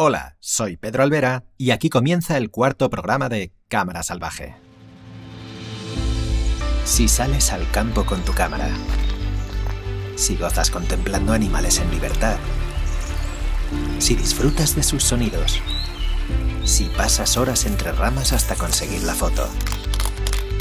Hola, 0.00 0.36
soy 0.38 0.76
Pedro 0.76 1.02
Alvera 1.02 1.42
y 1.56 1.72
aquí 1.72 1.90
comienza 1.90 2.36
el 2.36 2.52
cuarto 2.52 2.88
programa 2.88 3.28
de 3.28 3.52
Cámara 3.66 4.04
Salvaje. 4.04 4.54
Si 6.84 7.08
sales 7.08 7.52
al 7.52 7.68
campo 7.72 8.06
con 8.06 8.24
tu 8.24 8.32
cámara, 8.32 8.68
si 10.14 10.36
gozas 10.36 10.70
contemplando 10.70 11.32
animales 11.32 11.80
en 11.80 11.90
libertad, 11.90 12.36
si 13.98 14.14
disfrutas 14.14 14.76
de 14.76 14.84
sus 14.84 15.02
sonidos, 15.02 15.60
si 16.64 16.84
pasas 16.84 17.36
horas 17.36 17.66
entre 17.66 17.90
ramas 17.90 18.32
hasta 18.32 18.54
conseguir 18.54 19.02
la 19.02 19.14
foto, 19.14 19.48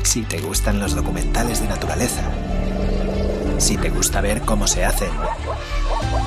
si 0.02 0.24
te 0.24 0.42
gustan 0.42 0.80
los 0.80 0.96
documentales 0.96 1.62
de 1.62 1.68
naturaleza, 1.68 2.24
si 3.60 3.78
te 3.78 3.92
gusta 3.92 4.20
ver 4.20 4.42
cómo 4.42 4.66
se 4.66 4.84
hacen, 4.84 5.12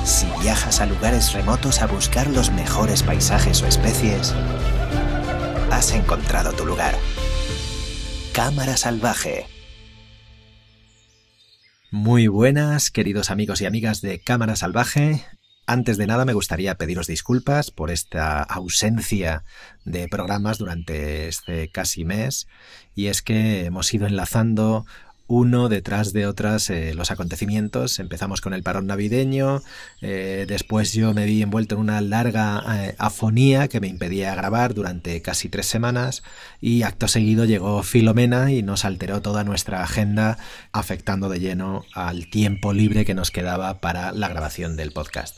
si 0.03 0.27
viajas 0.41 0.81
a 0.81 0.85
lugares 0.85 1.33
remotos 1.33 1.81
a 1.81 1.87
buscar 1.87 2.27
los 2.27 2.51
mejores 2.51 3.03
paisajes 3.03 3.61
o 3.61 3.67
especies, 3.67 4.33
has 5.71 5.93
encontrado 5.93 6.53
tu 6.53 6.65
lugar. 6.65 6.95
Cámara 8.33 8.77
Salvaje. 8.77 9.47
Muy 11.91 12.27
buenas, 12.27 12.89
queridos 12.89 13.31
amigos 13.31 13.61
y 13.61 13.65
amigas 13.65 14.01
de 14.01 14.19
Cámara 14.19 14.55
Salvaje. 14.55 15.25
Antes 15.67 15.97
de 15.97 16.07
nada 16.07 16.25
me 16.25 16.33
gustaría 16.33 16.75
pediros 16.75 17.07
disculpas 17.07 17.71
por 17.71 17.91
esta 17.91 18.41
ausencia 18.41 19.43
de 19.85 20.07
programas 20.07 20.57
durante 20.57 21.27
este 21.27 21.69
casi 21.69 22.03
mes 22.03 22.47
y 22.95 23.07
es 23.07 23.21
que 23.21 23.65
hemos 23.65 23.93
ido 23.93 24.07
enlazando 24.07 24.85
uno 25.31 25.69
detrás 25.69 26.11
de 26.11 26.27
otras 26.27 26.69
eh, 26.69 26.93
los 26.93 27.09
acontecimientos. 27.09 27.99
Empezamos 27.99 28.41
con 28.41 28.53
el 28.53 28.63
parón 28.63 28.87
navideño, 28.87 29.61
eh, 30.01 30.45
después 30.45 30.91
yo 30.91 31.13
me 31.13 31.25
vi 31.25 31.41
envuelto 31.41 31.75
en 31.75 31.81
una 31.81 32.01
larga 32.01 32.61
eh, 32.67 32.95
afonía 32.97 33.69
que 33.69 33.79
me 33.79 33.87
impedía 33.87 34.35
grabar 34.35 34.73
durante 34.73 35.21
casi 35.21 35.47
tres 35.47 35.67
semanas 35.67 36.21
y 36.59 36.81
acto 36.81 37.07
seguido 37.07 37.45
llegó 37.45 37.81
Filomena 37.81 38.51
y 38.51 38.61
nos 38.61 38.83
alteró 38.83 39.21
toda 39.21 39.45
nuestra 39.45 39.83
agenda 39.83 40.37
afectando 40.73 41.29
de 41.29 41.39
lleno 41.39 41.85
al 41.93 42.29
tiempo 42.29 42.73
libre 42.73 43.05
que 43.05 43.13
nos 43.13 43.31
quedaba 43.31 43.79
para 43.79 44.11
la 44.11 44.27
grabación 44.27 44.75
del 44.75 44.91
podcast. 44.91 45.37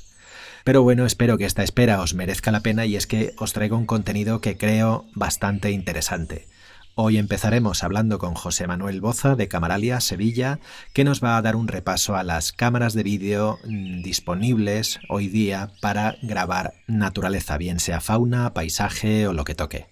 Pero 0.64 0.82
bueno, 0.82 1.06
espero 1.06 1.38
que 1.38 1.45
esta 1.45 1.62
espera 1.62 2.02
os 2.02 2.16
merezca 2.16 2.52
la 2.52 2.62
pena 2.62 2.88
y 2.88 2.95
es 2.95 3.06
que 3.06 3.36
os 3.38 3.54
traigo 3.54 3.78
un 3.78 3.86
contenido 3.86 4.42
que 4.42 4.58
creo 4.58 5.06
bastante 5.14 5.70
interesante. 5.70 6.48
Hoy 6.95 7.17
empezaremos 7.17 7.83
hablando 7.83 8.19
con 8.19 8.36
José 8.36 8.67
Manuel 8.67 9.02
Boza 9.02 9.36
de 9.36 9.47
Camaralia, 9.47 9.99
Sevilla, 9.99 10.59
que 10.94 11.03
nos 11.03 11.23
va 11.23 11.38
a 11.38 11.41
dar 11.41 11.55
un 11.55 11.67
repaso 11.67 12.16
a 12.16 12.22
las 12.22 12.52
cámaras 12.52 12.94
de 12.94 13.02
vídeo 13.02 13.58
mm, 13.66 14.03
disponibles 14.03 14.99
hoy 15.09 15.27
día 15.27 15.71
para 15.81 16.17
grabar 16.21 16.75
naturaleza, 16.86 17.58
bien 17.58 17.80
sea 17.80 17.99
fauna, 17.99 18.53
paisaje 18.53 19.25
o 19.25 19.33
lo 19.33 19.44
que 19.44 19.55
toque. 19.55 19.88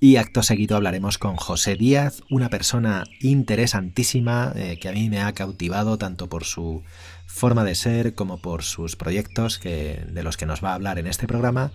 Y 0.00 0.16
acto 0.16 0.42
seguido 0.42 0.74
hablaremos 0.74 1.16
con 1.16 1.36
José 1.36 1.76
Díaz, 1.76 2.24
una 2.28 2.48
persona 2.48 3.04
interesantísima 3.20 4.52
eh, 4.56 4.80
que 4.80 4.88
a 4.88 4.92
mí 4.92 5.08
me 5.08 5.20
ha 5.20 5.32
cautivado 5.34 5.96
tanto 5.96 6.28
por 6.28 6.42
su 6.42 6.82
forma 7.24 7.62
de 7.62 7.76
ser 7.76 8.16
como 8.16 8.42
por 8.42 8.64
sus 8.64 8.96
proyectos 8.96 9.60
que, 9.60 10.04
de 10.08 10.24
los 10.24 10.36
que 10.36 10.46
nos 10.46 10.62
va 10.62 10.72
a 10.72 10.74
hablar 10.74 10.98
en 10.98 11.06
este 11.06 11.28
programa 11.28 11.70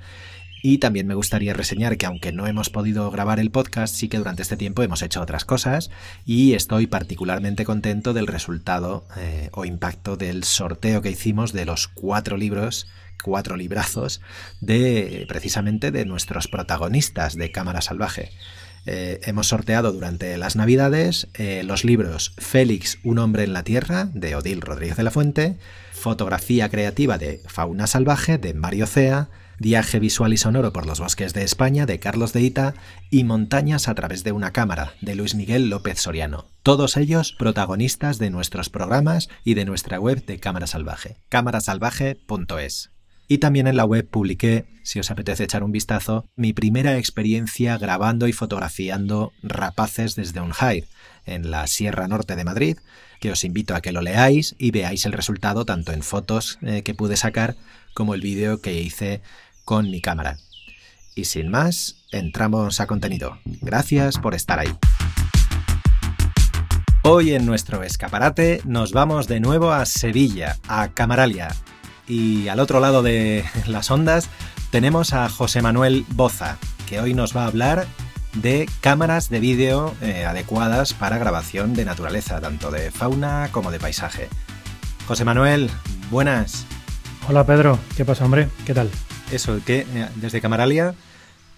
y 0.62 0.80
también 0.80 1.08
me 1.08 1.16
gustaría 1.16 1.54
reseñar 1.54 1.98
que 1.98 2.06
aunque 2.06 2.32
no 2.32 2.48
hemos 2.48 2.70
podido 2.70 3.10
grabar 3.12 3.40
el 3.40 3.52
podcast, 3.52 3.96
sí 3.96 4.10
que 4.10 4.18
durante 4.18 4.42
este 4.42 4.58
tiempo 4.58 4.84
hemos 4.84 5.02
hecho 5.02 5.22
otras 5.22 5.46
cosas 5.46 5.90
y 6.26 6.54
estoy 6.54 6.88
particularmente 6.88 7.66
contento 7.66 8.14
del 8.14 8.28
resultado 8.28 9.06
eh, 9.18 9.50
o 9.54 9.66
impacto 9.66 10.18
del 10.18 10.44
sorteo 10.44 11.02
que 11.02 11.12
hicimos 11.12 11.54
de 11.54 11.66
los 11.66 11.88
cuatro 11.88 12.38
libros, 12.38 12.88
cuatro 13.24 13.56
librazos, 13.56 14.22
de 14.62 15.26
precisamente 15.28 15.92
de 15.92 16.06
nuestros 16.06 16.48
protagonistas 16.48 17.36
de 17.36 17.52
Cámara 17.52 17.82
Salvaje. 17.82 18.32
Eh, 18.90 19.20
hemos 19.26 19.48
sorteado 19.48 19.92
durante 19.92 20.38
las 20.38 20.56
Navidades 20.56 21.28
eh, 21.34 21.62
los 21.66 21.84
libros 21.84 22.34
Félix, 22.38 23.00
un 23.04 23.20
hombre 23.20 23.44
en 23.44 23.52
la 23.52 23.64
tierra, 23.64 24.10
de 24.14 24.36
Odil 24.36 24.62
Rodríguez 24.62 24.96
de 24.96 25.04
la 25.04 25.12
Fuente, 25.12 25.58
Fotografía 25.92 26.70
creativa 26.70 27.18
de 27.18 27.42
Fauna 27.48 27.86
Salvaje, 27.86 28.38
de 28.38 28.54
Mario 28.54 28.88
Cea, 28.88 29.30
Viaje 29.60 30.00
visual 30.00 30.34
y 30.34 30.38
sonoro 30.38 30.72
por 30.72 30.86
los 30.86 31.00
bosques 31.00 31.34
de 31.34 31.44
España 31.44 31.88
de 31.88 32.00
Carlos 32.00 32.32
de 32.32 32.42
Ita 32.42 32.76
y 33.10 33.24
Montañas 33.24 33.88
a 33.88 33.96
través 33.96 34.24
de 34.24 34.32
una 34.32 34.52
cámara 34.52 34.94
de 35.02 35.16
Luis 35.16 35.34
Miguel 35.34 35.70
López 35.70 36.00
Soriano. 36.00 36.46
Todos 36.62 36.96
ellos 36.96 37.36
protagonistas 37.40 38.20
de 38.20 38.30
nuestros 38.30 38.70
programas 38.70 39.30
y 39.44 39.56
de 39.56 39.66
nuestra 39.66 40.00
web 40.00 40.24
de 40.26 40.40
Cámara 40.40 40.68
Salvaje, 40.68 41.18
cámarasalvaje.es. 41.30 42.92
Y 43.28 43.40
también 43.40 43.68
en 43.68 43.78
la 43.78 43.86
web 43.86 44.08
publiqué, 44.08 44.66
si 44.84 45.00
os 45.00 45.10
apetece 45.10 45.46
echar 45.46 45.64
un 45.64 45.72
vistazo, 45.72 46.26
mi 46.36 46.54
primera 46.54 46.98
experiencia 46.98 47.78
grabando 47.80 48.28
y 48.28 48.34
fotografiando 48.34 49.34
rapaces 49.42 50.16
desde 50.16 50.40
un 50.40 50.52
hide 50.52 50.88
en 51.26 51.50
la 51.52 51.66
Sierra 51.68 52.08
Norte 52.08 52.36
de 52.36 52.46
Madrid, 52.46 52.78
que 53.20 53.32
os 53.32 53.44
invito 53.44 53.76
a 53.76 53.82
que 53.82 53.92
lo 53.92 54.02
leáis 54.02 54.56
y 54.60 54.72
veáis 54.72 55.06
el 55.06 55.14
resultado 55.14 55.66
tanto 55.66 55.92
en 55.92 56.04
fotos 56.04 56.60
eh, 56.62 56.84
que 56.84 56.94
pude 56.94 57.18
sacar 57.18 57.56
como 57.94 58.14
el 58.14 58.22
vídeo 58.22 58.62
que 58.62 58.80
hice 58.80 59.22
con 59.68 59.92
mi 59.92 60.00
cámara. 60.00 60.38
Y 61.14 61.26
sin 61.26 61.50
más, 61.50 61.98
entramos 62.14 62.80
a 62.80 62.88
contenido. 62.88 63.38
Gracias 63.62 64.18
por 64.18 64.34
estar 64.34 64.60
ahí. 64.60 64.74
Hoy 67.04 67.34
en 67.34 67.46
nuestro 67.46 67.84
escaparate 67.84 68.62
nos 68.64 68.94
vamos 68.94 69.28
de 69.28 69.42
nuevo 69.42 69.74
a 69.74 69.86
Sevilla, 69.86 70.56
a 70.70 70.88
Camaralia. 70.94 71.50
Y 72.08 72.48
al 72.48 72.62
otro 72.62 72.80
lado 72.80 73.04
de 73.04 73.44
las 73.68 73.92
ondas 73.92 74.30
tenemos 74.72 75.12
a 75.12 75.28
José 75.28 75.62
Manuel 75.62 76.06
Boza, 76.12 76.58
que 76.88 77.02
hoy 77.02 77.14
nos 77.14 77.36
va 77.36 77.44
a 77.44 77.48
hablar 77.48 77.88
de 78.36 78.70
cámaras 78.80 79.30
de 79.30 79.42
vídeo 79.42 79.94
eh, 80.02 80.24
adecuadas 80.24 80.94
para 80.94 81.18
grabación 81.18 81.74
de 81.74 81.84
naturaleza, 81.84 82.40
tanto 82.40 82.72
de 82.72 82.90
fauna 82.90 83.50
como 83.52 83.72
de 83.72 83.80
paisaje. 83.80 84.30
José 85.10 85.26
Manuel, 85.26 85.70
buenas. 86.10 86.66
Hola 87.28 87.46
Pedro, 87.46 87.78
¿qué 87.98 88.06
pasa 88.06 88.24
hombre? 88.24 88.48
¿Qué 88.66 88.74
tal? 88.74 88.90
Eso, 89.32 89.60
que 89.66 89.80
eh, 89.80 89.86
desde 90.16 90.42
Camaralia, 90.42 90.94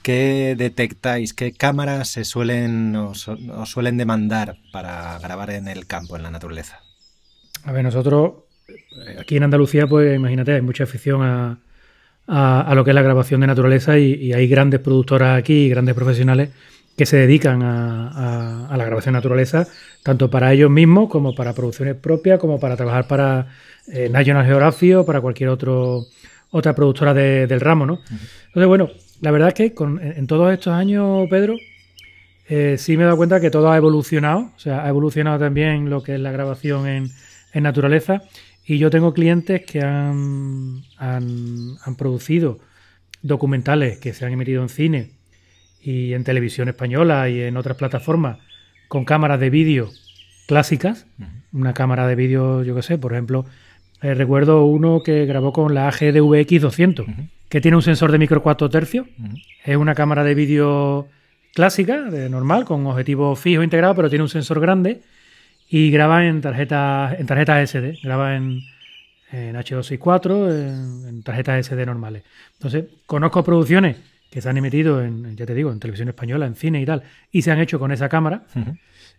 ¿qué 0.02 0.56
detectáis? 0.58 1.34
¿Qué 1.34 1.52
cámaras 1.54 2.10
se 2.10 2.26
suelen 2.26 2.96
os, 2.96 3.30
suelen 3.66 3.98
demandar 3.98 4.58
para 4.72 5.18
grabar 5.20 5.52
en 5.52 5.68
el 5.68 5.86
campo, 5.86 6.16
en 6.16 6.24
la 6.24 6.32
naturaleza? 6.32 6.80
A 7.64 7.72
ver, 7.72 7.84
nosotros 7.84 8.34
eh, 8.68 9.18
aquí 9.20 9.38
en 9.38 9.44
Andalucía, 9.44 9.88
pues 9.88 10.16
imagínate, 10.16 10.54
hay 10.54 10.62
mucha 10.62 10.86
afición 10.86 11.22
a, 11.22 11.60
a, 12.28 12.74
lo 12.76 12.84
que 12.84 12.92
es 12.92 12.96
la 12.96 13.02
grabación 13.02 13.42
de 13.42 13.48
naturaleza 13.48 13.98
y, 13.98 14.34
hay 14.34 14.48
grandes 14.48 14.80
productoras 14.80 15.38
aquí 15.38 15.66
y 15.66 15.70
grandes 15.70 15.96
profesionales 15.96 16.50
que 16.96 17.06
se 17.06 17.18
dedican 17.18 17.64
a, 17.64 18.68
a, 18.68 18.78
la 18.78 18.86
grabación 18.86 19.14
de 19.14 19.20
naturaleza, 19.20 19.68
tanto 20.04 20.30
para 20.30 20.52
ellos 20.52 20.70
mismos 20.70 21.10
como 21.10 21.34
para 21.34 21.54
producciones 21.54 21.96
propias, 21.96 22.40
como 22.40 22.60
para 22.60 22.76
trabajar 22.76 23.08
para 23.08 23.48
eh, 23.88 24.10
National 24.10 24.46
Geographic 24.46 24.98
o 24.98 25.06
para 25.06 25.22
cualquier 25.22 25.50
otro 25.50 26.06
otra 26.52 26.74
productora 26.74 27.14
del 27.14 27.62
ramo, 27.62 27.86
¿no? 27.86 28.00
Entonces, 28.48 28.68
bueno, 28.68 28.90
la 29.22 29.32
verdad 29.32 29.50
es 29.50 29.54
que 29.54 29.74
en, 30.02 30.28
todos 30.28 30.52
estos 30.52 30.74
años, 30.74 31.28
Pedro, 31.30 31.56
eh, 32.48 32.76
sí 32.78 32.98
me 32.98 33.04
he 33.04 33.06
dado 33.06 33.18
cuenta 33.18 33.40
que 33.40 33.52
todo 33.52 33.72
ha 33.72 33.78
evolucionado, 33.78 34.52
o 34.56 34.60
sea, 34.60 34.84
ha 34.84 34.90
evolucionado 34.90 35.38
también 35.40 35.90
lo 35.90 36.02
que 36.02 36.16
es 36.16 36.20
la 36.20 36.32
grabación 36.32 36.88
en, 36.88 37.12
naturaleza. 37.54 38.22
Y 38.66 38.78
yo 38.78 38.92
tengo 38.92 39.14
clientes 39.14 39.66
que 39.66 39.82
han, 39.82 40.84
han, 40.98 41.96
producido 41.98 42.60
documentales 43.24 43.98
que 43.98 44.14
se 44.14 44.26
han 44.26 44.32
emitido 44.32 44.62
en 44.62 44.70
cine 44.70 45.12
y 45.82 46.14
en 46.14 46.24
televisión 46.24 46.70
española 46.70 47.28
y 47.30 47.42
en 47.42 47.58
otras 47.58 47.78
plataformas 47.78 48.38
con 48.88 49.06
cámaras 49.06 49.40
de 49.40 49.50
vídeo 49.50 49.90
clásicas. 50.48 51.08
Una 51.52 51.74
cámara 51.74 52.06
de 52.08 52.16
vídeo, 52.16 52.64
yo 52.64 52.76
qué 52.76 52.84
sé, 52.84 53.00
por 53.00 53.14
ejemplo, 53.14 53.46
eh, 54.02 54.14
recuerdo 54.14 54.66
uno 54.66 55.02
que 55.04 55.26
grabó 55.26 55.52
con 55.52 55.74
la 55.74 55.88
AGDVX 55.88 56.62
200, 56.62 57.06
que 57.50 57.62
tiene 57.62 57.78
un 57.78 57.84
sensor 57.84 58.12
de 58.12 58.20
micro 58.20 58.42
4 58.42 58.70
tercios. 58.70 59.08
Es 59.64 59.76
una 59.78 59.96
cámara 59.96 60.24
de 60.24 60.36
vídeo 60.36 61.08
clásica, 61.54 62.04
de 62.04 62.30
normal, 62.30 62.66
con 62.66 62.86
objetivo 62.88 63.36
fijo 63.36 63.64
integrado, 63.64 63.96
pero 63.96 64.10
tiene 64.10 64.24
un 64.24 64.30
sensor 64.30 64.60
grande 64.60 65.02
y 65.70 65.92
graba 65.92 66.26
en 66.26 66.42
tarjetas 66.42 67.20
en 67.20 67.26
tarjetas 67.28 67.70
SD, 67.70 68.00
graba 68.02 68.36
en, 68.36 68.62
en 69.32 69.56
H264, 69.56 70.50
en, 70.50 71.08
en, 71.08 71.24
tarjetas 71.24 71.68
SD 71.68 71.86
normales. 71.86 72.24
Entonces, 72.54 72.86
conozco 73.06 73.44
producciones 73.44 73.98
que 74.30 74.42
se 74.42 74.50
han 74.50 74.58
emitido 74.58 75.02
en, 75.04 75.36
ya 75.36 75.46
te 75.46 75.54
digo, 75.54 75.72
en 75.72 75.80
televisión 75.80 76.10
española, 76.10 76.46
en 76.46 76.56
cine 76.56 76.82
y 76.82 76.86
tal, 76.86 77.04
y 77.32 77.42
se 77.42 77.52
han 77.52 77.60
hecho 77.60 77.80
con 77.80 77.92
esa 77.92 78.10
cámara. 78.10 78.44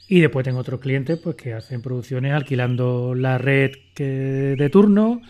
Y 0.08 0.20
después 0.20 0.44
tengo 0.44 0.58
otros 0.58 0.80
clientes 0.80 1.18
pues, 1.18 1.36
que 1.36 1.54
hacen 1.54 1.82
producciones 1.82 2.32
alquilando 2.32 3.14
la 3.14 3.38
red 3.38 3.72
que, 3.94 4.56
de 4.58 4.70
turno 4.70 5.22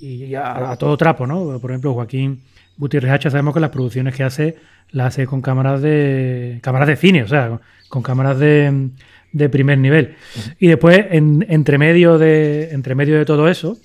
y 0.00 0.34
a, 0.34 0.76
todo 0.78 0.96
trapo, 0.96 1.26
¿no? 1.26 1.58
Por 1.58 1.70
ejemplo, 1.70 1.94
Joaquín 1.94 2.42
Gutiérrez 2.76 3.12
Hacha, 3.12 3.30
sabemos 3.30 3.54
que 3.54 3.60
las 3.60 3.70
producciones 3.70 4.14
que 4.14 4.24
hace 4.24 4.56
las 4.90 5.08
hace 5.08 5.26
con 5.26 5.40
cámaras 5.40 5.80
de 5.82 6.58
cámaras 6.62 6.88
de 6.88 6.96
cine, 6.96 7.22
o 7.22 7.28
sea, 7.28 7.60
con, 7.88 8.02
cámaras 8.02 8.38
de, 8.38 8.90
de, 9.32 9.48
primer 9.48 9.78
nivel. 9.78 10.16
Y 10.58 10.66
después, 10.66 11.06
en, 11.10 11.46
entre, 11.48 11.78
medio 11.78 12.18
de, 12.18 12.70
entre 12.72 12.94
medio 12.94 13.16
de 13.16 13.24
todo 13.24 13.48
eso, 13.48 13.78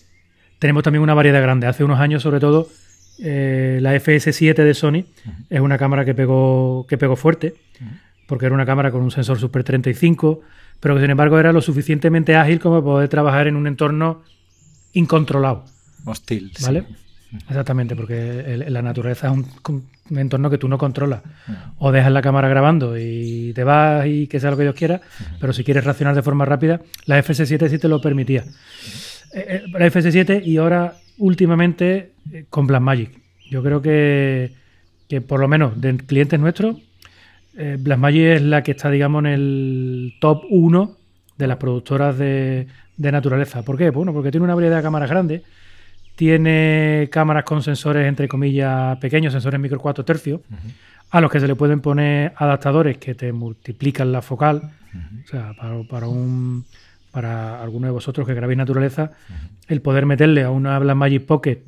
tenemos 0.59 0.83
también 0.83 1.03
una 1.03 1.13
variedad 1.13 1.41
grande. 1.41 1.67
Hace 1.67 1.83
unos 1.83 1.99
años, 1.99 2.23
sobre 2.23 2.39
todo, 2.39 2.67
eh, 3.19 3.79
la 3.81 3.95
FS7 3.95 4.55
de 4.55 4.73
Sony 4.73 5.05
es 5.49 5.59
una 5.59 5.77
cámara 5.77 6.05
que 6.05 6.13
pegó, 6.13 6.85
que 6.87 6.97
pegó 6.97 7.15
fuerte, 7.15 7.53
porque 8.27 8.45
era 8.45 8.55
una 8.55 8.65
cámara 8.65 8.91
con 8.91 9.01
un 9.01 9.11
sensor 9.11 9.39
Super 9.39 9.63
35, 9.63 10.41
pero 10.79 10.95
que 10.95 11.01
sin 11.01 11.11
embargo 11.11 11.39
era 11.39 11.51
lo 11.51 11.61
suficientemente 11.61 12.35
ágil 12.35 12.59
como 12.59 12.75
para 12.75 12.85
poder 12.85 13.09
trabajar 13.09 13.47
en 13.47 13.55
un 13.55 13.67
entorno 13.67 14.23
incontrolado. 14.93 15.65
Hostil. 16.05 16.51
¿Vale? 16.61 16.85
Exactamente, 17.49 17.95
porque 17.95 18.65
la 18.67 18.81
naturaleza 18.81 19.27
es 19.27 19.33
un, 19.69 19.85
entorno 20.17 20.49
que 20.49 20.57
tú 20.57 20.67
no 20.67 20.77
controlas. 20.77 21.21
O 21.77 21.91
dejas 21.91 22.11
la 22.11 22.21
cámara 22.21 22.47
grabando 22.47 22.97
y 22.97 23.51
te 23.53 23.63
vas 23.63 24.05
y 24.07 24.27
que 24.27 24.39
sea 24.39 24.51
lo 24.51 24.57
que 24.57 24.63
Dios 24.63 24.75
quiera, 24.75 25.01
pero 25.39 25.53
si 25.53 25.63
quieres 25.63 25.83
reaccionar 25.83 26.15
de 26.15 26.21
forma 26.21 26.45
rápida, 26.45 26.81
la 27.05 27.21
FS7 27.21 27.69
sí 27.69 27.77
te 27.77 27.87
lo 27.87 27.99
permitía. 28.01 28.43
Eh, 29.33 29.45
eh, 29.47 29.63
la 29.71 29.87
FS7 29.87 30.45
y 30.45 30.57
ahora 30.57 30.95
últimamente 31.17 32.13
eh, 32.31 32.45
con 32.49 32.67
Blackmagic. 32.67 33.19
Yo 33.49 33.61
creo 33.63 33.81
que, 33.81 34.53
que 35.09 35.21
por 35.21 35.39
lo 35.39 35.47
menos 35.47 35.79
de 35.79 35.97
clientes 35.97 36.39
nuestros, 36.39 36.77
Blackmagic 37.55 38.21
es 38.21 38.41
la 38.41 38.63
que 38.63 38.71
está, 38.71 38.89
digamos, 38.89 39.21
en 39.21 39.27
el 39.27 40.13
top 40.19 40.43
1 40.49 40.95
de 41.37 41.47
las 41.47 41.57
productoras 41.57 42.17
de, 42.17 42.67
de 42.97 43.11
naturaleza. 43.11 43.63
¿Por 43.63 43.77
qué? 43.77 43.89
Bueno, 43.89 44.13
porque 44.13 44.31
tiene 44.31 44.43
una 44.43 44.55
variedad 44.55 44.77
de 44.77 44.83
cámaras 44.83 45.09
grandes 45.09 45.41
tiene 46.15 47.09
cámaras 47.11 47.43
con 47.43 47.61
sensores, 47.61 48.07
entre 48.07 48.27
comillas, 48.27 48.97
pequeños, 48.99 49.33
sensores 49.33 49.59
micro 49.59 49.79
4 49.79 50.05
tercios, 50.05 50.41
a 51.11 51.21
los 51.21 51.29
que 51.29 51.39
se 51.39 51.47
le 51.47 51.55
pueden 51.55 51.81
poner 51.81 52.33
adaptadores 52.37 52.97
que 52.97 53.15
te 53.15 53.31
multiplican 53.31 54.11
la 54.11 54.21
focal. 54.21 54.71
O 55.25 55.27
sea, 55.27 55.53
para, 55.89 56.07
un 56.07 56.65
para 57.11 57.61
alguno 57.61 57.87
de 57.87 57.91
vosotros 57.91 58.25
que 58.25 58.33
grabéis 58.33 58.57
naturaleza, 58.57 59.11
el 59.67 59.81
poder 59.81 60.05
meterle 60.05 60.43
a 60.43 60.51
una 60.51 60.79
Blackmagic 60.79 61.25
Pocket 61.25 61.63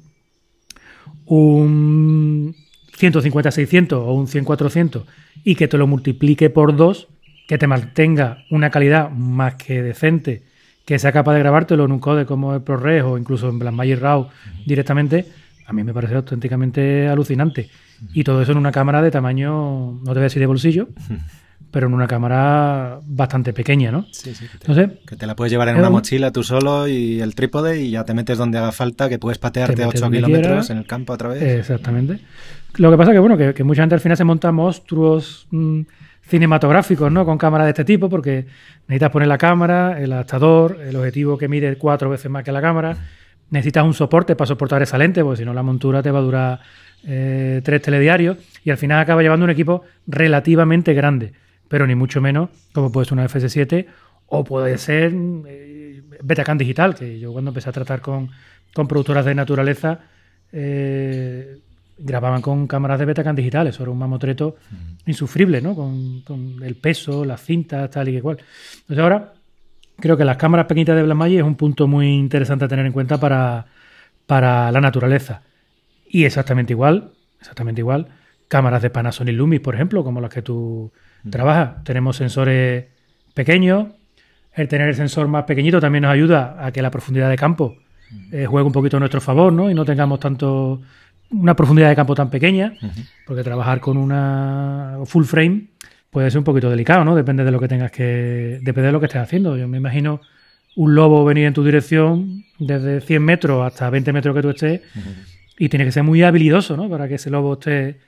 un 1.25 2.56
150-600 3.00 3.94
o 3.94 4.14
un 4.14 4.28
100-400 4.28 5.04
y 5.44 5.56
que 5.56 5.68
te 5.68 5.78
lo 5.78 5.88
multiplique 5.88 6.50
por 6.50 6.76
dos, 6.76 7.08
que 7.48 7.58
te 7.58 7.68
mantenga 7.68 8.44
una 8.50 8.70
calidad 8.70 9.10
más 9.10 9.56
que 9.56 9.82
decente 9.82 10.44
que 10.88 10.98
sea 11.00 11.12
capaz 11.12 11.34
de 11.34 11.40
grabártelo 11.40 11.84
en 11.84 11.92
un 11.92 12.00
code 12.00 12.26
como 12.26 12.56
el 12.56 12.62
ProRes 12.62 13.04
o 13.04 13.18
incluso 13.18 13.50
en 13.50 13.60
Blackmagic 13.60 14.00
RAW 14.00 14.30
directamente, 14.66 15.26
a 15.66 15.74
mí 15.74 15.84
me 15.84 15.94
parece 15.94 16.16
auténticamente 16.16 17.10
alucinante. 17.10 17.70
Y 18.14 18.24
todo 18.24 18.42
eso 18.42 18.54
en 18.54 18.58
una 18.58 18.72
cámara 18.72 19.02
de 19.02 19.12
tamaño, 19.12 19.92
no 19.92 20.06
te 20.06 20.12
voy 20.12 20.20
a 20.20 20.24
decir 20.24 20.40
de 20.40 20.46
bolsillo, 20.46 20.88
pero 21.72 21.88
en 21.88 21.94
una 21.94 22.08
cámara 22.08 23.02
bastante 23.06 23.52
pequeña, 23.52 23.92
¿no? 23.92 24.08
Sí, 24.14 24.34
sí. 24.34 24.46
Que 24.46 24.58
te, 24.60 24.72
Entonces, 24.72 25.00
que 25.06 25.18
te 25.18 25.28
la 25.28 25.36
puedes 25.36 25.52
llevar 25.52 25.68
en 25.68 25.76
una 25.76 25.90
mochila 25.90 26.32
tú 26.32 26.42
solo 26.42 26.88
y 26.88 27.20
el 27.20 27.36
trípode 27.36 27.82
y 27.82 27.92
ya 27.92 28.06
te 28.06 28.14
metes 28.14 28.38
donde 28.38 28.58
haga 28.58 28.72
falta, 28.72 29.10
que 29.10 29.20
puedes 29.20 29.40
patearte 29.40 29.84
a 29.84 29.90
8 29.90 30.10
kilómetros 30.10 30.70
en 30.70 30.78
el 30.78 30.86
campo 30.86 31.12
otra 31.12 31.28
vez. 31.28 31.44
Exactamente. 31.44 32.22
Lo 32.77 32.91
que 32.91 32.97
pasa 32.97 33.12
que, 33.12 33.19
bueno, 33.19 33.38
que, 33.38 33.63
mucha 33.63 33.81
gente 33.81 33.95
al 33.95 34.01
final 34.01 34.18
se 34.18 34.24
monta 34.24 34.51
monstruos... 34.51 35.47
Mm, 35.51 35.81
cinematográficos, 36.27 37.12
¿no? 37.12 37.25
Con 37.25 37.38
cámaras 37.38 37.65
de 37.65 37.71
este 37.71 37.85
tipo, 37.85 38.09
porque 38.09 38.45
necesitas 38.88 39.12
poner 39.12 39.27
la 39.27 39.38
cámara, 39.38 40.01
el 40.01 40.12
adaptador, 40.12 40.79
el 40.81 40.95
objetivo 40.95 41.38
que 41.38 41.47
mide 41.47 41.77
cuatro 41.77 42.09
veces 42.09 42.29
más 42.29 42.44
que 42.44 42.51
la 42.51 42.62
cámara. 42.62 42.97
Necesitas 43.50 43.85
un 43.85 43.94
soporte 43.94 44.35
para 44.35 44.47
soportar 44.47 44.81
esa 44.81 44.97
lente, 44.97 45.24
porque 45.24 45.38
si 45.38 45.45
no 45.45 45.53
la 45.53 45.63
montura 45.63 46.03
te 46.03 46.12
va 46.12 46.19
a 46.19 46.21
durar 46.21 46.59
eh, 47.06 47.62
tres 47.63 47.81
telediarios. 47.81 48.38
Y 48.63 48.71
al 48.71 48.77
final 48.77 49.00
acaba 49.00 49.21
llevando 49.21 49.45
un 49.45 49.51
equipo 49.51 49.83
relativamente 50.06 50.94
grande, 50.94 51.31
pero 51.69 51.88
ni 51.88 51.95
mucho 51.95 52.19
menos 52.19 52.50
como 52.74 52.91
puede 52.91 53.06
ser 53.06 53.13
una 53.13 53.27
FS7 53.27 53.85
o 54.27 54.44
puede 54.44 54.77
ser 54.77 55.13
eh, 55.47 56.01
Betacam 56.21 56.57
digital, 56.57 56.95
que 56.95 57.19
yo 57.19 57.31
cuando 57.31 57.51
empecé 57.51 57.69
a 57.69 57.71
tratar 57.71 58.01
con, 58.01 58.29
con 58.74 58.88
productoras 58.88 59.24
de 59.24 59.33
naturaleza, 59.33 60.01
eh, 60.51 61.59
grababan 61.98 62.42
con 62.42 62.68
cámaras 62.68 63.00
de 63.00 63.06
Betacam 63.06 63.36
digitales. 63.36 63.76
Eso 63.76 63.84
era 63.84 63.92
un 63.92 63.98
mamotreto 63.98 64.56
insufrible, 65.06 65.62
¿no? 65.62 65.76
Con, 65.76 66.64
el 66.64 66.76
peso, 66.76 67.26
las 67.26 67.42
cintas, 67.42 67.90
tal 67.90 68.10
y 68.10 68.18
igual. 68.18 68.38
Entonces 68.82 69.00
ahora 69.00 69.34
creo 70.00 70.18
que 70.18 70.26
las 70.26 70.38
cámaras 70.38 70.68
pequeñitas 70.68 70.96
de 70.96 71.04
Blackmagic 71.04 71.38
es 71.40 71.44
un 71.44 71.56
punto 71.56 71.88
muy 71.88 72.08
interesante 72.14 72.66
a 72.66 72.68
tener 72.68 72.86
en 72.86 72.92
cuenta 72.92 73.20
para, 73.20 73.66
para 74.26 74.72
la 74.72 74.82
naturaleza. 74.82 75.42
Y 76.08 76.26
exactamente 76.26 76.74
igual, 76.74 77.12
exactamente 77.40 77.82
igual, 77.82 78.08
cámaras 78.48 78.82
de 78.82 78.90
Panasonic 78.90 79.36
Lumix, 79.36 79.62
por 79.62 79.76
ejemplo, 79.76 80.04
como 80.04 80.22
las 80.22 80.32
que 80.32 80.42
tú 80.42 80.92
trabajas. 81.30 81.84
Tenemos 81.84 82.16
sensores 82.16 82.86
pequeños. 83.34 83.88
El 84.54 84.68
tener 84.68 84.88
el 84.88 84.96
sensor 84.96 85.28
más 85.28 85.44
pequeñito 85.44 85.80
también 85.80 86.04
nos 86.04 86.12
ayuda 86.12 86.58
a 86.66 86.72
que 86.72 86.82
la 86.82 86.90
profundidad 86.90 87.30
de 87.30 87.36
campo 87.36 87.76
eh, 88.32 88.46
juegue 88.46 88.66
un 88.66 88.72
poquito 88.72 88.98
a 88.98 89.00
nuestro 89.00 89.22
favor, 89.22 89.52
¿no? 89.54 89.70
Y 89.70 89.74
no 89.74 89.86
tengamos 89.86 90.20
tanto 90.20 90.82
una 91.31 91.56
profundidad 91.56 91.89
de 91.89 91.95
campo 91.95 92.15
tan 92.15 92.29
pequeña, 92.29 92.74
porque 93.25 93.44
trabajar 93.44 93.79
con 93.79 93.97
una 93.97 95.00
full 95.06 95.25
frame 95.25 95.68
puede 96.09 96.31
ser 96.31 96.39
un 96.39 96.44
poquito 96.44 96.69
delicado, 96.69 97.03
¿no? 97.03 97.15
Depende 97.15 97.44
de 97.44 97.51
lo 97.51 97.59
que 97.59 97.68
tengas 97.68 97.91
que. 97.91 98.59
Depende 98.62 98.88
de 98.88 98.91
lo 98.91 99.00
que 99.00 99.07
estés 99.07 99.21
haciendo. 99.21 99.57
Yo 99.57 99.68
me 99.68 99.77
imagino 99.77 100.21
un 100.75 100.95
lobo 100.95 101.25
venir 101.25 101.45
en 101.45 101.53
tu 101.53 101.63
dirección 101.63 102.45
desde 102.59 103.01
100 103.01 103.24
metros 103.24 103.65
hasta 103.65 103.89
20 103.89 104.13
metros 104.13 104.35
que 104.35 104.41
tú 104.41 104.50
estés 104.51 104.81
y 105.57 105.69
tiene 105.69 105.85
que 105.85 105.91
ser 105.91 106.03
muy 106.03 106.24
habilidoso, 106.24 106.77
¿no? 106.77 106.89
Para 106.89 107.07
que 107.07 107.15
ese 107.15 107.29
lobo 107.29 107.53
esté, 107.53 108.00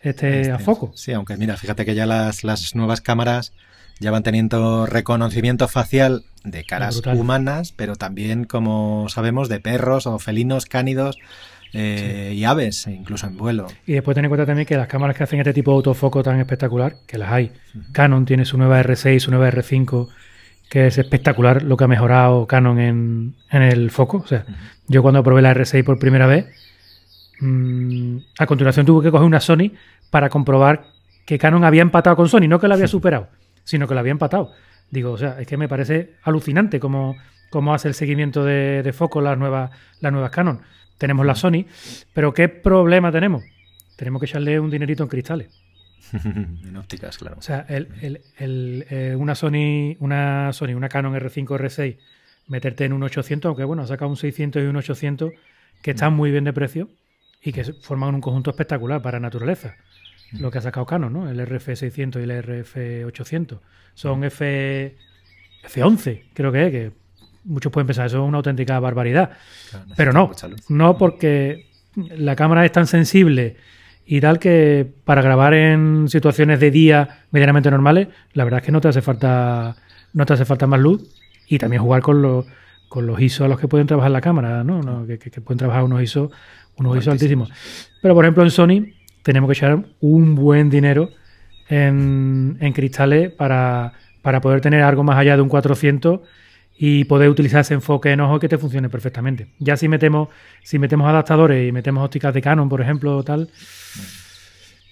esté 0.00 0.50
a 0.50 0.58
foco. 0.58 0.92
Sí, 0.94 1.12
aunque 1.12 1.36
mira, 1.36 1.56
fíjate 1.56 1.84
que 1.84 1.94
ya 1.94 2.06
las, 2.06 2.44
las 2.44 2.74
nuevas 2.74 3.00
cámaras 3.00 3.54
ya 3.98 4.10
van 4.10 4.22
teniendo 4.22 4.86
reconocimiento 4.86 5.68
facial 5.68 6.24
de 6.44 6.64
caras 6.64 7.00
humanas, 7.06 7.72
pero 7.72 7.96
también, 7.96 8.44
como 8.44 9.08
sabemos, 9.08 9.48
de 9.48 9.60
perros 9.60 10.06
o 10.06 10.18
felinos 10.18 10.66
cánidos 10.66 11.18
eh, 11.72 12.32
y 12.34 12.44
aves, 12.44 12.86
incluso 12.86 13.26
en 13.26 13.36
vuelo. 13.36 13.66
Y 13.86 13.92
después 13.92 14.14
ten 14.14 14.24
en 14.24 14.28
cuenta 14.28 14.44
también 14.44 14.66
que 14.66 14.76
las 14.76 14.88
cámaras 14.88 15.16
que 15.16 15.24
hacen 15.24 15.40
este 15.40 15.54
tipo 15.54 15.70
de 15.70 15.76
autofoco 15.76 16.22
tan 16.22 16.38
espectacular, 16.38 16.96
que 17.06 17.16
las 17.18 17.32
hay. 17.32 17.52
Canon 17.92 18.26
tiene 18.26 18.44
su 18.44 18.58
nueva 18.58 18.82
R6, 18.82 19.20
su 19.20 19.30
nueva 19.30 19.50
R5, 19.50 20.08
que 20.68 20.86
es 20.86 20.98
espectacular 20.98 21.62
lo 21.62 21.76
que 21.76 21.84
ha 21.84 21.88
mejorado 21.88 22.46
Canon 22.46 22.78
en, 22.78 23.34
el 23.50 23.90
foco. 23.90 24.18
O 24.18 24.26
sea, 24.26 24.44
yo 24.86 25.02
cuando 25.02 25.22
probé 25.22 25.40
la 25.40 25.54
R6 25.54 25.82
por 25.82 25.98
primera 25.98 26.26
vez, 26.26 26.46
mm, 27.40 28.18
a 28.38 28.46
continuación 28.46 28.84
tuve 28.84 29.04
que 29.04 29.10
coger 29.10 29.26
una 29.26 29.40
Sony 29.40 29.72
para 30.10 30.28
comprobar 30.28 30.84
que 31.24 31.38
Canon 31.38 31.64
había 31.64 31.82
empatado 31.82 32.16
con 32.16 32.28
Sony, 32.28 32.48
no 32.48 32.60
que 32.60 32.68
la 32.68 32.74
había 32.74 32.88
superado, 32.88 33.28
sino 33.64 33.88
que 33.88 33.94
la 33.94 34.00
había 34.00 34.12
empatado. 34.12 34.52
Digo, 34.90 35.12
o 35.12 35.18
sea, 35.18 35.40
es 35.40 35.46
que 35.46 35.56
me 35.56 35.68
parece 35.68 36.16
alucinante 36.22 36.78
cómo, 36.78 37.16
cómo 37.48 37.72
hace 37.72 37.88
el 37.88 37.94
seguimiento 37.94 38.44
de, 38.44 38.82
de 38.82 38.92
foco 38.92 39.22
las 39.22 39.38
nuevas, 39.38 39.70
las 40.00 40.12
nuevas 40.12 40.30
Canon 40.30 40.60
tenemos 41.02 41.26
la 41.26 41.34
Sony, 41.34 41.66
pero 42.12 42.32
¿qué 42.32 42.48
problema 42.48 43.10
tenemos? 43.10 43.42
Tenemos 43.96 44.20
que 44.20 44.26
echarle 44.26 44.60
un 44.60 44.70
dinerito 44.70 45.02
en 45.02 45.08
cristales. 45.08 45.48
en 46.12 46.76
ópticas, 46.76 47.18
claro. 47.18 47.38
O 47.40 47.42
sea, 47.42 47.66
eh, 47.68 49.16
una 49.18 49.34
Sony, 49.34 49.96
una 49.98 50.52
Sony, 50.52 50.76
una 50.76 50.88
Canon 50.88 51.12
R5, 51.12 51.58
R6, 51.58 51.98
meterte 52.46 52.84
en 52.84 52.92
un 52.92 53.02
800, 53.02 53.48
aunque 53.48 53.64
bueno, 53.64 53.82
ha 53.82 53.88
sacado 53.88 54.10
un 54.10 54.16
600 54.16 54.62
y 54.62 54.66
un 54.66 54.76
800 54.76 55.32
que 55.82 55.90
están 55.90 56.14
muy 56.14 56.30
bien 56.30 56.44
de 56.44 56.52
precio 56.52 56.88
y 57.42 57.50
que 57.50 57.64
forman 57.64 58.14
un 58.14 58.20
conjunto 58.20 58.50
espectacular 58.50 59.02
para 59.02 59.18
naturaleza. 59.18 59.74
Lo 60.30 60.52
que 60.52 60.58
ha 60.58 60.62
sacado 60.62 60.86
Canon, 60.86 61.12
¿no? 61.12 61.28
El 61.28 61.40
RF600 61.40 62.20
y 62.20 62.22
el 62.22 62.30
RF800. 62.30 63.58
Son 63.94 64.22
F, 64.22 64.96
F11, 65.64 66.26
creo 66.32 66.52
que 66.52 66.66
es, 66.66 66.70
que 66.70 67.01
muchos 67.44 67.72
pueden 67.72 67.86
pensar, 67.86 68.06
eso 68.06 68.22
es 68.22 68.28
una 68.28 68.38
auténtica 68.38 68.78
barbaridad. 68.80 69.30
Pero 69.96 70.12
no, 70.12 70.30
no 70.68 70.98
porque 70.98 71.66
la 71.94 72.36
cámara 72.36 72.64
es 72.64 72.72
tan 72.72 72.86
sensible 72.86 73.56
y 74.04 74.20
tal 74.20 74.38
que 74.38 74.90
para 75.04 75.22
grabar 75.22 75.54
en 75.54 76.08
situaciones 76.08 76.60
de 76.60 76.70
día 76.70 77.24
medianamente 77.30 77.70
normales, 77.70 78.08
la 78.32 78.44
verdad 78.44 78.60
es 78.60 78.66
que 78.66 78.72
no 78.72 78.80
te 78.80 78.88
hace 78.88 79.02
falta, 79.02 79.76
no 80.12 80.26
te 80.26 80.32
hace 80.32 80.44
falta 80.44 80.66
más 80.66 80.80
luz 80.80 81.02
y 81.48 81.58
también 81.58 81.82
jugar 81.82 82.02
con 82.02 82.22
los, 82.22 82.46
con 82.88 83.06
los 83.06 83.20
ISO 83.20 83.44
a 83.44 83.48
los 83.48 83.58
que 83.58 83.68
pueden 83.68 83.86
trabajar 83.86 84.10
la 84.10 84.20
cámara, 84.20 84.64
¿no? 84.64 85.06
que, 85.06 85.18
pueden 85.40 85.58
trabajar 85.58 85.84
unos 85.84 86.02
ISO, 86.02 86.30
unos 86.76 86.96
ISO 86.96 87.10
altísimos. 87.10 87.50
Pero 88.00 88.14
por 88.14 88.24
ejemplo 88.24 88.42
en 88.42 88.50
Sony 88.50 88.92
tenemos 89.22 89.48
que 89.48 89.52
echar 89.52 89.84
un 90.00 90.34
buen 90.34 90.68
dinero 90.68 91.10
en, 91.68 92.56
en 92.60 92.72
cristales 92.72 93.30
para, 93.30 93.92
para 94.20 94.40
poder 94.40 94.60
tener 94.60 94.82
algo 94.82 95.04
más 95.04 95.16
allá 95.16 95.36
de 95.36 95.42
un 95.42 95.48
400 95.48 96.20
y 96.84 97.04
poder 97.04 97.28
utilizar 97.28 97.60
ese 97.60 97.74
enfoque 97.74 98.10
en 98.10 98.20
ojo 98.22 98.40
que 98.40 98.48
te 98.48 98.58
funcione 98.58 98.88
perfectamente. 98.88 99.46
Ya 99.60 99.76
si 99.76 99.86
metemos, 99.86 100.30
si 100.64 100.80
metemos 100.80 101.08
adaptadores 101.08 101.68
y 101.68 101.70
metemos 101.70 102.04
ópticas 102.04 102.34
de 102.34 102.42
Canon, 102.42 102.68
por 102.68 102.80
ejemplo, 102.80 103.22
tal, 103.22 103.48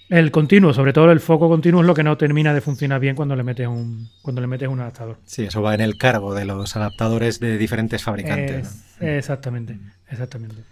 el 0.08 0.30
continuo, 0.30 0.72
sobre 0.72 0.92
todo 0.92 1.10
el 1.10 1.18
foco 1.18 1.48
continuo, 1.48 1.80
es 1.80 1.88
lo 1.88 1.94
que 1.94 2.04
no 2.04 2.16
termina 2.16 2.54
de 2.54 2.60
funcionar 2.60 3.00
bien 3.00 3.16
cuando 3.16 3.34
le 3.34 3.42
metes 3.42 3.66
un, 3.66 4.08
cuando 4.22 4.40
le 4.40 4.46
metes 4.46 4.68
un 4.68 4.78
adaptador. 4.78 5.16
Sí, 5.24 5.42
eso 5.42 5.62
va 5.62 5.74
en 5.74 5.80
el 5.80 5.98
cargo 5.98 6.32
de 6.32 6.44
los 6.44 6.76
adaptadores 6.76 7.40
de 7.40 7.58
diferentes 7.58 8.04
fabricantes. 8.04 8.84
Exactamente, 9.00 9.76
exactamente. 10.08 10.62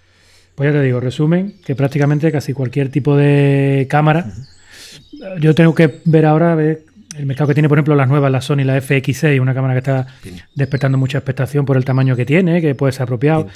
Pues 0.54 0.72
ya 0.72 0.78
te 0.78 0.84
digo, 0.84 1.00
resumen, 1.00 1.56
que 1.66 1.74
prácticamente 1.74 2.30
casi 2.30 2.52
cualquier 2.52 2.92
tipo 2.92 3.16
de 3.16 3.88
cámara. 3.90 4.24
Yo 5.40 5.52
tengo 5.56 5.74
que 5.74 6.00
ver 6.04 6.26
ahora, 6.26 6.54
ver 6.54 6.84
el 7.18 7.26
mercado 7.26 7.48
que 7.48 7.54
tiene, 7.54 7.68
por 7.68 7.78
ejemplo, 7.78 7.94
las 7.94 8.08
nuevas, 8.08 8.30
la 8.30 8.40
Sony, 8.40 8.64
la 8.64 8.78
FX6, 8.78 9.40
una 9.40 9.54
cámara 9.54 9.74
que 9.74 9.78
está 9.78 10.06
despertando 10.54 10.96
mucha 10.96 11.18
expectación 11.18 11.64
por 11.64 11.76
el 11.76 11.84
tamaño 11.84 12.16
que 12.16 12.24
tiene, 12.24 12.60
que 12.60 12.74
puede 12.74 12.92
ser 12.92 13.12
apiado. 13.12 13.48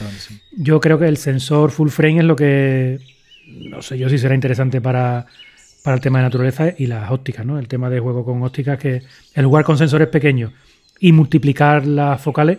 Yo 0.57 0.81
creo 0.81 0.99
que 0.99 1.07
el 1.07 1.17
sensor 1.17 1.71
full 1.71 1.89
frame 1.89 2.19
es 2.19 2.25
lo 2.25 2.37
que 2.37 2.99
no 3.47 3.83
sé 3.83 3.99
yo 3.99 4.09
si 4.09 4.19
será 4.19 4.35
interesante 4.35 4.81
para, 4.81 5.27
para 5.83 5.95
el 5.95 6.01
tema 6.01 6.19
de 6.19 6.25
naturaleza 6.25 6.75
y 6.77 6.87
las 6.87 7.11
ópticas, 7.11 7.45
¿no? 7.47 7.59
El 7.59 7.69
tema 7.69 7.91
de 7.91 8.01
juego 8.01 8.25
con 8.25 8.43
ópticas, 8.43 8.79
que 8.79 9.03
el 9.35 9.47
jugar 9.47 9.65
con 9.65 9.79
sensores 9.79 10.09
pequeños 10.09 10.53
y 11.01 11.13
multiplicar 11.13 11.87
las 11.87 12.21
focales 12.21 12.59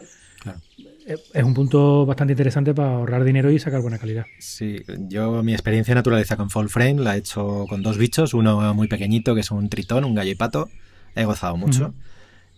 es 1.06 1.44
un 1.44 1.54
punto 1.54 2.06
bastante 2.06 2.34
interesante 2.34 2.74
para 2.74 2.94
ahorrar 2.94 3.24
dinero 3.24 3.52
y 3.52 3.60
sacar 3.60 3.82
buena 3.82 3.98
calidad. 3.98 4.26
Sí, 4.40 4.82
yo 5.10 5.44
mi 5.44 5.54
experiencia 5.54 5.94
de 5.94 6.00
naturaleza 6.00 6.38
con 6.38 6.50
Full 6.50 6.68
Frame 6.68 7.02
la 7.02 7.16
he 7.16 7.20
hecho 7.20 7.66
con 7.68 7.84
dos 7.84 7.98
bichos, 7.98 8.34
uno 8.34 8.74
muy 8.74 8.88
pequeñito 8.88 9.36
que 9.36 9.42
es 9.42 9.52
un 9.52 9.70
tritón, 9.70 10.06
un 10.06 10.16
gallo 10.16 10.32
y 10.32 10.36
pato, 10.36 10.70
he 11.16 11.26
gozado 11.26 11.58
mucho. 11.58 11.94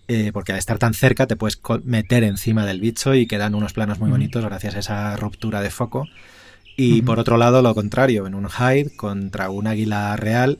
Eh, 0.07 0.29
porque 0.31 0.51
al 0.51 0.59
estar 0.59 0.77
tan 0.77 0.93
cerca 0.93 1.25
te 1.25 1.35
puedes 1.35 1.59
meter 1.83 2.23
encima 2.23 2.65
del 2.65 2.79
bicho 2.79 3.15
y 3.15 3.25
quedan 3.25 3.55
unos 3.55 3.73
planos 3.73 3.99
muy 3.99 4.11
bonitos 4.11 4.45
gracias 4.45 4.75
a 4.75 4.79
esa 4.79 5.17
ruptura 5.17 5.61
de 5.61 5.71
foco. 5.71 6.07
Y 6.77 7.01
por 7.03 7.19
otro 7.19 7.37
lado, 7.37 7.61
lo 7.61 7.73
contrario, 7.73 8.27
en 8.27 8.35
un 8.35 8.47
hide 8.47 8.95
contra 8.95 9.49
un 9.49 9.65
águila 9.65 10.15
real. 10.15 10.59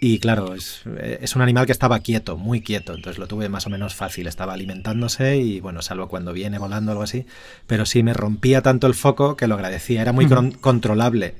Y 0.00 0.18
claro, 0.18 0.54
es, 0.54 0.82
es, 1.20 1.36
un 1.36 1.42
animal 1.42 1.66
que 1.66 1.70
estaba 1.70 2.00
quieto, 2.00 2.36
muy 2.36 2.60
quieto, 2.60 2.92
entonces 2.92 3.20
lo 3.20 3.28
tuve 3.28 3.48
más 3.48 3.68
o 3.68 3.70
menos 3.70 3.94
fácil, 3.94 4.26
estaba 4.26 4.52
alimentándose 4.52 5.36
y 5.36 5.60
bueno, 5.60 5.80
salvo 5.80 6.08
cuando 6.08 6.32
viene 6.32 6.58
volando 6.58 6.90
o 6.90 6.92
algo 6.94 7.04
así, 7.04 7.24
pero 7.68 7.86
sí 7.86 8.02
me 8.02 8.12
rompía 8.12 8.62
tanto 8.62 8.88
el 8.88 8.94
foco 8.94 9.36
que 9.36 9.46
lo 9.46 9.54
agradecía, 9.54 10.02
era 10.02 10.12
muy 10.12 10.26
controlable. 10.60 11.34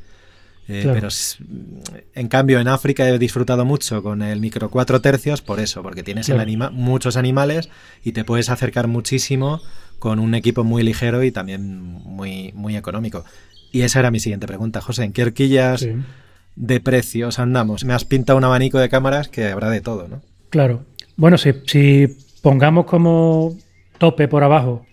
Eh, 0.68 0.88
pero 0.92 1.08
en 2.14 2.28
cambio 2.28 2.60
en 2.60 2.68
África 2.68 3.08
he 3.08 3.18
disfrutado 3.18 3.64
mucho 3.64 4.02
con 4.02 4.22
el 4.22 4.40
micro 4.40 4.70
4 4.70 5.00
tercios 5.00 5.42
por 5.42 5.58
eso, 5.58 5.82
porque 5.82 6.02
tienes 6.02 6.28
el 6.28 6.38
anima 6.38 6.70
muchos 6.70 7.16
animales 7.16 7.68
y 8.04 8.12
te 8.12 8.24
puedes 8.24 8.48
acercar 8.48 8.86
muchísimo 8.86 9.60
con 9.98 10.18
un 10.18 10.34
equipo 10.34 10.64
muy 10.64 10.82
ligero 10.82 11.22
y 11.22 11.32
también 11.32 11.80
muy, 11.80 12.52
muy 12.54 12.76
económico. 12.76 13.24
Y 13.72 13.82
esa 13.82 14.00
era 14.00 14.10
mi 14.10 14.20
siguiente 14.20 14.46
pregunta, 14.46 14.80
José. 14.80 15.04
¿En 15.04 15.12
qué 15.12 15.22
horquillas 15.22 15.86
de 16.56 16.80
precios 16.80 17.38
andamos? 17.38 17.84
Me 17.84 17.94
has 17.94 18.04
pintado 18.04 18.36
un 18.36 18.44
abanico 18.44 18.78
de 18.78 18.88
cámaras 18.88 19.28
que 19.28 19.46
habrá 19.46 19.70
de 19.70 19.80
todo, 19.80 20.08
¿no? 20.08 20.20
Claro. 20.50 20.84
Bueno, 21.16 21.38
si, 21.38 21.52
si 21.66 22.16
pongamos 22.42 22.84
como 22.86 23.56
tope 23.98 24.28
por 24.28 24.44
abajo, 24.44 24.84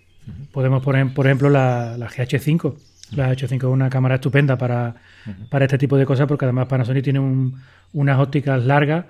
podemos 0.52 0.82
poner, 0.82 1.12
por 1.12 1.26
ejemplo, 1.26 1.50
la, 1.50 1.96
la 1.98 2.08
GH5. 2.08 2.74
La 3.16 3.32
GH5 3.32 3.56
es 3.56 3.64
una 3.64 3.90
cámara 3.90 4.16
estupenda 4.16 4.56
para, 4.56 4.94
para 5.48 5.64
este 5.64 5.78
tipo 5.78 5.96
de 5.96 6.06
cosas 6.06 6.26
porque 6.26 6.44
además 6.44 6.66
Panasonic 6.68 7.04
tiene 7.04 7.20
unas 7.92 8.18
ópticas 8.18 8.64
largas 8.64 9.04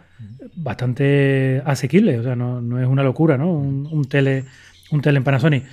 bastante 0.55 1.63
asequibles. 1.65 2.21
O 2.21 2.23
sea, 2.23 2.37
no, 2.37 2.61
no 2.61 2.81
es 2.81 2.87
una 2.87 3.03
locura, 3.03 3.37
¿no? 3.37 3.53
Un, 3.53 3.89
un, 3.91 4.05
tele, 4.07 4.45
un 4.91 5.01
tele 5.01 5.19
en 5.19 5.25
Panasonic. 5.25 5.65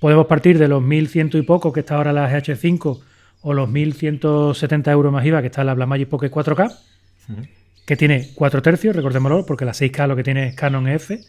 Podemos 0.00 0.26
partir 0.26 0.58
de 0.58 0.68
los 0.68 0.82
1100 0.82 1.30
y 1.34 1.42
poco 1.42 1.72
que 1.72 1.80
está 1.80 1.96
ahora 1.96 2.12
la 2.12 2.30
GH5 2.30 3.00
o 3.42 3.52
los 3.52 3.68
1.170 3.68 4.90
euros 4.90 5.12
más 5.12 5.24
IVA 5.24 5.40
que 5.42 5.48
está 5.48 5.64
la 5.64 5.74
Blackmagic 5.74 6.08
Pocket 6.08 6.30
4K, 6.30 6.74
que 7.84 7.96
tiene 7.96 8.30
4 8.34 8.62
tercios, 8.62 8.96
recordémoslo, 8.96 9.44
porque 9.44 9.66
la 9.66 9.72
6K 9.72 10.08
lo 10.08 10.16
que 10.16 10.24
tiene 10.24 10.48
es 10.48 10.54
Canon 10.54 10.88
F. 10.88 11.20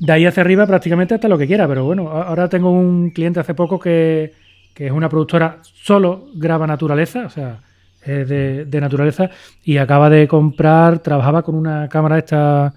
De 0.00 0.12
ahí 0.12 0.24
hacia 0.26 0.42
arriba 0.42 0.66
prácticamente 0.66 1.14
hasta 1.14 1.28
lo 1.28 1.36
que 1.36 1.46
quiera, 1.46 1.66
pero 1.66 1.84
bueno, 1.84 2.08
ahora 2.08 2.48
tengo 2.48 2.70
un 2.70 3.10
cliente 3.10 3.40
hace 3.40 3.52
poco 3.54 3.80
que, 3.80 4.32
es 4.76 4.92
una 4.92 5.08
productora, 5.08 5.60
solo 5.62 6.28
graba 6.34 6.66
naturaleza, 6.66 7.26
o 7.26 7.30
sea, 7.30 7.60
es 8.02 8.28
de, 8.28 8.80
naturaleza, 8.80 9.30
y 9.64 9.78
acaba 9.78 10.10
de 10.10 10.28
comprar, 10.28 10.98
trabajaba 10.98 11.42
con 11.42 11.54
una 11.54 11.88
cámara 11.88 12.16
de 12.16 12.20
estas, 12.20 12.74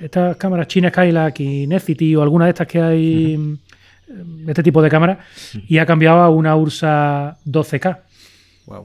estas 0.00 0.36
cámaras 0.36 0.66
chinas 0.68 0.92
que 0.92 1.00
hay, 1.00 1.12
la 1.12 1.30
Kinecity 1.30 2.16
o 2.16 2.22
alguna 2.22 2.46
de 2.46 2.50
estas 2.50 2.66
que 2.66 2.80
hay 2.80 3.58
este 4.46 4.62
tipo 4.62 4.80
de 4.82 4.88
cámara 4.88 5.18
y 5.66 5.78
ha 5.78 5.86
cambiado 5.86 6.20
a 6.20 6.30
una 6.30 6.56
Ursa 6.56 7.38
12K. 7.44 7.98
Wow. 8.66 8.82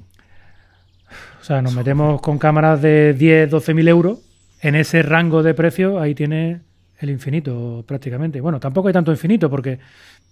O 1.41 1.43
sea, 1.43 1.61
nos 1.61 1.75
metemos 1.75 2.21
con 2.21 2.37
cámaras 2.37 2.81
de 2.81 3.13
10, 3.13 3.49
12 3.49 3.73
mil 3.73 3.87
euros. 3.87 4.19
En 4.61 4.75
ese 4.75 5.01
rango 5.01 5.41
de 5.41 5.55
precio, 5.55 5.99
ahí 5.99 6.13
tiene 6.13 6.61
el 6.99 7.09
infinito 7.09 7.83
prácticamente. 7.87 8.41
Bueno, 8.41 8.59
tampoco 8.59 8.87
hay 8.87 8.93
tanto 8.93 9.11
infinito 9.11 9.49
porque 9.49 9.79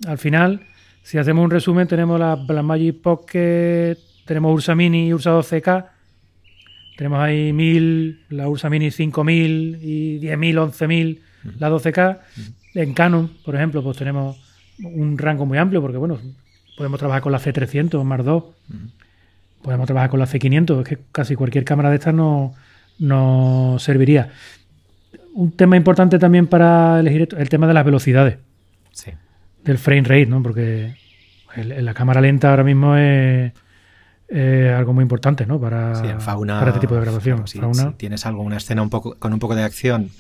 al 0.08 0.20
final, 0.20 0.62
si 1.04 1.18
hacemos 1.18 1.44
un 1.44 1.52
resumen, 1.52 1.88
tenemos 1.88 2.20
la 2.20 2.36
Blackmagic 2.36 3.02
Pocket, 3.02 3.98
tenemos 4.26 4.54
Ursa 4.54 4.76
Mini 4.76 5.08
y 5.08 5.14
Ursa 5.14 5.32
12K. 5.32 5.86
Tenemos 6.98 7.20
ahí 7.20 7.54
1000, 7.54 8.26
la 8.30 8.48
Ursa 8.48 8.70
Mini 8.70 8.92
5000 8.92 9.80
y 9.82 10.20
10000, 10.20 10.60
11000, 10.60 11.22
la 11.58 11.70
12K. 11.70 12.20
En 12.76 12.94
Canon, 12.94 13.32
por 13.44 13.56
ejemplo, 13.56 13.82
pues 13.82 13.98
tenemos 13.98 14.38
un 14.84 15.18
rango 15.18 15.46
muy 15.46 15.58
amplio, 15.58 15.82
porque 15.82 15.98
bueno, 15.98 16.20
podemos 16.78 17.00
trabajar 17.00 17.22
con 17.22 17.32
la 17.32 17.40
C300 17.40 18.04
más 18.04 18.24
2, 18.24 18.44
podemos 19.62 19.86
trabajar 19.86 20.10
con 20.10 20.20
la 20.20 20.28
C500, 20.28 20.82
es 20.82 20.88
que 20.88 20.98
casi 21.12 21.36
cualquier 21.36 21.66
cámara 21.66 21.90
de 21.90 21.96
estas 21.96 22.14
no, 22.14 22.54
no 23.00 23.78
serviría. 23.80 24.30
Un 25.34 25.52
tema 25.52 25.76
importante 25.78 26.20
también 26.20 26.48
para 26.48 27.00
elegir 27.00 27.24
esto, 27.24 27.38
el 27.38 27.50
tema 27.50 27.68
de 27.68 27.74
las 27.74 27.86
velocidades. 27.86 28.38
Sí. 28.92 29.12
Del 29.64 29.78
frame 29.78 30.04
rate, 30.04 30.26
¿no? 30.26 30.42
Porque 30.42 30.96
la 31.56 31.94
cámara 31.94 32.22
lenta 32.22 32.50
ahora 32.50 32.64
mismo 32.64 32.96
es, 32.96 33.52
algo 34.32 34.94
muy 34.94 35.02
importante, 35.02 35.46
¿no? 35.46 35.60
Para, 35.60 35.94
para 35.94 36.68
este 36.68 36.80
tipo 36.80 36.96
de 36.96 37.02
grabación. 37.02 37.48
si, 37.48 37.60
tienes 37.98 38.26
algo, 38.26 38.44
una 38.44 38.58
escena 38.58 38.82
un 38.82 38.90
poco, 38.90 39.16
con 39.18 39.34
un 39.34 39.40
poco 39.40 39.56
de 39.56 39.64
acción 39.64 40.12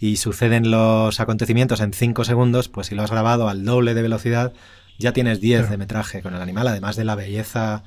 y 0.00 0.16
suceden 0.16 0.70
los 0.70 1.20
acontecimientos 1.20 1.80
en 1.80 1.92
5 1.92 2.24
segundos, 2.24 2.68
pues 2.68 2.88
si 2.88 2.94
lo 2.94 3.02
has 3.02 3.10
grabado 3.10 3.48
al 3.48 3.64
doble 3.64 3.94
de 3.94 4.02
velocidad, 4.02 4.52
ya 4.98 5.12
tienes 5.12 5.40
10 5.40 5.70
de 5.70 5.76
metraje 5.76 6.22
con 6.22 6.34
el 6.34 6.42
animal, 6.42 6.68
además 6.68 6.96
de 6.96 7.04
la 7.04 7.14
belleza 7.14 7.82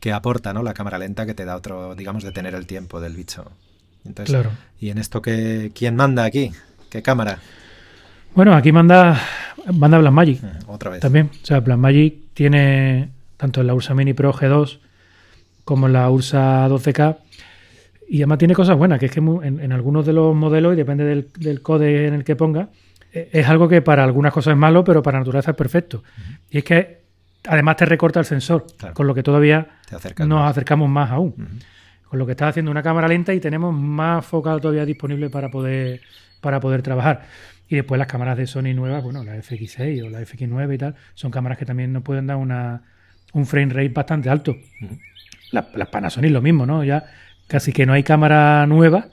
que 0.00 0.12
aporta, 0.12 0.52
¿no? 0.52 0.62
La 0.62 0.74
cámara 0.74 0.98
lenta 0.98 1.26
que 1.26 1.34
te 1.34 1.44
da 1.44 1.56
otro, 1.56 1.94
digamos, 1.94 2.22
de 2.22 2.32
tener 2.32 2.54
el 2.54 2.66
tiempo 2.66 3.00
del 3.00 3.16
bicho. 3.16 3.50
Entonces, 4.04 4.32
claro. 4.32 4.50
¿y 4.80 4.90
en 4.90 4.98
esto 4.98 5.20
qué, 5.20 5.72
quién 5.74 5.96
manda 5.96 6.24
aquí? 6.24 6.52
¿Qué 6.90 7.02
cámara? 7.02 7.38
Bueno, 8.34 8.54
aquí 8.54 8.70
manda, 8.70 9.20
manda 9.72 9.98
Blackmagic. 9.98 10.42
Eh, 10.42 10.46
otra 10.66 10.90
vez. 10.90 11.00
También. 11.00 11.30
O 11.42 11.46
sea, 11.46 11.60
Blackmagic 11.60 12.34
tiene 12.34 13.10
tanto 13.36 13.62
la 13.62 13.74
Ursa 13.74 13.94
Mini 13.94 14.14
Pro 14.14 14.32
G2 14.32 14.78
como 15.64 15.88
la 15.88 16.10
Ursa 16.10 16.68
12K 16.68 17.18
y 18.08 18.18
además 18.18 18.38
tiene 18.38 18.54
cosas 18.54 18.76
buenas, 18.76 18.98
que 18.98 19.06
es 19.06 19.12
que 19.12 19.20
en, 19.20 19.72
algunos 19.72 20.06
de 20.06 20.14
los 20.14 20.34
modelos, 20.34 20.72
y 20.72 20.76
depende 20.76 21.04
del, 21.04 21.28
del, 21.38 21.60
code 21.60 22.06
en 22.06 22.14
el 22.14 22.24
que 22.24 22.36
ponga, 22.36 22.70
e, 23.12 23.28
es 23.32 23.46
algo 23.48 23.68
que 23.68 23.82
para 23.82 24.02
algunas 24.02 24.32
cosas 24.32 24.52
es 24.52 24.58
malo, 24.58 24.82
pero 24.82 25.02
para 25.02 25.18
la 25.18 25.20
naturaleza 25.20 25.50
es 25.50 25.56
perfecto. 25.56 26.02
Y 26.50 26.58
es 26.58 26.64
que 26.64 27.02
además 27.46 27.76
te 27.76 27.84
recorta 27.84 28.18
el 28.18 28.24
sensor, 28.24 28.64
con 28.94 29.06
lo 29.06 29.14
que 29.14 29.22
todavía 29.22 29.68
nos 30.26 30.50
acercamos 30.50 30.88
más 30.88 31.10
aún. 31.10 31.60
Con 32.08 32.18
lo 32.18 32.24
que 32.24 32.32
está 32.32 32.48
haciendo 32.48 32.70
una 32.70 32.82
cámara 32.82 33.06
lenta 33.06 33.34
y 33.34 33.40
tenemos 33.40 33.74
más 33.74 34.24
focal 34.24 34.62
todavía 34.62 34.86
disponible 34.86 35.28
para 35.28 35.50
poder, 35.50 36.00
para 36.40 36.60
poder 36.60 36.80
trabajar. 36.80 37.26
Y 37.68 37.76
después 37.76 37.98
las 37.98 38.08
cámaras 38.08 38.36
de 38.36 38.46
Sony 38.46 38.74
nuevas, 38.74 39.02
bueno, 39.02 39.22
la 39.24 39.36
FX6 39.36 40.06
o 40.06 40.10
la 40.10 40.20
FX9 40.20 40.74
y 40.74 40.78
tal, 40.78 40.94
son 41.14 41.30
cámaras 41.30 41.58
que 41.58 41.66
también 41.66 41.92
nos 41.92 42.02
pueden 42.02 42.26
dar 42.26 42.36
una, 42.36 42.82
un 43.32 43.46
frame 43.46 43.72
rate 43.72 43.90
bastante 43.90 44.30
alto. 44.30 44.56
las, 45.52 45.66
las 45.74 45.88
Panasonic 45.88 46.30
lo 46.30 46.42
mismo, 46.42 46.66
¿no? 46.66 46.84
Ya 46.84 47.04
Casi 47.48 47.72
que 47.72 47.86
no 47.86 47.94
hay 47.94 48.02
cámara 48.02 48.66
nueva 48.66 49.08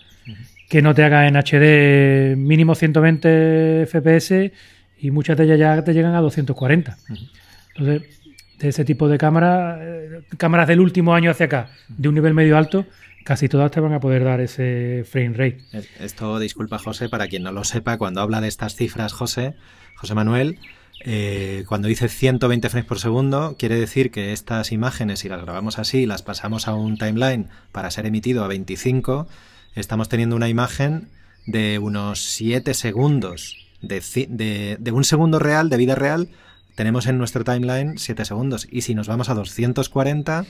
que 0.70 0.82
no 0.82 0.94
te 0.94 1.04
haga 1.04 1.28
en 1.28 1.36
HD 1.36 2.36
mínimo 2.36 2.76
120 2.76 3.86
FPS 3.86 4.52
y 5.00 5.12
muchas 5.12 5.38
de 5.38 5.46
ellas 5.46 5.60
ya 5.60 5.84
te 5.84 5.94
llegan 5.94 6.16
a 6.16 6.20
240. 6.20 6.98
Entonces, 7.76 8.22
de 8.60 8.68
ese 8.68 8.84
tipo 8.84 9.08
de 9.08 9.18
cámaras, 9.18 9.80
eh, 9.82 10.22
cámaras 10.38 10.68
del 10.68 10.82
último 10.82 11.14
año 11.14 11.32
hacia 11.32 11.46
acá, 11.46 11.70
de 11.88 12.10
un 12.10 12.16
nivel 12.16 12.34
medio 12.34 12.58
alto, 12.58 12.86
casi 13.26 13.50
todas 13.50 13.72
te 13.72 13.82
van 13.82 13.92
a 13.92 14.00
poder 14.00 14.24
dar 14.24 14.40
ese 14.40 15.04
frame 15.10 15.34
rate. 15.34 15.58
Esto, 16.00 16.40
disculpa 16.40 16.78
José, 16.78 17.10
para 17.10 17.28
quien 17.28 17.44
no 17.44 17.52
lo 17.52 17.64
sepa, 17.64 17.98
cuando 17.98 18.22
habla 18.22 18.40
de 18.40 18.48
estas 18.48 18.76
cifras, 18.76 19.14
José, 19.14 19.56
José 19.96 20.14
Manuel, 20.14 20.60
eh, 21.04 21.66
cuando 21.68 21.88
dice 21.88 22.08
120 22.08 22.70
frames 22.70 22.88
por 22.88 23.00
segundo, 23.00 23.56
quiere 23.58 23.80
decir 23.80 24.12
que 24.12 24.32
estas 24.32 24.72
imágenes, 24.72 25.20
si 25.20 25.30
las 25.30 25.42
grabamos 25.42 25.80
así 25.80 26.00
y 26.00 26.06
las 26.06 26.22
pasamos 26.22 26.68
a 26.68 26.76
un 26.76 26.98
timeline 26.98 27.50
para 27.72 27.90
ser 27.90 28.06
emitido 28.06 28.44
a 28.44 28.48
25, 28.48 29.28
estamos 29.74 30.08
teniendo 30.08 30.36
una 30.36 30.48
imagen 30.48 31.10
de 31.48 31.80
unos 31.80 32.22
7 32.22 32.76
segundos. 32.76 33.58
De, 33.82 34.92
un 34.94 35.04
segundo 35.04 35.40
real, 35.40 35.70
de 35.70 35.78
vida 35.78 35.96
real, 35.96 36.30
tenemos 36.76 37.08
en 37.08 37.18
nuestro 37.18 37.44
timeline 37.44 37.98
7 37.98 38.24
segundos. 38.24 38.68
Y 38.72 38.82
si 38.82 38.94
nos 38.94 39.08
vamos 39.08 39.30
a 39.30 39.34
240, 39.34 40.46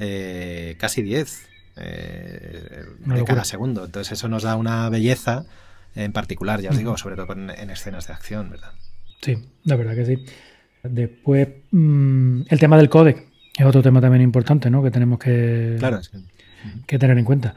eh, 0.00 0.76
casi 0.78 1.02
10 1.02 1.51
eh, 1.76 2.84
de 3.06 3.24
cada 3.24 3.44
segundo. 3.44 3.84
Entonces 3.84 4.12
eso 4.12 4.28
nos 4.28 4.42
da 4.42 4.56
una 4.56 4.88
belleza 4.88 5.44
en 5.94 6.12
particular, 6.12 6.60
ya 6.60 6.70
os 6.70 6.78
digo, 6.78 6.96
sobre 6.96 7.16
todo 7.16 7.32
en, 7.32 7.50
en 7.50 7.70
escenas 7.70 8.06
de 8.06 8.14
acción, 8.14 8.50
¿verdad? 8.50 8.72
Sí, 9.20 9.36
la 9.64 9.76
verdad 9.76 9.94
que 9.94 10.06
sí. 10.06 10.24
Después, 10.82 11.48
mm, 11.70 12.42
el 12.48 12.58
tema 12.58 12.76
del 12.76 12.88
codec 12.88 13.26
es 13.56 13.66
otro 13.66 13.82
tema 13.82 14.00
también 14.00 14.22
importante, 14.22 14.70
¿no? 14.70 14.82
Que 14.82 14.90
tenemos 14.90 15.18
que, 15.18 15.78
que 16.86 16.98
tener 16.98 17.18
en 17.18 17.24
cuenta. 17.24 17.54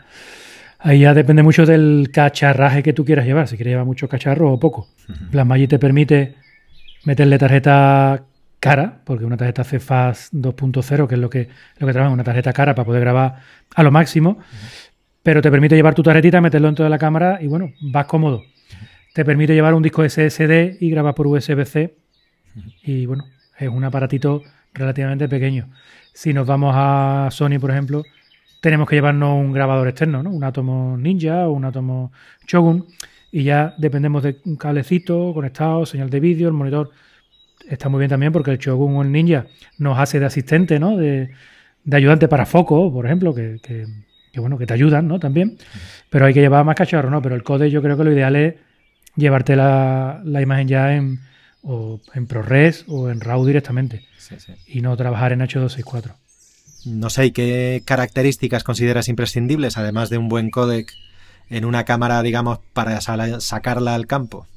Ahí 0.79 0.99
ya 0.99 1.13
depende 1.13 1.41
mucho 1.41 1.65
del 1.65 2.09
cacharraje 2.11 2.83
que 2.83 2.93
tú 2.93 3.05
quieras 3.05 3.25
llevar, 3.25 3.47
si 3.47 3.55
quieres 3.55 3.71
llevar 3.71 3.85
mucho 3.85 4.07
cacharro 4.07 4.51
o 4.51 4.59
poco. 4.59 4.89
La 5.07 5.43
Blackmagic 5.43 5.69
te 5.71 5.79
permite 5.79 6.35
meterle 7.05 7.37
tarjeta 7.39 8.23
cara, 8.59 9.01
porque 9.03 9.25
una 9.25 9.37
tarjeta 9.37 9.63
CFAS 9.63 10.31
2.0, 10.33 11.07
que 11.07 11.15
es 11.15 11.21
lo 11.21 11.29
que, 11.29 11.49
lo 11.77 11.87
que 11.87 11.93
trabaja, 11.93 12.13
una 12.13 12.23
tarjeta 12.23 12.53
cara 12.53 12.73
para 12.75 12.85
poder 12.85 13.01
grabar 13.01 13.35
a 13.75 13.83
lo 13.83 13.91
máximo, 13.91 14.39
pero 15.23 15.41
te 15.41 15.51
permite 15.51 15.75
llevar 15.75 15.95
tu 15.95 16.03
tarjetita, 16.03 16.41
meterlo 16.41 16.67
dentro 16.67 16.83
de 16.83 16.89
la 16.89 16.97
cámara 16.97 17.39
y 17.41 17.47
bueno, 17.47 17.71
vas 17.81 18.05
cómodo. 18.05 18.43
Te 19.13 19.23
permite 19.23 19.53
llevar 19.53 19.73
un 19.73 19.81
disco 19.83 20.07
SSD 20.07 20.77
y 20.79 20.89
grabar 20.89 21.15
por 21.15 21.27
USB-C 21.27 21.95
y 22.83 23.05
bueno, 23.05 23.25
es 23.57 23.69
un 23.69 23.83
aparatito 23.83 24.43
relativamente 24.73 25.27
pequeño. 25.27 25.69
Si 26.13 26.33
nos 26.33 26.45
vamos 26.45 26.73
a 26.77 27.29
Sony, 27.31 27.59
por 27.59 27.71
ejemplo, 27.71 28.03
tenemos 28.61 28.87
que 28.87 28.95
llevarnos 28.95 29.37
un 29.37 29.51
grabador 29.51 29.87
externo, 29.87 30.23
¿no? 30.23 30.31
Un 30.31 30.43
Atomo 30.43 30.97
Ninja 30.97 31.47
o 31.47 31.51
un 31.51 31.65
Atomo 31.65 32.11
Shogun 32.47 32.85
y 33.31 33.43
ya 33.43 33.75
dependemos 33.77 34.23
de 34.23 34.37
un 34.45 34.55
cablecito 34.55 35.33
conectado, 35.33 35.85
señal 35.85 36.09
de 36.09 36.19
vídeo, 36.19 36.47
el 36.47 36.53
monitor 36.53 36.91
está 37.69 37.89
muy 37.89 37.99
bien 37.99 38.09
también 38.09 38.31
porque 38.31 38.51
el 38.51 38.57
Shogun 38.57 38.95
o 38.95 39.01
el 39.01 39.11
Ninja 39.11 39.47
nos 39.77 39.97
hace 39.99 40.19
de 40.19 40.25
asistente, 40.25 40.79
¿no? 40.79 40.97
De, 40.97 41.31
ayudante 41.91 42.27
para 42.27 42.45
foco, 42.45 42.91
por 42.91 43.05
ejemplo, 43.05 43.33
que, 43.33 43.59
bueno, 44.35 44.57
que 44.57 44.65
te 44.65 44.73
ayudan, 44.73 45.07
¿no? 45.07 45.19
También. 45.19 45.57
Pero 46.09 46.25
hay 46.25 46.33
que 46.33 46.41
llevar 46.41 46.65
más 46.65 46.75
cacharro, 46.75 47.09
¿no? 47.09 47.21
Pero 47.21 47.35
el 47.35 47.43
code 47.43 47.69
yo 47.69 47.81
creo 47.81 47.97
que 47.97 48.03
lo 48.03 48.11
ideal 48.11 48.35
es 48.35 48.55
llevarte 49.15 49.55
la, 49.55 50.21
imagen 50.25 50.67
ya 50.67 50.95
en, 50.95 51.19
o 51.63 51.99
en 52.13 52.27
ProRes 52.27 52.85
o 52.87 53.09
en 53.09 53.21
RAW 53.21 53.45
directamente. 53.45 54.05
Y 54.67 54.81
no 54.81 54.95
trabajar 54.97 55.31
en 55.33 55.41
H264. 55.41 56.15
No 56.85 57.09
sé, 57.09 57.31
¿qué 57.33 57.81
características 57.85 58.63
consideras 58.63 59.07
imprescindibles, 59.07 59.77
además 59.77 60.09
de 60.09 60.17
un 60.17 60.29
buen 60.29 60.51
codec 60.51 60.91
en 61.49 61.65
una 61.65 61.83
cámara, 61.83 62.21
digamos, 62.21 62.59
para 62.73 62.99
sacarla 63.01 63.95
al 63.95 64.07
campo? 64.07 64.47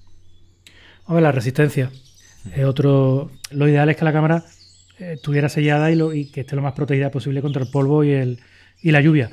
ver, 1.09 1.23
la 1.23 1.33
resistencia. 1.33 1.91
Es 2.55 2.65
otro, 2.65 3.31
lo 3.51 3.69
ideal 3.69 3.89
es 3.89 3.97
que 3.97 4.05
la 4.05 4.13
cámara 4.13 4.45
eh, 4.99 5.13
estuviera 5.15 5.49
sellada 5.49 5.91
y, 5.91 5.97
lo, 5.97 6.13
y, 6.13 6.31
que 6.31 6.41
esté 6.41 6.57
lo 6.57 6.63
más 6.63 6.73
protegida 6.73 7.11
posible 7.11 7.43
contra 7.43 7.63
el 7.63 7.71
polvo 7.71 8.05
y, 8.05 8.11
el, 8.11 8.41
y 8.83 8.91
la 8.91 9.01
lluvia. 9.01 9.31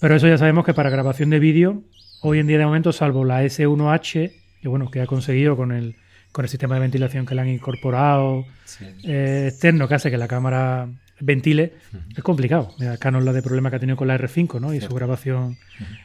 Pero 0.00 0.16
eso 0.16 0.28
ya 0.28 0.38
sabemos 0.38 0.64
que 0.64 0.74
para 0.74 0.90
grabación 0.90 1.30
de 1.30 1.38
vídeo, 1.38 1.82
hoy 2.22 2.38
en 2.38 2.46
día 2.46 2.58
de 2.58 2.66
momento, 2.66 2.92
salvo 2.92 3.24
la 3.24 3.42
S1H, 3.44 4.32
que 4.60 4.68
bueno, 4.68 4.90
que 4.90 5.00
ha 5.00 5.06
conseguido 5.06 5.56
con 5.56 5.72
el, 5.72 5.96
con 6.32 6.44
el 6.44 6.48
sistema 6.48 6.74
de 6.74 6.80
ventilación 6.80 7.26
que 7.26 7.34
le 7.34 7.40
han 7.40 7.48
incorporado 7.48 8.44
eh, 9.04 9.46
externo, 9.48 9.88
que 9.88 9.94
hace 9.94 10.10
que 10.10 10.18
la 10.18 10.28
cámara 10.28 10.88
ventile, 11.20 11.74
es 12.16 12.22
complicado. 12.22 12.74
Mira, 12.78 12.96
Canon 12.96 13.24
la 13.24 13.32
de 13.32 13.42
problema 13.42 13.70
que 13.70 13.76
ha 13.76 13.78
tenido 13.78 13.96
con 13.96 14.08
la 14.08 14.18
R5, 14.18 14.60
¿no? 14.60 14.74
Y 14.74 14.80
su 14.80 14.92
grabación 14.94 15.56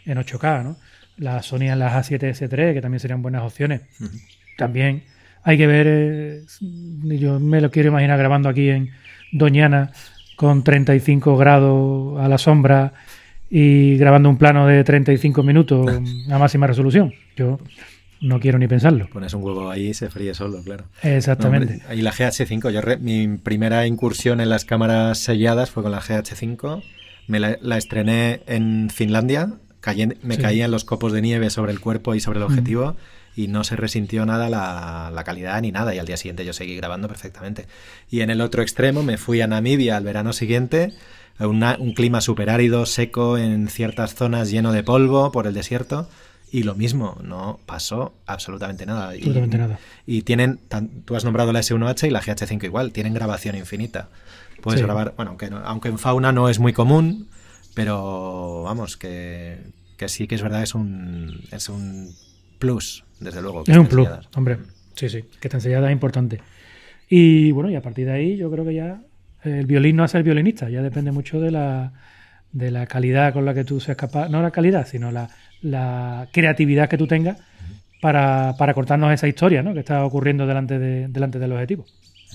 en 0.06 0.18
8K, 0.18 0.64
¿no? 0.64 0.78
La 1.18 1.42
Sony 1.42 1.64
en 1.64 1.80
las 1.80 2.12
A7S3, 2.12 2.74
que 2.74 2.82
también 2.82 3.00
serían 3.00 3.22
buenas 3.22 3.44
opciones. 3.44 3.82
También 4.58 5.04
hay 5.44 5.58
que 5.58 5.68
ver, 5.68 5.88
eh, 5.88 6.42
yo 7.20 7.40
me 7.40 7.62
lo 7.62 7.72
quiero 7.72 7.90
imaginar 7.90 8.18
grabando 8.18 8.50
aquí 8.50 8.70
en 8.70 8.92
Doñana 9.32 9.92
con 10.36 10.64
35 10.64 11.38
grados 11.38 12.20
a 12.20 12.28
la 12.28 12.38
sombra 12.38 12.94
y 13.50 13.98
grabando 13.98 14.30
un 14.30 14.38
plano 14.38 14.68
de 14.68 14.84
35 14.84 15.44
minutos 15.44 16.00
a 16.32 16.38
máxima 16.38 16.68
resolución. 16.68 17.14
Yo 17.36 17.60
no 18.22 18.40
quiero 18.40 18.60
ni 18.60 18.68
pensarlo. 18.68 19.08
Pones 19.10 19.34
un 19.34 19.44
huevo 19.44 19.70
ahí 19.70 19.88
y 19.88 19.94
se 19.94 20.10
fríe 20.10 20.34
solo, 20.34 20.62
claro. 20.64 20.86
Exactamente. 21.04 21.82
y 21.94 22.02
la 22.02 22.12
GH5, 22.12 22.72
yo 22.72 22.82
mi 23.00 23.38
primera 23.38 23.88
incursión 23.88 24.42
en 24.42 24.50
las 24.50 24.66
cámaras 24.66 25.20
selladas 25.20 25.72
fue 25.72 25.84
con 25.84 25.92
la 25.92 26.02
GH5. 26.02 26.84
Me 27.28 27.40
la, 27.40 27.78
estrené 27.78 28.42
en 28.48 28.90
Finlandia, 28.90 29.54
me 30.24 30.38
caían 30.38 30.72
los 30.72 30.84
copos 30.84 31.14
de 31.14 31.22
nieve 31.22 31.50
sobre 31.50 31.72
el 31.72 31.80
cuerpo 31.80 32.16
y 32.16 32.20
sobre 32.20 32.40
el 32.40 32.44
objetivo 32.44 32.96
y 33.36 33.48
no 33.48 33.64
se 33.64 33.76
resintió 33.76 34.26
nada 34.26 34.50
la, 34.50 35.24
calidad 35.24 35.62
ni 35.62 35.72
nada. 35.72 35.94
Y 35.94 36.00
al 36.00 36.06
día 36.06 36.18
siguiente 36.18 36.46
yo 36.46 36.54
seguí 36.54 36.76
grabando 36.76 37.08
perfectamente. 37.08 37.68
Y 38.10 38.22
en 38.22 38.30
el 38.30 38.42
otro 38.42 38.62
extremo 38.62 39.04
me 39.04 39.18
fui 39.18 39.42
a 39.42 39.48
Namibia 39.48 39.98
al 39.98 40.04
verano 40.04 40.34
siguiente, 40.34 40.94
un 41.40 41.94
clima 41.94 42.22
súper 42.22 42.50
árido, 42.50 42.86
seco, 42.86 43.38
en 43.38 43.68
ciertas 43.70 44.16
zonas 44.16 44.52
lleno 44.52 44.72
de 44.72 44.84
polvo 44.84 45.32
por 45.32 45.48
el 45.48 45.54
desierto. 45.54 46.10
Y 46.52 46.64
lo 46.64 46.74
mismo, 46.74 47.18
no 47.24 47.60
pasó 47.66 48.14
absolutamente 48.26 48.86
nada. 48.86 49.10
Absolutamente 49.10 49.58
nada. 49.58 49.80
Y 50.08 50.24
tienen, 50.24 50.60
tú 51.06 51.16
has 51.16 51.24
nombrado 51.24 51.54
la 51.54 51.60
S1H 51.60 52.08
y 52.08 52.10
la 52.10 52.22
GH5 52.22 52.64
igual, 52.64 52.92
tienen 52.92 53.14
grabación 53.14 53.56
infinita. 53.56 54.10
Puedes 54.62 54.82
grabar, 54.82 55.14
bueno, 55.16 55.32
aunque, 55.32 55.50
aunque 55.64 55.90
en 55.90 56.00
fauna 56.00 56.32
no 56.32 56.50
es 56.50 56.60
muy 56.60 56.74
común, 56.74 57.30
pero 57.76 58.64
vamos, 58.64 58.98
que, 58.98 59.60
que 59.96 60.10
sí 60.10 60.28
que 60.28 60.36
es 60.36 60.42
verdad, 60.42 60.64
es 60.64 60.76
un, 60.76 61.44
es 61.52 61.70
un 61.70 62.14
plus, 62.58 63.04
desde 63.20 63.42
luego. 63.42 63.64
Es 63.66 63.78
un 63.78 63.88
plus, 63.88 64.08
hombre. 64.36 64.58
Sí, 64.96 65.10
sí, 65.10 65.24
que 65.40 65.48
está 65.48 65.60
sellada 65.60 65.88
es 65.88 65.94
importante. 65.94 66.40
Y 67.10 67.52
bueno, 67.52 67.70
y 67.70 67.76
a 67.76 67.82
partir 67.82 68.06
de 68.06 68.14
ahí 68.14 68.38
yo 68.38 68.52
creo 68.52 68.66
que 68.66 68.74
ya 68.74 69.02
el 69.44 69.66
violín 69.66 69.96
no 69.96 70.04
hace 70.04 70.18
el 70.18 70.24
violinista, 70.24 70.70
ya 70.70 70.82
depende 70.82 71.12
mucho 71.12 71.40
de 71.40 71.52
la, 71.52 71.94
de 72.52 72.72
la 72.72 72.86
calidad 72.86 73.34
con 73.34 73.46
la 73.46 73.54
que 73.54 73.64
tú 73.64 73.80
seas 73.80 73.98
capaz, 73.98 74.30
no 74.30 74.42
la 74.42 74.52
calidad, 74.52 74.88
sino 74.88 75.12
la, 75.12 75.30
la 75.62 76.28
creatividad 76.32 76.90
que 76.90 76.98
tú 76.98 77.08
tengas 77.08 77.38
para, 78.02 78.56
para, 78.58 78.74
cortarnos 78.74 79.14
esa 79.14 79.28
historia 79.28 79.64
¿no? 79.64 79.74
que 79.74 79.80
está 79.80 80.06
ocurriendo 80.06 80.46
delante, 80.48 80.80
de, 80.80 81.08
delante 81.08 81.40
del 81.40 81.52
objetivo. 81.52 81.86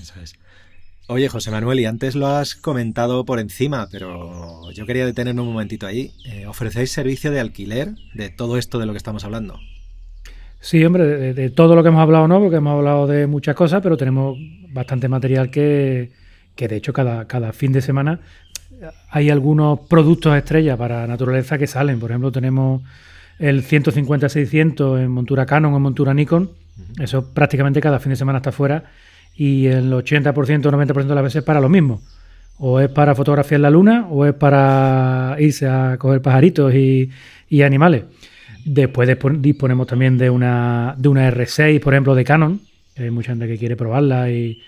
Eso 0.00 0.14
es. 0.20 0.34
Oye, 1.06 1.28
José 1.28 1.50
Manuel, 1.50 1.80
y 1.80 1.84
antes 1.84 2.14
lo 2.14 2.28
has 2.28 2.54
comentado 2.54 3.26
por 3.26 3.38
encima, 3.38 3.88
pero 3.90 4.70
yo 4.72 4.86
quería 4.86 5.04
detenerme 5.04 5.42
un 5.42 5.48
momentito 5.48 5.86
ahí. 5.86 6.12
Eh, 6.24 6.46
¿Ofrecéis 6.46 6.92
servicio 6.92 7.30
de 7.30 7.40
alquiler 7.40 7.94
de 8.14 8.30
todo 8.30 8.56
esto 8.56 8.78
de 8.78 8.86
lo 8.86 8.92
que 8.92 8.98
estamos 8.98 9.22
hablando? 9.24 9.60
Sí, 10.64 10.82
hombre, 10.82 11.34
de, 11.34 11.50
todo 11.50 11.76
lo 11.76 11.82
que 11.82 11.90
hemos 11.90 12.00
hablado 12.00 12.26
no, 12.26 12.40
porque 12.40 12.56
hemos 12.56 12.78
hablado 12.78 13.06
de 13.06 13.26
muchas 13.26 13.54
cosas, 13.54 13.82
pero 13.82 13.98
tenemos 13.98 14.38
bastante 14.70 15.10
material 15.10 15.50
que, 15.50 16.10
que 16.56 16.68
de 16.68 16.76
hecho 16.76 16.94
cada, 16.94 17.26
cada 17.26 17.52
fin 17.52 17.70
de 17.70 17.82
semana 17.82 18.20
hay 19.10 19.28
algunos 19.28 19.80
productos 19.80 20.34
estrella 20.34 20.74
para 20.78 21.06
naturaleza 21.06 21.58
que 21.58 21.66
salen. 21.66 22.00
Por 22.00 22.12
ejemplo, 22.12 22.32
tenemos 22.32 22.80
el 23.38 23.62
150-600 23.62 25.02
en 25.02 25.10
montura 25.10 25.44
Canon 25.44 25.74
o 25.74 25.76
en 25.76 25.82
montura 25.82 26.14
Nikon. 26.14 26.50
Eso 26.98 27.34
prácticamente 27.34 27.82
cada 27.82 28.00
fin 28.00 28.08
de 28.08 28.16
semana 28.16 28.38
está 28.38 28.50
fuera 28.50 28.84
y 29.36 29.66
el 29.66 29.92
80% 29.92 30.64
o 30.64 30.72
90% 30.72 31.06
de 31.06 31.14
las 31.14 31.24
veces 31.24 31.42
para 31.42 31.60
lo 31.60 31.68
mismo. 31.68 32.00
O 32.56 32.80
es 32.80 32.88
para 32.88 33.14
fotografiar 33.14 33.60
la 33.60 33.68
luna 33.68 34.06
o 34.08 34.24
es 34.24 34.32
para 34.32 35.36
irse 35.40 35.68
a 35.68 35.98
coger 35.98 36.22
pajaritos 36.22 36.74
y, 36.74 37.10
y 37.50 37.60
animales. 37.60 38.04
Después 38.64 39.18
disponemos 39.40 39.86
también 39.86 40.16
de 40.16 40.30
una, 40.30 40.94
de 40.96 41.08
una 41.08 41.30
R6, 41.30 41.80
por 41.80 41.92
ejemplo, 41.92 42.14
de 42.14 42.24
Canon. 42.24 42.60
Hay 42.96 43.10
mucha 43.10 43.32
gente 43.32 43.46
que 43.46 43.58
quiere 43.58 43.76
probarla 43.76 44.30
y, 44.30 44.62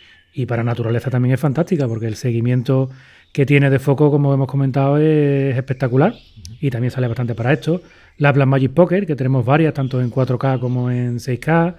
para 0.46 0.62
naturaleza 0.62 1.08
también 1.08 1.32
es 1.32 1.40
fantástica 1.40 1.88
porque 1.88 2.06
el 2.06 2.16
seguimiento 2.16 2.90
que 3.32 3.46
tiene 3.46 3.70
de 3.70 3.78
foco, 3.78 4.10
como 4.10 4.34
hemos 4.34 4.48
comentado, 4.48 4.98
es 4.98 5.56
espectacular 5.56 6.14
y 6.60 6.70
también 6.70 6.90
sale 6.90 7.08
bastante 7.08 7.34
para 7.34 7.52
esto. 7.52 7.80
La 8.18 8.32
Blackmagic 8.32 8.72
Pocket, 8.72 9.06
que 9.06 9.16
tenemos 9.16 9.44
varias, 9.46 9.72
tanto 9.72 10.00
en 10.00 10.10
4K 10.10 10.60
como 10.60 10.90
en 10.90 11.16
6K. 11.16 11.74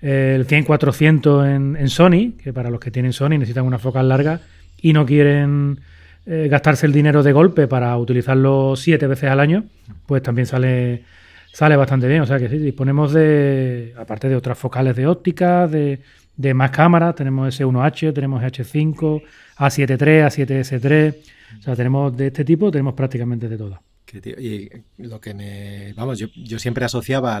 El 0.00 0.46
100-400 0.46 1.56
en, 1.56 1.76
en, 1.76 1.88
Sony, 1.88 2.34
que 2.40 2.52
para 2.52 2.70
los 2.70 2.78
que 2.78 2.92
tienen 2.92 3.12
Sony 3.12 3.30
necesitan 3.30 3.64
una 3.64 3.80
focal 3.80 4.08
larga 4.08 4.40
y 4.80 4.92
no 4.92 5.04
quieren 5.04 5.80
eh, 6.24 6.46
gastarse 6.48 6.86
el 6.86 6.92
dinero 6.92 7.22
de 7.22 7.32
golpe 7.32 7.66
para 7.66 7.96
utilizarlo 7.96 8.76
siete 8.76 9.06
veces 9.06 9.30
al 9.30 9.40
año, 9.40 9.64
pues 10.06 10.22
también 10.22 10.46
sale 10.46 11.02
sale 11.52 11.76
bastante 11.76 12.08
bien. 12.08 12.22
O 12.22 12.26
sea 12.26 12.38
que 12.38 12.48
sí, 12.48 12.58
disponemos 12.58 13.12
de, 13.12 13.94
aparte 13.96 14.28
de 14.28 14.36
otras 14.36 14.58
focales 14.58 14.96
de 14.96 15.06
óptica, 15.06 15.66
de, 15.66 16.00
más 16.54 16.70
cámaras, 16.70 17.14
tenemos 17.14 17.58
S1H, 17.58 18.12
tenemos 18.14 18.42
H5, 18.42 19.22
A73, 19.56 20.26
A7S3. 20.26 21.16
O 21.58 21.62
sea, 21.62 21.76
tenemos 21.76 22.16
de 22.16 22.28
este 22.28 22.44
tipo, 22.44 22.70
tenemos 22.70 22.94
prácticamente 22.94 23.48
de 23.48 23.56
todas. 23.56 23.80
Y 24.38 24.70
lo 24.98 25.20
que 25.20 25.34
me. 25.34 25.92
Vamos, 25.94 26.18
yo, 26.18 26.28
yo 26.34 26.58
siempre 26.58 26.84
asociaba 26.84 27.36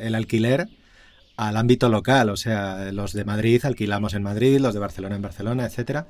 el 0.00 0.14
alquiler 0.14 0.68
al 1.36 1.56
ámbito 1.56 1.88
local, 1.88 2.28
o 2.28 2.36
sea, 2.36 2.92
los 2.92 3.14
de 3.14 3.24
Madrid 3.24 3.64
alquilamos 3.64 4.12
en 4.12 4.22
Madrid, 4.22 4.60
los 4.60 4.74
de 4.74 4.80
Barcelona 4.80 5.16
en 5.16 5.22
Barcelona, 5.22 5.64
etcétera. 5.64 6.06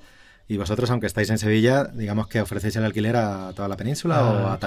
Y 0.48 0.56
vosotros, 0.56 0.90
aunque 0.90 1.06
estáis 1.06 1.30
en 1.30 1.38
Sevilla, 1.38 1.84
digamos 1.84 2.26
que 2.26 2.40
ofrecéis 2.40 2.74
el 2.74 2.84
alquiler 2.84 3.14
a 3.14 3.52
toda 3.54 3.68
la 3.68 3.76
península 3.76 4.24
o 4.24 4.48
a, 4.48 4.54
a, 4.54 4.58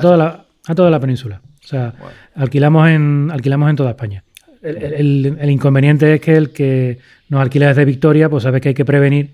toda, 0.00 0.16
la, 0.16 0.46
a 0.66 0.74
toda 0.74 0.90
la 0.90 1.00
península. 1.00 1.40
O 1.64 1.66
sea, 1.66 1.94
alquilamos, 2.34 2.88
en, 2.88 3.30
alquilamos 3.32 3.70
en 3.70 3.76
toda 3.76 3.90
España. 3.90 4.22
El, 4.62 5.50
inconveniente 5.50 6.14
es 6.14 6.20
que 6.20 6.36
el 6.36 6.50
que 6.50 6.98
nos 7.28 7.40
alquila 7.40 7.68
desde 7.68 7.84
Victoria, 7.84 8.28
pues 8.28 8.42
sabe 8.42 8.60
que 8.60 8.68
hay 8.68 8.74
que 8.74 8.84
prevenir 8.84 9.30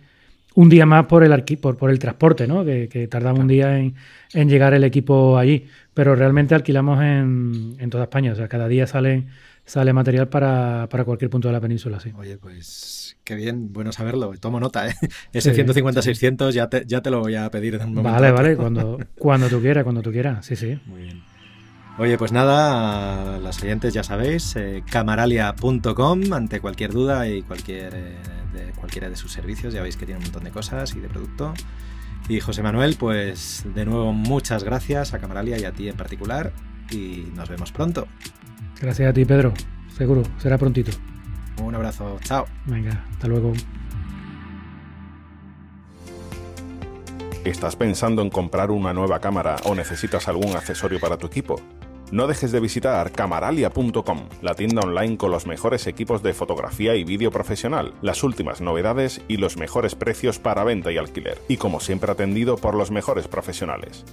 un 0.55 0.69
día 0.69 0.85
más 0.85 1.07
por 1.07 1.25
el, 1.25 1.59
por, 1.59 1.77
por 1.77 1.91
el 1.91 1.99
transporte, 1.99 2.47
¿no? 2.47 2.65
Que, 2.65 3.09
tardamos 3.11 3.41
un 3.41 3.49
día 3.49 3.79
en, 3.79 3.95
llegar 4.49 4.75
el 4.75 4.85
equipo 4.85 5.39
allí. 5.39 5.67
Pero 5.95 6.15
realmente 6.15 6.55
alquilamos 6.55 7.03
en, 7.03 7.77
en 7.79 7.91
toda 7.91 8.05
España. 8.05 8.33
O 8.33 8.35
sea, 8.35 8.49
cada 8.49 8.69
día 8.69 8.87
sale, 8.87 9.25
sale 9.65 9.93
material 9.93 10.29
para, 10.29 10.89
cualquier 11.05 11.31
punto 11.31 11.49
de 11.49 11.53
la 11.53 11.61
península, 11.61 12.01
sí. 12.01 12.13
Oye, 12.17 12.37
pues 12.39 13.02
qué 13.25 13.35
bien, 13.35 13.73
bueno 13.73 13.93
saberlo. 13.93 14.33
Tomo 14.39 14.61
nota, 14.61 14.89
¿eh? 14.89 14.95
Ese 15.33 15.55
150-600 15.55 16.51
ya 16.51 16.69
te, 16.69 16.85
ya 16.87 17.01
te 17.01 17.11
lo 17.11 17.21
voy 17.21 17.35
a 17.35 17.51
pedir 17.51 17.75
en 17.75 17.83
un 17.83 17.95
momento. 17.95 18.13
Vale, 18.13 18.33
vale, 18.33 18.57
cuando, 18.57 18.99
cuando 19.19 19.49
tú 19.49 19.61
quieras, 19.61 19.85
cuando 19.85 20.03
tú 20.03 20.13
quieras. 20.13 20.45
Sí, 20.45 20.57
sí. 20.57 20.81
Muy 20.87 21.03
bien. 21.03 21.23
Oye, 21.99 22.17
pues 22.17 22.33
nada, 22.33 23.39
las 23.39 23.63
oyentes 23.63 23.93
ya 23.93 24.03
sabéis, 24.03 24.57
eh, 24.57 24.83
camaralia.com 24.91 26.33
ante 26.33 26.61
cualquier 26.61 26.91
duda 26.91 27.29
y 27.29 27.43
cualquier, 27.43 27.95
eh, 27.95 28.17
de 28.55 28.73
cualquiera 28.73 29.11
de 29.11 29.17
sus 29.17 29.31
servicios, 29.31 29.75
ya 29.75 29.83
veis 29.83 29.99
que 29.99 30.07
tiene 30.07 30.19
un 30.19 30.25
montón 30.25 30.45
de 30.45 30.51
cosas 30.51 30.95
y 30.97 31.01
de 31.01 31.09
producto. 31.09 31.53
Y 32.29 32.41
José 32.41 32.63
Manuel, 32.63 32.97
pues 32.99 33.65
de 33.75 33.85
nuevo 33.85 34.13
muchas 34.15 34.65
gracias 34.65 35.13
a 35.13 35.19
Camaralia 35.19 35.59
y 35.59 35.65
a 35.65 35.73
ti 35.73 35.89
en 35.89 35.97
particular 35.97 36.53
y 36.91 37.27
nos 37.35 37.49
vemos 37.49 37.73
pronto. 37.73 38.09
Gracias 38.81 39.11
a 39.11 39.13
ti, 39.13 39.25
Pedro. 39.25 39.53
Seguro, 39.97 40.23
será 40.39 40.57
prontito. 40.57 40.93
Un 41.63 41.75
abrazo, 41.75 42.19
chao. 42.23 42.47
Venga, 42.67 43.05
hasta 43.11 43.29
luego. 43.29 43.53
¿Estás 47.45 47.75
pensando 47.75 48.23
en 48.23 48.31
comprar 48.31 48.71
una 48.71 48.93
nueva 48.93 49.19
cámara 49.19 49.57
o 49.65 49.75
necesitas 49.75 50.29
algún 50.29 50.55
accesorio 50.55 51.01
para 51.01 51.17
tu 51.17 51.27
equipo? 51.27 51.61
No 52.13 52.27
dejes 52.27 52.53
de 52.53 52.61
visitar 52.61 53.11
camaralia.com, 53.11 54.29
la 54.43 54.55
tienda 54.55 54.83
online 54.83 55.17
con 55.17 55.31
los 55.31 55.47
mejores 55.47 55.87
equipos 55.87 56.23
de 56.23 56.35
fotografía 56.35 56.95
y 56.95 57.05
vídeo 57.05 57.31
profesional, 57.31 57.95
las 58.03 58.23
últimas 58.23 58.61
novedades 58.61 59.23
y 59.29 59.39
los 59.39 59.57
mejores 59.57 59.95
precios 59.95 60.39
para 60.39 60.63
venta 60.63 60.93
y 60.93 60.99
alquiler, 60.99 61.41
y 61.49 61.57
como 61.57 61.81
siempre 61.81 62.13
atendido 62.13 62.57
por 62.57 62.75
los 62.75 62.91
mejores 62.91 63.29
profesionales. 63.29 64.05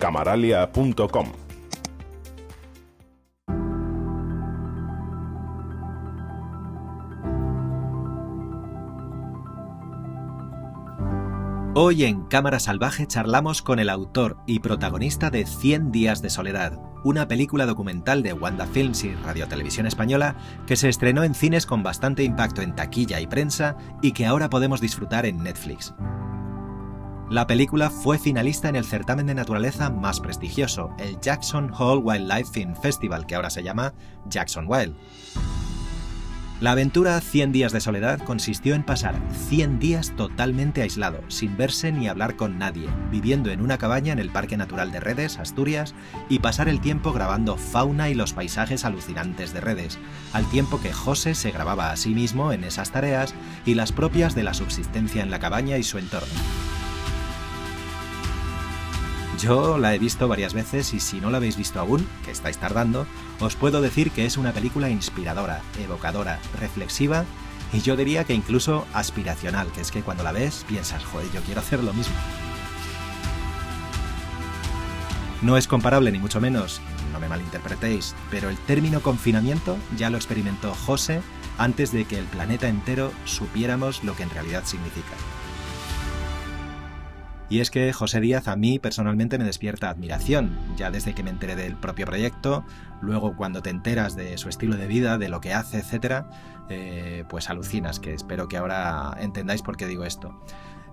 camaralia.com 0.00 1.32
Hoy 11.72 12.02
en 12.02 12.22
Cámara 12.22 12.58
Salvaje 12.58 13.06
charlamos 13.06 13.62
con 13.62 13.78
el 13.78 13.90
autor 13.90 14.38
y 14.44 14.58
protagonista 14.58 15.30
de 15.30 15.46
100 15.46 15.92
días 15.92 16.20
de 16.20 16.28
soledad, 16.28 16.80
una 17.04 17.28
película 17.28 17.64
documental 17.64 18.24
de 18.24 18.32
Wanda 18.32 18.66
Films 18.66 19.04
y 19.04 19.14
Radio 19.14 19.46
Televisión 19.46 19.86
Española 19.86 20.34
que 20.66 20.74
se 20.74 20.88
estrenó 20.88 21.22
en 21.22 21.32
cines 21.32 21.66
con 21.66 21.84
bastante 21.84 22.24
impacto 22.24 22.60
en 22.60 22.74
taquilla 22.74 23.20
y 23.20 23.28
prensa 23.28 23.76
y 24.02 24.10
que 24.10 24.26
ahora 24.26 24.50
podemos 24.50 24.80
disfrutar 24.80 25.26
en 25.26 25.44
Netflix. 25.44 25.94
La 27.30 27.46
película 27.46 27.88
fue 27.88 28.18
finalista 28.18 28.68
en 28.68 28.74
el 28.74 28.84
certamen 28.84 29.28
de 29.28 29.36
naturaleza 29.36 29.90
más 29.90 30.18
prestigioso, 30.18 30.90
el 30.98 31.20
Jackson 31.20 31.72
Hole 31.72 32.02
Wildlife 32.02 32.50
Film 32.50 32.74
Festival, 32.74 33.26
que 33.26 33.36
ahora 33.36 33.48
se 33.48 33.62
llama 33.62 33.94
Jackson 34.28 34.64
Wild. 34.66 34.96
La 36.60 36.72
aventura 36.72 37.18
100 37.22 37.52
días 37.52 37.72
de 37.72 37.80
soledad 37.80 38.20
consistió 38.20 38.74
en 38.74 38.82
pasar 38.82 39.18
100 39.48 39.78
días 39.78 40.12
totalmente 40.14 40.82
aislado, 40.82 41.22
sin 41.28 41.56
verse 41.56 41.90
ni 41.90 42.06
hablar 42.06 42.36
con 42.36 42.58
nadie, 42.58 42.86
viviendo 43.10 43.50
en 43.50 43.62
una 43.62 43.78
cabaña 43.78 44.12
en 44.12 44.18
el 44.18 44.28
Parque 44.28 44.58
Natural 44.58 44.92
de 44.92 45.00
Redes, 45.00 45.38
Asturias, 45.38 45.94
y 46.28 46.40
pasar 46.40 46.68
el 46.68 46.82
tiempo 46.82 47.14
grabando 47.14 47.56
fauna 47.56 48.10
y 48.10 48.14
los 48.14 48.34
paisajes 48.34 48.84
alucinantes 48.84 49.54
de 49.54 49.62
Redes, 49.62 49.98
al 50.34 50.44
tiempo 50.50 50.82
que 50.82 50.92
José 50.92 51.34
se 51.34 51.50
grababa 51.50 51.92
a 51.92 51.96
sí 51.96 52.10
mismo 52.10 52.52
en 52.52 52.64
esas 52.64 52.90
tareas 52.90 53.32
y 53.64 53.72
las 53.72 53.90
propias 53.90 54.34
de 54.34 54.42
la 54.42 54.52
subsistencia 54.52 55.22
en 55.22 55.30
la 55.30 55.38
cabaña 55.38 55.78
y 55.78 55.82
su 55.82 55.96
entorno. 55.96 56.28
Yo 59.40 59.78
la 59.78 59.94
he 59.94 59.98
visto 59.98 60.28
varias 60.28 60.52
veces 60.52 60.92
y 60.92 61.00
si 61.00 61.22
no 61.22 61.30
la 61.30 61.38
habéis 61.38 61.56
visto 61.56 61.80
aún, 61.80 62.06
que 62.26 62.30
estáis 62.30 62.58
tardando, 62.58 63.06
os 63.40 63.56
puedo 63.56 63.80
decir 63.80 64.10
que 64.10 64.26
es 64.26 64.36
una 64.36 64.52
película 64.52 64.90
inspiradora, 64.90 65.62
evocadora, 65.78 66.38
reflexiva 66.58 67.24
y 67.72 67.80
yo 67.80 67.96
diría 67.96 68.24
que 68.24 68.34
incluso 68.34 68.86
aspiracional, 68.92 69.70
que 69.72 69.80
es 69.80 69.90
que 69.90 70.02
cuando 70.02 70.22
la 70.22 70.32
ves 70.32 70.64
piensas, 70.68 71.04
joder, 71.04 71.30
yo 71.32 71.40
quiero 71.42 71.60
hacer 71.60 71.82
lo 71.82 71.92
mismo. 71.92 72.14
No 75.42 75.56
es 75.56 75.66
comparable 75.66 76.12
ni 76.12 76.18
mucho 76.18 76.40
menos, 76.40 76.80
no 77.12 77.18
me 77.18 77.28
malinterpretéis, 77.28 78.14
pero 78.30 78.50
el 78.50 78.58
término 78.58 79.00
confinamiento 79.00 79.78
ya 79.96 80.10
lo 80.10 80.18
experimentó 80.18 80.74
José 80.74 81.22
antes 81.56 81.92
de 81.92 82.04
que 82.04 82.18
el 82.18 82.26
planeta 82.26 82.68
entero 82.68 83.12
supiéramos 83.24 84.04
lo 84.04 84.14
que 84.16 84.24
en 84.24 84.30
realidad 84.30 84.64
significa. 84.66 85.14
Y 87.50 87.58
es 87.58 87.72
que 87.72 87.92
José 87.92 88.20
Díaz 88.20 88.46
a 88.46 88.54
mí 88.54 88.78
personalmente 88.78 89.36
me 89.36 89.44
despierta 89.44 89.90
admiración, 89.90 90.56
ya 90.76 90.92
desde 90.92 91.14
que 91.14 91.24
me 91.24 91.30
enteré 91.30 91.56
del 91.56 91.74
propio 91.74 92.06
proyecto, 92.06 92.64
luego 93.02 93.36
cuando 93.36 93.60
te 93.60 93.70
enteras 93.70 94.14
de 94.14 94.38
su 94.38 94.48
estilo 94.48 94.76
de 94.76 94.86
vida, 94.86 95.18
de 95.18 95.28
lo 95.28 95.40
que 95.40 95.52
hace, 95.52 95.78
etc., 95.78 96.24
eh, 96.68 97.24
pues 97.28 97.50
alucinas, 97.50 97.98
que 97.98 98.14
espero 98.14 98.46
que 98.46 98.56
ahora 98.56 99.16
entendáis 99.18 99.62
por 99.62 99.76
qué 99.76 99.88
digo 99.88 100.04
esto. 100.04 100.40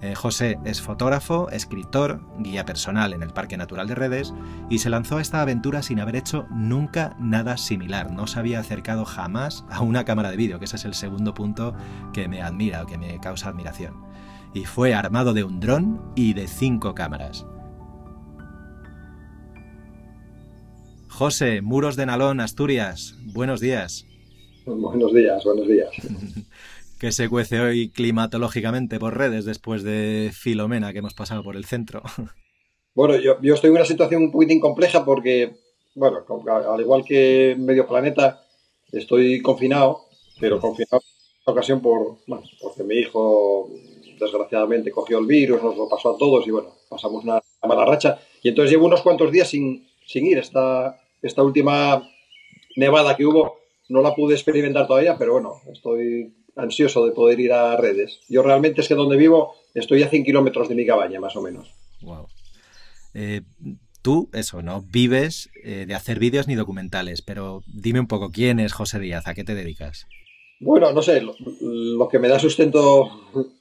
Eh, 0.01 0.15
José 0.15 0.59
es 0.65 0.81
fotógrafo, 0.81 1.49
escritor, 1.51 2.21
guía 2.39 2.65
personal 2.65 3.13
en 3.13 3.21
el 3.21 3.33
Parque 3.33 3.57
Natural 3.57 3.87
de 3.87 3.95
Redes 3.95 4.33
y 4.69 4.79
se 4.79 4.89
lanzó 4.89 5.17
a 5.17 5.21
esta 5.21 5.41
aventura 5.41 5.83
sin 5.83 5.99
haber 5.99 6.15
hecho 6.15 6.47
nunca 6.49 7.15
nada 7.19 7.57
similar. 7.57 8.11
No 8.11 8.25
se 8.25 8.39
había 8.39 8.59
acercado 8.59 9.05
jamás 9.05 9.63
a 9.69 9.81
una 9.81 10.05
cámara 10.05 10.31
de 10.31 10.37
vídeo, 10.37 10.57
que 10.57 10.65
ese 10.65 10.75
es 10.77 10.85
el 10.85 10.95
segundo 10.95 11.35
punto 11.35 11.75
que 12.13 12.27
me 12.27 12.41
admira 12.41 12.83
o 12.83 12.87
que 12.87 12.97
me 12.97 13.19
causa 13.19 13.49
admiración 13.49 14.06
y 14.53 14.65
fue 14.65 14.93
armado 14.93 15.33
de 15.33 15.43
un 15.43 15.59
dron 15.59 16.13
y 16.15 16.33
de 16.33 16.47
cinco 16.47 16.93
cámaras. 16.95 17.45
José, 21.09 21.61
Muros 21.61 21.95
de 21.95 22.05
Nalón, 22.05 22.39
Asturias, 22.39 23.17
buenos 23.33 23.59
días. 23.59 24.05
Buenos 24.65 25.13
días, 25.13 25.43
buenos 25.43 25.67
días. 25.67 25.89
¿Qué 26.99 27.11
se 27.11 27.29
cuece 27.29 27.59
hoy 27.59 27.89
climatológicamente 27.89 28.99
por 28.99 29.17
redes 29.17 29.45
después 29.45 29.83
de 29.83 30.31
Filomena 30.33 30.93
que 30.93 30.99
hemos 30.99 31.13
pasado 31.13 31.43
por 31.43 31.55
el 31.55 31.65
centro? 31.65 32.03
Bueno, 32.97 33.15
yo, 33.17 33.39
yo 33.43 33.53
estoy 33.53 33.67
en 33.67 33.75
una 33.75 33.85
situación 33.85 34.23
un 34.23 34.31
poquitín 34.31 34.59
compleja 34.59 35.05
porque, 35.05 35.55
bueno, 35.93 36.25
al 36.67 36.81
igual 36.81 37.05
que 37.05 37.55
medio 37.55 37.85
planeta, 37.85 38.43
estoy 38.91 39.39
confinado, 39.43 39.99
pero 40.39 40.59
confinado 40.59 41.03
en 41.03 41.37
esta 41.37 41.51
ocasión 41.51 41.79
por, 41.79 42.17
bueno, 42.25 42.43
porque 42.59 42.83
mi 42.83 42.95
hijo 42.95 43.69
desgraciadamente 44.19 44.91
cogió 44.91 45.19
el 45.19 45.25
virus, 45.25 45.61
nos 45.61 45.77
lo 45.77 45.87
pasó 45.87 46.15
a 46.15 46.17
todos 46.17 46.47
y 46.47 46.51
bueno, 46.51 46.69
pasamos 46.89 47.23
una 47.23 47.41
mala 47.67 47.85
racha. 47.85 48.19
Y 48.41 48.49
entonces 48.49 48.71
llevo 48.71 48.85
unos 48.85 49.01
cuantos 49.01 49.31
días 49.31 49.49
sin, 49.49 49.87
sin 50.05 50.25
ir. 50.25 50.37
Esta, 50.37 50.99
esta 51.21 51.43
última 51.43 52.07
nevada 52.75 53.15
que 53.15 53.25
hubo 53.25 53.59
no 53.89 54.01
la 54.01 54.13
pude 54.13 54.35
experimentar 54.35 54.87
todavía, 54.87 55.17
pero 55.17 55.33
bueno, 55.33 55.61
estoy 55.71 56.33
ansioso 56.55 57.05
de 57.05 57.11
poder 57.11 57.39
ir 57.39 57.53
a 57.53 57.77
redes. 57.77 58.19
Yo 58.27 58.41
realmente 58.43 58.81
es 58.81 58.87
que 58.87 58.95
donde 58.95 59.17
vivo 59.17 59.53
estoy 59.73 60.03
a 60.03 60.09
100 60.09 60.23
kilómetros 60.23 60.69
de 60.69 60.75
mi 60.75 60.85
cabaña, 60.85 61.19
más 61.19 61.35
o 61.35 61.41
menos. 61.41 61.73
Wow. 62.01 62.27
Eh, 63.13 63.41
tú, 64.01 64.29
eso, 64.33 64.61
no 64.61 64.81
vives 64.81 65.49
eh, 65.63 65.85
de 65.87 65.95
hacer 65.95 66.19
vídeos 66.19 66.47
ni 66.47 66.55
documentales, 66.55 67.21
pero 67.21 67.63
dime 67.67 67.99
un 67.99 68.07
poco, 68.07 68.31
¿quién 68.31 68.59
es 68.59 68.73
José 68.73 68.99
Díaz? 68.99 69.27
¿A 69.27 69.33
qué 69.33 69.43
te 69.43 69.55
dedicas? 69.55 70.07
Bueno, 70.59 70.91
no 70.91 71.03
sé, 71.03 71.21
lo 71.61 72.07
que 72.07 72.17
me 72.17 72.27
da 72.27 72.39
sustento 72.39 73.11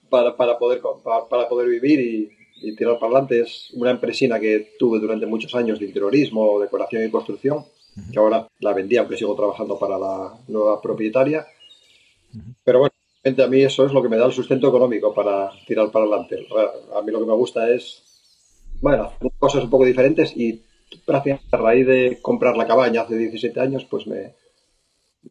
para, 0.08 0.36
para 0.36 0.58
poder, 0.58 0.80
para, 1.02 1.28
para, 1.28 1.48
poder 1.48 1.68
vivir 1.68 2.00
y, 2.00 2.68
y, 2.68 2.76
tirar 2.76 2.98
para 2.98 3.12
adelante. 3.12 3.40
Es 3.40 3.70
una 3.74 3.90
empresina 3.90 4.38
que 4.40 4.74
tuve 4.78 4.98
durante 4.98 5.26
muchos 5.26 5.54
años 5.54 5.78
de 5.78 5.86
interiorismo, 5.86 6.60
decoración 6.60 7.04
y 7.04 7.10
construcción, 7.10 7.58
uh 7.58 8.00
-huh. 8.00 8.12
que 8.12 8.18
ahora 8.18 8.48
la 8.60 8.72
vendí, 8.72 8.96
aunque 8.96 9.16
sigo 9.16 9.34
trabajando 9.34 9.78
para 9.78 9.98
la 9.98 10.34
nueva 10.48 10.80
propietaria. 10.80 11.46
Uh 12.34 12.38
-huh. 12.38 12.54
Pero 12.64 12.78
bueno, 12.80 12.94
a 13.44 13.46
mí 13.48 13.62
eso 13.62 13.84
es 13.84 13.92
lo 13.92 14.02
que 14.02 14.08
me 14.08 14.16
da 14.16 14.26
el 14.26 14.32
sustento 14.32 14.68
económico 14.68 15.12
para 15.12 15.50
tirar 15.66 15.90
para 15.90 16.04
adelante. 16.04 16.46
A 16.94 17.02
mí 17.02 17.10
lo 17.10 17.20
que 17.20 17.26
me 17.26 17.34
gusta 17.34 17.68
es, 17.70 18.02
bueno, 18.80 19.04
hacer 19.04 19.32
cosas 19.38 19.64
un 19.64 19.70
poco 19.70 19.84
diferentes 19.84 20.36
y 20.36 20.62
prácticamente 21.04 21.48
a 21.50 21.58
raíz 21.58 21.86
de 21.86 22.18
comprar 22.22 22.56
la 22.56 22.66
cabaña 22.66 23.02
hace 23.02 23.16
17 23.16 23.58
años, 23.60 23.84
pues 23.84 24.06
me, 24.06 24.34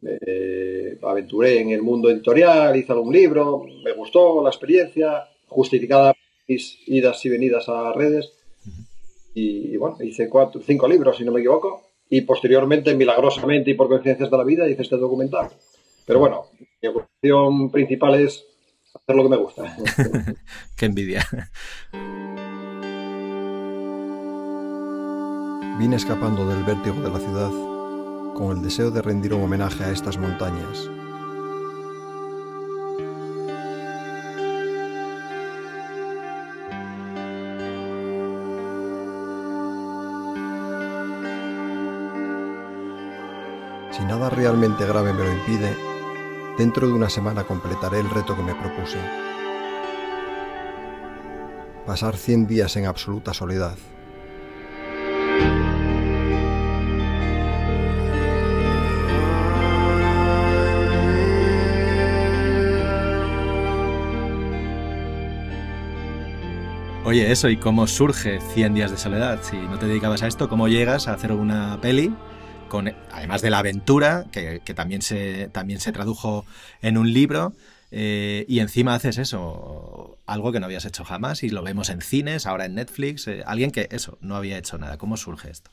me 0.00 0.98
aventuré 1.02 1.60
en 1.60 1.70
el 1.70 1.82
mundo 1.82 2.10
editorial, 2.10 2.76
hice 2.76 2.92
algún 2.92 3.12
libro, 3.12 3.64
me 3.84 3.92
gustó 3.92 4.42
la 4.42 4.50
experiencia, 4.50 5.28
justificada 5.48 6.14
mis 6.48 6.78
idas 6.86 7.24
y 7.24 7.28
venidas 7.28 7.68
a 7.68 7.92
redes. 7.92 8.32
Y, 9.34 9.74
y 9.74 9.76
bueno, 9.76 9.96
hice 10.02 10.28
cuatro, 10.28 10.60
cinco 10.64 10.88
libros, 10.88 11.16
si 11.16 11.24
no 11.24 11.32
me 11.32 11.40
equivoco, 11.40 11.90
y 12.08 12.20
posteriormente, 12.22 12.94
milagrosamente 12.94 13.70
y 13.70 13.74
por 13.74 13.88
coincidencias 13.88 14.30
de 14.30 14.36
la 14.36 14.44
vida, 14.44 14.68
hice 14.68 14.82
este 14.82 14.96
documental. 14.96 15.50
Pero 16.06 16.20
bueno, 16.20 16.46
mi 16.80 16.88
ocupación 16.88 17.70
principal 17.70 18.14
es 18.14 18.46
hacer 18.94 19.16
lo 19.16 19.24
que 19.24 19.28
me 19.28 19.36
gusta. 19.36 19.76
Qué 20.76 20.86
envidia. 20.86 21.26
Vine 25.78 25.96
escapando 25.96 26.48
del 26.48 26.62
vértigo 26.64 27.02
de 27.02 27.10
la 27.10 27.18
ciudad 27.18 27.75
con 28.36 28.54
el 28.54 28.62
deseo 28.62 28.90
de 28.90 29.00
rendir 29.00 29.32
un 29.32 29.42
homenaje 29.42 29.82
a 29.82 29.90
estas 29.90 30.18
montañas. 30.18 30.90
Si 43.90 44.04
nada 44.04 44.28
realmente 44.28 44.84
grave 44.84 45.14
me 45.14 45.24
lo 45.24 45.32
impide, 45.32 45.74
dentro 46.58 46.86
de 46.86 46.92
una 46.92 47.08
semana 47.08 47.44
completaré 47.44 48.00
el 48.00 48.10
reto 48.10 48.36
que 48.36 48.42
me 48.42 48.54
propuse. 48.54 48.98
Pasar 51.86 52.16
100 52.16 52.46
días 52.46 52.76
en 52.76 52.84
absoluta 52.84 53.32
soledad. 53.32 53.78
Oye, 67.06 67.30
eso, 67.30 67.48
¿y 67.48 67.56
cómo 67.56 67.86
surge 67.86 68.40
100 68.40 68.74
días 68.74 68.90
de 68.90 68.96
soledad? 68.96 69.38
Si 69.40 69.56
no 69.56 69.78
te 69.78 69.86
dedicabas 69.86 70.24
a 70.24 70.26
esto, 70.26 70.48
¿cómo 70.48 70.66
llegas 70.66 71.06
a 71.06 71.12
hacer 71.12 71.30
una 71.30 71.80
peli? 71.80 72.12
Con, 72.68 72.88
además 73.12 73.42
de 73.42 73.50
la 73.50 73.60
aventura, 73.60 74.24
que, 74.32 74.58
también, 74.74 75.02
se, 75.02 75.48
también 75.52 75.78
se 75.78 75.92
tradujo 75.92 76.44
en 76.82 76.98
un 76.98 77.12
libro, 77.12 77.52
eh, 77.92 78.44
y 78.48 78.58
encima 78.58 78.96
haces 78.96 79.18
eso, 79.18 80.18
algo 80.26 80.50
que 80.50 80.58
no 80.58 80.66
habías 80.66 80.84
hecho 80.84 81.04
jamás, 81.04 81.44
y 81.44 81.48
lo 81.48 81.62
vemos 81.62 81.90
en 81.90 82.00
cines, 82.00 82.44
ahora 82.44 82.64
en 82.64 82.74
Netflix, 82.74 83.28
eh, 83.28 83.44
alguien 83.46 83.70
que 83.70 83.86
eso, 83.92 84.18
no 84.20 84.34
había 84.34 84.58
hecho 84.58 84.76
nada. 84.76 84.98
¿Cómo 84.98 85.16
surge 85.16 85.48
esto? 85.48 85.70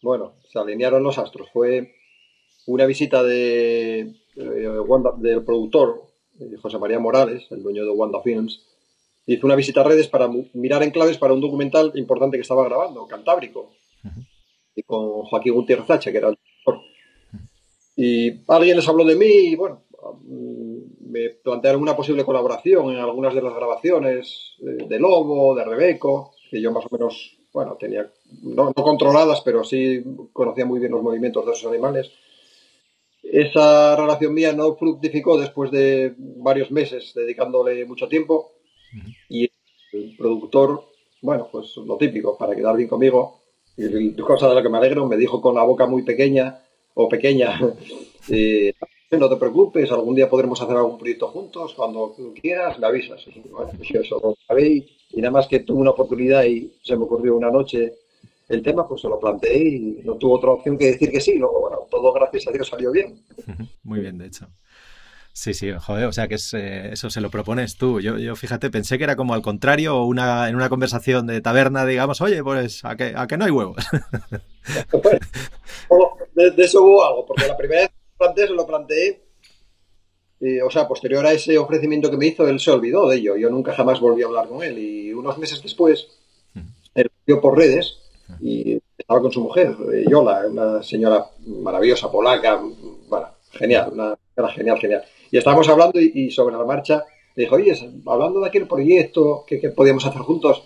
Bueno, 0.00 0.36
se 0.50 0.60
alinearon 0.60 1.02
los 1.02 1.18
astros. 1.18 1.50
Fue 1.52 1.92
una 2.64 2.86
visita 2.86 3.22
de, 3.22 4.14
eh, 4.34 4.68
del 5.18 5.44
productor, 5.44 6.04
José 6.62 6.78
María 6.78 6.98
Morales, 6.98 7.46
el 7.50 7.62
dueño 7.62 7.84
de 7.84 7.90
Wanda 7.90 8.22
Films, 8.22 8.69
hizo 9.34 9.46
una 9.46 9.56
visita 9.56 9.80
a 9.80 9.84
redes 9.84 10.08
para 10.08 10.28
mirar 10.54 10.82
en 10.82 10.90
claves 10.90 11.18
para 11.18 11.34
un 11.34 11.40
documental 11.40 11.92
importante 11.94 12.36
que 12.36 12.42
estaba 12.42 12.64
grabando, 12.64 13.06
Cantábrico, 13.06 13.70
y 14.74 14.82
con 14.82 15.22
Joaquín 15.22 15.54
Gutiérrez 15.54 15.90
Hacha, 15.90 16.10
que 16.10 16.18
era 16.18 16.28
el 16.28 16.38
director. 16.42 16.80
Y 17.96 18.40
alguien 18.50 18.76
les 18.76 18.88
habló 18.88 19.04
de 19.04 19.16
mí 19.16 19.26
y 19.26 19.56
bueno, 19.56 19.84
mm, 20.22 21.10
me 21.10 21.30
plantearon 21.30 21.82
una 21.82 21.96
posible 21.96 22.24
colaboración 22.24 22.90
en 22.90 22.98
algunas 22.98 23.34
de 23.34 23.42
las 23.42 23.54
grabaciones 23.54 24.54
de 24.58 24.98
Lobo, 24.98 25.54
de 25.54 25.64
Rebeco, 25.64 26.32
que 26.50 26.60
yo 26.60 26.72
más 26.72 26.84
o 26.86 26.88
menos, 26.90 27.36
bueno, 27.52 27.76
tenía, 27.78 28.10
no, 28.42 28.72
controladas, 28.74 29.42
pero 29.42 29.64
sí 29.64 30.02
conocía 30.32 30.64
muy 30.64 30.80
bien 30.80 30.92
los 30.92 31.02
movimientos 31.02 31.44
de 31.46 31.52
esos 31.52 31.70
animales. 31.70 32.10
Esa 33.22 33.96
relación 33.96 34.34
mía 34.34 34.52
no 34.52 34.74
fructificó 34.76 35.38
después 35.38 35.70
de 35.70 36.14
varios 36.16 36.70
meses 36.70 37.12
dedicándole 37.14 37.84
mucho 37.84 38.08
tiempo 38.08 38.52
y 39.28 39.50
el 39.92 40.16
productor, 40.16 40.84
bueno, 41.22 41.48
pues 41.50 41.76
lo 41.76 41.96
típico, 41.96 42.36
para 42.36 42.54
quedar 42.54 42.76
bien 42.76 42.88
conmigo, 42.88 43.40
y 43.76 44.12
cosa 44.14 44.48
de 44.48 44.54
la 44.54 44.62
que 44.62 44.68
me 44.68 44.78
alegro, 44.78 45.06
me 45.06 45.16
dijo 45.16 45.40
con 45.40 45.54
la 45.54 45.62
boca 45.62 45.86
muy 45.86 46.02
pequeña, 46.02 46.60
o 46.94 47.08
pequeña, 47.08 47.58
eh, 48.28 48.72
no 49.10 49.28
te 49.28 49.36
preocupes, 49.36 49.90
algún 49.90 50.14
día 50.14 50.30
podremos 50.30 50.60
hacer 50.60 50.76
algún 50.76 50.98
proyecto 50.98 51.28
juntos, 51.28 51.74
cuando 51.74 52.14
quieras 52.40 52.78
me 52.78 52.86
avisas. 52.86 53.24
Y 53.26 53.48
bueno, 53.48 53.70
pues 53.76 53.88
yo 53.88 54.00
eso 54.00 54.20
lo 54.22 54.36
sabéis, 54.46 54.84
y 55.10 55.20
nada 55.20 55.32
más 55.32 55.48
que 55.48 55.60
tuve 55.60 55.80
una 55.80 55.90
oportunidad 55.90 56.44
y 56.44 56.72
se 56.82 56.96
me 56.96 57.04
ocurrió 57.04 57.36
una 57.36 57.50
noche 57.50 57.94
el 58.50 58.62
tema, 58.62 58.86
pues 58.86 59.00
se 59.00 59.08
lo 59.08 59.18
planteé 59.18 59.58
y 59.58 60.00
no 60.04 60.16
tuvo 60.16 60.34
otra 60.34 60.50
opción 60.50 60.76
que 60.76 60.86
decir 60.86 61.10
que 61.10 61.20
sí. 61.20 61.38
Luego, 61.38 61.60
bueno, 61.60 61.78
todo 61.88 62.12
gracias 62.12 62.48
a 62.48 62.50
Dios 62.50 62.68
salió 62.68 62.90
bien. 62.90 63.22
Muy 63.84 64.00
bien, 64.00 64.18
de 64.18 64.26
hecho. 64.26 64.48
Sí, 65.32 65.54
sí, 65.54 65.72
joder, 65.72 66.06
o 66.06 66.12
sea 66.12 66.28
que 66.28 66.34
es, 66.34 66.52
eh, 66.54 66.92
eso 66.92 67.08
se 67.08 67.20
lo 67.20 67.30
propones 67.30 67.76
tú. 67.76 68.00
Yo, 68.00 68.18
yo, 68.18 68.36
fíjate, 68.36 68.70
pensé 68.70 68.98
que 68.98 69.04
era 69.04 69.16
como 69.16 69.34
al 69.34 69.42
contrario, 69.42 70.04
una, 70.04 70.48
en 70.48 70.56
una 70.56 70.68
conversación 70.68 71.26
de 71.26 71.40
taberna, 71.40 71.86
digamos, 71.86 72.20
oye, 72.20 72.42
pues 72.42 72.84
a 72.84 72.96
que, 72.96 73.14
a 73.16 73.26
que 73.26 73.36
no 73.36 73.44
hay 73.44 73.50
huevos. 73.50 73.76
de, 76.34 76.64
eso 76.64 76.82
hubo 76.82 77.04
algo, 77.04 77.26
porque 77.26 77.46
la 77.46 77.56
primera 77.56 77.82
vez 77.82 77.90
que 77.90 77.96
lo 77.96 78.18
planteé, 78.18 78.46
se 78.46 78.54
lo 78.54 78.66
planteé, 78.66 79.22
o 80.64 80.70
sea, 80.70 80.88
posterior 80.88 81.24
a 81.26 81.32
ese 81.32 81.58
ofrecimiento 81.58 82.10
que 82.10 82.16
me 82.16 82.26
hizo, 82.26 82.48
él 82.48 82.60
se 82.60 82.70
olvidó 82.70 83.08
de 83.08 83.18
ello. 83.18 83.36
Yo 83.36 83.50
nunca 83.50 83.72
jamás 83.72 84.00
volví 84.00 84.22
a 84.22 84.26
hablar 84.26 84.48
con 84.48 84.62
él. 84.62 84.78
Y 84.78 85.12
unos 85.12 85.38
meses 85.38 85.62
después, 85.62 86.08
él 86.94 87.10
vio 87.26 87.40
por 87.40 87.56
redes 87.56 87.98
y 88.40 88.80
estaba 88.96 89.20
con 89.20 89.32
su 89.32 89.40
mujer, 89.40 89.76
eh, 89.92 90.04
Yola, 90.08 90.44
una 90.48 90.82
señora 90.82 91.26
maravillosa, 91.46 92.10
polaca, 92.10 92.60
bueno, 93.08 93.28
genial, 93.50 93.90
una, 93.92 94.16
era 94.36 94.48
genial, 94.50 94.78
genial. 94.78 95.04
Y 95.30 95.38
estábamos 95.38 95.68
hablando 95.68 96.00
y, 96.00 96.30
sobre 96.30 96.56
la 96.56 96.64
marcha 96.64 97.04
le 97.36 97.44
dijo, 97.44 97.56
oye, 97.56 97.72
hablando 98.06 98.40
de 98.40 98.48
aquel 98.48 98.66
proyecto 98.66 99.44
que, 99.46 99.58
podíamos 99.70 100.04
hacer 100.04 100.22
juntos, 100.22 100.62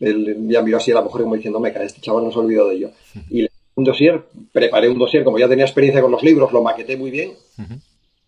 él 0.00 0.36
ya 0.48 0.62
miró 0.62 0.78
así 0.78 0.92
a 0.92 0.96
la 0.96 1.02
mujer 1.02 1.22
como 1.22 1.34
diciendo, 1.34 1.60
meca, 1.60 1.82
este 1.82 2.00
chaval 2.00 2.24
no 2.24 2.32
se 2.32 2.38
olvidó 2.38 2.68
de 2.68 2.76
ello. 2.76 2.90
Y 3.30 3.42
le 3.42 3.50
un 3.76 3.84
dossier, 3.84 4.22
preparé 4.52 4.88
un 4.88 4.98
dossier, 4.98 5.24
como 5.24 5.38
ya 5.38 5.48
tenía 5.48 5.64
experiencia 5.64 6.00
con 6.00 6.12
los 6.12 6.22
libros, 6.22 6.52
lo 6.52 6.62
maqueté 6.62 6.96
muy 6.96 7.10
bien 7.10 7.32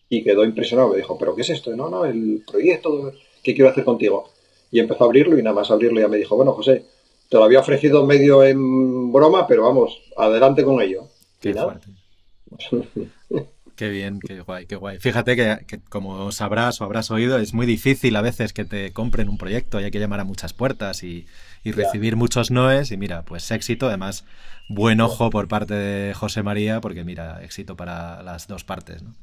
y 0.09 0.23
quedó 0.23 0.45
impresionado. 0.45 0.89
Me 0.91 0.97
dijo, 0.97 1.17
¿pero 1.19 1.35
qué 1.35 1.43
es 1.43 1.51
esto? 1.51 1.75
No, 1.77 1.89
no, 1.89 2.05
el 2.05 2.43
proyecto 2.47 3.13
que 3.43 3.55
quiero 3.55 3.71
hacer 3.71 3.85
contigo. 3.85 4.31
Y 4.73 4.81
empezó 4.81 5.05
a 5.05 5.07
abrirlo 5.07 5.39
y 5.39 5.43
nada 5.43 5.55
más 5.55 5.71
abrirlo 5.71 6.01
ya 6.01 6.09
me 6.09 6.17
dijo, 6.17 6.35
bueno, 6.35 6.53
José, 6.53 6.85
te 7.29 7.37
lo 7.37 7.45
había 7.45 7.61
ofrecido 7.61 8.05
medio 8.05 8.43
en 8.43 9.13
broma, 9.13 9.47
pero 9.47 9.63
vamos, 9.63 10.01
adelante 10.17 10.65
con 10.65 10.81
ello. 10.81 11.05
Qué 11.41 11.53
Qué 13.77 13.91
bien, 13.91 14.21
qué 14.21 14.41
guay, 14.41 14.65
qué 14.65 14.75
guay. 14.75 14.99
Fíjate 14.99 15.37
que, 15.37 15.81
como 15.91 16.33
sabrás 16.33 16.81
o 16.81 16.85
habrás 16.85 17.11
oído, 17.11 17.39
es 17.39 17.53
muy 17.53 17.67
difícil 17.67 18.17
a 18.17 18.23
veces 18.23 18.55
que 18.55 18.65
te 18.65 18.91
compren 18.93 19.29
un 19.29 19.37
proyecto 19.37 19.79
y 19.79 19.85
hay 19.85 19.91
que 19.91 20.01
llamar 20.01 20.21
a 20.21 20.25
muchas 20.25 20.55
puertas 20.55 21.03
y, 21.03 21.27
recibir 21.63 22.17
muchos 22.17 22.51
noes. 22.51 22.91
Y 22.91 22.97
mira, 22.97 23.23
pues 23.23 23.51
éxito, 23.51 23.89
además, 23.89 24.25
buen 24.69 25.03
ojo 25.03 25.29
por 25.29 25.47
parte 25.47 25.75
de 25.75 26.15
José 26.15 26.43
María, 26.43 26.81
porque 26.81 27.05
mira, 27.05 27.43
éxito 27.45 27.77
para 27.77 28.23
las 28.23 28.47
dos 28.47 28.65
partes. 28.65 29.03
¿no? 29.03 29.15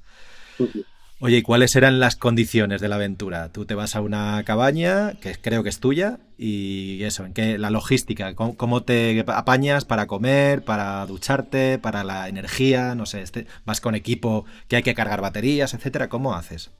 Oye, 1.26 1.38
¿y 1.38 1.42
cuáles 1.42 1.74
eran 1.78 2.02
las 2.02 2.18
condiciones 2.18 2.82
de 2.82 2.90
la 2.90 2.96
aventura? 2.96 3.48
Tú 3.48 3.64
te 3.64 3.76
vas 3.76 3.96
a 3.96 4.02
una 4.02 4.44
cabaña, 4.46 5.14
que 5.22 5.32
creo 5.42 5.64
que 5.64 5.70
es 5.70 5.80
tuya, 5.80 6.20
y 6.38 7.02
eso, 7.06 7.24
¿en 7.24 7.34
qué? 7.34 7.58
La 7.58 7.70
logística, 7.70 8.36
¿cómo, 8.36 8.84
te 8.84 9.24
apañas 9.28 9.86
para 9.86 10.06
comer, 10.06 10.66
para 10.66 11.06
ducharte, 11.06 11.80
para 11.80 12.04
la 12.04 12.28
energía? 12.28 12.94
No 12.94 13.06
sé, 13.06 13.22
este, 13.22 13.46
vas 13.66 13.80
con 13.80 13.96
equipo 13.96 14.44
que 14.68 14.76
hay 14.76 14.84
que 14.84 14.94
cargar 14.94 15.22
baterías, 15.22 15.74
etcétera, 15.74 16.10
¿cómo 16.10 16.34
haces? 16.34 16.74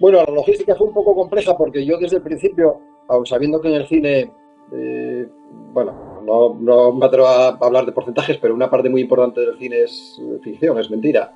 Bueno, 0.00 0.24
la 0.26 0.32
logística 0.32 0.74
fue 0.76 0.86
un 0.86 0.94
poco 0.94 1.14
compleja 1.14 1.54
porque 1.54 1.84
yo 1.84 1.98
desde 1.98 2.16
el 2.16 2.22
principio, 2.22 2.80
sabiendo 3.26 3.60
que 3.60 3.68
en 3.68 3.74
el 3.74 3.86
cine, 3.86 4.32
eh, 4.72 5.28
bueno, 5.74 6.22
no, 6.24 6.54
no, 6.58 6.90
me 6.94 7.04
atrevo 7.04 7.26
a 7.26 7.48
hablar 7.48 7.84
de 7.84 7.92
porcentajes, 7.92 8.38
pero 8.38 8.54
una 8.54 8.70
parte 8.70 8.88
muy 8.88 9.02
importante 9.02 9.42
del 9.42 9.58
cine 9.58 9.82
es 9.82 10.18
ficción, 10.42 10.78
es 10.78 10.90
mentira. 10.90 11.34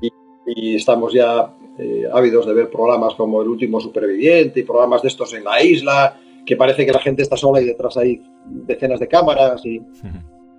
y, 0.00 0.10
y 0.46 0.74
estamos 0.74 1.12
ya 1.12 1.52
eh, 1.78 2.04
ávidos 2.10 2.46
de 2.46 2.54
ver 2.54 2.70
programas 2.70 3.14
como 3.14 3.42
El 3.42 3.48
último 3.48 3.80
superviviente 3.80 4.60
y 4.60 4.62
programas 4.62 5.02
de 5.02 5.08
estos 5.08 5.34
en 5.34 5.44
la 5.44 5.62
isla, 5.62 6.18
que 6.46 6.56
parece 6.56 6.86
que 6.86 6.92
la 6.92 7.00
gente 7.00 7.22
está 7.22 7.36
sola 7.36 7.60
y 7.60 7.66
detrás 7.66 7.96
hay 7.96 8.22
decenas 8.46 9.00
de 9.00 9.08
cámaras 9.08 9.64
y 9.66 9.82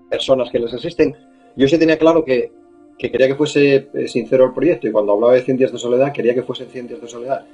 personas 0.10 0.51
que 0.51 0.60
les 0.60 0.73
asisten. 0.73 1.15
Yo 1.56 1.67
sí 1.67 1.80
tenía 1.80 1.97
claro 1.97 2.23
que, 2.23 2.51
quería 2.99 3.27
que 3.27 3.36
fuese 3.36 3.89
eh, 3.93 4.08
sincero 4.08 4.45
el 4.45 4.53
proyecto 4.53 4.88
y 4.88 4.91
cuando 4.91 5.13
hablaba 5.13 5.34
de 5.34 5.41
100 5.41 5.58
días 5.58 5.71
de 5.71 5.77
soledad 5.80 6.12
quería 6.12 6.36
que 6.36 6.43
fuese 6.43 6.65
100 6.65 6.88
días 6.88 7.01
de 7.01 7.08
soledad. 7.08 7.45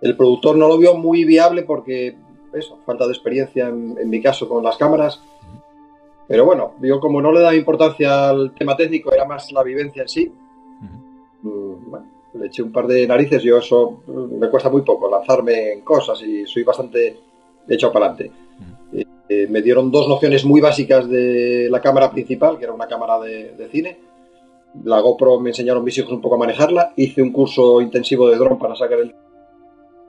El 0.00 0.16
productor 0.16 0.56
no 0.56 0.68
lo 0.68 0.76
vio 0.76 0.96
muy 0.96 1.24
viable 1.24 1.62
porque, 1.62 2.16
eso, 2.54 2.78
falta 2.84 3.06
de 3.06 3.12
experiencia 3.12 3.68
en, 3.68 3.96
en 4.00 4.08
mi 4.08 4.20
caso 4.20 4.48
con 4.48 4.64
las 4.64 4.76
cámaras. 4.76 5.22
Pero 6.26 6.44
bueno, 6.44 6.74
yo 6.82 6.98
como 6.98 7.22
no 7.22 7.30
le 7.30 7.40
daba 7.40 7.54
importancia 7.54 8.30
al 8.30 8.52
tema 8.54 8.76
técnico, 8.76 9.12
era 9.12 9.24
más 9.24 9.52
la 9.52 9.62
vivencia 9.62 10.02
en 10.02 10.08
sí. 10.08 10.32
Le 12.38 12.46
eché 12.46 12.62
un 12.62 12.72
par 12.72 12.86
de 12.86 13.06
narices, 13.06 13.42
yo 13.42 13.58
eso 13.58 14.02
mm, 14.06 14.38
me 14.38 14.50
cuesta 14.50 14.68
muy 14.68 14.82
poco, 14.82 15.10
lanzarme 15.10 15.72
en 15.72 15.80
cosas 15.82 16.20
y 16.22 16.46
soy 16.46 16.62
bastante 16.62 17.16
hecho 17.68 17.92
para 17.92 18.06
adelante. 18.06 18.30
Eh, 19.28 19.48
me 19.48 19.60
dieron 19.60 19.90
dos 19.90 20.08
nociones 20.08 20.44
muy 20.44 20.60
básicas 20.60 21.08
de 21.08 21.68
la 21.68 21.80
cámara 21.80 22.10
principal, 22.12 22.58
que 22.58 22.64
era 22.64 22.72
una 22.72 22.86
cámara 22.86 23.18
de, 23.18 23.68
cine. 23.72 23.98
La 24.84 25.00
GoPro 25.00 25.40
me 25.40 25.50
enseñaron 25.50 25.82
mis 25.82 25.98
hijos 25.98 26.12
un 26.12 26.20
poco 26.20 26.36
a 26.36 26.38
manejarla. 26.38 26.92
Hice 26.96 27.22
un 27.22 27.32
curso 27.32 27.80
intensivo 27.80 28.28
de 28.28 28.36
dron 28.36 28.58
para 28.58 28.76
sacar 28.76 29.00
el... 29.00 29.14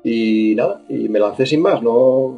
Y 0.04 0.54
nada, 0.56 0.84
y 0.88 1.10
me 1.10 1.20
lancé 1.20 1.46
sin 1.48 1.62
más. 1.62 1.82
No... 1.82 2.38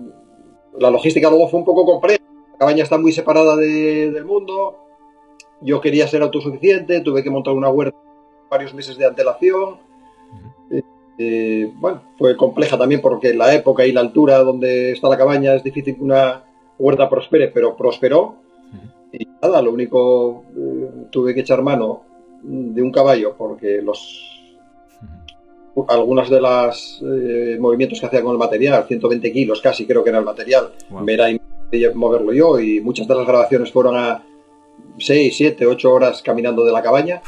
La 0.80 0.89
logística 0.89 1.30
luego 1.30 1.49
fue 1.49 1.60
un 1.60 1.65
poco 1.65 1.86
compleja. 1.86 2.23
La 2.54 2.60
cabaña 2.60 2.84
está 2.84 2.97
muy 2.97 3.12
separada 3.12 3.58
del 3.58 4.23
mundo. 4.23 4.78
Yo 5.62 5.82
quería 5.82 6.08
ser 6.08 6.21
autosuficiente, 6.21 7.02
tuve 7.02 7.23
que 7.23 7.30
montar 7.30 7.54
una 7.54 7.69
huerta 7.69 7.97
varios 8.49 8.73
meses 8.73 8.97
de 8.97 9.05
antelación. 9.05 9.77
Eh, 10.71 10.81
eh, 11.17 11.71
bueno, 11.75 12.01
fue 12.17 12.35
compleja 12.35 12.77
también 12.77 13.01
porque 13.01 13.33
la 13.33 13.53
época 13.53 13.85
y 13.85 13.91
la 13.91 14.01
altura 14.01 14.39
donde 14.39 14.91
está 14.91 15.09
la 15.09 15.17
cabaña 15.17 15.55
es 15.55 15.63
difícil 15.63 15.95
que 15.95 16.03
una 16.03 16.43
huerta 16.77 17.09
prospere, 17.09 17.49
pero 17.49 17.75
prosperó. 17.75 18.35
Y 19.12 19.27
nada, 19.41 19.62
lo 19.62 19.71
único, 19.71 20.43
eh, 20.55 21.07
tuve 21.12 21.33
que 21.33 21.41
echar 21.41 21.62
mano 21.62 22.03
de 22.41 22.81
un 22.81 22.91
caballo 22.91 23.35
porque 23.38 23.81
los 23.81 24.25
algunas 25.88 26.29
de 26.29 26.41
los 26.41 27.01
movimientos 27.59 27.99
que 27.99 28.05
hacía 28.05 28.21
con 28.21 28.33
el 28.33 28.38
material, 28.38 28.85
120 28.85 29.31
kilos 29.31 29.62
casi 29.62 29.85
creo 29.85 30.03
que 30.03 30.09
era 30.09 30.19
el 30.19 30.25
material, 30.25 30.71
me 30.89 31.13
era 31.13 31.27
moverlo 31.93 32.33
yo 32.33 32.59
y 32.59 32.81
muchas 32.81 33.07
de 33.07 33.15
las 33.15 33.25
grabaciones 33.25 33.71
fueron 33.71 33.95
a 33.95 34.21
6, 34.97 35.33
7, 35.38 35.65
8 35.65 35.93
horas 35.93 36.21
caminando 36.21 36.65
de 36.65 36.73
la 36.73 36.81
cabaña 36.81 37.21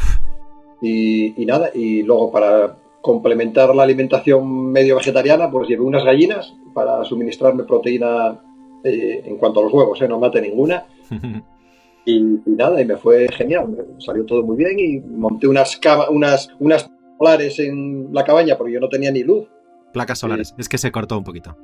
y, 0.82 1.46
nada, 1.46 1.70
y 1.74 2.02
luego 2.02 2.32
para 2.32 2.76
complementar 3.02 3.74
la 3.76 3.84
alimentación 3.84 4.72
medio 4.72 4.96
vegetariana, 4.96 5.50
pues 5.50 5.68
llevé 5.68 5.84
unas 5.84 6.04
gallinas 6.04 6.56
para 6.74 7.04
suministrarme 7.04 7.64
proteína 7.64 8.40
eh, 8.84 9.22
en 9.26 9.38
cuanto 9.38 9.60
a 9.60 9.64
los 9.64 9.74
huevos, 9.74 10.02
¿eh? 10.02 10.08
no 10.08 10.20
mate 10.20 10.42
ninguna. 10.42 10.86
y, 12.06 12.20
nada, 12.48 12.82
y 12.82 12.86
me 12.86 12.98
fue 12.98 13.28
genial, 13.30 13.86
salió 14.00 14.26
todo 14.26 14.44
muy 14.44 14.58
bien 14.58 14.80
y 14.80 15.00
monté 15.00 15.48
unas, 15.48 15.80
unas, 16.10 16.50
unas 16.60 16.90
solares 17.18 17.60
en 17.60 18.10
la 18.12 18.24
cabaña 18.24 18.58
porque 18.58 18.74
yo 18.74 18.80
no 18.80 18.90
tenía 18.90 19.12
ni 19.12 19.24
luz. 19.24 19.48
Placas 19.94 20.20
solares, 20.20 20.56
es 20.58 20.68
que 20.68 20.78
se 20.78 20.92
cortó 20.92 21.18
un 21.18 21.24
poquito. 21.24 21.56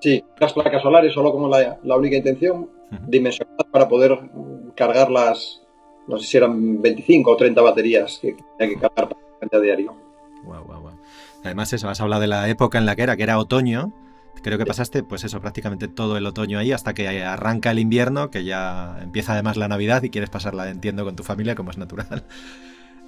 Sí, 0.00 0.22
las 0.38 0.52
placas 0.52 0.82
solares 0.82 1.12
solo 1.12 1.30
como 1.32 1.48
la, 1.48 1.78
la 1.84 1.96
única 1.96 2.16
intención, 2.16 2.68
dimensionadas 3.06 3.66
para 3.70 3.88
poder 3.88 4.18
cargar 4.74 5.10
las, 5.10 5.59
no 6.10 6.18
sé 6.18 6.26
si 6.26 6.36
eran 6.36 6.82
25 6.82 7.30
o 7.30 7.36
30 7.36 7.62
baterías 7.62 8.18
que 8.20 8.36
hay 8.58 8.68
que 8.68 8.76
cargar 8.76 9.16
a 9.52 9.58
diario. 9.58 9.96
Wow, 10.44 10.64
wow, 10.64 10.80
wow. 10.80 10.92
Además, 11.44 11.72
eso, 11.72 11.88
has 11.88 12.00
hablado 12.00 12.20
de 12.20 12.28
la 12.28 12.48
época 12.48 12.78
en 12.78 12.86
la 12.86 12.96
que 12.96 13.02
era, 13.02 13.16
que 13.16 13.22
era 13.22 13.38
otoño. 13.38 13.92
Creo 14.42 14.58
que 14.58 14.64
pasaste, 14.64 15.02
pues 15.02 15.24
eso, 15.24 15.40
prácticamente 15.40 15.86
todo 15.88 16.16
el 16.16 16.26
otoño 16.26 16.58
ahí 16.58 16.72
hasta 16.72 16.94
que 16.94 17.22
arranca 17.22 17.70
el 17.70 17.78
invierno, 17.78 18.30
que 18.30 18.44
ya 18.44 18.98
empieza 19.02 19.34
además 19.34 19.56
la 19.56 19.68
Navidad 19.68 20.02
y 20.02 20.10
quieres 20.10 20.30
pasarla, 20.30 20.70
entiendo, 20.70 21.04
con 21.04 21.14
tu 21.14 21.22
familia, 21.22 21.54
como 21.54 21.70
es 21.70 21.78
natural. 21.78 22.24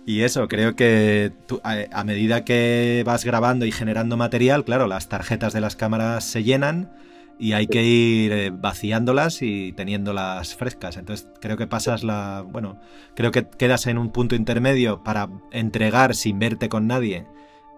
Y 0.04 0.22
eso, 0.22 0.48
creo 0.48 0.74
que 0.74 1.32
a, 1.62 2.04
medida 2.04 2.44
que 2.44 3.04
vas 3.06 3.24
grabando 3.24 3.66
y 3.66 3.70
generando 3.70 4.16
material, 4.16 4.64
claro, 4.64 4.88
las 4.88 5.08
tarjetas 5.08 5.52
de 5.52 5.60
las 5.60 5.76
cámaras 5.76 6.24
se 6.24 6.42
llenan 6.42 6.90
y 7.38 7.52
hay 7.52 7.66
que 7.66 7.82
ir 7.82 8.32
eh, 8.32 8.50
vaciándolas 8.52 9.42
y 9.42 9.72
teniéndolas 9.72 10.54
frescas. 10.54 10.96
Entonces 10.96 11.28
creo 11.40 11.56
que 11.56 11.66
pasas 11.66 12.04
la... 12.04 12.44
Bueno, 12.46 12.78
creo 13.14 13.30
que 13.30 13.46
quedas 13.48 13.86
en 13.86 13.98
un 13.98 14.10
punto 14.10 14.34
intermedio 14.34 15.02
para 15.02 15.28
entregar 15.50 16.14
sin 16.14 16.38
verte 16.38 16.68
con 16.68 16.86
nadie 16.86 17.26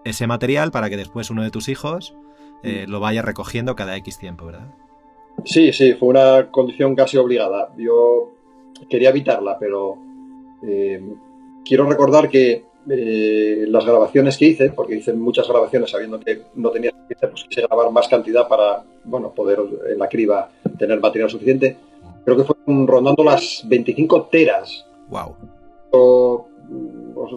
ese 0.03 0.27
material 0.27 0.71
para 0.71 0.89
que 0.89 0.97
después 0.97 1.29
uno 1.29 1.43
de 1.43 1.51
tus 1.51 1.67
hijos 1.67 2.15
eh, 2.63 2.85
lo 2.87 2.99
vaya 2.99 3.21
recogiendo 3.21 3.75
cada 3.75 3.95
X 3.97 4.17
tiempo, 4.17 4.45
¿verdad? 4.45 4.67
Sí, 5.43 5.73
sí, 5.73 5.93
fue 5.93 6.09
una 6.09 6.49
condición 6.51 6.95
casi 6.95 7.17
obligada. 7.17 7.73
Yo 7.77 8.31
quería 8.89 9.09
evitarla, 9.09 9.57
pero 9.59 9.97
eh, 10.63 11.01
quiero 11.65 11.89
recordar 11.89 12.29
que 12.29 12.65
eh, 12.89 13.65
las 13.67 13.83
grabaciones 13.85 14.37
que 14.37 14.45
hice, 14.45 14.69
porque 14.69 14.95
hice 14.97 15.13
muchas 15.13 15.47
grabaciones 15.47 15.89
sabiendo 15.89 16.19
que 16.19 16.43
no 16.55 16.69
tenía 16.69 16.91
suficiente, 16.91 17.27
pues 17.27 17.43
quise 17.45 17.61
grabar 17.61 17.91
más 17.91 18.07
cantidad 18.07 18.47
para, 18.47 18.83
bueno, 19.03 19.33
poder 19.33 19.59
en 19.89 19.97
la 19.97 20.07
criba 20.07 20.49
tener 20.77 20.99
material 20.99 21.29
suficiente. 21.29 21.77
Creo 22.23 22.37
que 22.37 22.43
fueron 22.43 22.87
rondando 22.87 23.23
las 23.23 23.63
25 23.67 24.27
teras. 24.27 24.85
Wow. 25.09 25.35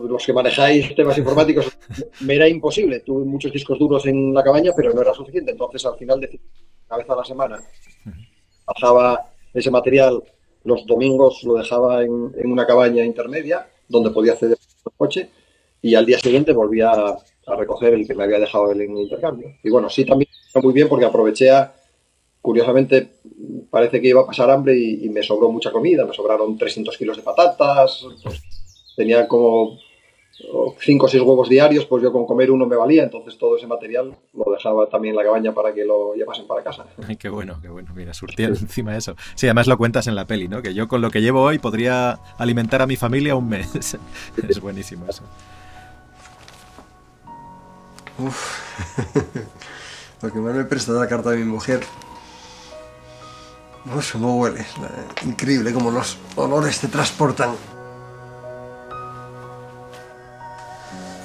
los 0.09 0.27
que 0.27 0.33
manejáis 0.33 0.95
temas 0.95 1.17
informáticos, 1.17 1.79
me 2.21 2.35
era 2.35 2.49
imposible. 2.49 3.01
Tuve 3.01 3.25
muchos 3.25 3.53
discos 3.53 3.79
duros 3.79 4.05
en 4.07 4.35
la 4.35 4.43
cabaña, 4.43 4.73
pero 4.77 4.93
no 4.93 5.01
era 5.01 5.15
suficiente. 5.15 5.53
Entonces, 5.53 5.85
al 5.87 5.97
final, 5.97 6.21
de 6.21 6.41
una 6.89 6.99
vez 6.99 7.09
a 7.09 7.17
la 7.17 7.25
semana, 7.25 7.59
bajaba 8.67 9.31
ese 9.55 9.71
material 9.71 10.23
los 10.65 10.85
domingos, 10.85 11.43
lo 11.45 11.55
dejaba 11.55 12.03
en, 12.03 12.33
en 12.37 12.53
una 12.53 12.67
cabaña 12.67 13.03
intermedia 13.05 13.67
donde 13.89 14.11
podía 14.11 14.33
acceder 14.33 14.59
al 14.85 14.93
coche 14.97 15.31
y 15.81 15.95
al 15.95 16.07
día 16.07 16.19
siguiente 16.19 16.53
volvía 16.53 16.91
a, 16.91 17.19
recoger 17.57 17.95
el 17.95 18.07
que 18.07 18.15
me 18.15 18.25
había 18.25 18.39
dejado 18.39 18.71
en 18.73 18.95
intercambio. 18.95 19.57
Y 19.65 19.71
bueno, 19.71 19.89
sí 19.89 20.05
también 20.05 20.29
muy 20.63 20.75
bien 20.75 20.87
porque 20.87 21.07
aproveché 21.07 21.51
a, 21.51 21.75
curiosamente, 22.43 23.21
parece 23.71 24.03
que 24.03 24.09
iba 24.09 24.21
a 24.21 24.27
pasar 24.27 24.51
hambre 24.51 24.77
y, 24.77 25.09
me 25.09 25.23
sobró 25.23 25.51
mucha 25.51 25.73
comida, 25.73 26.05
me 26.05 26.13
sobraron 26.13 26.59
300 26.59 26.97
kilos 26.99 27.17
de 27.17 27.23
patatas, 27.23 28.07
pues, 28.23 28.43
tenía 28.97 29.27
como 29.27 29.79
5 30.39 31.07
o 31.07 31.09
6 31.09 31.23
huevos 31.23 31.49
diarios, 31.49 31.85
pues 31.87 32.03
yo 32.03 32.13
con 32.13 32.25
comer 32.25 32.51
uno 32.51 32.65
me 32.65 32.77
valía, 32.77 33.03
entonces 33.03 33.37
todo 33.37 33.57
ese 33.57 33.67
material 33.67 34.15
lo 34.35 34.53
dejaba 34.53 34.89
también 34.89 35.13
en 35.13 35.17
la 35.17 35.25
cabaña 35.25 35.53
para 35.53 35.75
que 35.75 35.85
lo 35.85 36.15
llevasen 36.15 36.47
para 36.47 36.63
casa. 36.63 36.87
Ay, 37.07 37.17
qué 37.17 37.29
bueno, 37.29 37.59
qué 37.61 37.69
bueno, 37.69 37.93
mira, 37.95 38.15
surtiendo 38.15 38.59
encima 38.61 38.93
de 38.93 38.99
eso. 38.99 39.17
Sí, 39.35 39.47
además 39.47 39.67
lo 39.67 39.77
cuentas 39.77 40.07
en 40.07 40.15
la 40.15 40.27
peli, 40.27 40.47
¿no? 40.47 40.63
Que 40.63 40.75
yo 40.75 40.87
con 40.87 41.01
lo 41.01 41.11
que 41.11 41.21
llevo 41.21 41.43
hoy 41.43 41.59
podría 41.59 42.21
alimentar 42.39 42.83
a 42.83 42.87
mi 42.87 42.97
familia 42.97 43.35
un 43.35 43.49
mes. 43.49 43.99
es 44.49 44.61
buenísimo 44.61 45.07
eso. 45.09 45.25
Uf. 48.19 48.61
lo 50.23 50.33
que 50.33 50.39
más 50.39 50.55
me 50.55 50.65
presta 50.65 50.93
la 50.93 51.09
carta 51.09 51.31
de 51.31 51.39
mi 51.39 51.45
mujer. 51.45 51.81
Uf, 53.97 54.13
cómo 54.13 54.39
huele. 54.39 54.65
Increíble 55.25 55.73
cómo 55.73 55.91
los 55.91 56.17
olores 56.37 56.81
te 56.81 56.89
transportan. 56.89 57.51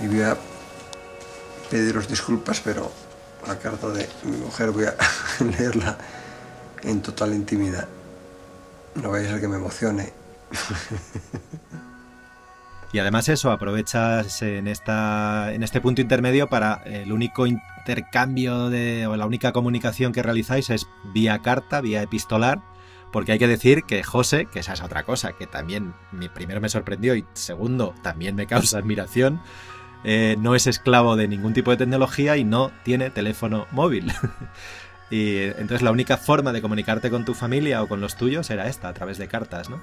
Y 0.01 0.07
voy 0.07 0.21
a 0.21 0.37
pediros 1.69 2.07
disculpas, 2.07 2.59
pero 2.61 2.91
la 3.47 3.57
carta 3.57 3.89
de 3.89 4.07
mi 4.23 4.37
mujer 4.37 4.71
voy 4.71 4.85
a 4.85 4.95
leerla 5.57 5.97
en 6.83 7.01
total 7.01 7.33
intimidad. 7.33 7.87
No 8.95 9.09
vaya 9.09 9.27
a 9.27 9.31
ser 9.31 9.41
que 9.41 9.47
me 9.47 9.57
emocione. 9.57 10.13
Y 12.93 12.99
además 12.99 13.27
eso, 13.27 13.49
aprovechas 13.49 14.43
en, 14.43 14.67
esta, 14.67 15.51
en 15.51 15.63
este 15.63 15.81
punto 15.81 15.99
intermedio 15.99 16.47
para 16.47 16.75
el 16.85 17.11
único 17.11 17.47
intercambio 17.47 18.69
de, 18.69 19.07
o 19.07 19.17
la 19.17 19.25
única 19.25 19.51
comunicación 19.51 20.13
que 20.13 20.21
realizáis 20.21 20.69
es 20.69 20.87
vía 21.11 21.39
carta, 21.39 21.81
vía 21.81 22.03
epistolar, 22.03 22.61
porque 23.11 23.31
hay 23.31 23.39
que 23.39 23.47
decir 23.47 23.81
que 23.87 24.03
José, 24.03 24.45
que 24.45 24.59
esa 24.59 24.73
es 24.73 24.83
otra 24.83 25.05
cosa 25.05 25.33
que 25.33 25.47
también 25.47 25.95
primero 26.35 26.61
me 26.61 26.69
sorprendió 26.69 27.15
y 27.15 27.25
segundo 27.33 27.95
también 28.03 28.35
me 28.35 28.45
causa 28.45 28.77
admiración, 28.77 29.41
eh, 30.03 30.35
no 30.39 30.55
es 30.55 30.67
esclavo 30.67 31.15
de 31.15 31.27
ningún 31.27 31.53
tipo 31.53 31.71
de 31.71 31.77
tecnología 31.77 32.37
y 32.37 32.43
no 32.43 32.71
tiene 32.83 33.09
teléfono 33.09 33.67
móvil. 33.71 34.11
y 35.09 35.37
entonces 35.37 35.81
la 35.81 35.91
única 35.91 36.17
forma 36.17 36.51
de 36.53 36.61
comunicarte 36.61 37.09
con 37.09 37.25
tu 37.25 37.33
familia 37.33 37.81
o 37.81 37.87
con 37.87 38.01
los 38.01 38.15
tuyos 38.15 38.49
era 38.49 38.67
esta, 38.67 38.89
a 38.89 38.93
través 38.93 39.17
de 39.17 39.27
cartas, 39.27 39.69
¿no? 39.69 39.79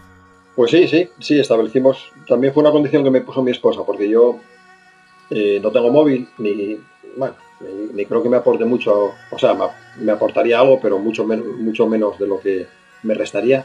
Pues 0.57 0.73
sí, 0.73 0.89
sí, 0.89 1.09
sí, 1.19 1.39
establecimos. 1.39 2.11
También 2.27 2.53
fue 2.53 2.63
una 2.63 2.73
condición 2.73 3.05
que 3.05 3.11
me 3.11 3.21
puso 3.23 3.43
mi 3.43 3.51
esposa, 3.51 3.81
porque 3.87 4.09
yo 4.09 4.39
eh, 5.31 5.61
no 5.63 5.71
tengo 5.71 5.91
móvil, 5.91 6.29
ni, 6.39 6.79
bueno, 7.17 7.35
ni, 7.95 8.05
creo 8.05 8.23
que 8.23 8.29
me 8.29 8.37
aporte 8.37 8.65
mucho, 8.65 9.13
o 9.31 9.39
sea, 9.39 9.57
me, 9.99 10.13
aportaría 10.13 10.61
algo, 10.61 10.81
pero 10.81 10.99
mucho, 10.99 11.25
mucho 11.25 11.87
menos 11.87 12.19
de 12.19 12.27
lo 12.27 12.41
que 12.41 12.67
me 13.05 13.15
restaría. 13.15 13.65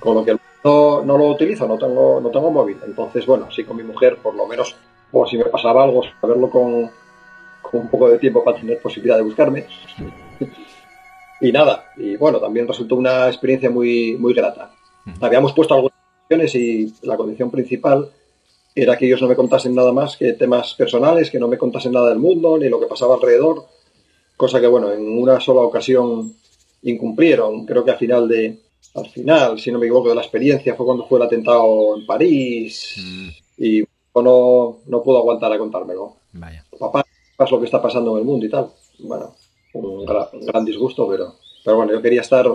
Con 0.00 0.16
lo 0.16 0.24
que 0.24 0.36
no, 0.64 1.04
no, 1.04 1.16
lo 1.16 1.28
utilizo, 1.28 1.68
no 1.68 1.78
tengo, 1.78 2.20
no 2.20 2.30
tengo 2.30 2.50
móvil. 2.50 2.78
Entonces, 2.84 3.24
bueno, 3.24 3.48
sí 3.50 3.62
con 3.62 3.76
mi 3.76 3.84
mujer, 3.84 4.16
por 4.16 4.34
lo 4.34 4.44
menos 4.46 4.74
o 5.12 5.26
si 5.26 5.38
me 5.38 5.44
pasaba 5.44 5.84
algo, 5.84 6.02
saberlo 6.20 6.50
con, 6.50 6.90
con 7.62 7.80
un 7.80 7.88
poco 7.88 8.08
de 8.08 8.18
tiempo 8.18 8.44
para 8.44 8.58
tener 8.58 8.80
posibilidad 8.80 9.16
de 9.16 9.22
buscarme. 9.22 9.66
y 11.40 11.52
nada, 11.52 11.92
y 11.96 12.16
bueno, 12.16 12.40
también 12.40 12.66
resultó 12.66 12.96
una 12.96 13.28
experiencia 13.28 13.70
muy, 13.70 14.16
muy 14.16 14.34
grata. 14.34 14.72
Habíamos 15.20 15.52
puesto 15.52 15.74
algunas 15.74 15.98
condiciones 16.28 16.54
y 16.54 17.06
la 17.06 17.16
condición 17.16 17.50
principal 17.50 18.10
era 18.74 18.96
que 18.96 19.06
ellos 19.06 19.20
no 19.22 19.28
me 19.28 19.36
contasen 19.36 19.74
nada 19.74 19.92
más 19.92 20.16
que 20.16 20.34
temas 20.34 20.74
personales, 20.74 21.30
que 21.30 21.40
no 21.40 21.48
me 21.48 21.58
contasen 21.58 21.92
nada 21.92 22.10
del 22.10 22.18
mundo, 22.18 22.58
ni 22.58 22.68
lo 22.68 22.78
que 22.78 22.86
pasaba 22.86 23.14
alrededor, 23.14 23.64
cosa 24.36 24.60
que 24.60 24.66
bueno, 24.66 24.92
en 24.92 25.18
una 25.18 25.40
sola 25.40 25.62
ocasión 25.62 26.34
incumplieron. 26.82 27.66
Creo 27.66 27.84
que 27.84 27.90
al 27.90 27.98
final 27.98 28.28
de, 28.28 28.58
al 28.94 29.08
final, 29.08 29.58
si 29.58 29.72
no 29.72 29.78
me 29.78 29.86
equivoco, 29.86 30.10
de 30.10 30.14
la 30.14 30.20
experiencia 30.20 30.74
fue 30.74 30.86
cuando 30.86 31.06
fue 31.06 31.18
el 31.18 31.24
atentado 31.24 31.96
en 31.96 32.06
París 32.06 32.94
mm. 32.98 33.28
y 33.58 33.82
no, 34.22 34.78
no 34.86 35.02
puedo 35.02 35.18
aguantar 35.18 35.52
a 35.52 35.58
contármelo. 35.58 36.16
Vaya. 36.32 36.64
Papá, 36.78 37.04
es 37.38 37.50
lo 37.50 37.58
que 37.58 37.66
está 37.66 37.80
pasando 37.80 38.12
en 38.12 38.18
el 38.18 38.24
mundo 38.24 38.46
y 38.46 38.50
tal. 38.50 38.70
Bueno, 39.00 39.34
un, 39.74 40.04
gran 40.04 40.64
disgusto, 40.64 41.08
pero, 41.08 41.34
pero 41.64 41.76
bueno, 41.76 41.92
yo 41.92 42.02
quería 42.02 42.20
estar 42.20 42.46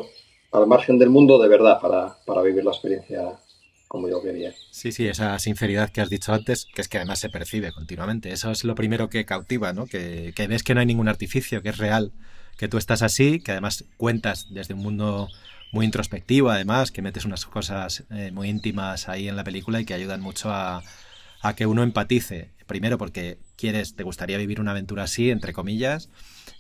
al 0.52 0.68
margen 0.68 1.00
del 1.00 1.10
mundo 1.10 1.42
de 1.42 1.48
verdad 1.48 1.80
para, 1.82 2.18
para 2.26 2.42
vivir 2.42 2.64
la 2.64 2.72
experiencia 2.72 3.40
como 3.88 4.10
yo 4.10 4.22
quería. 4.24 4.52
Sí, 4.72 4.92
sí, 4.92 5.08
esa 5.08 5.38
sinceridad 5.38 5.92
que 5.92 6.02
has 6.02 6.10
dicho 6.10 6.34
antes, 6.34 6.66
que 6.74 6.82
es 6.82 6.88
que 6.88 6.98
además 6.98 7.20
se 7.20 7.30
percibe 7.30 7.72
continuamente. 7.72 8.32
Eso 8.32 8.50
es 8.50 8.64
lo 8.64 8.74
primero 8.74 9.08
que 9.08 9.24
cautiva, 9.24 9.72
¿no? 9.72 9.86
Que, 9.86 10.34
que, 10.36 10.48
ves 10.48 10.64
que 10.64 10.74
no 10.74 10.80
hay 10.80 10.88
ningún 10.88 11.08
artificio, 11.08 11.62
que 11.62 11.70
es 11.70 11.78
real, 11.78 12.12
que 12.58 12.68
tú 12.68 12.78
estás 12.78 13.04
así, 13.04 13.40
que 13.40 13.52
además 13.52 13.86
cuentas 13.98 14.48
desde 14.50 14.74
un 14.74 14.82
mundo 14.82 15.28
muy 15.72 15.86
introspectivo, 15.86 16.50
además, 16.50 16.92
que 16.92 17.02
metes 17.02 17.26
unas 17.26 17.46
cosas 17.46 18.04
eh, 18.12 18.32
muy 18.32 18.50
íntimas 18.50 19.10
ahí 19.10 19.28
en 19.28 19.36
la 19.36 19.44
película 19.44 19.82
y 19.82 19.86
que 19.86 19.94
ayudan 19.94 20.22
mucho 20.22 20.52
a, 20.52 20.84
a 21.44 21.56
que 21.56 21.68
uno 21.68 21.84
empatice. 21.84 22.50
Primero 22.66 22.98
porque 22.98 23.38
quieres, 23.58 23.96
te 23.96 24.04
gustaría 24.04 24.38
vivir 24.38 24.62
una 24.62 24.72
aventura 24.72 25.04
así, 25.04 25.30
entre 25.30 25.52
comillas, 25.52 26.10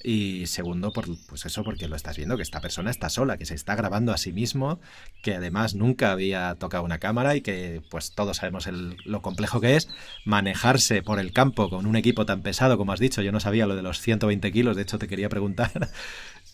y 0.03 0.45
segundo, 0.47 0.91
por, 0.91 1.05
pues 1.27 1.45
eso, 1.45 1.63
porque 1.63 1.87
lo 1.87 1.95
estás 1.95 2.17
viendo, 2.17 2.35
que 2.35 2.43
esta 2.43 2.59
persona 2.59 2.91
está 2.91 3.07
sola, 3.07 3.37
que 3.37 3.45
se 3.45 3.55
está 3.55 3.75
grabando 3.75 4.11
a 4.11 4.17
sí 4.17 4.33
mismo, 4.33 4.81
que 5.21 5.35
además 5.35 5.73
nunca 5.73 6.11
había 6.11 6.55
tocado 6.55 6.83
una 6.83 6.99
cámara 6.99 7.37
y 7.37 7.41
que 7.41 7.81
pues 7.89 8.11
todos 8.13 8.37
sabemos 8.37 8.67
lo 9.05 9.21
complejo 9.21 9.61
que 9.61 9.77
es 9.77 9.87
manejarse 10.25 11.01
por 11.01 11.19
el 11.19 11.31
campo 11.31 11.69
con 11.69 11.85
un 11.85 11.95
equipo 11.95 12.25
tan 12.25 12.41
pesado 12.41 12.77
como 12.77 12.91
has 12.91 12.99
dicho. 12.99 13.21
Yo 13.21 13.31
no 13.31 13.39
sabía 13.39 13.65
lo 13.65 13.77
de 13.77 13.83
los 13.83 14.01
120 14.01 14.51
kilos, 14.51 14.75
de 14.75 14.81
hecho 14.81 14.99
te 14.99 15.07
quería 15.07 15.29
preguntar. 15.29 15.71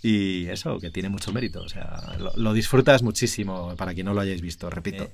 Y 0.01 0.45
eso, 0.47 0.80
que 0.80 0.91
tiene 0.91 1.09
mucho 1.09 1.34
mérito. 1.34 1.61
O 1.61 1.67
sea, 1.67 2.15
lo, 2.34 2.53
disfrutas 2.53 3.03
muchísimo 3.03 3.75
para 3.75 3.93
quien 3.93 4.05
no 4.05 4.13
lo 4.13 4.21
hayáis 4.21 4.39
visto, 4.39 4.69
repito. 4.69 5.03
Eh, 5.03 5.11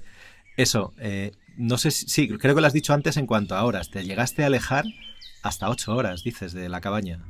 eso, 0.57 0.93
eh, 0.99 1.31
no 1.57 1.77
sé 1.77 1.91
si, 1.91 2.07
sí, 2.07 2.27
creo 2.27 2.55
que 2.55 2.61
lo 2.61 2.67
has 2.67 2.73
dicho 2.73 2.93
antes 2.93 3.17
en 3.17 3.27
cuanto 3.27 3.55
a 3.55 3.63
horas. 3.65 3.89
Te 3.89 4.03
llegaste 4.03 4.43
a 4.43 4.47
alejar 4.47 4.85
hasta 5.43 5.69
ocho 5.69 5.95
horas, 5.95 6.23
dices, 6.23 6.53
de 6.53 6.69
la 6.69 6.81
cabaña. 6.81 7.23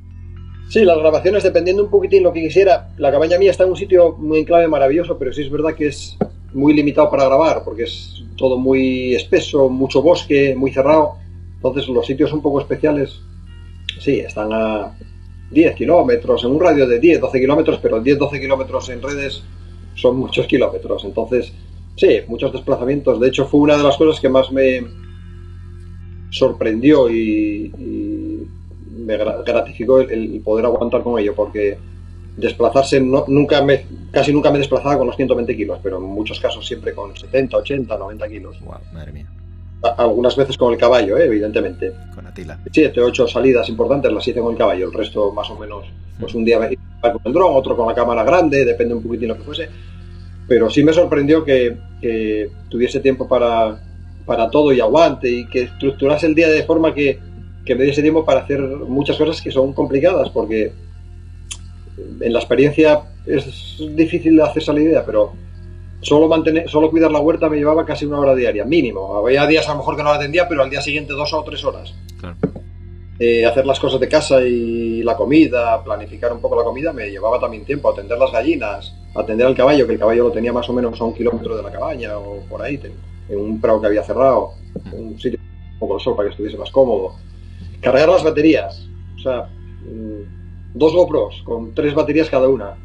Sí, 0.70 0.84
las 0.84 0.98
grabaciones, 0.98 1.44
dependiendo 1.44 1.84
un 1.84 1.90
poquitín 1.90 2.24
lo 2.24 2.34
que 2.34 2.42
quisiera. 2.42 2.90
La 2.98 3.12
cabaña 3.12 3.38
mía 3.38 3.52
está 3.52 3.64
en 3.64 3.70
un 3.70 3.76
sitio 3.76 4.14
muy 4.14 4.40
en 4.40 4.46
clave 4.46 4.68
maravilloso, 4.68 5.18
pero 5.18 5.32
sí 5.32 5.44
es 5.44 5.52
verdad 5.52 5.76
que 5.76 5.88
es 5.88 6.18
muy 6.54 6.74
limitado 6.74 7.10
para 7.12 7.26
grabar, 7.26 7.64
porque 7.64 7.84
es 7.84 8.24
todo 8.38 8.58
muy 8.58 9.14
espeso, 9.14 9.70
mucho 9.70 10.02
bosque, 10.02 10.56
muy 10.56 10.72
cerrado. 10.72 11.18
Entonces 11.56 11.88
los 11.88 12.06
sitios 12.06 12.34
un 12.34 12.42
poco 12.42 12.62
especiales, 12.62 13.22
sí, 14.00 14.20
están 14.20 14.52
a 14.54 14.98
10 15.52 15.76
kilómetros, 15.76 16.44
en 16.44 16.52
un 16.52 16.60
radio 16.60 16.88
de 16.88 17.00
10, 17.00 17.22
12 17.22 17.40
kilómetros, 17.40 17.80
pero 17.82 18.02
10, 18.02 18.18
12 18.18 18.40
kilómetros 18.40 18.90
en 18.90 19.02
redes 19.02 19.44
son 19.96 20.18
muchos 20.18 20.48
kilómetros. 20.48 21.04
Entonces, 21.06 21.54
sí, 21.96 22.20
muchos 22.28 22.52
desplazamientos. 22.52 23.20
De 23.20 23.28
hecho, 23.28 23.46
fue 23.46 23.62
una 23.62 23.78
de 23.78 23.84
las 23.84 23.98
cosas 23.98 24.20
que 24.20 24.30
más 24.30 24.52
me 24.52 24.86
sorprendió 26.30 27.10
y, 27.10 27.72
me 29.06 29.18
gratificó 29.18 30.00
el, 30.00 30.42
poder 30.44 30.66
aguantar 30.66 31.04
con 31.04 31.20
ello, 31.20 31.36
porque 31.36 31.78
desplazarse, 32.38 33.00
nunca 33.00 33.62
me, 33.62 33.86
casi 34.12 34.34
nunca 34.34 34.52
me 34.52 34.58
desplazaba 34.58 34.98
con 34.98 35.08
los 35.08 35.16
120 35.16 35.56
kilos, 35.56 35.80
pero 35.84 35.98
en 35.98 36.04
muchos 36.04 36.40
casos 36.40 36.66
siempre 36.66 36.94
con 36.94 37.16
70, 37.16 37.58
80, 37.58 37.98
90 37.98 38.28
kilos. 38.28 38.58
madre 38.94 39.12
mía. 39.12 39.28
algunas 39.98 40.36
veces 40.36 40.58
con 40.58 40.74
el 40.74 40.80
caballo, 40.80 41.18
¿eh? 41.18 41.26
evidentemente. 41.26 41.94
Con 42.16 42.26
Atila. 42.26 42.60
Siete, 42.72 43.00
ocho 43.00 43.28
salidas 43.28 43.70
importantes 43.70 44.12
las 44.12 44.28
hice 44.28 44.40
con 44.40 44.54
el 44.54 44.58
caballo, 44.58 44.88
el 44.88 44.94
resto 44.94 45.32
más 45.32 45.50
o 45.52 45.60
menos, 45.60 45.86
pues 46.20 46.34
un 46.34 46.44
día 46.44 46.58
con 46.58 47.22
el 47.24 47.34
dron, 47.34 47.56
otro 47.56 47.78
con 47.78 47.88
la 47.88 47.94
cámara 47.94 48.24
grande, 48.24 48.66
depende 48.66 48.96
un 48.96 49.04
poquitín 49.04 49.28
lo 49.28 49.38
que 49.38 49.44
fuese. 49.44 49.70
Pero 50.48 50.70
sí 50.70 50.84
me 50.84 50.94
sorprendió 50.94 51.44
que, 51.44 51.78
que 52.02 52.50
tuviese 52.70 53.00
tiempo 53.00 53.28
para, 53.28 53.82
para 54.26 54.50
todo 54.50 54.72
y 54.74 54.80
aguante 54.80 55.30
y 55.30 55.48
que 55.48 55.64
estructurase 55.64 56.28
el 56.28 56.36
día 56.36 56.50
de 56.50 56.64
forma 56.64 56.94
que, 56.94 57.20
que 57.66 57.76
me 57.76 57.84
diese 57.84 58.02
tiempo 58.02 58.26
para 58.26 58.42
hacer 58.42 58.62
muchas 58.62 59.18
cosas 59.18 59.42
que 59.42 59.52
son 59.52 59.74
complicadas, 59.74 60.30
porque 60.30 60.72
en 62.20 62.34
la 62.34 62.40
experiencia 62.40 63.02
es 63.26 63.78
difícil 63.96 64.40
hacerse 64.42 64.74
la 64.74 64.82
idea, 64.82 65.06
pero 65.06 65.34
solo 66.02 66.28
mantener, 66.28 66.70
solo 66.70 66.92
cuidar 66.92 67.12
la 67.12 67.20
huerta 67.20 67.50
me 67.50 67.58
llevaba 67.58 67.86
casi 67.86 68.06
una 68.06 68.20
hora 68.20 68.36
diaria, 68.36 68.66
mínimo. 68.66 69.16
Había 69.18 69.48
días 69.48 69.68
a 69.68 69.72
lo 69.72 69.80
mejor 69.80 69.96
que 69.96 70.04
no 70.04 70.10
la 70.10 70.16
atendía, 70.16 70.48
pero 70.48 70.62
al 70.62 70.70
día 70.70 70.82
siguiente 70.82 71.14
dos 71.14 71.34
o 71.34 71.44
tres 71.44 71.64
horas. 71.64 71.94
Eh, 73.18 73.46
hacer 73.46 73.66
las 73.66 73.80
cosas 73.80 74.00
de 74.00 74.10
casa 74.10 74.42
y 74.44 75.02
la 75.02 75.16
comida, 75.16 75.84
planificar 75.84 76.34
un 76.34 76.42
poco 76.42 76.58
la 76.58 76.64
comida, 76.64 76.92
me 76.94 77.10
llevaba 77.10 77.40
también 77.40 77.66
tiempo. 77.66 77.90
Atender 77.90 78.18
las 78.18 78.32
gallinas, 78.32 78.94
atender 79.16 79.48
al 79.48 79.56
caballo, 79.56 79.88
que 79.88 79.94
el 79.94 80.00
caballo 80.00 80.24
lo 80.26 80.32
tenía 80.32 80.52
más 80.52 80.70
o 80.70 80.74
menos 80.74 81.00
a 81.00 81.04
un 81.04 81.14
kilómetro 81.14 81.56
de 81.56 81.64
la 81.64 81.72
cabaña 81.72 82.18
o 82.18 82.42
por 82.50 82.62
ahí, 82.62 82.80
en 83.30 83.40
un 83.40 83.60
prado 83.62 83.82
que 83.82 83.88
había 83.88 84.04
cerrado, 84.04 84.52
un 84.92 85.20
sitio 85.20 85.40
un 85.74 85.80
poco 85.80 85.98
de 85.98 86.04
sol 86.04 86.16
para 86.16 86.28
que 86.28 86.32
estuviese 86.32 86.58
más 86.58 86.72
cómodo. 86.72 87.16
Cargar 87.82 88.10
las 88.10 88.24
baterías, 88.24 88.88
o 89.16 89.20
sea, 89.20 89.50
mm, 89.84 90.74
dos 90.74 90.94
GoPros 90.94 91.42
con 91.44 91.74
tres 91.74 91.94
baterías 91.94 92.30
cada 92.30 92.50
una, 92.50 92.76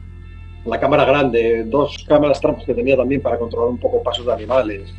la 0.64 0.78
cámara 0.78 1.04
grande, 1.04 1.64
dos 1.64 2.04
cámaras 2.06 2.40
trampas 2.40 2.64
que 2.64 2.74
tenía 2.74 2.96
también 2.96 3.20
para 3.20 3.38
controlar 3.38 3.68
un 3.68 3.78
poco 3.78 4.02
pasos 4.02 4.26
de 4.26 4.32
animales, 4.32 4.94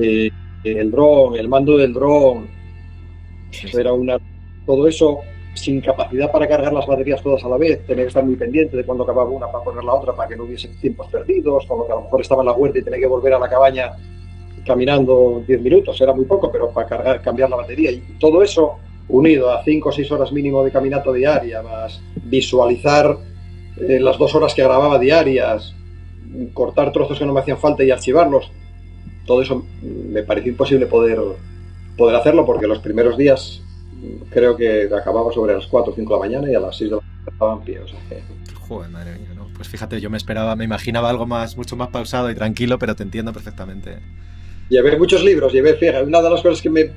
eh, 0.00 0.30
el 0.64 0.90
dron, 0.90 1.36
el 1.36 1.48
mando 1.48 1.76
del 1.76 1.92
dron, 1.92 2.48
era 3.72 3.92
una 3.92 4.18
todo 4.66 4.86
eso 4.86 5.20
sin 5.54 5.80
capacidad 5.80 6.30
para 6.30 6.48
cargar 6.48 6.72
las 6.72 6.86
baterías 6.86 7.22
todas 7.22 7.44
a 7.44 7.48
la 7.48 7.56
vez, 7.56 7.84
tener 7.86 8.04
que 8.04 8.08
estar 8.08 8.24
muy 8.24 8.36
pendiente 8.36 8.76
de 8.76 8.84
cuando 8.84 9.04
acababa 9.04 9.28
una 9.30 9.50
para 9.50 9.64
poner 9.64 9.84
la 9.84 9.94
otra 9.94 10.12
para 10.12 10.28
que 10.28 10.36
no 10.36 10.44
hubiese 10.44 10.68
tiempos 10.68 11.08
perdidos, 11.08 11.66
con 11.66 11.78
lo 11.78 11.86
que 11.86 11.92
a 11.92 11.96
lo 11.96 12.02
mejor 12.02 12.20
estaba 12.20 12.42
en 12.42 12.46
la 12.46 12.52
huerta 12.52 12.78
y 12.78 12.82
tenía 12.82 13.00
que 13.00 13.06
volver 13.06 13.34
a 13.34 13.38
la 13.38 13.48
cabaña 13.48 13.92
caminando 14.64 15.42
10 15.46 15.60
minutos, 15.62 16.00
era 16.00 16.12
muy 16.12 16.24
poco, 16.24 16.50
pero 16.52 16.70
para 16.70 16.86
cargar, 16.86 17.22
cambiar 17.22 17.50
la 17.50 17.56
batería. 17.56 17.90
Y 17.90 18.00
todo 18.18 18.42
eso 18.42 18.76
unido 19.08 19.50
a 19.50 19.64
5 19.64 19.88
o 19.88 19.92
6 19.92 20.12
horas 20.12 20.32
mínimo 20.32 20.62
de 20.62 20.70
caminata 20.70 21.12
diaria, 21.12 21.62
más 21.62 22.00
visualizar 22.24 23.16
eh, 23.76 23.98
las 23.98 24.18
dos 24.18 24.34
horas 24.34 24.54
que 24.54 24.62
grababa 24.62 24.98
diarias, 24.98 25.74
cortar 26.52 26.92
trozos 26.92 27.18
que 27.18 27.26
no 27.26 27.32
me 27.32 27.40
hacían 27.40 27.58
falta 27.58 27.82
y 27.82 27.90
archivarlos, 27.90 28.50
todo 29.26 29.42
eso 29.42 29.64
me 29.82 30.22
pareció 30.22 30.52
imposible 30.52 30.86
poder, 30.86 31.18
poder 31.96 32.16
hacerlo 32.16 32.46
porque 32.46 32.66
los 32.66 32.78
primeros 32.80 33.16
días 33.16 33.62
creo 34.30 34.56
que 34.56 34.88
acababa 34.94 35.32
sobre 35.32 35.54
las 35.54 35.66
4 35.66 35.92
o 35.92 35.94
5 35.94 36.14
de 36.14 36.20
la 36.20 36.26
mañana 36.26 36.50
y 36.50 36.54
a 36.54 36.60
las 36.60 36.76
6 36.76 36.90
de 36.90 36.96
la 36.96 37.02
mañana 37.02 37.30
estaba 37.32 37.52
en 37.54 37.60
pie. 37.60 37.80
Joder, 38.68 38.90
madre 38.90 39.18
mía, 39.18 39.30
¿no? 39.34 39.48
Pues 39.54 39.68
fíjate, 39.68 40.00
yo 40.00 40.10
me 40.10 40.16
esperaba, 40.16 40.56
me 40.56 40.64
imaginaba 40.64 41.10
algo 41.10 41.26
más, 41.26 41.56
mucho 41.56 41.76
más 41.76 41.88
pausado 41.88 42.30
y 42.30 42.34
tranquilo, 42.34 42.78
pero 42.78 42.94
te 42.94 43.02
entiendo 43.02 43.32
perfectamente. 43.32 43.98
Llevé 44.68 44.96
muchos 44.96 45.24
libros, 45.24 45.52
llevé, 45.52 45.74
fíjate, 45.74 46.02
una 46.04 46.22
de 46.22 46.30
las 46.30 46.42
cosas 46.42 46.62
que 46.62 46.70
me 46.70 46.90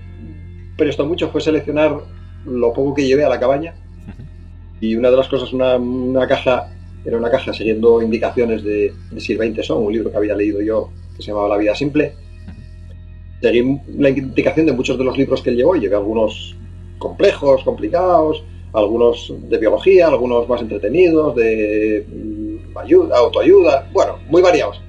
prestó 0.78 1.06
mucho 1.06 1.30
fue 1.30 1.41
seleccionar 1.41 1.97
lo 2.45 2.74
poco 2.74 2.93
que 2.93 3.06
llevé 3.06 3.24
a 3.26 3.30
la 3.30 3.39
cabaña. 3.39 3.74
Y 4.80 4.95
una 4.95 5.10
de 5.10 5.18
las 5.18 5.28
cosas, 5.28 5.54
una, 5.54 5.78
una 5.78 6.28
caja, 6.28 6.70
era 7.06 7.18
una 7.18 7.32
caja 7.32 7.54
siguiendo 7.54 8.01
indicaciones 8.01 8.64
de, 8.64 8.93
de 9.12 9.20
Sylvain 9.20 9.54
Tesson, 9.54 9.84
un 9.84 9.93
libro 9.93 10.12
que 10.12 10.18
había 10.18 10.36
leído 10.36 10.62
yo 10.62 10.91
que 11.16 11.22
se 11.22 11.32
llamaba 11.32 11.49
La 11.49 11.58
vida 11.58 11.76
simple. 11.76 12.14
Seguí 13.41 13.80
la 13.97 14.10
indicación 14.10 14.66
de 14.66 14.74
muchos 14.74 14.97
de 14.97 15.04
los 15.04 15.18
libros 15.18 15.41
que 15.41 15.49
él 15.49 15.58
llevó, 15.58 15.76
llevé 15.76 15.95
algunos 15.95 16.56
complejos, 17.04 17.64
complicados, 17.64 18.43
algunos 18.74 19.32
de 19.49 19.58
biología, 19.60 20.08
algunos 20.08 20.49
más 20.49 20.62
entretenidos, 20.62 21.36
de 21.36 22.06
mm, 22.08 22.78
ayuda, 22.78 23.18
autoayuda, 23.20 23.88
bueno, 23.93 24.18
muy 24.28 24.41
variados. 24.41 24.82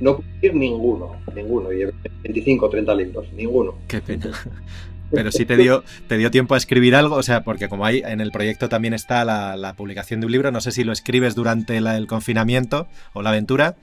No 0.00 0.16
pude 0.16 0.26
ir 0.42 0.54
ninguno, 0.54 1.16
ninguno, 1.34 1.72
y 1.72 1.84
25 2.24 2.66
o 2.66 2.68
30 2.68 2.94
libros, 2.94 3.32
ninguno. 3.32 3.74
Qué 3.86 4.00
pena. 4.00 4.30
Pero 5.10 5.32
sí 5.32 5.46
te 5.46 5.56
dio, 5.56 5.84
te 6.06 6.18
dio 6.18 6.30
tiempo 6.30 6.54
a 6.54 6.58
escribir 6.58 6.94
algo, 6.94 7.16
o 7.16 7.22
sea, 7.22 7.42
porque 7.42 7.68
como 7.68 7.86
hay 7.86 8.02
en 8.04 8.20
el 8.20 8.30
proyecto 8.30 8.68
también 8.68 8.92
está 8.92 9.24
la, 9.24 9.74
publicación 9.76 10.20
de 10.20 10.26
un 10.26 10.32
libro, 10.32 10.50
no 10.50 10.60
sé 10.60 10.70
si 10.70 10.84
lo 10.84 10.92
escribes 10.92 11.34
durante 11.34 11.78
el 11.78 12.06
confinamiento 12.06 12.88
o 13.14 13.22
la 13.22 13.30
aventura, 13.30 13.76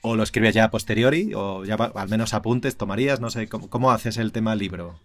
o 0.00 0.16
lo 0.16 0.22
escribes 0.22 0.54
ya 0.54 0.64
a 0.64 0.70
posteriori, 0.70 1.32
o 1.34 1.64
ya 1.64 1.74
al 1.76 2.08
menos 2.08 2.34
apuntes 2.34 2.76
tomarías, 2.76 3.20
no 3.20 3.30
sé, 3.30 3.48
¿cómo, 3.48 3.92
haces 3.92 4.16
el 4.16 4.32
tema 4.32 4.56
libro? 4.56 4.98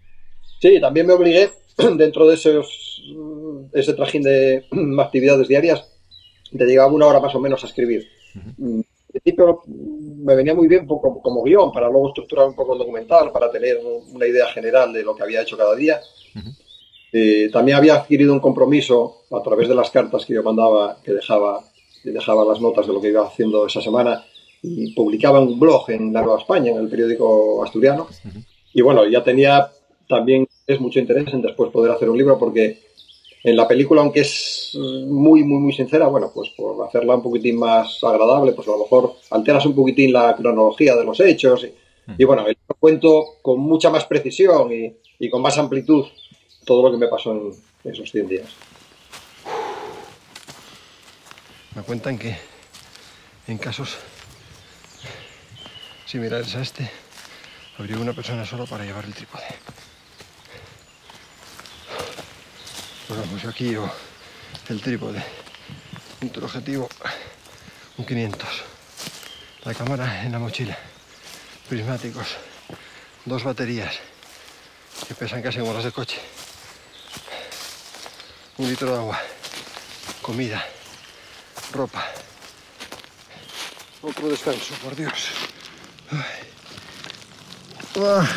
Sí, 0.59 0.79
también 0.79 1.07
me 1.07 1.13
obligué, 1.13 1.51
dentro 1.97 2.27
de 2.27 2.35
esos, 2.35 3.03
ese 3.73 3.93
trajín 3.93 4.23
de 4.23 4.65
actividades 4.99 5.47
diarias, 5.47 5.85
te 6.55 6.65
llegaba 6.65 6.91
una 6.91 7.07
hora 7.07 7.19
más 7.19 7.35
o 7.35 7.39
menos 7.39 7.63
a 7.63 7.67
escribir 7.67 8.07
principio 9.19 9.61
me 9.67 10.35
venía 10.35 10.53
muy 10.53 10.67
bien 10.67 10.85
como, 10.85 11.21
como, 11.21 11.43
guion 11.43 11.71
para 11.71 11.89
luego 11.89 12.09
estructurar 12.09 12.47
un 12.47 12.55
poco 12.55 12.73
el 12.73 12.79
documental, 12.79 13.31
para 13.31 13.51
tener 13.51 13.79
una 14.13 14.25
idea 14.25 14.47
general 14.47 14.91
de 14.93 15.03
lo 15.03 15.15
que 15.15 15.23
había 15.23 15.41
hecho 15.41 15.57
cada 15.57 15.75
día. 15.75 15.99
Eh, 17.13 17.49
también 17.51 17.77
había 17.77 17.95
adquirido 17.95 18.33
un 18.33 18.39
compromiso 18.39 19.23
a 19.31 19.41
través 19.41 19.69
de 19.69 19.75
las 19.75 19.89
cartas 19.89 20.25
que 20.25 20.33
yo 20.33 20.43
mandaba, 20.43 20.97
que 21.03 21.13
dejaba, 21.13 21.63
que 22.03 22.11
dejaba 22.11 22.45
las 22.45 22.59
notas 22.59 22.85
de 22.85 22.93
lo 22.93 23.01
que 23.01 23.09
iba 23.09 23.25
haciendo 23.25 23.65
esa 23.65 23.81
semana 23.81 24.23
y 24.61 24.93
publicaba 24.93 25.39
un 25.39 25.59
blog 25.59 25.89
en 25.89 26.11
La 26.11 26.21
Nueva 26.21 26.39
España, 26.39 26.71
en 26.71 26.77
el 26.77 26.89
periódico 26.89 27.63
asturiano. 27.63 28.07
Y 28.73 28.81
bueno, 28.81 29.07
ya 29.07 29.23
tenía 29.23 29.71
también 30.07 30.47
es 30.65 30.79
mucho 30.79 30.99
interés 30.99 31.33
en 31.33 31.41
después 31.41 31.71
poder 31.71 31.91
hacer 31.91 32.09
un 32.09 32.17
libro 32.17 32.37
porque 32.37 32.79
en 33.43 33.55
la 33.55 33.67
película, 33.67 34.01
aunque 34.01 34.21
es 34.21 34.71
muy, 34.75 35.43
muy, 35.43 35.59
muy 35.59 35.73
sincera, 35.73 36.07
bueno, 36.07 36.31
pues 36.33 36.49
por 36.49 36.85
hacerla 36.85 37.15
un 37.15 37.23
poquitín 37.23 37.57
más 37.57 38.03
agradable, 38.03 38.51
pues 38.51 38.67
a 38.67 38.71
lo 38.71 38.79
mejor 38.79 39.13
alteras 39.29 39.65
un 39.65 39.75
poquitín 39.75 40.11
la 40.11 40.35
cronología 40.35 40.95
de 40.95 41.05
los 41.05 41.19
hechos. 41.19 41.65
Y, 42.17 42.23
bueno, 42.23 42.45
cuento 42.79 43.37
con 43.41 43.59
mucha 43.59 43.89
más 43.89 44.05
precisión 44.05 44.69
y, 45.19 45.29
con 45.29 45.41
más 45.41 45.57
amplitud 45.57 46.05
todo 46.65 46.83
lo 46.83 46.91
que 46.91 46.97
me 46.97 47.07
pasó 47.07 47.31
en 47.31 47.53
esos 47.89 48.11
100 48.11 48.27
días. 48.27 48.49
Me 51.75 51.83
cuentan 51.83 52.17
que 52.17 52.35
en 53.47 53.57
casos 53.57 53.97
similares 56.05 56.55
a 56.55 56.61
este, 56.61 56.89
habría 57.77 57.97
una 57.97 58.13
persona 58.13 58.45
solo 58.45 58.65
para 58.65 58.83
llevar 58.83 59.05
el 59.05 59.13
trípode. 59.13 59.43
Bueno, 63.07 63.23
pues 63.31 63.45
aquí 63.45 63.69
llevo 63.69 63.89
el 64.67 64.81
trípode. 64.81 65.23
Punto 66.19 66.43
objetivo, 66.43 66.89
un 67.97 68.05
500. 68.05 68.49
La 69.63 69.73
cámara 69.73 70.23
en 70.25 70.33
la 70.33 70.39
mochila. 70.39 70.77
Prismáticos. 71.69 72.27
Dos 73.23 73.45
baterías 73.45 73.95
que 75.07 75.15
pesan 75.15 75.41
casi 75.41 75.59
como 75.59 75.73
las 75.73 75.85
de 75.85 75.91
coche. 75.93 76.19
Un 78.57 78.67
litro 78.67 78.91
de 78.91 78.97
agua. 78.97 79.19
Comida. 80.21 80.65
Ropa. 81.71 82.05
Otro 84.01 84.27
descanso, 84.27 84.73
por 84.83 84.95
Dios. 84.97 85.29
Ah. 87.95 88.27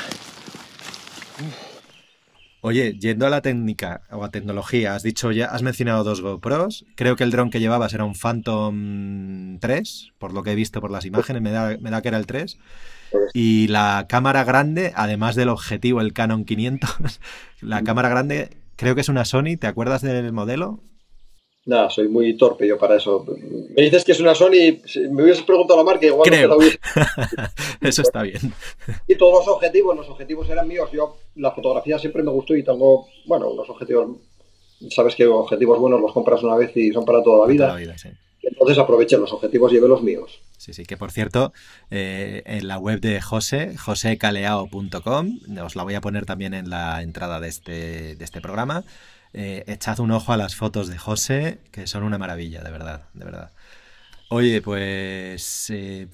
Oye, 2.63 2.93
yendo 2.99 3.27
a 3.27 3.31
la 3.31 3.41
técnica 3.41 4.03
o 4.11 4.23
a 4.23 4.31
tecnología, 4.31 4.95
has 4.95 5.03
dicho 5.03 5.33
ya, 5.33 5.47
has 5.47 5.63
mencionado 5.63 6.05
dos 6.05 6.21
GoPros. 6.21 6.85
Creo 6.95 7.17
que 7.17 7.25
el 7.25 7.31
dron 7.31 7.51
que 7.51 7.61
llevabas 7.61 7.95
era 7.95 8.05
un 8.05 8.15
Phantom 8.15 9.59
3, 9.59 10.13
por 10.19 10.35
lo 10.35 10.43
que 10.43 10.53
he 10.53 10.55
visto 10.55 10.81
por 10.81 10.91
las 10.91 11.07
imágenes, 11.07 11.41
me 11.41 11.51
da, 11.51 11.77
me 11.81 11.91
da 11.91 12.03
que 12.03 12.09
era 12.09 12.19
el 12.19 12.27
3. 12.27 12.59
Y 13.33 13.69
la 13.69 14.07
cámara 14.09 14.45
grande, 14.45 14.93
además 14.95 15.37
del 15.37 15.49
objetivo, 15.49 16.01
el 16.01 16.13
Canon 16.13 16.45
500, 16.45 17.21
la 17.61 17.83
cámara 17.83 18.09
grande 18.09 18.51
creo 18.77 18.95
que 18.95 19.03
es 19.03 19.09
una 19.09 19.25
Sony, 19.25 19.57
¿te 19.59 19.67
acuerdas 19.67 20.03
del 20.03 20.33
modelo? 20.33 20.83
Nada, 21.67 21.91
soy 21.91 22.09
muy 22.09 22.37
torpe 22.37 22.67
yo 22.67 22.79
para 22.79 22.97
eso. 22.97 23.25
Me 23.77 23.83
dices 23.83 24.05
que 24.05 24.13
es 24.13 24.21
una 24.21 24.35
Sony, 24.35 24.81
me 25.11 25.23
hubieses 25.23 25.45
preguntado 25.45 25.79
la 25.79 25.85
marca, 25.85 26.07
igual 26.07 26.29
Creo. 26.29 26.49
no 26.49 26.57
te 26.57 26.79
Eso 27.89 28.03
está 28.03 28.23
bien. 28.23 28.53
Y 29.07 29.15
todos 29.17 29.45
los 29.45 29.55
objetivos, 29.55 29.95
los 29.95 30.09
objetivos 30.09 30.49
eran 30.49 30.67
míos. 30.67 30.89
Yo 30.93 31.19
la 31.37 31.53
fotografía 31.53 31.99
siempre 31.99 32.23
me 32.23 32.31
gustó 32.31 32.57
y 32.57 32.63
tengo, 32.63 33.07
bueno, 33.27 33.51
unos 33.51 33.69
objetivos 33.69 34.17
sabes 34.89 35.15
que 35.15 35.27
objetivos 35.27 35.79
buenos 35.79 36.01
los 36.01 36.13
compras 36.13 36.43
una 36.43 36.57
vez 36.57 36.75
y 36.77 36.91
son 36.93 37.05
para 37.05 37.23
toda 37.23 37.47
la 37.47 37.53
vida. 37.53 37.67
Toda 37.67 37.75
la 37.75 37.81
vida 37.81 37.99
sí. 37.99 38.09
Entonces 38.43 38.79
aproveché 38.79 39.19
los 39.19 39.33
objetivos 39.33 39.71
y 39.71 39.75
llevé 39.75 39.89
los 39.89 40.03
míos. 40.03 40.41
Sí, 40.57 40.73
sí, 40.73 40.85
que 40.85 40.97
por 40.97 41.11
cierto, 41.11 41.53
eh, 41.91 42.43
en 42.47 42.69
la 42.69 42.79
web 42.79 43.01
de 43.01 43.21
José, 43.21 43.77
josecaleao.com, 43.77 45.39
os 45.63 45.77
la 45.77 45.83
voy 45.83 45.95
a 45.95 46.01
poner 46.01 46.25
también 46.25 46.55
en 46.55 46.71
la 46.71 47.03
entrada 47.03 47.39
de 47.41 47.49
este, 47.49 48.17
de 48.17 48.25
este 48.25 48.41
programa. 48.41 48.85
Eh, 49.33 49.65
echad 49.67 50.01
un 50.01 50.11
ojo 50.11 50.33
a 50.33 50.37
las 50.37 50.57
fotos 50.57 50.89
de 50.89 50.99
José, 50.99 51.61
que 51.71 51.87
son 51.87 52.03
una 52.03 52.19
maravilla, 52.19 52.63
de 52.63 52.71
verdad, 52.71 53.09
de 53.15 53.25
verdad. 53.25 53.53
Oye, 54.29 54.63
pues 54.63 55.71
eh, 55.71 56.09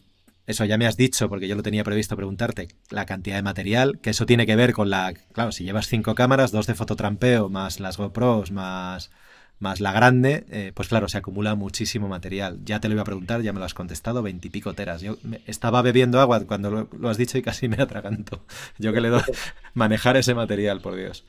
eso 0.47 0.65
ya 0.65 0.79
me 0.79 0.87
has 0.87 0.97
dicho, 0.97 1.29
porque 1.29 1.49
yo 1.49 1.57
lo 1.57 1.63
tenía 1.63 1.85
previsto 1.85 2.17
preguntarte, 2.17 2.69
la 2.91 3.07
cantidad 3.07 3.37
de 3.37 3.43
material, 3.43 3.99
que 4.01 4.11
eso 4.11 4.27
tiene 4.27 4.47
que 4.47 4.57
ver 4.57 4.73
con 4.73 4.91
la... 4.91 5.15
Claro, 5.33 5.53
si 5.53 5.65
llevas 5.65 5.89
cinco 5.89 6.15
cámaras, 6.15 6.53
dos 6.53 6.67
de 6.67 6.75
fototrampeo, 6.75 7.49
más 7.49 7.81
las 7.81 7.97
GoPros, 7.97 8.53
más 8.53 9.11
más 9.59 9.81
la 9.81 9.93
grande, 9.93 10.45
eh, 10.51 10.73
pues 10.75 10.89
claro, 10.89 11.09
se 11.09 11.19
acumula 11.19 11.55
muchísimo 11.55 12.09
material. 12.09 12.59
Ya 12.65 12.81
te 12.81 12.89
lo 12.89 12.95
iba 12.95 13.03
a 13.03 13.07
preguntar, 13.07 13.43
ya 13.43 13.53
me 13.53 13.59
lo 13.59 13.65
has 13.65 13.75
contestado, 13.75 14.23
veintipico 14.23 14.75
teras. 14.75 15.01
Yo 15.01 15.17
estaba 15.47 15.83
bebiendo 15.83 16.21
agua 16.21 16.45
cuando 16.45 16.89
lo, 16.91 17.09
has 17.09 17.17
dicho 17.17 17.39
y 17.39 17.43
casi 17.43 17.69
me 17.69 17.77
atraganto. 17.83 18.45
Yo 18.79 18.93
que 18.93 19.01
le 19.01 19.09
doy 19.09 19.23
manejar 19.75 20.17
ese 20.17 20.35
material, 20.35 20.81
por 20.81 20.97
Dios. 20.97 21.25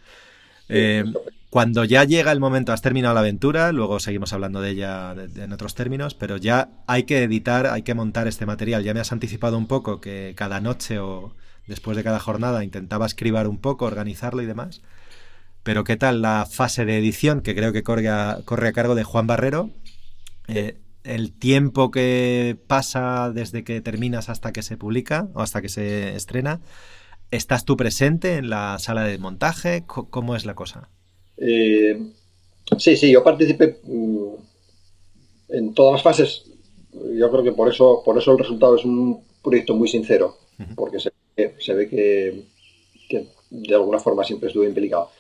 Eh, 0.70 1.06
cuando 1.50 1.86
ya 1.86 2.04
llega 2.04 2.32
el 2.32 2.40
momento, 2.40 2.74
has 2.74 2.82
terminado 2.82 3.14
la 3.14 3.22
aventura, 3.22 3.72
luego 3.72 4.00
seguimos 4.00 4.34
hablando 4.34 4.62
de 4.62 4.72
ella 4.72 5.16
en 5.36 5.54
otros 5.54 5.76
términos, 5.76 6.14
pero 6.14 6.38
ya 6.38 6.70
hay 6.88 7.04
que 7.04 7.24
editar, 7.24 7.68
hay 7.68 7.84
que 7.84 7.94
montar 7.94 8.28
este 8.28 8.46
material. 8.46 8.84
Ya 8.84 8.94
me 8.94 9.00
has 9.00 9.12
anticipado 9.12 9.58
un 9.58 9.68
poco 9.68 10.02
que 10.02 10.34
cada 10.36 10.60
noche 10.60 11.00
o 11.00 11.34
después 11.66 11.96
de 11.96 12.04
cada 12.04 12.20
jornada 12.20 12.64
intentaba 12.64 13.06
escribir 13.06 13.48
un 13.48 13.60
poco, 13.60 13.86
organizarlo 13.86 14.42
y 14.42 14.46
demás. 14.46 14.82
Pero 15.64 15.84
¿qué 15.84 15.98
tal 15.98 16.22
la 16.22 16.48
fase 16.50 16.86
de 16.86 16.98
edición 16.98 17.42
que 17.42 17.56
creo 17.56 17.74
que 17.74 17.84
corre 17.84 18.10
a, 18.10 18.44
cargo 18.74 18.96
de 18.96 19.04
Juan 19.04 19.28
Barrero? 19.28 19.70
Eh, 20.48 20.80
el 21.04 21.32
tiempo 21.32 21.92
que 21.92 22.58
pasa 22.68 23.32
desde 23.34 23.64
que 23.64 23.82
terminas 23.82 24.30
hasta 24.30 24.52
que 24.52 24.64
se 24.64 24.78
publica 24.78 25.28
o 25.34 25.42
hasta 25.42 25.62
que 25.62 25.70
se 25.70 26.16
estrena. 26.16 26.60
¿Estás 27.30 27.66
tú 27.66 27.76
presente 27.76 28.36
en 28.36 28.50
la 28.50 28.80
sala 28.80 29.04
de 29.04 29.18
montaje? 29.18 29.84
¿Cómo 29.86 30.36
es 30.36 30.46
la 30.46 30.56
cosa? 30.56 30.90
Eh, 31.38 32.00
sí, 32.78 32.96
sí, 32.96 33.12
yo 33.12 33.24
participé 33.24 33.80
mm, 33.84 34.34
en 35.50 35.74
todas 35.74 35.94
las 35.94 36.04
fases. 36.04 36.46
Yo 37.16 37.30
creo 37.30 37.44
que 37.44 37.52
por 37.52 37.70
eso, 37.70 38.02
por 38.04 38.18
eso 38.18 38.32
el 38.32 38.40
resultado 38.40 38.76
es 38.76 38.86
un 38.86 39.24
proyecto 39.44 39.76
muy 39.76 39.88
sincero, 39.88 40.38
porque 40.76 41.00
se, 41.00 41.12
se 41.60 41.74
ve 41.74 41.88
que, 41.88 42.44
que, 43.08 43.28
de 43.50 43.76
alguna 43.76 44.00
forma 44.00 44.24
siempre 44.24 44.48
estuve 44.48 44.68
implicado. 44.68 45.12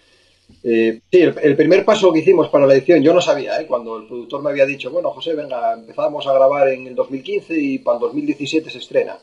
Eh, 0.63 1.01
sí, 1.11 1.19
el, 1.21 1.55
primer 1.57 1.83
paso 1.83 2.11
que 2.11 2.19
hicimos 2.19 2.49
para 2.49 2.65
la 2.65 2.73
edición, 2.73 3.03
yo 3.03 3.13
no 3.13 3.21
sabía, 3.21 3.59
¿eh? 3.59 3.67
cuando 3.67 3.97
el 3.97 4.07
productor 4.07 4.41
me 4.41 4.49
había 4.49 4.65
dicho, 4.65 4.89
bueno, 4.91 5.11
José, 5.11 5.35
venga, 5.35 5.73
empezamos 5.73 6.25
a 6.25 6.33
grabar 6.33 6.69
en 6.69 6.87
el 6.87 6.95
2015 6.95 7.59
y 7.59 7.79
para 7.79 7.97
el 7.97 8.01
2017 8.01 8.69
se 8.69 8.77
estrena. 8.77 9.17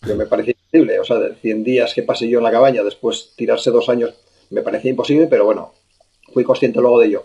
Pero 0.00 0.16
me 0.16 0.26
parecía 0.26 0.54
imposible, 0.70 1.00
o 1.00 1.04
sea, 1.04 1.16
de 1.18 1.34
100 1.34 1.64
días 1.64 1.94
que 1.94 2.02
pasé 2.02 2.28
yo 2.28 2.38
en 2.38 2.44
la 2.44 2.50
cabaña, 2.50 2.82
después 2.82 3.32
tirarse 3.36 3.70
dos 3.70 3.88
años, 3.88 4.14
me 4.50 4.62
parecía 4.62 4.90
imposible, 4.90 5.26
pero 5.26 5.44
bueno, 5.44 5.72
fui 6.32 6.44
consciente 6.44 6.80
luego 6.80 7.00
de 7.00 7.06
ello. 7.06 7.24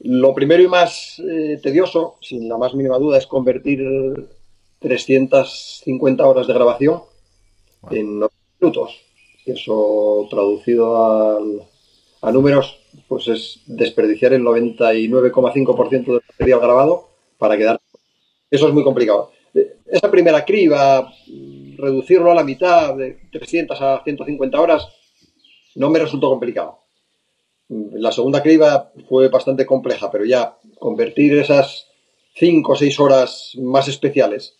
Lo 0.00 0.34
primero 0.34 0.62
y 0.62 0.68
más 0.68 1.20
eh, 1.20 1.58
tedioso, 1.62 2.16
sin 2.20 2.48
la 2.48 2.58
más 2.58 2.74
mínima 2.74 2.98
duda, 2.98 3.18
es 3.18 3.26
convertir 3.26 3.80
350 4.80 6.26
horas 6.26 6.46
de 6.46 6.54
grabación 6.54 7.02
en 7.90 8.18
9 8.18 8.34
minutos. 8.60 9.00
Eso 9.46 10.26
traducido 10.28 11.36
al, 11.36 11.62
a 12.20 12.32
números, 12.32 12.80
pues 13.06 13.28
es 13.28 13.60
desperdiciar 13.66 14.32
el 14.32 14.42
99,5% 14.42 16.04
del 16.04 16.22
material 16.28 16.60
grabado 16.60 17.08
para 17.38 17.56
quedar. 17.56 17.80
Eso 18.50 18.68
es 18.68 18.74
muy 18.74 18.82
complicado. 18.82 19.30
Esa 19.86 20.10
primera 20.10 20.44
criba, 20.44 21.12
reducirlo 21.76 22.30
a 22.30 22.34
la 22.34 22.44
mitad, 22.44 22.94
de 22.94 23.18
300 23.32 23.80
a 23.80 24.02
150 24.02 24.60
horas, 24.60 24.88
no 25.74 25.90
me 25.90 25.98
resultó 25.98 26.28
complicado. 26.28 26.78
La 27.68 28.12
segunda 28.12 28.42
criba 28.42 28.92
fue 29.08 29.28
bastante 29.28 29.66
compleja, 29.66 30.10
pero 30.10 30.24
ya 30.24 30.56
convertir 30.78 31.36
esas 31.38 31.88
5 32.34 32.72
o 32.72 32.76
6 32.76 33.00
horas 33.00 33.52
más 33.60 33.88
especiales 33.88 34.54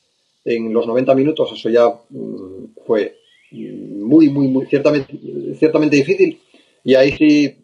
en 0.44 0.72
los 0.72 0.86
90 0.86 1.14
minutos, 1.14 1.52
eso 1.52 1.68
ya 1.68 1.88
mm, 1.88 2.84
fue 2.84 3.16
muy, 3.50 4.28
muy, 4.28 4.48
muy, 4.48 4.66
ciertamente, 4.66 5.18
ciertamente 5.58 5.96
difícil 5.96 6.40
y 6.86 6.94
ahí 6.94 7.10
sí 7.12 7.56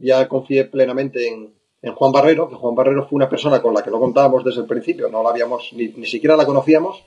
ya 0.00 0.26
confié 0.26 0.64
plenamente 0.64 1.28
en, 1.28 1.52
Juan 1.94 2.12
Barrero, 2.12 2.48
que 2.48 2.54
Juan 2.54 2.74
Barrero 2.74 3.06
fue 3.06 3.16
una 3.16 3.28
persona 3.28 3.60
con 3.60 3.74
la 3.74 3.82
que 3.82 3.90
no 3.90 4.00
contábamos 4.00 4.42
desde 4.42 4.62
el 4.62 4.66
principio, 4.66 5.10
no 5.10 5.22
la 5.22 5.28
habíamos, 5.28 5.70
ni, 5.74 6.06
siquiera 6.06 6.34
la 6.34 6.46
conocíamos. 6.46 7.04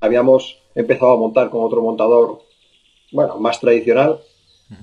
Habíamos 0.00 0.58
empezado 0.74 1.12
a 1.12 1.16
montar 1.16 1.50
con 1.50 1.62
otro 1.62 1.82
montador, 1.82 2.42
bueno, 3.12 3.38
más 3.38 3.60
tradicional. 3.60 4.20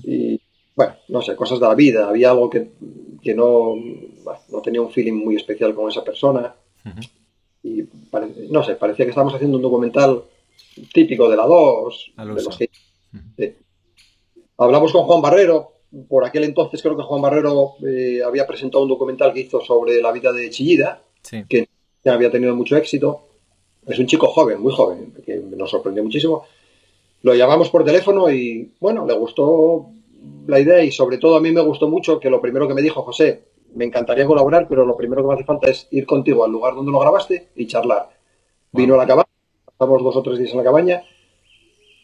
Y, 0.04 0.40
bueno, 0.76 0.96
no 1.08 1.22
sé, 1.22 1.34
cosas 1.34 1.60
de 1.60 1.66
la 1.66 1.74
vida. 1.74 2.08
Había 2.08 2.30
algo 2.30 2.48
que, 2.50 2.70
no, 3.34 3.74
no 4.50 4.62
tenía 4.62 4.80
un 4.80 4.90
feeling 4.90 5.14
muy 5.14 5.36
especial 5.36 5.74
con 5.74 5.90
esa 5.90 6.04
persona. 6.04 6.54
Y 7.62 7.82
no 8.50 8.62
sé, 8.62 8.76
parecía 8.76 9.04
que 9.04 9.10
estábamos 9.10 9.34
haciendo 9.34 9.56
un 9.56 9.62
documental 9.62 10.22
típico 10.92 11.28
de 11.28 11.36
la 11.36 11.46
2, 11.46 12.12
de 12.16 12.24
los 12.24 12.58
Hablamos 14.56 14.92
con 14.92 15.04
Juan 15.04 15.22
Barrero, 15.22 15.72
por 16.08 16.24
aquel 16.24 16.44
entonces 16.44 16.82
creo 16.82 16.96
que 16.96 17.02
Juan 17.02 17.22
Barrero 17.22 17.74
eh, 17.86 18.20
había 18.24 18.46
presentado 18.46 18.82
un 18.82 18.88
documental 18.88 19.32
que 19.32 19.40
hizo 19.40 19.60
sobre 19.60 20.02
la 20.02 20.12
vida 20.12 20.32
de 20.32 20.50
Chillida, 20.50 21.02
que 21.48 21.68
había 22.04 22.30
tenido 22.30 22.54
mucho 22.54 22.76
éxito. 22.76 23.27
Es 23.88 23.98
un 23.98 24.06
chico 24.06 24.26
joven, 24.28 24.60
muy 24.60 24.72
joven, 24.72 25.14
que 25.24 25.36
nos 25.36 25.70
sorprendió 25.70 26.04
muchísimo. 26.04 26.44
Lo 27.22 27.34
llamamos 27.34 27.70
por 27.70 27.84
teléfono 27.84 28.30
y, 28.30 28.72
bueno, 28.80 29.06
le 29.06 29.14
gustó 29.14 29.86
la 30.46 30.60
idea 30.60 30.82
y 30.84 30.92
sobre 30.92 31.18
todo 31.18 31.36
a 31.36 31.40
mí 31.40 31.50
me 31.52 31.60
gustó 31.62 31.88
mucho 31.88 32.20
que 32.20 32.30
lo 32.30 32.40
primero 32.40 32.68
que 32.68 32.74
me 32.74 32.82
dijo, 32.82 33.02
José, 33.02 33.44
me 33.74 33.84
encantaría 33.84 34.26
colaborar, 34.26 34.66
pero 34.68 34.84
lo 34.84 34.96
primero 34.96 35.22
que 35.22 35.28
me 35.28 35.34
hace 35.34 35.44
falta 35.44 35.70
es 35.70 35.88
ir 35.90 36.06
contigo 36.06 36.44
al 36.44 36.52
lugar 36.52 36.74
donde 36.74 36.92
lo 36.92 36.98
grabaste 36.98 37.48
y 37.56 37.66
charlar. 37.66 38.10
Vino 38.72 38.94
a 38.94 38.98
la 38.98 39.06
cabaña, 39.06 39.28
pasamos 39.64 40.02
dos 40.02 40.16
o 40.16 40.22
tres 40.22 40.38
días 40.38 40.50
en 40.52 40.58
la 40.58 40.64
cabaña 40.64 41.02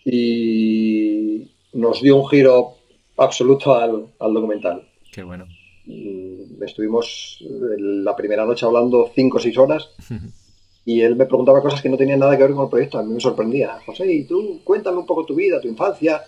y 0.04 1.50
nos 1.74 2.00
dio 2.00 2.16
un 2.16 2.28
giro 2.28 2.74
absoluto 3.16 3.74
al, 3.74 4.08
documental. 4.18 4.88
Qué 5.12 5.22
bueno. 5.22 5.46
Mm, 5.86 6.62
estuvimos 6.62 7.38
eh, 7.42 7.76
la 7.78 8.16
primera 8.16 8.46
noche 8.46 8.64
hablando 8.64 9.10
cinco 9.14 9.36
o 9.36 9.40
seis 9.40 9.58
horas 9.58 9.90
y 10.84 11.00
él 11.00 11.16
me 11.16 11.26
preguntaba 11.26 11.62
cosas 11.62 11.80
que 11.80 11.88
no 11.88 11.96
tenían 11.96 12.18
nada 12.20 12.36
que 12.36 12.42
ver 12.42 12.52
con 12.52 12.64
el 12.64 12.70
proyecto. 12.70 12.98
A 12.98 13.02
mí 13.02 13.14
me 13.14 13.20
sorprendía. 13.20 13.78
José, 13.86 14.12
y 14.12 14.24
tú 14.24 14.60
cuéntame 14.64 14.98
un 14.98 15.06
poco 15.06 15.24
tu 15.24 15.34
vida, 15.34 15.60
tu 15.60 15.68
infancia, 15.68 16.22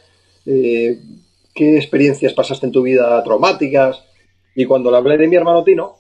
eh, 0.47 0.99
qué 1.55 1.77
experiencias 1.77 2.33
pasaste 2.33 2.67
en 2.67 2.73
tu 2.73 2.83
vida 2.83 3.23
traumáticas. 3.23 4.03
Y 4.55 4.65
cuando 4.65 4.91
le 4.91 4.97
hablé 4.97 5.19
de 5.19 5.29
mi 5.29 5.37
hermano 5.37 5.63
Tino, 5.63 5.97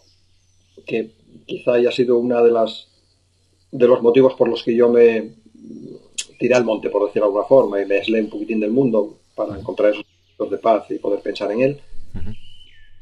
que 0.86 1.10
quizá 1.44 1.74
haya 1.74 1.90
sido 1.90 2.18
una 2.18 2.42
de 2.42 2.50
las 2.50 2.88
de 3.70 3.86
los 3.86 4.00
motivos 4.00 4.34
por 4.34 4.48
los 4.48 4.62
que 4.62 4.74
yo 4.74 4.88
me 4.88 5.34
tiré 6.38 6.54
al 6.54 6.64
monte, 6.64 6.88
por 6.88 7.06
decirlo 7.06 7.26
de 7.26 7.28
alguna 7.28 7.44
forma, 7.44 7.82
y 7.82 7.86
me 7.86 7.96
aislé 7.96 8.20
un 8.20 8.30
poquitín 8.30 8.60
del 8.60 8.70
mundo, 8.70 9.18
para 9.34 9.58
encontrar 9.58 9.92
esos 9.92 10.50
de 10.50 10.58
paz 10.58 10.90
y 10.90 10.98
poder 10.98 11.20
pensar 11.20 11.52
en 11.52 11.60
él. 11.60 11.80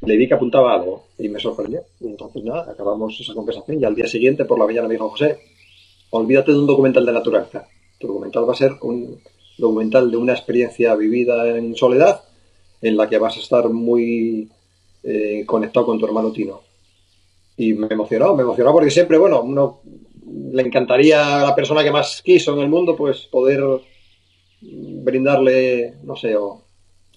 Le 0.06 0.16
vi 0.16 0.28
que 0.28 0.34
apuntaba 0.34 0.74
algo 0.74 1.06
y 1.18 1.28
me 1.28 1.40
sorprendió. 1.40 1.82
entonces, 2.00 2.44
nada, 2.44 2.70
acabamos 2.70 3.18
esa 3.20 3.34
conversación 3.34 3.80
y 3.80 3.84
al 3.84 3.94
día 3.94 4.06
siguiente 4.06 4.44
por 4.44 4.58
la 4.58 4.66
mañana 4.66 4.86
me 4.86 4.94
dijo, 4.94 5.08
José, 5.08 5.38
olvídate 6.10 6.52
de 6.52 6.58
un 6.58 6.66
documental 6.66 7.06
de 7.06 7.12
naturaleza. 7.12 7.66
Tu 7.98 8.06
documental 8.06 8.48
va 8.48 8.52
a 8.52 8.56
ser 8.56 8.72
un 8.82 9.18
documental 9.56 10.10
de 10.10 10.16
una 10.16 10.32
experiencia 10.32 10.94
vivida 10.94 11.56
en 11.56 11.74
soledad 11.74 12.22
en 12.82 12.96
la 12.96 13.08
que 13.08 13.18
vas 13.18 13.36
a 13.36 13.40
estar 13.40 13.68
muy 13.70 14.50
eh, 15.02 15.44
conectado 15.46 15.86
con 15.86 15.98
tu 15.98 16.06
hermano 16.06 16.32
Tino. 16.32 16.60
Y 17.56 17.72
me 17.72 17.86
emocionó, 17.88 18.34
me 18.34 18.42
emocionó 18.42 18.72
porque 18.72 18.90
siempre, 18.90 19.16
bueno, 19.16 19.40
uno 19.42 19.80
le 20.52 20.62
encantaría 20.62 21.40
a 21.40 21.44
la 21.46 21.54
persona 21.54 21.82
que 21.82 21.92
más 21.92 22.20
quiso 22.22 22.52
en 22.54 22.60
el 22.60 22.68
mundo, 22.68 22.94
pues 22.96 23.26
poder 23.26 23.62
brindarle, 24.60 25.94
no 26.02 26.16
sé, 26.16 26.36
o 26.36 26.62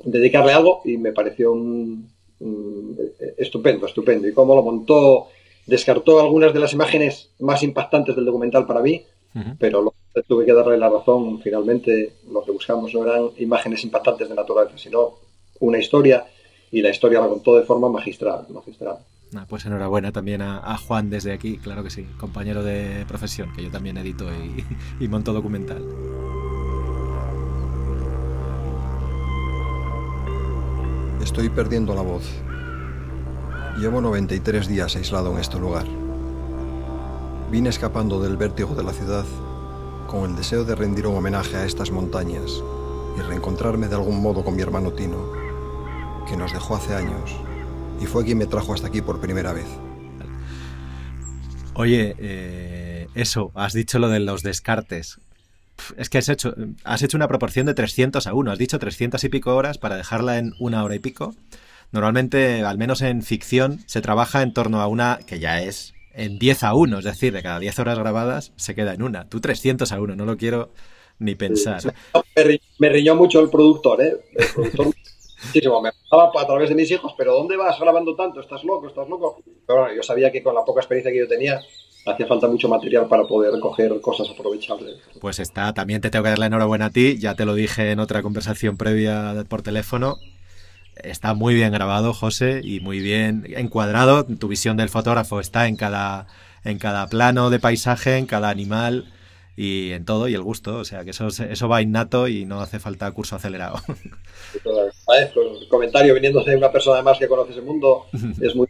dedicarle 0.04 0.54
algo 0.54 0.82
y 0.86 0.98
me 0.98 1.12
pareció 1.12 1.52
un, 1.52 2.10
estupendo, 3.38 3.86
estupendo. 3.86 4.28
Y 4.28 4.34
cómo 4.34 4.56
lo 4.56 4.64
montó, 4.64 5.28
descartó 5.66 6.20
algunas 6.20 6.54
de 6.54 6.60
las 6.60 6.74
imágenes 6.74 7.30
más 7.40 7.64
impactantes 7.64 8.16
del 8.16 8.26
documental 8.26 8.66
para 8.66 8.82
mí, 8.82 9.04
pero 9.60 9.82
lo, 9.82 9.94
tuve 10.28 10.46
que 10.46 10.54
darle 10.54 10.78
la 10.78 10.90
razón. 10.90 11.40
Finalmente, 11.42 12.14
lo 12.32 12.44
que 12.44 12.52
buscamos 12.52 12.94
no 12.94 13.04
eran 13.04 13.30
imágenes 13.38 13.84
impactantes 13.84 14.30
de 14.30 14.36
naturaleza, 14.36 14.78
sino 14.78 15.16
una 15.60 15.78
historia 15.78 16.26
y 16.72 16.82
la 16.82 16.90
historia 16.90 17.20
la 17.20 17.28
contó 17.28 17.56
de 17.56 17.64
forma 17.64 17.90
magistral. 17.90 18.46
magistral. 18.50 18.98
Ah, 19.36 19.46
pues 19.48 19.66
enhorabuena 19.66 20.12
también 20.12 20.42
a, 20.42 20.78
Juan 20.78 21.10
desde 21.10 21.34
aquí, 21.34 21.58
claro 21.58 21.84
que 21.84 21.90
sí, 21.90 22.06
compañero 22.18 22.64
de 22.64 23.06
profesión, 23.08 23.52
que 23.54 23.64
yo 23.64 23.70
también 23.70 23.98
edito 23.98 24.26
y, 24.32 24.64
y 25.04 25.08
monto 25.08 25.34
documental. 25.34 25.84
Estoy 31.28 31.50
perdiendo 31.50 31.94
la 31.94 32.02
voz. 32.02 32.24
Llevo 33.78 34.00
93 34.00 34.66
días 34.66 34.96
aislado 34.96 35.34
en 35.34 35.40
este 35.40 35.60
lugar. 35.60 35.86
Vine 37.52 37.68
escapando 37.68 38.22
del 38.22 38.38
vértigo 38.38 38.74
de 38.76 38.84
la 38.84 38.94
ciudad 38.94 39.26
con 40.08 40.30
el 40.30 40.38
deseo 40.38 40.64
de 40.64 40.74
rendir 40.74 41.06
un 41.06 41.18
homenaje 41.18 41.58
a 41.58 41.66
estas 41.66 41.92
montañas 41.92 42.64
y 43.18 43.22
reencontrarme 43.22 43.90
de 43.90 43.96
algún 43.96 44.22
modo 44.22 44.42
con 44.46 44.56
mi 44.56 44.62
hermano 44.62 44.94
Tino, 44.94 45.34
que 46.30 46.38
nos 46.38 46.54
dejó 46.54 46.78
hace 46.78 46.96
años 46.96 47.36
y 48.00 48.06
fue 48.06 48.24
quien 48.24 48.38
me 48.38 48.46
trajo 48.46 48.74
hasta 48.74 48.88
aquí 48.88 49.02
por 49.02 49.20
primera 49.20 49.52
vez. 49.52 49.68
Oye, 51.74 52.16
eh, 52.20 53.10
eso, 53.16 53.52
has 53.54 53.74
dicho 53.74 54.00
lo 54.00 54.08
de 54.08 54.22
los 54.22 54.44
descartes. 54.44 55.20
Es 55.98 56.10
que 56.10 56.18
has 56.18 56.30
hecho, 56.30 56.54
has 56.84 57.02
hecho 57.02 57.18
una 57.18 57.28
proporción 57.28 57.66
de 57.66 57.74
300 57.74 58.26
a 58.28 58.34
1. 58.34 58.52
Has 58.52 58.58
dicho 58.58 58.80
300 58.80 59.24
y 59.24 59.30
pico 59.30 59.56
horas 59.56 59.78
para 59.78 59.96
dejarla 59.96 60.38
en 60.38 60.54
una 60.60 60.84
hora 60.84 60.96
y 60.96 61.00
pico. 61.00 61.34
Normalmente, 61.92 62.64
al 62.64 62.78
menos 62.78 63.02
en 63.02 63.24
ficción, 63.24 63.80
se 63.86 64.02
trabaja 64.02 64.42
en 64.42 64.54
torno 64.54 64.82
a 64.82 64.88
una 64.88 65.20
que 65.26 65.40
ya 65.40 65.62
es 65.62 65.94
en 66.14 66.40
10 66.40 66.64
a 66.64 66.74
1, 66.74 67.00
es 67.00 67.06
decir, 67.06 67.32
de 67.32 67.44
cada 67.44 67.60
10 67.60 67.80
horas 67.80 68.00
grabadas 68.00 68.52
se 68.56 68.76
queda 68.76 68.94
en 68.94 69.04
una. 69.04 69.30
Tú 69.30 69.40
300 69.40 69.92
a 69.92 70.02
1, 70.02 70.16
no 70.16 70.26
lo 70.26 70.36
quiero 70.36 70.72
ni 71.20 71.36
pensar. 71.36 71.82
Me, 72.80 72.90
riñó 72.90 73.16
mucho 73.16 73.40
el 73.40 73.50
productor, 73.50 74.02
¿eh? 74.02 74.18
El 74.34 74.48
productor 74.48 74.86
muchísimo. 75.46 75.82
Me 75.82 75.92
hablaba 76.12 76.42
a 76.42 76.48
través 76.48 76.70
de 76.70 76.76
mis 76.76 76.90
hijos, 76.92 77.14
pero 77.18 77.34
¿dónde 77.34 77.56
vas 77.56 77.80
grabando 77.80 78.16
tanto? 78.16 78.42
¿Estás 78.42 78.64
loco? 78.64 78.88
¿Estás 78.88 79.08
loco? 79.08 79.42
Pero 79.66 79.82
bueno, 79.82 79.96
yo 79.96 80.04
sabía 80.04 80.32
que 80.32 80.42
con 80.42 80.56
la 80.56 80.66
poca 80.66 80.82
experiencia 80.82 81.12
que 81.12 81.20
yo 81.20 81.28
tenía, 81.28 81.60
hacía 82.08 82.28
falta 82.28 82.48
mucho 82.48 82.70
material 82.70 83.08
para 83.08 83.24
poder 83.24 83.60
coger 83.60 84.00
cosas 84.02 84.30
aprovechables. 84.30 84.98
Pues 85.20 85.40
está, 85.40 85.74
también 85.74 86.02
te 86.02 86.10
tengo 86.10 86.24
que 86.24 86.30
dar 86.30 86.40
la 86.40 86.48
enhorabuena 86.48 86.86
a 86.86 86.90
ti, 86.90 87.18
ya 87.18 87.36
te 87.36 87.46
lo 87.46 87.54
dije 87.54 87.92
en 87.92 88.00
otra 88.00 88.22
conversación 88.22 88.78
previa 88.78 89.44
por 89.48 89.62
teléfono, 89.62 90.18
está 91.04 91.34
muy 91.34 91.54
bien 91.54 91.72
grabado, 91.72 92.14
José, 92.14 92.62
y 92.64 92.80
muy 92.80 93.00
bien 93.00 93.46
encuadrado. 93.56 94.26
Tu 94.26 94.48
visión 94.48 94.78
del 94.78 94.90
fotógrafo 94.90 95.40
está 95.40 95.68
en 95.68 95.76
cada, 95.76 96.28
en 96.64 96.80
cada 96.80 97.08
plano 97.08 97.50
de 97.50 97.60
paisaje, 97.60 98.18
en 98.18 98.26
cada 98.26 98.50
animal 98.50 99.12
y 99.56 99.92
en 99.92 100.06
todo, 100.06 100.28
y 100.28 100.34
el 100.34 100.42
gusto. 100.42 100.78
O 100.78 100.86
sea, 100.86 101.04
que 101.04 101.12
eso, 101.12 101.28
eso 101.28 101.68
va 101.68 101.82
innato 101.82 102.28
y 102.28 102.46
no 102.46 102.62
hace 102.62 102.80
falta 102.80 103.12
curso 103.12 103.36
acelerado. 103.36 103.82
El 104.64 105.68
comentario 105.70 106.14
viniendo 106.14 106.44
de 106.44 106.56
una 106.56 106.72
persona 106.72 106.98
además 106.98 107.18
que 107.18 107.28
conoce 107.28 107.52
ese 107.52 107.62
mundo 107.62 108.06
es 108.42 108.56
muy... 108.56 108.68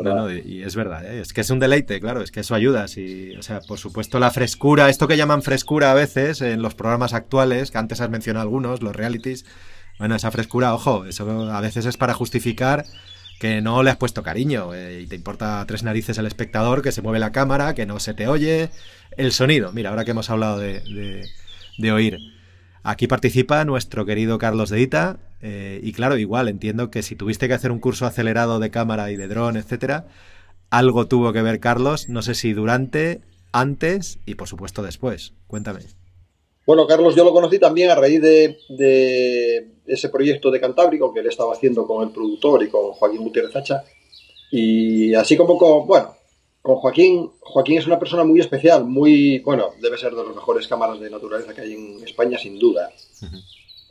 No, 0.00 0.14
no, 0.14 0.32
y 0.32 0.62
es 0.62 0.76
verdad, 0.76 1.04
¿eh? 1.04 1.20
es 1.20 1.32
que 1.32 1.40
es 1.40 1.50
un 1.50 1.58
deleite, 1.58 2.00
claro, 2.00 2.22
es 2.22 2.30
que 2.30 2.40
eso 2.40 2.54
ayuda. 2.54 2.88
Si, 2.88 3.34
o 3.36 3.42
sea, 3.42 3.60
por 3.60 3.78
supuesto, 3.78 4.18
la 4.18 4.30
frescura, 4.30 4.88
esto 4.88 5.08
que 5.08 5.16
llaman 5.16 5.42
frescura 5.42 5.90
a 5.90 5.94
veces 5.94 6.40
en 6.40 6.62
los 6.62 6.74
programas 6.74 7.12
actuales, 7.12 7.70
que 7.70 7.78
antes 7.78 8.00
has 8.00 8.10
mencionado 8.10 8.42
algunos, 8.42 8.82
los 8.82 8.94
realities, 8.94 9.44
bueno, 9.98 10.14
esa 10.14 10.30
frescura, 10.30 10.74
ojo, 10.74 11.04
eso 11.04 11.28
a 11.52 11.60
veces 11.60 11.86
es 11.86 11.96
para 11.96 12.14
justificar 12.14 12.84
que 13.42 13.60
no 13.60 13.82
le 13.82 13.90
has 13.90 13.96
puesto 13.96 14.22
cariño 14.22 14.72
eh, 14.72 15.00
y 15.02 15.06
te 15.08 15.16
importa 15.16 15.64
tres 15.66 15.82
narices 15.82 16.16
el 16.16 16.26
espectador, 16.26 16.80
que 16.80 16.92
se 16.92 17.02
mueve 17.02 17.18
la 17.18 17.32
cámara, 17.32 17.74
que 17.74 17.86
no 17.86 17.98
se 17.98 18.14
te 18.14 18.28
oye, 18.28 18.70
el 19.16 19.32
sonido. 19.32 19.72
Mira, 19.72 19.90
ahora 19.90 20.04
que 20.04 20.12
hemos 20.12 20.30
hablado 20.30 20.58
de, 20.58 21.24
de, 21.78 21.92
oír. 21.92 22.18
Aquí 22.84 23.08
participa 23.08 23.64
nuestro 23.64 24.06
querido 24.06 24.38
Carlos 24.38 24.70
de 24.70 24.80
Ita 24.80 25.16
eh, 25.42 25.80
y 25.82 25.92
claro, 25.92 26.16
igual 26.16 26.48
entiendo 26.48 26.90
que 26.90 27.02
si 27.02 27.16
tuviste 27.16 27.48
que 27.48 27.54
hacer 27.54 27.72
un 27.72 27.80
curso 27.80 28.06
acelerado 28.06 28.60
de 28.60 28.70
cámara 28.70 29.10
y 29.10 29.16
de 29.16 29.26
dron, 29.26 29.56
etcétera, 29.56 30.06
algo 30.70 31.06
tuvo 31.08 31.32
que 31.32 31.42
ver 31.42 31.60
Carlos, 31.60 32.08
no 32.08 32.22
sé 32.22 32.34
si 32.34 32.52
durante, 32.52 33.20
antes 33.52 34.20
y 34.24 34.36
por 34.36 34.48
supuesto 34.48 34.82
después. 34.82 35.34
Cuéntame. 35.48 35.80
Bueno, 36.64 36.86
Carlos, 36.86 37.16
yo 37.16 37.24
lo 37.24 37.32
conocí 37.32 37.58
también 37.58 37.90
a 37.90 37.96
raíz 37.96 38.22
de, 38.22 38.56
ese 39.84 40.08
proyecto 40.10 40.50
de 40.52 40.60
Cantábrico 40.60 41.12
que 41.12 41.20
él 41.20 41.26
estaba 41.26 41.52
haciendo 41.52 41.86
con 41.86 42.06
el 42.06 42.14
productor 42.14 42.62
y 42.62 42.68
con 42.68 42.92
Joaquín 42.92 43.22
Gutiérrez 43.22 43.56
Hacha. 43.56 43.82
Y 44.52 45.12
así 45.14 45.36
como 45.36 45.58
con, 45.58 45.88
bueno, 45.88 46.14
con 46.60 46.76
Joaquín, 46.76 47.32
Joaquín 47.40 47.78
es 47.78 47.86
una 47.88 47.98
persona 47.98 48.22
muy 48.22 48.38
especial, 48.38 48.84
muy, 48.84 49.40
bueno, 49.40 49.70
debe 49.80 49.98
ser 49.98 50.12
de 50.12 50.24
las 50.24 50.36
mejores 50.36 50.68
cámaras 50.68 51.00
de 51.00 51.10
naturaleza 51.10 51.52
que 51.52 51.62
hay 51.62 51.72
en 51.72 52.04
España, 52.04 52.38
sin 52.38 52.60
duda. 52.60 52.92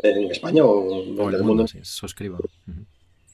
En 0.03 0.31
España 0.31 0.65
o 0.65 1.03
en 1.03 1.33
el, 1.33 1.43
mundo. 1.43 1.67
Sí, 1.67 1.79
suscribo. 1.83 2.39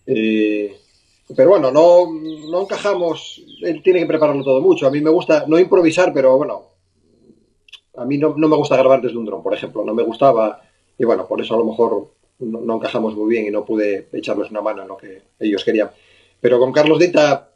pero 0.05 1.49
bueno, 1.49 1.71
no, 1.71 2.07
no 2.49 2.61
encajamos, 2.61 3.41
él 3.61 3.81
tiene 3.81 3.99
que 3.99 4.05
prepararlo 4.05 4.43
todo 4.43 4.61
mucho. 4.61 4.87
A 4.87 4.91
mí 4.91 5.01
me 5.01 5.09
gusta 5.09 5.45
no 5.47 5.57
improvisar, 5.59 6.13
pero 6.13 6.37
bueno, 6.37 6.67
a 7.97 8.05
mí 8.05 8.17
no, 8.17 8.33
me 8.35 8.55
gusta 8.55 8.77
grabar 8.77 9.01
desde 9.01 9.17
un 9.17 9.25
dron, 9.25 9.43
por 9.43 9.53
ejemplo, 9.53 9.83
no 9.83 9.93
me 9.93 10.03
gustaba 10.03 10.61
y 10.97 11.03
bueno, 11.03 11.27
por 11.27 11.41
eso 11.41 11.55
a 11.55 11.57
lo 11.57 11.65
mejor 11.65 12.11
no, 12.39 12.75
encajamos 12.75 13.15
muy 13.15 13.29
bien 13.29 13.47
y 13.47 13.49
no 13.49 13.65
pude 13.65 14.07
echarles 14.13 14.51
una 14.51 14.61
mano 14.61 14.83
en 14.83 14.87
lo 14.87 14.97
que 14.97 15.23
ellos 15.39 15.63
querían. 15.63 15.89
Pero 16.39 16.59
con 16.59 16.71
Carlos 16.71 16.99
Dita 16.99 17.49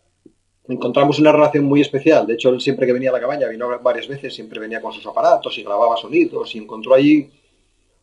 encontramos 0.68 1.20
una 1.20 1.32
relación 1.32 1.66
muy 1.66 1.82
especial. 1.82 2.26
De 2.26 2.34
hecho, 2.34 2.50
él 2.50 2.60
siempre 2.60 2.88
que 2.88 2.94
venía 2.94 3.12
a 3.12 3.14
la 3.14 3.20
cabaña, 3.20 3.48
vino 3.48 3.68
varias 3.82 4.08
veces, 4.08 4.34
siempre 4.34 4.60
venía 4.60 4.82
con 4.82 4.92
sus 4.92 5.06
aparatos 5.06 5.56
y 5.58 5.64
grababa 5.64 5.96
sonidos 5.98 6.56
y 6.56 6.58
encontró 6.58 6.96
allí 6.96 7.30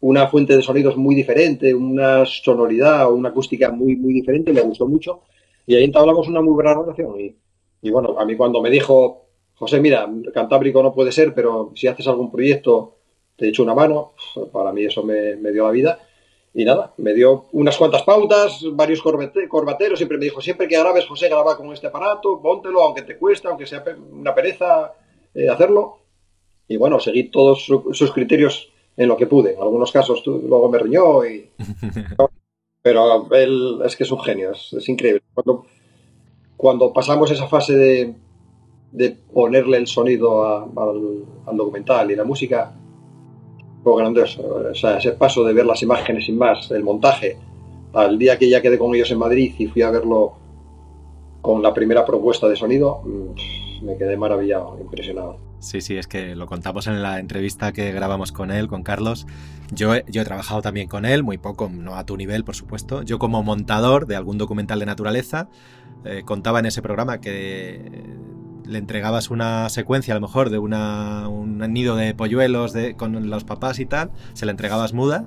una 0.01 0.29
fuente 0.29 0.57
de 0.57 0.63
sonidos 0.63 0.97
muy 0.97 1.15
diferente, 1.15 1.75
una 1.75 2.25
sonoridad 2.25 3.09
o 3.09 3.15
una 3.15 3.31
acústica 3.31 3.71
muy, 3.71 3.97
muy 3.97 4.13
diferente, 4.13 4.53
me 4.53 4.61
gustó 4.61 4.87
mucho. 4.87 5.23
Y 5.67 5.75
ahí 5.75 5.85
entablamos 5.85 6.29
una 6.29 6.41
muy 6.41 6.55
buena 6.55 6.75
relación. 6.75 7.15
Y, 7.83 7.91
bueno, 7.91 8.19
a 8.19 8.25
mí 8.25 8.37
cuando 8.37 8.63
me 8.63 8.71
dijo, 8.71 9.27
José, 9.55 9.81
mira, 9.81 10.09
Cantábrico 10.33 10.83
no 10.83 10.95
puede 10.95 11.13
ser, 11.13 11.35
pero 11.35 11.73
si 11.75 11.89
haces 11.89 12.07
algún 12.07 12.31
proyecto, 12.31 12.97
te 13.37 13.49
echo 13.49 13.65
una 13.65 13.75
mano. 13.75 14.13
Para 14.53 14.73
mí 14.73 14.85
eso 14.85 15.03
me, 15.03 15.37
dio 15.37 15.65
la 15.65 15.71
vida. 15.71 15.99
Y 16.55 16.65
nada, 16.65 16.95
me 16.97 17.13
dio 17.13 17.47
unas 17.53 17.77
cuantas 17.77 18.03
pautas, 18.03 18.65
varios 18.73 19.03
corbateros, 19.03 19.99
siempre 19.99 20.17
me 20.17 20.25
dijo, 20.25 20.41
siempre 20.41 20.67
que 20.67 20.79
grabes, 20.79 21.07
José, 21.07 21.29
graba 21.29 21.57
con 21.57 21.71
este 21.73 21.89
aparato, 21.89 22.41
póntelo, 22.41 22.83
aunque 22.83 23.03
te 23.03 23.19
cueste, 23.19 23.47
aunque 23.49 23.67
sea 23.67 23.85
una 24.11 24.35
pereza 24.35 24.95
eh, 25.35 25.49
hacerlo. 25.49 25.99
Y 26.67 26.77
bueno, 26.77 26.99
seguí 26.99 27.25
todos 27.25 27.65
sus 27.65 28.13
criterios 28.13 28.73
en 28.99 29.09
lo 29.09 29.17
que 29.17 29.27
pude. 29.27 29.55
En 29.55 29.63
algunos 29.63 29.91
casos 29.93 30.23
luego 30.27 30.69
me 30.69 30.79
riñó 30.79 31.25
y... 31.25 31.49
Pero 32.83 33.33
él 33.33 33.81
es 33.85 33.97
que 33.97 34.05
es 34.05 34.11
un 34.11 34.21
genio, 34.21 34.53
es, 34.53 34.89
increíble. 34.89 35.23
Cuando, 35.35 35.67
cuando 36.57 36.93
pasamos 36.93 37.31
esa 37.31 37.47
fase 37.47 37.77
de, 37.77 38.15
de 38.93 39.17
ponerle 39.33 39.79
el 39.79 39.87
sonido 39.87 40.45
al, 40.47 41.57
documental 41.57 42.11
y 42.11 42.17
la 42.17 42.25
música 42.25 42.73
fue 43.83 44.01
grandioso. 44.01 44.43
O 44.71 44.75
sea, 44.75 44.99
ese 44.99 45.13
paso 45.13 45.45
de 45.45 45.53
ver 45.53 45.67
las 45.67 45.83
imágenes 45.83 46.27
sin 46.27 46.39
más, 46.39 46.71
el 46.71 46.85
montaje, 46.85 47.37
al 47.93 48.19
día 48.19 48.39
que 48.39 48.49
ya 48.49 48.63
quedé 48.63 48.79
con 48.79 48.95
ellos 48.95 49.11
en 49.11 49.19
Madrid 49.19 49.55
y 49.59 49.67
fui 49.67 49.83
a 49.83 49.91
verlo 49.91 50.35
con 51.43 51.63
la 51.63 51.75
primera 51.75 52.05
propuesta 52.05 52.49
de 52.49 52.57
sonido, 52.57 53.03
mm, 53.05 53.85
me 53.85 53.97
quedé 53.97 54.17
maravillado, 54.17 54.79
impresionado. 54.81 55.48
Sí, 55.61 55.81
sí, 55.81 55.97
es 55.97 56.07
que 56.07 56.37
lo 56.37 56.47
contamos 56.47 56.87
en 56.87 57.03
la 57.03 57.19
entrevista 57.19 57.73
que 57.73 57.91
grabamos 57.93 58.31
con 58.31 58.51
él, 58.51 58.69
con 58.69 58.83
Carlos. 58.83 59.27
Yo, 59.73 59.93
yo 60.07 60.23
he 60.23 60.25
trabajado 60.25 60.63
también 60.63 60.89
con 60.89 61.05
él, 61.05 61.25
muy 61.25 61.37
poco, 61.37 61.69
no 61.73 61.97
a 61.97 62.07
tu 62.07 62.17
nivel, 62.17 62.45
por 62.45 62.55
supuesto. 62.55 63.03
Yo 63.03 63.19
como 63.19 63.43
montador 63.43 64.07
de 64.07 64.15
algún 64.15 64.39
documental 64.39 64.79
de 64.79 64.87
naturaleza, 64.87 65.49
eh, 66.05 66.23
contaba 66.25 66.61
en 66.61 66.67
ese 66.67 66.81
programa 66.81 67.21
que 67.21 68.07
le 68.65 68.79
entregabas 68.79 69.31
una 69.31 69.69
secuencia 69.69 70.15
a 70.15 70.17
lo 70.17 70.21
mejor 70.21 70.51
de 70.51 70.59
un 70.59 71.59
nido 71.73 71.97
de 71.97 72.15
polluelos 72.15 72.73
de, 72.73 72.95
con 72.95 73.29
los 73.31 73.45
papás 73.45 73.81
y 73.81 73.87
tal, 73.87 74.13
se 74.35 74.47
la 74.47 74.53
entregabas 74.53 74.93
muda 74.93 75.27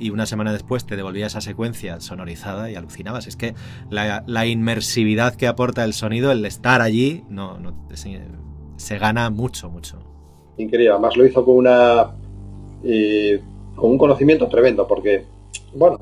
y 0.00 0.10
una 0.10 0.26
semana 0.26 0.52
después 0.52 0.86
te 0.86 0.96
devolvía 0.96 1.26
esa 1.26 1.42
secuencia 1.42 2.00
sonorizada 2.00 2.70
y 2.70 2.74
alucinabas. 2.74 3.26
Es 3.26 3.36
que 3.36 3.54
la, 3.90 4.46
inmersividad 4.46 5.34
que 5.34 5.46
aporta 5.46 5.84
el 5.84 5.92
sonido, 5.92 6.32
el 6.32 6.44
estar 6.44 6.80
allí, 6.80 7.22
no, 7.28 7.58
se, 8.80 8.98
gana 8.98 9.30
mucho, 9.30 9.70
mucho. 9.70 9.98
Increíble, 10.56 10.90
además 10.90 11.16
lo 11.16 11.26
hizo 11.26 11.44
con 11.44 11.56
una 11.56 12.10
eh, 12.82 13.40
con 13.74 13.90
un 13.92 13.98
conocimiento 13.98 14.48
tremendo, 14.48 14.86
porque, 14.86 15.24
bueno, 15.74 15.98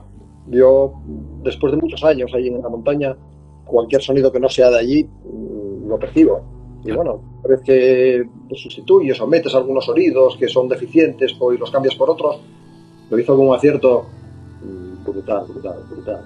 yo 0.48 0.94
después 1.42 1.72
de 1.72 1.78
muchos 1.78 2.02
años 2.04 2.32
allí 2.34 2.48
en 2.48 2.62
la 2.62 2.68
montaña, 2.68 3.16
cualquier 3.64 4.02
sonido 4.02 4.32
que 4.32 4.40
no 4.40 4.48
sea 4.48 4.70
de 4.70 4.78
allí, 4.78 5.04
mm, 5.04 5.88
lo 5.88 5.98
percibo 5.98 6.58
y 6.84 6.92
bueno, 6.92 7.20
parece 7.42 7.62
que 7.64 8.28
lo 8.48 8.56
sustituyes 8.56 9.20
o 9.20 9.26
metes 9.26 9.54
algunos 9.54 9.84
sonidos 9.84 10.36
que 10.36 10.48
son 10.48 10.68
deficientes 10.68 11.32
y 11.32 11.58
los 11.58 11.70
cambias 11.70 11.94
por 11.96 12.10
otros. 12.10 12.40
Lo 13.10 13.18
hizo 13.18 13.36
con 13.36 13.48
un 13.48 13.54
acierto 13.54 14.06
mm, 14.62 15.04
brutal, 15.04 15.44
brutal, 15.48 15.84
brutal. 15.90 16.24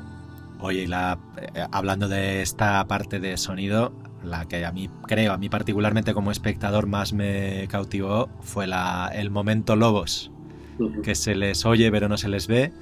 Oye, 0.61 0.87
la, 0.87 1.19
eh, 1.41 1.65
hablando 1.73 2.09
de 2.09 2.43
esta 2.43 2.87
parte 2.87 3.19
de 3.19 3.37
sonido, 3.37 3.93
la 4.25 4.47
que 4.47 4.64
a 4.64 4.73
mí 4.73 4.89
creo, 5.07 5.33
a 5.33 5.39
mí 5.39 5.49
particularmente 5.49 6.14
como 6.14 6.31
espectador 6.31 6.87
más 6.87 7.12
me 7.12 7.66
cautivó 7.68 8.29
fue 8.41 8.66
la, 8.66 9.11
el 9.14 9.31
momento 9.31 9.77
Lobos, 9.77 10.31
que 11.03 11.14
se 11.14 11.35
les 11.35 11.64
oye 11.66 11.91
pero 11.91 12.09
no 12.09 12.16
se 12.16 12.29
les 12.29 12.47
ve. 12.47 12.73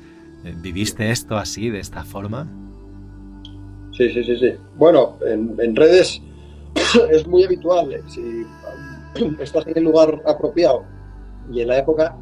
Eh, 0.45 0.55
¿Viviste 0.57 1.11
esto 1.11 1.36
así, 1.36 1.70
de 1.70 1.80
esta 1.80 2.05
forma? 2.05 2.49
Sí, 3.93 4.09
sí, 4.11 4.24
sí, 4.24 4.38
sí. 4.38 4.53
Bueno, 4.76 5.18
en, 5.26 5.55
en 5.59 5.76
redes 5.76 6.22
es 7.11 7.26
muy 7.26 7.45
habitual, 7.45 7.93
eh, 7.93 8.03
si 8.07 8.47
estás 9.41 9.66
en 9.66 9.78
el 9.78 9.84
lugar 9.84 10.22
apropiado 10.26 10.84
y 11.53 11.61
en 11.61 11.68
la 11.68 11.78
época, 11.78 12.16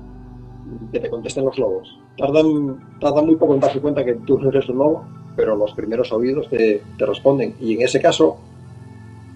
que 0.93 1.01
te 1.01 1.11
contesten 1.11 1.45
los 1.45 1.59
lobos. 1.59 1.99
Tardan, 2.17 2.99
tardan 3.01 3.27
muy 3.27 3.37
poco 3.37 3.55
en 3.55 3.61
darse 3.61 3.81
cuenta 3.81 4.05
que 4.05 4.15
tú 4.15 4.39
eres 4.49 4.69
un 4.69 4.79
lobo 4.79 5.19
pero 5.39 5.55
los 5.55 5.73
primeros 5.73 6.13
oídos 6.13 6.51
te, 6.51 6.83
te 6.99 7.07
responden. 7.07 7.55
Y 7.61 7.75
en 7.75 7.83
ese 7.83 8.01
caso 8.01 8.39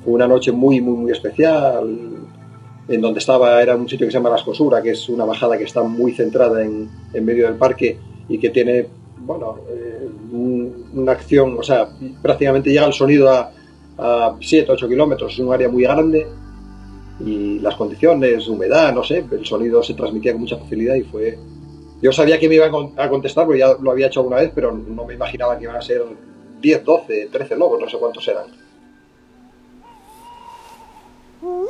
fue 0.05 0.12
una 0.14 0.26
noche 0.28 0.53
muy, 0.53 0.80
muy, 0.80 0.94
muy 0.96 1.12
especial. 1.12 2.18
En 2.88 3.00
donde 3.00 3.20
estaba 3.20 3.62
era 3.62 3.76
un 3.76 3.88
sitio 3.88 4.07
que 4.07 4.11
se 4.11 4.18
llama 4.18 4.30
La 4.30 4.36
Escosura, 4.36 4.82
que 4.82 4.90
es 4.90 5.09
una 5.09 5.24
bajada 5.24 5.57
que 5.57 5.64
está 5.64 5.82
muy 5.82 6.12
centrada 6.12 6.62
en, 6.64 6.90
en 7.14 7.24
medio 7.24 7.46
del 7.46 7.55
parque 7.55 7.96
y 8.28 8.38
que 8.38 8.50
tiene, 8.50 8.86
bueno, 9.18 9.57
eh, 9.70 10.09
un- 10.32 10.86
una 10.94 11.12
acción, 11.12 11.57
o 11.59 11.62
sea, 11.62 11.88
prácticamente 12.20 12.70
llega 12.70 12.84
el 12.86 12.92
sonido 12.92 13.30
a, 13.30 13.50
a 13.98 14.36
7, 14.40 14.72
8 14.72 14.88
kilómetros, 14.88 15.32
es 15.32 15.38
un 15.38 15.53
área 15.53 15.68
muy 15.68 15.84
grande 15.84 16.26
y 17.24 17.61
las 17.61 17.76
condiciones, 17.76 18.48
humedad, 18.48 18.92
no 18.92 19.05
sé, 19.05 19.24
el 19.30 19.46
sonido 19.46 19.82
se 19.82 19.94
transmitía 19.94 20.32
con 20.32 20.40
mucha 20.42 20.57
facilidad 20.59 20.96
y 20.96 21.03
fue... 21.03 21.38
Yo 22.03 22.11
sabía 22.11 22.40
que 22.40 22.48
me 22.48 22.57
iba 22.57 22.66
a 22.96 23.09
contestar 23.09 23.44
porque 23.46 23.61
ya 23.61 23.74
lo 23.80 23.92
había 23.92 24.09
hecho 24.09 24.20
alguna 24.20 24.38
vez, 24.38 24.50
pero 24.53 24.72
no 24.72 25.05
me 25.05 25.14
imaginaba 25.14 25.57
que 25.57 25.64
iban 25.64 25.76
a 25.76 25.82
ser 25.82 26.03
10, 26.61 26.84
12, 26.84 27.28
13 27.30 27.57
lobos, 27.57 27.80
no 27.80 27.88
sé 27.88 27.96
cuántos 27.96 28.26
eran. 28.26 28.46
Voy 31.43 31.66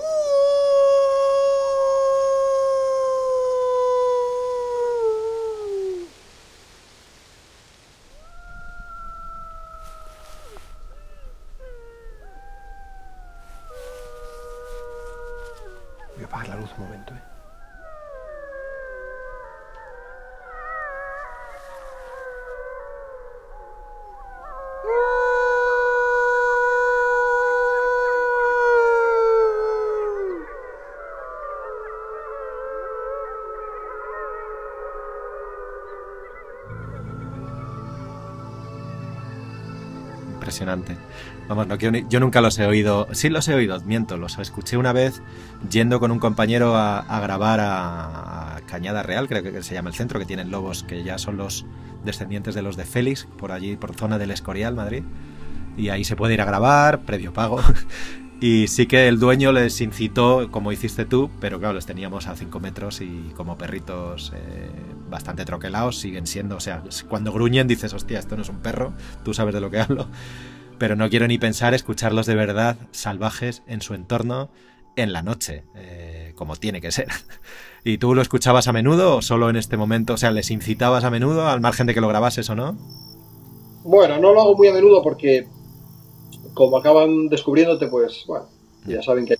Impresionante. 40.63 40.97
Vamos, 41.49 41.67
no 41.67 41.77
quiero 41.77 41.93
ni- 41.93 42.07
yo 42.09 42.21
nunca 42.21 42.41
los 42.41 42.59
he 42.59 42.67
oído. 42.67 43.09
Sí 43.13 43.29
los 43.29 43.47
he 43.49 43.55
oído, 43.55 43.81
miento, 43.83 44.17
los 44.17 44.39
escuché 44.39 44.77
una 44.77 44.93
vez 44.93 45.21
yendo 45.71 45.99
con 46.01 46.11
un 46.13 46.19
compañero 46.19 46.77
a, 46.77 47.01
a 47.01 47.21
grabar 47.21 47.61
a, 47.61 48.57
a 48.57 48.61
Cañada 48.63 49.03
Real, 49.03 49.29
creo 49.29 49.43
que 49.43 49.63
se 49.63 49.75
llama 49.75 49.91
el 49.91 49.95
centro, 49.97 50.19
que 50.21 50.27
tienen 50.27 50.51
lobos 50.51 50.85
que 50.85 51.03
ya 51.03 51.19
son 51.19 51.37
los 51.37 51.67
descendientes 52.05 52.55
de 52.55 52.63
los 52.63 52.77
de 52.77 52.85
Félix, 52.85 53.27
por 53.39 53.53
allí, 53.53 53.77
por 53.77 53.95
zona 53.95 54.19
del 54.19 54.31
Escorial, 54.31 54.75
Madrid. 54.75 55.03
Y 55.77 55.89
ahí 55.89 56.05
se 56.05 56.17
puede 56.17 56.35
ir 56.35 56.41
a 56.43 56.45
grabar, 56.45 57.01
previo 57.03 57.33
pago. 57.33 57.61
Y 58.43 58.67
sí 58.67 58.87
que 58.87 59.07
el 59.07 59.21
dueño 59.21 59.53
les 59.53 59.81
incitó, 59.81 60.51
como 60.51 60.73
hiciste 60.73 61.05
tú, 61.05 61.31
pero 61.41 61.61
claro, 61.61 61.75
les 61.75 61.87
teníamos 61.87 62.27
a 62.27 62.35
5 62.35 62.59
metros 62.59 63.01
y 63.01 63.33
como 63.37 63.57
perritos 63.57 64.33
eh, 64.35 64.69
bastante 65.09 65.45
troquelados 65.45 66.01
siguen 66.01 66.27
siendo. 66.27 66.57
O 66.57 66.61
sea, 66.61 66.83
cuando 67.09 67.33
gruñen 67.33 67.69
dices, 67.69 67.95
hostia, 67.95 68.19
esto 68.19 68.35
no 68.35 68.43
es 68.43 68.49
un 68.49 68.59
perro, 68.59 68.95
tú 69.25 69.33
sabes 69.33 69.55
de 69.55 69.61
lo 69.61 69.71
que 69.71 69.79
hablo. 69.79 70.09
Pero 70.77 70.97
no 70.97 71.09
quiero 71.09 71.29
ni 71.29 71.39
pensar 71.39 71.73
escucharlos 71.73 72.27
de 72.27 72.35
verdad 72.35 72.77
salvajes 72.91 73.63
en 73.69 73.81
su 73.81 73.95
entorno 73.95 74.51
en 74.97 75.13
la 75.13 75.23
noche, 75.23 75.63
eh, 75.77 76.33
como 76.35 76.57
tiene 76.57 76.81
que 76.81 76.91
ser. 76.91 77.07
¿Y 77.85 77.99
tú 77.99 78.13
lo 78.13 78.23
escuchabas 78.23 78.67
a 78.67 78.73
menudo 78.73 79.19
o 79.19 79.23
solo 79.23 79.51
en 79.51 79.57
este 79.57 79.77
momento? 79.77 80.15
O 80.15 80.17
sea, 80.17 80.33
¿les 80.33 80.51
incitabas 80.51 81.05
a 81.05 81.11
menudo 81.11 81.47
al 81.47 81.61
margen 81.61 81.87
de 81.87 81.95
que 81.95 82.01
lo 82.01 82.09
grabases 82.09 82.51
o 82.51 82.57
no? 82.57 82.77
Bueno, 83.85 84.19
no 84.19 84.33
lo 84.33 84.41
hago 84.41 84.57
muy 84.57 84.67
a 84.67 84.73
menudo 84.73 85.01
porque 85.01 85.47
como 86.55 86.77
acaban 86.77 87.29
descubriéndote, 87.29 87.87
pues 87.89 88.25
bueno, 88.27 88.47
ya 88.87 89.03
saben 89.03 89.27
que 89.27 89.35
hay 89.35 89.39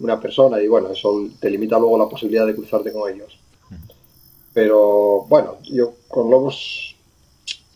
una- 0.00 0.20
persona 0.20 0.60
y 0.62 0.68
bueno, 0.68 0.90
eso 0.90 1.28
te 1.40 1.50
limita 1.50 1.78
luego 1.78 1.98
la 1.98 2.08
posibilidad 2.08 2.46
de 2.46 2.54
cruzarte 2.54 2.92
con 2.92 3.12
ellos. 3.12 3.38
Pero 4.52 5.22
bueno, 5.28 5.56
yo 5.64 5.92
con 6.08 6.30
lobos, 6.30 6.96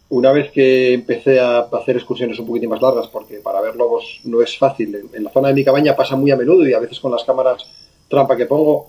una 0.09 0.33
vez 0.33 0.51
que 0.51 0.95
empecé 0.95 1.39
a 1.39 1.61
hacer 1.61 1.97
excursiones 1.97 2.39
un 2.39 2.47
poquitín 2.47 2.70
más 2.70 2.81
largas, 2.81 3.09
porque 3.09 3.37
para 3.41 3.61
ver 3.61 3.76
lobos 3.76 4.20
no 4.24 4.41
es 4.41 4.57
fácil, 4.59 4.95
en, 4.95 5.11
en 5.12 5.24
la 5.24 5.31
zona 5.31 5.49
de 5.49 5.55
mi 5.55 5.64
cabaña 5.64 5.95
pasa 5.95 6.16
muy 6.16 6.31
a 6.31 6.37
menudo 6.37 6.66
y 6.66 6.72
a 6.72 6.78
veces 6.81 6.99
con 7.01 7.11
las 7.12 7.24
cámaras 7.24 7.64
trampa 8.09 8.37
que 8.37 8.47
pongo, 8.47 8.89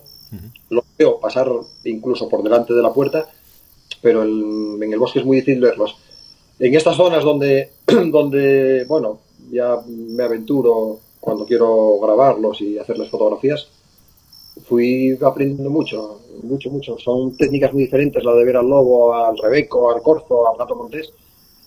lo 0.70 0.82
veo 0.98 1.20
pasar 1.20 1.50
incluso 1.84 2.28
por 2.28 2.42
delante 2.42 2.72
de 2.72 2.82
la 2.82 2.92
puerta, 2.92 3.28
pero 4.00 4.22
el- 4.22 4.78
en 4.82 4.92
el 4.92 4.98
bosque 4.98 5.18
es 5.20 5.24
muy 5.26 5.36
difícil 5.36 5.60
verlos. 5.60 5.94
En 6.58 6.74
estas 6.74 6.96
zonas 6.96 7.22
donde, 7.22 7.72
donde, 7.86 8.84
bueno, 8.88 9.20
ya 9.52 9.76
me 9.86 10.24
aventuro 10.24 10.98
cuando 11.20 11.44
quiero 11.46 12.00
grabarlos 12.00 12.60
y 12.62 12.78
hacerles 12.78 13.10
fotografías, 13.10 13.68
fui 14.66 15.16
aprendiendo 15.22 15.70
mucho, 15.70 16.20
mucho, 16.42 16.70
mucho. 16.70 16.98
Son 16.98 17.36
técnicas 17.36 17.72
muy 17.72 17.84
diferentes, 17.84 18.24
la 18.24 18.34
de 18.34 18.44
ver 18.44 18.56
al 18.56 18.68
lobo, 18.68 19.14
al 19.14 19.36
rebeco, 19.38 19.92
al 19.94 20.02
corzo, 20.02 20.50
al 20.50 20.58
gato 20.58 20.74
montés. 20.74 21.12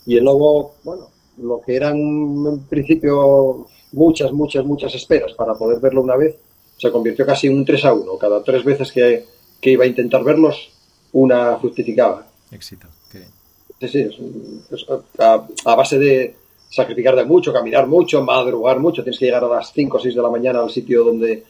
Y 0.05 0.17
el 0.17 0.23
lobo, 0.25 0.73
bueno, 0.83 1.07
lo 1.37 1.61
que 1.61 1.75
eran 1.75 1.95
en 1.97 2.59
principio 2.67 3.67
muchas, 3.93 4.31
muchas, 4.33 4.65
muchas 4.65 4.93
esperas 4.95 5.33
para 5.33 5.53
poder 5.53 5.79
verlo 5.79 6.01
una 6.01 6.15
vez, 6.17 6.35
se 6.77 6.91
convirtió 6.91 7.25
casi 7.25 7.47
en 7.47 7.57
un 7.57 7.65
3 7.65 7.85
a 7.85 7.93
1. 7.93 8.17
Cada 8.17 8.43
tres 8.43 8.63
veces 8.65 8.91
que, 8.91 9.25
que 9.61 9.71
iba 9.71 9.85
a 9.85 9.87
intentar 9.87 10.23
verlos, 10.23 10.69
una 11.13 11.55
fructificaba. 11.57 12.27
Éxito. 12.51 12.87
qué 13.11 13.19
bien. 13.19 13.31
Sí, 13.79 13.87
sí, 13.87 13.99
es, 13.99 14.19
un- 14.19 14.63
es 14.71 14.85
a, 15.19 15.47
a 15.65 15.75
base 15.75 15.97
de 15.97 16.35
sacrificar 16.75 17.15
de 17.15 17.23
mucho, 17.23 17.53
caminar 17.53 17.87
mucho, 17.87 18.21
madrugar 18.21 18.79
mucho. 18.81 19.01
Tienes 19.01 19.17
que 19.17 19.25
llegar 19.25 19.45
a 19.45 19.47
las 19.47 19.71
5 19.71 19.95
o 19.95 19.99
6 19.99 20.13
de 20.13 20.21
la 20.21 20.29
mañana 20.29 20.59
al 20.59 20.69
sitio 20.69 21.05
donde, 21.05 21.45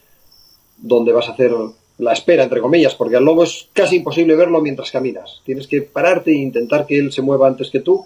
donde 0.77 1.11
vas 1.11 1.27
a 1.27 1.31
hacer 1.31 1.51
la 1.97 2.13
espera, 2.13 2.43
entre 2.43 2.61
comillas, 2.61 2.93
porque 2.93 3.15
al 3.15 3.25
lobo 3.25 3.43
es 3.43 3.67
casi 3.73 3.95
imposible 3.95 4.35
verlo 4.35 4.61
mientras 4.61 4.91
caminas. 4.91 5.41
Tienes 5.43 5.65
que 5.65 5.81
pararte 5.81 6.29
e 6.29 6.35
intentar 6.35 6.85
que 6.85 6.99
él 6.99 7.11
se 7.11 7.23
mueva 7.23 7.47
antes 7.47 7.71
que 7.71 7.79
tú, 7.79 8.05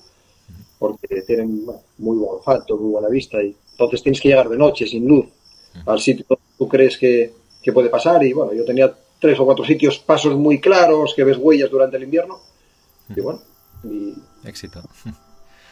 porque 0.78 1.22
tienen 1.28 1.66
bueno, 1.66 1.82
muy 1.98 2.18
buen 2.18 2.36
olfato, 2.36 2.78
muy 2.78 2.92
buena 2.92 3.10
vista, 3.10 3.44
y 3.44 3.54
entonces 3.72 4.02
tienes 4.02 4.22
que 4.22 4.30
llegar 4.30 4.48
de 4.48 4.58
noche, 4.58 4.88
sin 4.88 5.06
luz, 5.06 5.26
al 5.88 6.00
sitio 6.00 6.26
donde 6.30 6.44
tú 6.58 6.70
crees 6.70 6.98
que, 6.98 7.34
que 7.62 7.74
puede 7.74 7.90
pasar. 7.90 8.24
Y 8.24 8.32
bueno, 8.32 8.54
yo 8.54 8.64
tenía 8.64 8.96
tres 9.20 9.38
o 9.42 9.46
cuatro 9.46 9.66
sitios, 9.66 10.00
pasos 10.00 10.36
muy 10.36 10.62
claros, 10.62 11.14
que 11.14 11.26
ves 11.26 11.38
huellas 11.38 11.70
durante 11.70 11.98
el 11.98 12.04
invierno. 12.04 12.40
Y 13.14 13.20
bueno, 13.20 13.42
y, 13.84 14.14
Éxito. 14.46 14.82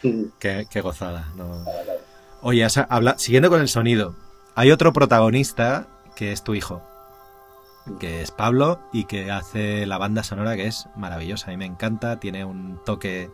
Mm, 0.02 0.22
Qué, 0.38 0.66
qué 0.70 0.80
gozada. 0.80 1.32
no. 1.36 1.64
Oye, 2.42 2.64
has 2.64 2.76
habla- 2.76 3.18
siguiendo 3.18 3.50
con 3.50 3.60
el 3.60 3.68
sonido, 3.68 4.14
hay 4.54 4.70
otro 4.70 4.92
protagonista 4.92 5.88
que 6.14 6.30
es 6.32 6.44
tu 6.44 6.54
hijo, 6.54 6.82
que 7.98 8.22
es 8.22 8.30
Pablo 8.30 8.80
y 8.92 9.04
que 9.04 9.30
hace 9.30 9.86
la 9.86 9.98
banda 9.98 10.22
sonora 10.22 10.54
que 10.56 10.66
es 10.66 10.88
maravillosa. 10.96 11.46
A 11.46 11.50
mí 11.50 11.56
me 11.56 11.64
encanta, 11.64 12.20
tiene 12.20 12.44
un 12.44 12.80
toque, 12.84 13.30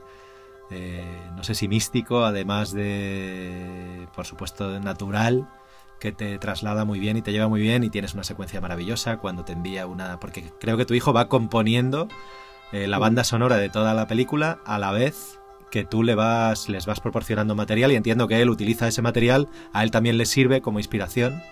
eh, 0.70 1.04
no 1.36 1.44
sé 1.44 1.54
si 1.54 1.68
místico, 1.68 2.24
además 2.24 2.72
de, 2.72 4.06
por 4.14 4.24
supuesto, 4.26 4.78
natural, 4.80 5.48
que 6.00 6.12
te 6.12 6.38
traslada 6.38 6.84
muy 6.84 6.98
bien 6.98 7.16
y 7.16 7.22
te 7.22 7.32
lleva 7.32 7.48
muy 7.48 7.60
bien 7.60 7.84
y 7.84 7.90
tienes 7.90 8.14
una 8.14 8.24
secuencia 8.24 8.60
maravillosa 8.60 9.18
cuando 9.18 9.44
te 9.44 9.52
envía 9.52 9.86
una... 9.86 10.18
Porque 10.20 10.50
creo 10.60 10.76
que 10.76 10.84
tu 10.86 10.94
hijo 10.94 11.12
va 11.12 11.28
componiendo 11.28 12.08
eh, 12.72 12.86
la 12.86 12.98
banda 12.98 13.24
sonora 13.24 13.56
de 13.56 13.68
toda 13.70 13.92
la 13.94 14.06
película 14.06 14.58
a 14.66 14.78
la 14.78 14.92
vez 14.92 15.40
que 15.74 15.84
tú 15.84 16.04
le 16.04 16.14
vas, 16.14 16.68
les 16.68 16.86
vas 16.86 17.00
proporcionando 17.00 17.56
material 17.56 17.90
y 17.90 17.96
entiendo 17.96 18.28
que 18.28 18.40
él 18.40 18.48
utiliza 18.48 18.86
ese 18.86 19.02
material, 19.02 19.48
a 19.72 19.82
él 19.82 19.90
también 19.90 20.16
le 20.18 20.24
sirve 20.24 20.60
como 20.60 20.78
inspiración. 20.78 21.42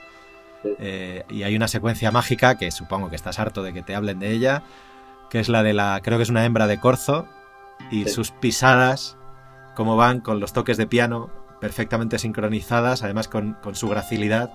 Eh, 0.78 1.24
y 1.28 1.42
hay 1.42 1.56
una 1.56 1.66
secuencia 1.66 2.12
mágica 2.12 2.56
que 2.56 2.70
supongo 2.70 3.10
que 3.10 3.16
estás 3.16 3.40
harto 3.40 3.64
de 3.64 3.72
que 3.72 3.82
te 3.82 3.96
hablen 3.96 4.20
de 4.20 4.30
ella, 4.30 4.62
que 5.28 5.40
es 5.40 5.48
la 5.48 5.64
de 5.64 5.72
la, 5.72 6.00
creo 6.04 6.18
que 6.18 6.22
es 6.22 6.28
una 6.30 6.44
hembra 6.44 6.68
de 6.68 6.78
corzo 6.78 7.26
y 7.90 8.04
Sí. 8.04 8.10
sus 8.10 8.30
pisadas, 8.30 9.16
como 9.74 9.96
van 9.96 10.20
con 10.20 10.38
los 10.38 10.52
toques 10.52 10.76
de 10.76 10.86
piano 10.86 11.30
perfectamente 11.60 12.20
sincronizadas, 12.20 13.02
además 13.02 13.26
con, 13.26 13.54
con 13.54 13.74
su 13.74 13.88
gracilidad. 13.88 14.52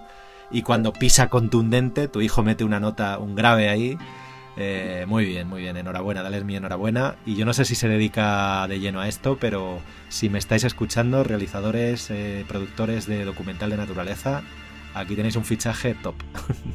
Y 0.49 0.61
cuando 0.61 0.93
pisa 0.93 1.28
contundente, 1.28 2.07
tu 2.07 2.22
hijo 2.22 2.41
mete 2.41 2.63
una 2.63 2.80
nota, 2.80 3.18
un 3.18 3.36
grave 3.36 3.68
ahí. 3.68 3.97
Eh, 4.60 5.05
muy 5.08 5.26
bien, 5.26 5.47
muy 5.47 5.62
bien, 5.62 5.78
enhorabuena, 5.78 6.24
dale 6.24 6.43
mi 6.43 6.55
enhorabuena. 6.55 7.18
Y 7.26 7.36
yo 7.36 7.45
no 7.45 7.53
sé 7.53 7.64
si 7.64 7.76
se 7.76 7.88
dedica 7.88 8.68
de 8.68 8.80
lleno 8.80 8.99
a 8.99 9.08
esto, 9.08 9.38
pero 9.39 9.80
si 10.10 10.30
me 10.30 10.39
estáis 10.39 10.64
escuchando, 10.64 11.24
realizadores, 11.24 12.10
eh, 12.10 12.43
productores 12.47 13.05
de 13.05 13.24
documental 13.24 13.70
de 13.70 13.78
naturaleza, 13.78 14.41
aquí 14.95 15.16
tenéis 15.16 15.36
un 15.36 15.45
fichaje 15.45 15.95
top. 16.01 16.16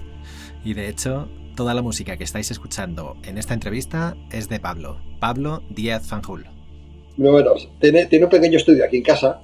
y 0.65 0.75
de 0.75 0.89
hecho, 0.89 1.29
toda 1.57 1.75
la 1.75 1.83
música 1.83 2.17
que 2.17 2.25
estáis 2.25 2.53
escuchando 2.53 3.17
en 3.25 3.37
esta 3.37 3.55
entrevista 3.55 4.17
es 4.31 4.49
de 4.49 4.61
Pablo, 4.61 5.01
Pablo 5.19 5.65
Díaz 5.69 6.07
Fanjul. 6.07 6.47
Bueno, 7.17 7.55
tiene, 7.81 8.07
tiene 8.07 8.27
un 8.27 8.31
pequeño 8.31 8.59
estudio 8.59 8.85
aquí 8.85 8.99
en 8.99 9.03
casa. 9.03 9.41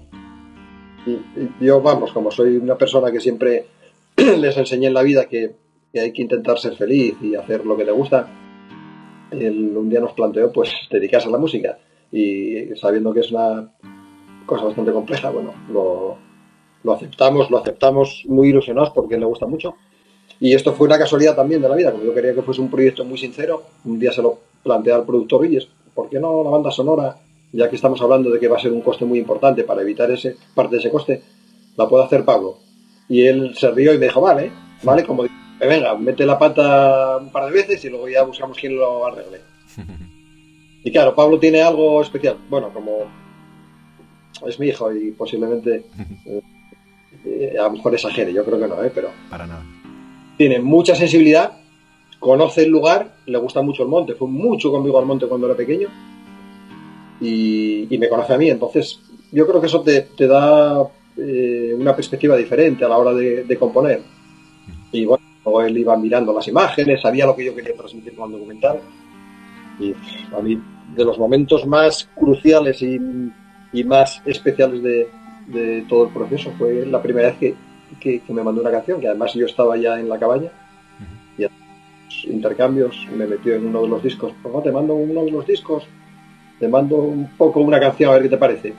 Y, 1.05 1.11
y 1.11 1.51
yo, 1.61 1.82
vamos, 1.82 2.12
como 2.12 2.30
soy 2.30 2.57
una 2.57 2.76
persona 2.76 3.11
que 3.11 3.20
siempre 3.20 3.66
les 4.16 4.57
enseñé 4.57 4.86
en 4.86 4.95
la 4.95 5.03
vida 5.03 5.26
que, 5.26 5.55
que 5.93 6.01
hay 6.01 6.12
que 6.12 6.22
intentar 6.22 6.59
ser 6.59 6.76
feliz 6.76 7.14
y 7.22 7.34
hacer 7.34 7.64
lo 7.64 7.76
que 7.76 7.84
te 7.84 7.91
gusta, 7.91 8.28
él 9.30 9.76
un 9.76 9.89
día 9.89 10.01
nos 10.01 10.12
planteó 10.12 10.53
pues 10.53 10.70
dedicarse 10.91 11.28
a 11.28 11.32
la 11.32 11.39
música. 11.39 11.78
Y 12.11 12.74
sabiendo 12.76 13.12
que 13.12 13.20
es 13.20 13.30
una, 13.30 13.70
cosa 14.49 14.64
bastante 14.64 14.93
compleja, 14.93 15.30
bueno, 15.30 15.55
lo, 15.70 16.16
lo 16.82 16.93
aceptamos, 16.93 17.51
lo 17.51 17.59
aceptamos 17.59 18.24
muy 18.26 18.49
ilusionados 18.49 18.91
porque 18.91 19.16
le 19.16 19.26
gusta 19.26 19.47
mucho. 19.47 19.76
Y 20.41 20.55
esto 20.55 20.72
fue 20.72 20.86
una 20.86 20.99
casualidad 20.99 21.36
también 21.36 21.62
de 21.62 21.68
la 21.68 21.76
vida, 21.76 21.93
como 21.93 22.05
yo 22.05 22.14
quería 22.14 22.34
que 22.34 22.43
fuese 22.43 22.61
un 22.61 22.70
proyecto 22.70 23.05
muy 23.05 23.18
sincero, 23.18 23.62
un 23.84 23.99
día 23.99 24.12
se 24.12 24.22
lo 24.22 24.39
planteé 24.62 24.93
al 24.93 25.05
productor 25.05 25.43
Villes, 25.43 25.68
¿por 25.95 26.09
qué 26.09 26.18
no 26.18 26.43
la 26.43 26.51
banda 26.51 26.70
sonora, 26.70 27.16
ya 27.53 27.68
que 27.68 27.76
estamos 27.76 28.01
hablando 28.01 28.30
de 28.30 28.39
que 28.39 28.49
va 28.49 28.57
a 28.57 28.61
ser 28.61 28.72
un 28.72 28.80
coste 28.80 29.05
muy 29.05 29.18
importante 29.18 29.64
para 29.64 29.82
evitar 29.82 30.11
ese 30.11 30.36
parte 30.55 30.76
de 30.76 30.80
ese 30.80 30.91
coste, 30.91 31.22
la 31.76 31.89
puede 31.89 32.05
hacer 32.05 32.24
Pablo? 32.24 32.59
Y 33.09 33.22
él 33.22 33.55
se 33.57 33.70
rió 33.70 33.93
y 33.93 33.99
me 33.99 34.07
dijo, 34.07 34.20
vale, 34.20 34.53
vale, 34.82 35.05
como 35.05 35.24
dice, 35.24 35.34
venga, 35.61 35.96
mete 35.96 36.24
la 36.26 36.38
pata 36.38 37.16
un 37.18 37.30
par 37.30 37.46
de 37.46 37.52
veces 37.52 37.84
y 37.84 37.88
luego 37.90 38.09
ya 38.09 38.22
buscamos 38.22 38.56
quién 38.59 38.76
lo 38.76 39.06
arregle. 39.06 39.40
Y 40.84 40.92
claro, 40.92 41.12
Pablo 41.14 41.38
tiene 41.40 41.61
algo 41.61 42.00
especial. 42.00 42.36
Bueno, 42.48 42.70
como 42.72 42.98
es 44.46 44.59
mi 44.61 44.68
hijo 44.68 44.94
y 44.94 45.11
posiblemente 45.11 45.84
eh, 47.24 47.56
a 47.59 47.64
lo 47.64 47.72
mejor 47.72 47.94
exagere, 47.94 48.32
yo 48.32 48.44
creo 48.44 48.61
que 48.61 48.68
no, 48.68 48.82
¿eh? 48.84 48.90
pero 48.94 49.11
Para 49.28 49.46
nada. 49.46 49.64
tiene 50.38 50.61
mucha 50.61 50.94
sensibilidad, 50.94 51.59
conoce 52.20 52.62
el 52.62 52.70
lugar, 52.70 53.16
le 53.26 53.38
gusta 53.38 53.61
mucho 53.61 53.82
el 53.82 53.88
monte, 53.88 54.14
fue 54.14 54.28
mucho 54.28 54.70
conmigo 54.70 54.98
al 55.00 55.04
monte 55.04 55.26
cuando 55.26 55.48
era 55.48 55.56
pequeño 55.56 55.88
y, 57.20 57.92
y 57.92 57.98
me 57.98 58.09
conoce 58.09 58.32
a 58.34 58.38
mí, 58.38 58.48
entonces 58.48 59.00
yo 59.32 59.46
creo 59.48 59.61
que 59.61 59.66
eso 59.66 59.82
te, 59.82 60.02
te 60.02 60.26
da 60.28 60.80
eh, 61.16 61.74
una 61.76 61.94
perspectiva 61.94 62.36
diferente 62.36 62.84
a 62.84 62.88
la 62.88 62.96
hora 62.98 63.12
de, 63.12 63.42
de 63.44 63.56
componer. 63.59 64.00
Y 64.92 65.04
bueno, 65.04 65.24
luego 65.49 65.62
él 65.62 65.78
iba 65.78 65.96
mirando 65.96 66.32
las 66.32 66.46
imágenes, 66.49 67.01
sabía 67.01 67.26
lo 67.26 67.34
que 67.34 67.46
yo 67.46 67.55
quería 67.55 67.74
transmitir 67.74 68.14
con 68.14 68.30
el 68.30 68.38
documental 68.38 68.80
y 69.80 69.94
a 70.36 70.40
mí 70.40 70.61
de 70.94 71.05
los 71.05 71.18
momentos 71.18 71.66
más 71.66 72.09
cruciales 72.14 72.82
y, 72.82 72.99
y 73.72 73.84
más 73.84 74.22
especiales 74.26 74.82
de, 74.82 75.09
de 75.46 75.84
todo 75.88 76.07
el 76.07 76.12
proceso 76.12 76.53
fue 76.59 76.84
la 76.86 77.03
primera 77.03 77.28
vez 77.28 77.38
que, 77.38 77.55
que, 78.01 78.20
que 78.20 78.32
me 78.32 78.42
mandó 78.42 78.61
una 78.61 78.70
canción, 78.70 79.01
que 79.01 79.09
además 79.09 79.34
yo 79.34 79.46
estaba 79.46 79.76
ya 79.76 79.99
en 79.99 80.09
la 80.09 80.18
cabaña 80.18 80.51
y 81.36 81.44
a 81.44 81.49
los 81.49 82.24
intercambios 82.24 83.07
me 83.16 83.26
metió 83.26 83.55
en 83.55 83.66
uno 83.66 83.82
de 83.82 83.88
los 83.88 84.03
discos. 84.03 84.32
Pues 84.42 84.55
no, 84.55 84.61
te 84.61 84.72
mando 84.72 84.94
uno 84.94 85.24
de 85.24 85.30
los 85.30 85.46
discos, 85.46 85.84
te 86.59 86.68
mando 86.68 86.96
un 86.96 87.28
poco 87.36 87.61
una 87.61 87.80
canción 87.80 88.11
a 88.11 88.14
ver 88.14 88.22
qué 88.24 88.28
te 88.28 88.36
parece. 88.36 88.74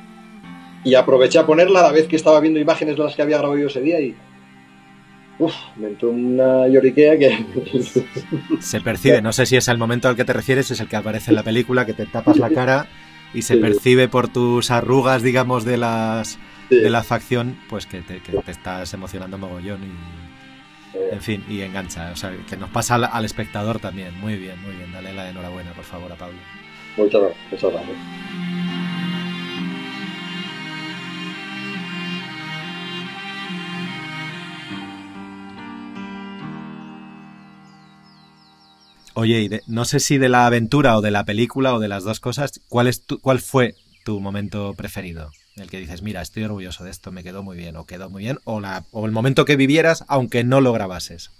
Y 0.83 0.95
aproveché 0.95 1.39
a 1.39 1.45
ponerla 1.45 1.79
a 1.81 1.83
la 1.83 1.91
vez 1.91 2.07
que 2.07 2.15
estaba 2.15 2.39
viendo 2.39 2.59
imágenes 2.59 2.95
de 2.95 3.03
las 3.03 3.15
que 3.15 3.21
había 3.21 3.37
grabado 3.37 3.59
yo 3.59 3.67
ese 3.67 3.81
día 3.81 3.99
y. 3.99 4.15
Uf, 5.39 5.53
me 5.77 5.87
entró 5.87 6.09
una 6.09 6.67
lloriquea 6.67 7.17
que. 7.17 7.45
Se 8.59 8.81
percibe, 8.81 9.21
no 9.21 9.31
sé 9.31 9.45
si 9.45 9.55
es 9.55 9.67
el 9.69 9.77
momento 9.77 10.07
al 10.09 10.15
que 10.15 10.25
te 10.25 10.33
refieres, 10.33 10.69
es 10.71 10.79
el 10.81 10.87
que 10.87 10.97
aparece 10.97 11.31
en 11.31 11.35
la 11.35 11.43
película, 11.43 11.85
que 11.85 11.93
te 11.93 12.05
tapas 12.05 12.37
la 12.37 12.49
cara 12.49 12.87
y 13.33 13.41
se 13.43 13.53
Sí. 13.55 13.59
percibe 13.61 14.07
por 14.09 14.27
tus 14.27 14.69
arrugas, 14.71 15.23
digamos, 15.23 15.63
de 15.65 15.77
las 15.77 16.37
Sí. 16.69 16.75
de 16.75 16.89
la 16.89 17.03
facción, 17.03 17.57
pues 17.69 17.85
que 17.87 18.01
te, 18.01 18.19
que 18.19 18.33
te 18.33 18.51
estás 18.51 18.93
emocionando 18.93 19.37
mogollón 19.37 19.81
y, 19.83 19.87
Eh, 20.97 21.09
en 21.13 21.21
fin, 21.21 21.43
y 21.47 21.61
engancha. 21.61 22.11
O 22.11 22.15
sea, 22.15 22.31
que 22.49 22.57
nos 22.57 22.69
pasa 22.71 22.95
al, 22.95 23.03
al 23.05 23.23
espectador 23.23 23.79
también. 23.79 24.19
Muy 24.19 24.35
bien, 24.37 24.59
muy 24.63 24.75
bien. 24.75 24.91
Dale 24.91 25.13
la 25.13 25.29
enhorabuena, 25.29 25.71
por 25.73 25.83
favor, 25.85 26.11
a 26.11 26.15
Pablo. 26.15 26.37
muchas 26.97 27.21
gracias, 27.21 27.37
muchas 27.51 27.71
gracias. 27.71 27.97
Oye, 39.19 39.41
y 39.41 39.47
de- 39.49 39.63
no 39.67 39.83
sé 39.83 39.99
si 39.99 40.17
de 40.17 40.29
la 40.29 40.45
aventura 40.45 40.97
o 40.97 41.01
de 41.01 41.11
la 41.11 41.25
película 41.25 41.75
o 41.75 41.79
de 41.79 41.89
las 41.89 42.05
dos 42.05 42.21
cosas, 42.21 42.61
¿cuál, 42.69 42.87
es 42.87 43.01
tu- 43.01 43.19
cuál 43.19 43.39
fue 43.39 43.75
tu 44.05 44.21
momento 44.21 44.73
preferido? 44.77 45.31
El 45.57 45.69
que 45.69 45.77
dices, 45.77 46.01
mira, 46.01 46.21
estoy 46.21 46.43
orgulloso 46.45 46.85
de 46.85 46.91
esto, 46.91 47.11
me 47.11 47.21
quedó 47.21 47.43
muy 47.43 47.57
bien, 47.57 47.75
o 47.75 47.85
quedó 47.85 48.09
muy 48.09 48.23
bien, 48.23 48.39
o, 48.45 48.61
la, 48.61 48.85
o 48.93 49.05
el 49.05 49.11
momento 49.11 49.43
que 49.43 49.57
vivieras, 49.57 50.05
aunque 50.07 50.45
no 50.45 50.61
lo 50.61 50.71
grabases. 50.71 51.31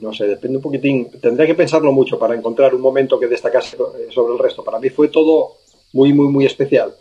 No 0.00 0.12
sé, 0.12 0.26
depende 0.28 0.58
un 0.58 0.62
poquitín. 0.62 1.10
Tendría 1.20 1.48
que 1.48 1.56
pensarlo 1.56 1.90
mucho 1.90 2.16
para 2.16 2.36
encontrar 2.36 2.72
un 2.72 2.80
momento 2.80 3.18
que 3.18 3.26
destacase 3.26 3.76
eh, 3.76 4.12
sobre 4.12 4.34
el 4.34 4.38
resto. 4.38 4.62
Para 4.62 4.78
mí 4.78 4.88
fue 4.88 5.08
todo 5.08 5.56
muy, 5.92 6.12
muy, 6.12 6.28
muy 6.28 6.46
especial. 6.46 6.94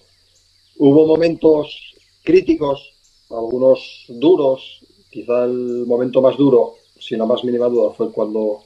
Hubo 0.78 1.06
momentos 1.06 1.94
críticos, 2.24 2.96
algunos 3.30 4.06
duros. 4.10 4.80
Quizá 5.12 5.44
el 5.44 5.86
momento 5.86 6.20
más 6.20 6.36
duro, 6.36 6.83
sin 7.08 7.20
la 7.20 7.26
más 7.26 7.44
mínima 7.44 7.68
duda, 7.68 7.94
fue 7.94 8.12
cuando 8.12 8.64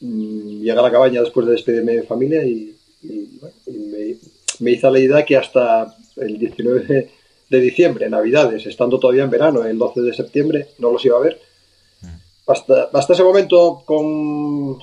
mm, 0.00 0.60
llegué 0.60 0.72
a 0.72 0.82
la 0.82 0.90
cabaña 0.90 1.22
después 1.22 1.46
de 1.46 1.52
despedirme 1.52 1.92
de 1.92 2.00
mi 2.00 2.06
familia 2.06 2.44
y, 2.44 2.76
y, 3.02 3.38
bueno, 3.40 3.56
y 3.66 3.78
me, 3.78 4.16
me 4.60 4.70
hizo 4.72 4.90
la 4.90 4.98
idea 4.98 5.24
que 5.24 5.36
hasta 5.36 5.96
el 6.16 6.38
19 6.38 6.80
de, 6.84 7.10
de 7.48 7.60
diciembre, 7.60 8.08
Navidades, 8.10 8.66
estando 8.66 8.98
todavía 8.98 9.24
en 9.24 9.30
verano, 9.30 9.64
el 9.64 9.78
12 9.78 10.00
de 10.02 10.14
septiembre, 10.14 10.68
no 10.78 10.90
los 10.90 11.04
iba 11.04 11.16
a 11.16 11.20
ver 11.20 11.40
hasta, 12.48 12.88
hasta 12.92 13.12
ese 13.12 13.22
momento, 13.22 13.82
con 13.84 14.78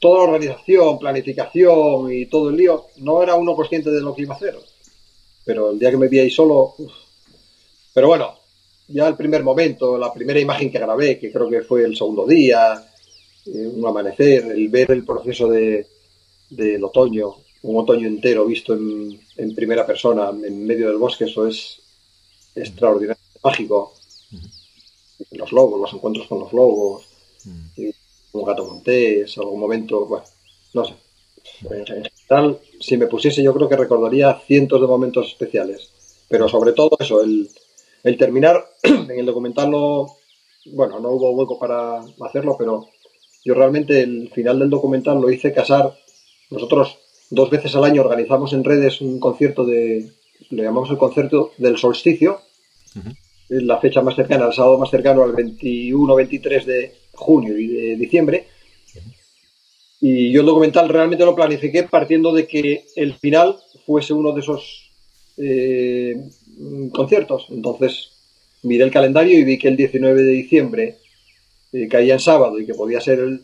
toda 0.00 0.18
la 0.18 0.32
organización, 0.32 0.98
planificación 0.98 2.12
y 2.12 2.26
todo 2.26 2.50
el 2.50 2.56
lío, 2.56 2.86
no 2.96 3.22
era 3.22 3.36
uno 3.36 3.54
consciente 3.54 3.90
de 3.90 4.00
lo 4.00 4.14
que 4.14 4.22
iba 4.22 4.34
a 4.34 4.36
hacer. 4.36 4.58
Pero 5.44 5.70
el 5.70 5.78
día 5.78 5.90
que 5.90 5.96
me 5.96 6.08
vi 6.08 6.18
ahí 6.18 6.30
solo. 6.30 6.74
uf. 6.76 6.92
Pero 7.94 8.08
bueno, 8.08 8.34
ya 8.88 9.08
el 9.08 9.16
primer 9.16 9.42
momento, 9.42 9.98
la 9.98 10.12
primera 10.12 10.40
imagen 10.40 10.70
que 10.70 10.78
grabé, 10.78 11.18
que 11.18 11.32
creo 11.32 11.48
que 11.48 11.62
fue 11.62 11.84
el 11.84 11.96
segundo 11.96 12.26
día, 12.26 12.84
eh, 13.46 13.66
un 13.74 13.86
amanecer, 13.86 14.44
el 14.44 14.68
ver 14.68 14.90
el 14.90 15.04
proceso 15.04 15.48
de, 15.48 15.86
del 16.50 16.84
otoño, 16.84 17.34
un 17.62 17.76
otoño 17.80 18.06
entero 18.06 18.44
visto 18.44 18.74
en, 18.74 19.18
en 19.36 19.54
primera 19.54 19.86
persona, 19.86 20.30
en 20.30 20.66
medio 20.66 20.88
del 20.88 20.98
bosque, 20.98 21.24
eso 21.24 21.46
es 21.46 21.80
extraordinario, 22.54 23.22
mágico 23.42 23.94
los 25.32 25.52
lobos, 25.52 25.80
los 25.80 25.92
encuentros 25.92 26.26
con 26.26 26.40
los 26.40 26.52
lobos, 26.52 27.04
y 27.76 27.90
un 28.32 28.44
gato 28.44 28.64
montés, 28.64 29.36
algún 29.38 29.60
momento, 29.60 30.06
bueno, 30.06 30.24
no 30.72 30.84
sé. 30.84 30.94
En 31.70 31.84
general, 31.86 32.58
si 32.80 32.96
me 32.96 33.06
pusiese, 33.06 33.42
yo 33.42 33.52
creo 33.54 33.68
que 33.68 33.76
recordaría 33.76 34.40
cientos 34.46 34.80
de 34.80 34.86
momentos 34.86 35.28
especiales. 35.28 35.90
Pero 36.28 36.48
sobre 36.48 36.72
todo 36.72 36.96
eso, 36.98 37.22
el, 37.22 37.48
el 38.04 38.18
terminar, 38.18 38.64
en 38.82 39.18
el 39.18 39.26
documental 39.26 39.70
no, 39.70 40.06
bueno, 40.66 41.00
no 41.00 41.10
hubo 41.10 41.30
hueco 41.32 41.58
para 41.58 42.00
hacerlo, 42.20 42.54
pero 42.58 42.86
yo 43.44 43.54
realmente 43.54 44.00
el 44.00 44.30
final 44.30 44.58
del 44.58 44.70
documental 44.70 45.20
lo 45.20 45.30
hice 45.30 45.52
casar. 45.52 45.94
Nosotros 46.50 46.98
dos 47.30 47.50
veces 47.50 47.74
al 47.74 47.84
año 47.84 48.02
organizamos 48.02 48.52
en 48.52 48.62
redes 48.62 49.00
un 49.00 49.18
concierto 49.18 49.64
de, 49.64 50.10
lo 50.50 50.62
llamamos 50.62 50.90
el 50.90 50.98
concierto 50.98 51.52
del 51.58 51.78
solsticio, 51.78 52.40
es 53.48 53.62
la 53.62 53.78
fecha 53.78 54.02
más 54.02 54.16
cercana, 54.16 54.46
el 54.46 54.52
sábado 54.52 54.78
más 54.78 54.90
cercano 54.90 55.22
al 55.22 55.32
21-23 55.32 56.64
de 56.64 56.94
junio 57.12 57.58
y 57.58 57.66
de 57.66 57.96
diciembre. 57.96 58.46
Y 60.00 60.30
yo 60.30 60.40
el 60.40 60.46
documental 60.46 60.88
realmente 60.88 61.24
lo 61.24 61.34
planifiqué 61.34 61.84
partiendo 61.84 62.32
de 62.32 62.46
que 62.46 62.84
el 62.96 63.14
final 63.14 63.56
fuese 63.86 64.12
uno 64.12 64.32
de 64.32 64.40
esos 64.40 64.90
eh, 65.36 66.14
conciertos. 66.92 67.46
Entonces 67.50 68.10
miré 68.62 68.84
el 68.84 68.90
calendario 68.90 69.38
y 69.38 69.44
vi 69.44 69.58
que 69.58 69.68
el 69.68 69.76
19 69.76 70.22
de 70.22 70.32
diciembre 70.32 70.98
eh, 71.72 71.88
caía 71.88 72.14
en 72.14 72.20
sábado 72.20 72.58
y 72.58 72.66
que 72.66 72.74
podía 72.74 73.00
ser 73.00 73.18
el, 73.18 73.40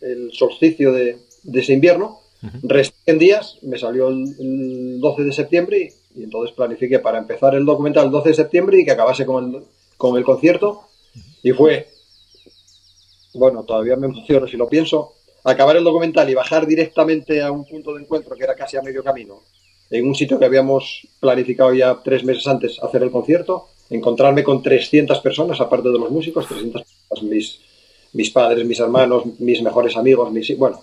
el 0.00 0.30
solsticio 0.32 0.92
de, 0.92 1.16
de, 1.42 1.60
ese 1.60 1.72
invierno. 1.72 2.20
Resté 2.62 2.94
en 3.06 3.18
días, 3.18 3.58
me 3.62 3.78
salió 3.78 4.08
el, 4.08 4.24
el 4.38 5.00
12 5.00 5.24
de 5.24 5.32
septiembre 5.32 5.94
y, 6.14 6.20
y, 6.20 6.24
entonces 6.24 6.54
planifiqué 6.54 6.98
para 6.98 7.18
empezar 7.18 7.54
el 7.54 7.66
documental 7.66 8.06
el 8.06 8.10
12 8.10 8.30
de 8.30 8.34
septiembre 8.34 8.80
y 8.80 8.84
que 8.84 8.92
acabase 8.92 9.26
con 9.26 9.54
el, 9.54 9.62
con 9.96 10.16
el 10.16 10.24
concierto. 10.24 10.82
Y 11.42 11.52
fue, 11.52 11.88
bueno, 13.34 13.62
todavía 13.64 13.96
me 13.96 14.06
emociono 14.06 14.46
si 14.46 14.56
lo 14.56 14.68
pienso, 14.68 15.14
acabar 15.44 15.76
el 15.76 15.84
documental 15.84 16.28
y 16.28 16.34
bajar 16.34 16.66
directamente 16.66 17.42
a 17.42 17.50
un 17.50 17.64
punto 17.64 17.94
de 17.94 18.02
encuentro 18.02 18.36
que 18.36 18.44
era 18.44 18.54
casi 18.54 18.76
a 18.76 18.82
medio 18.82 19.02
camino, 19.02 19.40
en 19.90 20.06
un 20.06 20.14
sitio 20.14 20.38
que 20.38 20.44
habíamos 20.44 21.06
planificado 21.18 21.74
ya 21.74 22.00
tres 22.02 22.24
meses 22.24 22.46
antes 22.46 22.78
hacer 22.82 23.02
el 23.02 23.10
concierto, 23.10 23.68
encontrarme 23.90 24.44
con 24.44 24.62
300 24.62 25.18
personas, 25.18 25.60
aparte 25.60 25.88
de 25.88 25.98
los 25.98 26.10
músicos, 26.10 26.46
300 26.46 26.82
personas, 26.82 27.30
mis, 27.30 27.60
mis 28.12 28.30
padres, 28.30 28.64
mis 28.64 28.78
hermanos, 28.78 29.24
mis 29.40 29.60
mejores 29.62 29.96
amigos, 29.96 30.30
mis, 30.30 30.56
bueno, 30.56 30.80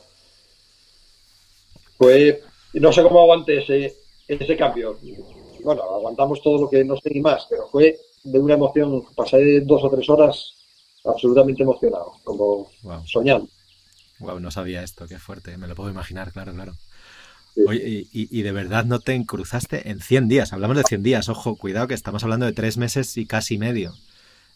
fue, 1.97 2.43
no 2.73 2.91
sé 2.91 3.01
cómo 3.01 3.21
aguanté 3.21 3.59
ese, 3.59 3.95
ese 4.27 4.57
cambio. 4.57 4.97
Bueno, 5.63 5.83
aguantamos 5.83 6.41
todo 6.41 6.61
lo 6.61 6.69
que 6.69 6.83
no 6.83 6.97
sé 6.97 7.09
ni 7.11 7.21
más, 7.21 7.47
pero 7.49 7.67
fue 7.67 7.97
de 8.23 8.39
una 8.39 8.55
emoción, 8.55 9.03
pasé 9.15 9.61
dos 9.61 9.83
o 9.83 9.89
tres 9.89 10.09
horas 10.09 10.53
absolutamente 11.05 11.63
emocionado, 11.63 12.13
como 12.23 12.69
wow. 12.83 13.05
soñando. 13.05 13.47
Wow, 14.19 14.39
no 14.39 14.51
sabía 14.51 14.83
esto, 14.83 15.07
qué 15.07 15.17
fuerte, 15.17 15.57
me 15.57 15.67
lo 15.67 15.75
puedo 15.75 15.89
imaginar, 15.89 16.31
claro, 16.33 16.53
claro. 16.53 16.73
Oye, 17.65 18.07
y, 18.11 18.39
y, 18.39 18.41
de 18.43 18.51
verdad 18.51 18.85
no 18.85 18.99
te 18.99 19.13
encruzaste 19.13 19.89
en 19.89 19.99
100 19.99 20.27
días, 20.27 20.53
hablamos 20.53 20.77
de 20.77 20.83
100 20.83 21.03
días, 21.03 21.29
ojo, 21.29 21.55
cuidado 21.55 21.87
que 21.87 21.95
estamos 21.95 22.23
hablando 22.23 22.45
de 22.45 22.53
tres 22.53 22.77
meses 22.77 23.17
y 23.17 23.25
casi 23.25 23.57
medio. 23.57 23.95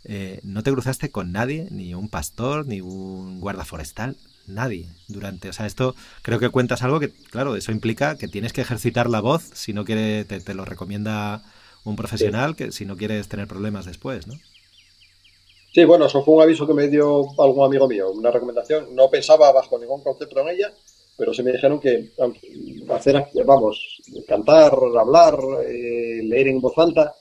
Eh, 0.03 0.39
¿No 0.43 0.63
te 0.63 0.71
cruzaste 0.71 1.09
con 1.09 1.31
nadie, 1.31 1.67
ni 1.71 1.93
un 1.93 2.09
pastor, 2.09 2.67
ni 2.67 2.81
un 2.81 3.39
guarda 3.39 3.65
forestal? 3.65 4.17
nadie 4.47 4.87
durante. 5.07 5.49
O 5.49 5.53
sea, 5.53 5.65
esto 5.65 5.95
creo 6.21 6.39
que 6.39 6.49
cuentas 6.49 6.83
algo 6.83 6.99
que, 6.99 7.09
claro, 7.09 7.55
eso 7.55 7.71
implica 7.71 8.17
que 8.17 8.27
tienes 8.27 8.53
que 8.53 8.61
ejercitar 8.61 9.09
la 9.09 9.21
voz 9.21 9.43
si 9.53 9.73
no 9.73 9.85
quiere, 9.85 10.25
te, 10.25 10.53
lo 10.53 10.65
recomienda 10.65 11.43
un 11.83 11.95
profesional, 11.95 12.55
que 12.55 12.71
si 12.71 12.85
no 12.85 12.97
quieres 12.97 13.27
tener 13.27 13.47
problemas 13.47 13.85
después, 13.85 14.27
¿no? 14.27 14.35
Sí, 15.73 15.85
bueno, 15.85 16.05
eso 16.05 16.23
fue 16.23 16.35
un 16.35 16.41
aviso 16.41 16.67
que 16.67 16.73
me 16.73 16.89
dio 16.89 17.21
algún 17.41 17.65
amigo 17.65 17.87
mío, 17.87 18.11
una 18.11 18.29
recomendación. 18.29 18.93
No 18.93 19.09
pensaba 19.09 19.51
bajo 19.53 19.79
ningún 19.79 20.03
concepto 20.03 20.41
en 20.41 20.49
ella, 20.49 20.73
pero 21.21 21.35
se 21.35 21.43
me 21.43 21.51
dijeron 21.51 21.79
que 21.79 22.13
hacer, 22.89 23.27
vamos, 23.45 24.01
cantar, 24.27 24.73
hablar, 24.99 25.37
eh, 25.67 26.19
leer 26.23 26.47
en 26.47 26.59
voz 26.59 26.75
alta, 26.79 27.13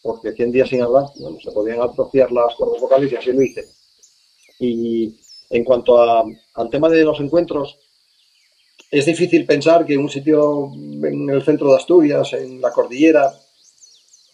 porque 0.00 0.30
100 0.30 0.52
días 0.52 0.68
sin 0.68 0.80
hablar, 0.80 1.06
bueno, 1.18 1.40
se 1.40 1.50
podían 1.50 1.80
atrofiar 1.82 2.30
las 2.30 2.54
cuerdas 2.54 2.80
vocales 2.80 3.10
y 3.10 3.16
así 3.16 3.32
lo 3.32 3.42
hice. 3.42 3.64
Y 4.60 5.12
en 5.50 5.64
cuanto 5.64 6.00
al 6.00 6.70
tema 6.70 6.88
de 6.88 7.02
los 7.02 7.18
encuentros, 7.18 7.80
es 8.92 9.06
difícil 9.06 9.44
pensar 9.44 9.84
que 9.84 9.98
un 9.98 10.08
sitio 10.08 10.70
en 10.72 11.28
el 11.28 11.42
centro 11.42 11.70
de 11.70 11.78
Asturias, 11.78 12.34
en 12.34 12.60
la 12.60 12.70
cordillera, 12.70 13.34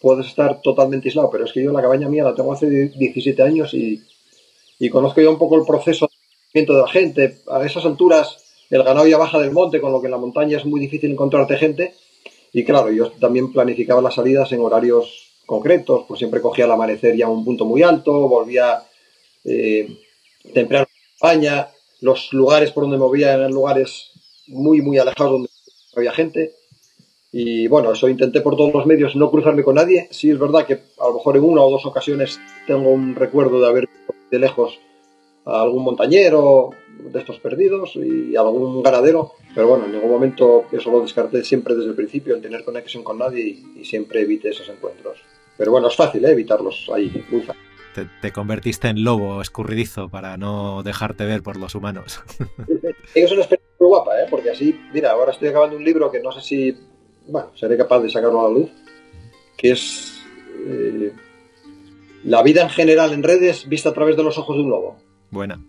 puedes 0.01 0.27
estar 0.27 0.61
totalmente 0.61 1.07
aislado, 1.09 1.31
pero 1.31 1.45
es 1.45 1.51
que 1.51 1.63
yo 1.63 1.71
la 1.71 1.81
cabaña 1.81 2.07
mía 2.07 2.25
la 2.25 2.35
tengo 2.35 2.53
hace 2.53 2.69
17 2.69 3.41
años 3.41 3.73
y, 3.73 4.03
conozco 4.91 5.19
ya 5.19 5.31
un 5.31 5.39
poco 5.39 5.55
el 5.55 5.65
proceso 5.65 6.07
de 6.53 6.65
la 6.67 6.87
gente. 6.87 7.39
A 7.47 7.65
esas 7.65 7.85
alturas 7.85 8.44
el 8.69 8.83
ganado 8.83 9.07
ya 9.07 9.17
baja 9.17 9.39
del 9.39 9.51
monte, 9.51 9.79
con 9.79 9.91
lo 9.91 10.01
que 10.01 10.07
en 10.07 10.11
la 10.11 10.17
montaña 10.17 10.57
es 10.57 10.65
muy 10.65 10.79
difícil 10.79 11.11
encontrarte 11.11 11.57
gente. 11.57 11.93
Y 12.51 12.63
claro, 12.63 12.91
yo 12.91 13.11
también 13.11 13.51
planificaba 13.51 14.01
las 14.01 14.15
salidas 14.15 14.51
en 14.51 14.61
horarios 14.61 15.33
concretos, 15.45 16.05
pues 16.07 16.19
siempre 16.19 16.41
cogía 16.41 16.65
el 16.65 16.71
amanecer 16.71 17.15
ya 17.15 17.27
un 17.27 17.45
punto 17.45 17.65
muy 17.65 17.83
alto, 17.83 18.27
volvía 18.27 18.81
eh, 19.43 19.87
temprano 20.53 20.87
a 20.89 21.15
España, 21.15 21.67
los 22.01 22.33
lugares 22.33 22.71
por 22.71 22.83
donde 22.83 22.97
movía 22.97 23.33
eran 23.33 23.51
lugares 23.51 24.11
muy, 24.47 24.81
muy 24.81 24.97
alejados 24.97 25.33
donde 25.33 25.49
había 25.95 26.11
gente. 26.11 26.53
Y 27.31 27.67
bueno, 27.67 27.91
eso 27.91 28.07
intenté 28.07 28.39
por 28.41 28.55
todos 28.55 28.73
los 28.73 28.85
medios 28.85 29.15
no 29.15 29.29
cruzarme 29.29 29.63
con 29.63 29.75
nadie. 29.75 30.07
Sí 30.11 30.31
es 30.31 30.39
verdad 30.39 30.65
que 30.65 30.79
a 30.99 31.07
lo 31.07 31.15
mejor 31.15 31.35
en 31.35 31.43
una 31.43 31.61
o 31.61 31.69
dos 31.69 31.85
ocasiones 31.85 32.39
tengo 32.65 32.89
un 32.89 33.15
recuerdo 33.15 33.59
de 33.59 33.67
haber 33.67 33.89
de 34.31 34.39
lejos 34.39 34.79
a 35.45 35.61
algún 35.61 35.83
montañero 35.83 36.69
de 36.97 37.19
estos 37.19 37.39
perdidos 37.39 37.95
y 37.95 38.35
algún 38.35 38.81
ganadero, 38.83 39.33
pero 39.53 39.67
bueno, 39.67 39.85
en 39.85 39.93
ningún 39.93 40.09
momento 40.09 40.65
eso 40.71 40.91
lo 40.91 41.01
descarté 41.01 41.43
siempre 41.43 41.75
desde 41.75 41.89
el 41.89 41.95
principio, 41.95 42.35
el 42.35 42.41
tener 42.41 42.63
conexión 42.63 43.03
con 43.03 43.19
nadie 43.19 43.61
y, 43.75 43.85
siempre 43.85 44.21
evité 44.21 44.49
esos 44.49 44.67
encuentros. 44.69 45.19
Pero 45.57 45.71
bueno, 45.71 45.87
es 45.87 45.95
fácil 45.95 46.25
¿eh? 46.25 46.31
evitarlos 46.31 46.89
ahí, 46.93 47.23
muy 47.29 47.41
fácil. 47.41 47.61
Te, 48.21 48.31
convertiste 48.33 48.89
en 48.89 49.03
lobo 49.03 49.41
escurridizo 49.41 50.09
para 50.09 50.35
no 50.35 50.83
dejarte 50.83 51.23
ver 51.25 51.43
por 51.43 51.55
los 51.55 51.75
humanos. 51.75 52.21
es 53.15 53.31
una 53.31 53.41
experiencia 53.41 53.75
muy 53.79 53.87
guapa, 53.87 54.19
¿eh? 54.19 54.25
porque 54.29 54.49
así, 54.49 54.77
mira, 54.93 55.11
ahora 55.11 55.31
estoy 55.31 55.47
acabando 55.49 55.77
un 55.77 55.83
libro 55.83 56.11
que 56.11 56.19
no 56.19 56.31
sé 56.31 56.41
si 56.41 56.77
bueno, 57.27 57.51
seré 57.55 57.77
capaz 57.77 58.01
de 58.01 58.09
sacarlo 58.09 58.41
a 58.41 58.49
la 58.49 58.59
luz, 58.59 58.69
que 59.57 59.71
es 59.71 60.23
eh, 60.67 61.13
la 62.23 62.43
vida 62.43 62.61
en 62.61 62.69
general 62.69 63.13
en 63.13 63.23
redes 63.23 63.67
vista 63.67 63.89
a 63.89 63.93
través 63.93 64.17
de 64.17 64.23
los 64.23 64.37
ojos 64.37 64.57
de 64.57 64.63
un 64.63 64.69
lobo. 64.69 64.97
Buena. 65.31 65.59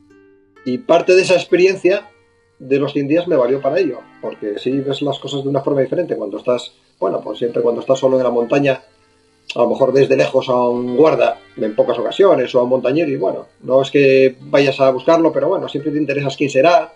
Y 0.67 0.79
parte 0.79 1.15
de 1.15 1.23
esa 1.23 1.35
experiencia 1.35 2.11
de 2.59 2.79
los 2.81 2.93
100 2.93 3.07
días 3.07 3.29
me 3.29 3.37
valió 3.37 3.61
para 3.61 3.79
ello, 3.79 4.01
porque 4.21 4.59
si 4.59 4.81
ves 4.81 5.01
las 5.01 5.21
cosas 5.21 5.45
de 5.45 5.49
una 5.49 5.61
forma 5.61 5.81
diferente 5.81 6.17
cuando 6.17 6.39
estás, 6.39 6.73
bueno, 6.99 7.21
pues 7.21 7.39
siempre 7.39 7.63
cuando 7.63 7.81
estás 7.81 8.01
solo 8.01 8.17
en 8.17 8.25
la 8.25 8.31
montaña, 8.31 8.83
a 9.55 9.59
lo 9.61 9.69
mejor 9.71 9.93
desde 9.93 10.17
lejos 10.17 10.49
a 10.49 10.69
un 10.69 10.97
guarda 10.97 11.39
en 11.57 11.77
pocas 11.77 11.97
ocasiones 12.01 12.53
o 12.53 12.59
a 12.59 12.65
un 12.65 12.71
montañero 12.71 13.09
y 13.13 13.17
bueno, 13.17 13.47
no 13.63 13.81
es 13.81 13.93
que 13.93 14.37
vayas 14.41 14.81
a 14.81 14.91
buscarlo, 14.91 15.33
pero 15.33 15.49
bueno, 15.49 15.69
siempre 15.69 15.93
te 15.93 15.99
interesas 15.99 16.37
quién 16.37 16.51
será, 16.51 16.93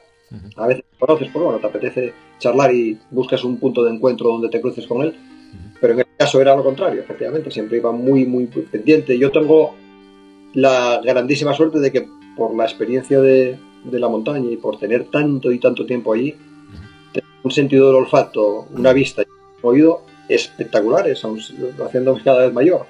a 0.57 0.67
veces 0.67 0.85
conoces, 0.99 1.29
pues 1.33 1.45
bueno, 1.45 1.61
te 1.61 1.67
apetece 1.69 2.13
charlar 2.41 2.75
y 2.75 2.99
buscas 3.13 3.45
un 3.45 3.59
punto 3.59 3.85
de 3.85 3.93
encuentro 3.95 4.31
donde 4.31 4.49
te 4.49 4.61
cruces 4.61 4.87
con 4.87 5.03
él. 5.03 5.17
Pero 5.81 5.95
en 5.95 6.01
este 6.01 6.13
caso 6.17 6.41
era 6.41 6.57
lo 6.57 6.65
contrario, 6.65 7.01
efectivamente, 7.01 7.53
siempre 7.53 7.79
iba 7.79 7.93
muy, 7.93 8.27
muy 8.27 8.47
pendiente. 8.47 9.17
Yo 9.17 9.31
tengo 9.31 9.75
la 10.55 11.01
grandísima 11.03 11.55
suerte 11.55 11.79
de 11.79 11.93
que 11.93 12.20
por 12.41 12.57
la 12.57 12.65
experiencia 12.65 13.21
de, 13.21 13.59
la 13.85 14.09
montaña 14.09 14.51
y 14.51 14.57
por 14.57 14.79
tener 14.79 15.11
tanto 15.11 15.53
y 15.53 15.59
tanto 15.59 15.85
tiempo 15.85 16.15
allí, 16.15 16.35
un 17.43 17.51
sentido 17.51 17.89
del 17.89 17.97
olfato, 17.97 18.67
una 18.71 18.95
vista 18.95 19.21
y 19.21 19.27
un 19.27 19.71
oído 19.71 20.01
espectaculares, 20.27 21.23
haciéndome 21.23 22.23
cada 22.23 22.47
vez 22.47 22.55
mayor. 22.55 22.87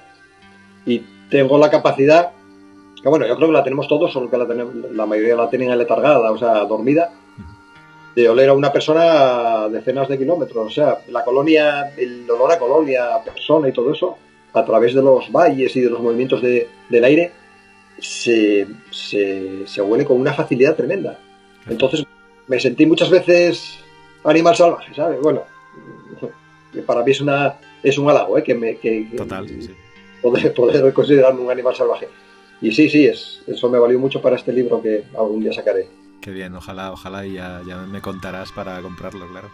Y 0.85 1.01
tengo 1.29 1.57
la 1.57 1.69
capacidad, 1.69 2.31
que 3.03 3.09
bueno, 3.09 3.27
yo 3.27 3.35
creo 3.35 3.49
que 3.49 3.53
la 3.53 3.63
tenemos 3.65 3.89
todos, 3.89 4.13
solo 4.13 4.31
que 4.31 4.37
la, 4.37 4.47
tenemos, 4.47 4.73
la 4.73 5.05
mayoría 5.05 5.35
la 5.35 5.49
tienen 5.49 5.77
letargada, 5.77 6.31
o 6.31 6.37
sea, 6.37 6.63
dormida, 6.63 7.11
de 8.15 8.29
oler 8.29 8.47
a 8.47 8.53
una 8.53 8.71
persona 8.71 9.63
a 9.63 9.69
decenas 9.69 10.07
de 10.07 10.17
kilómetros. 10.17 10.65
O 10.65 10.69
sea, 10.69 10.99
la 11.09 11.25
colonia, 11.25 11.93
el 11.97 12.25
olor 12.31 12.53
a 12.53 12.57
colonia, 12.57 13.15
a 13.15 13.21
persona 13.21 13.67
y 13.67 13.73
todo 13.73 13.91
eso, 13.91 14.17
a 14.53 14.63
través 14.63 14.95
de 14.95 15.01
los 15.01 15.29
valles 15.29 15.75
y 15.75 15.81
de 15.81 15.89
los 15.89 15.99
movimientos 15.99 16.41
de, 16.41 16.69
del 16.87 17.03
aire, 17.03 17.40
se, 18.01 18.67
se, 18.91 19.81
huele 19.81 20.05
con 20.05 20.19
una 20.19 20.33
facilidad 20.33 20.75
tremenda. 20.75 21.17
Entonces 21.67 22.05
me 22.47 22.59
sentí 22.59 22.85
muchas 22.85 23.09
veces 23.09 23.79
animal 24.23 24.55
salvaje, 24.55 24.93
¿sabes? 24.93 25.19
Bueno, 25.21 25.43
para 26.85 27.03
mí 27.03 27.11
es, 27.11 27.21
una, 27.21 27.55
es 27.83 27.97
un 27.97 28.09
halago, 28.09 28.37
¿eh? 28.37 28.43
Que 28.43 28.55
me, 28.55 28.77
que, 28.77 29.07
Total, 29.15 29.47
sí. 29.47 29.73
poder, 30.21 30.53
poder 30.55 30.93
considerarme 30.93 31.41
un 31.41 31.51
animal 31.51 31.75
salvaje. 31.75 32.07
Y 32.61 32.71
sí, 32.71 32.89
sí, 32.89 33.05
es, 33.05 33.41
eso 33.47 33.69
me 33.69 33.79
valió 33.79 33.99
mucho 33.99 34.21
para 34.21 34.35
este 34.35 34.51
libro 34.51 34.81
que 34.81 35.05
algún 35.17 35.41
día 35.41 35.53
sacaré. 35.53 35.87
Qué 36.21 36.31
bien, 36.31 36.53
ojalá, 36.55 36.91
ojalá 36.91 37.25
y 37.25 37.33
ya, 37.33 37.61
me 37.91 38.01
contarás 38.01 38.51
para 38.51 38.79
comprarlo, 38.81 39.27
claro. 39.27 39.49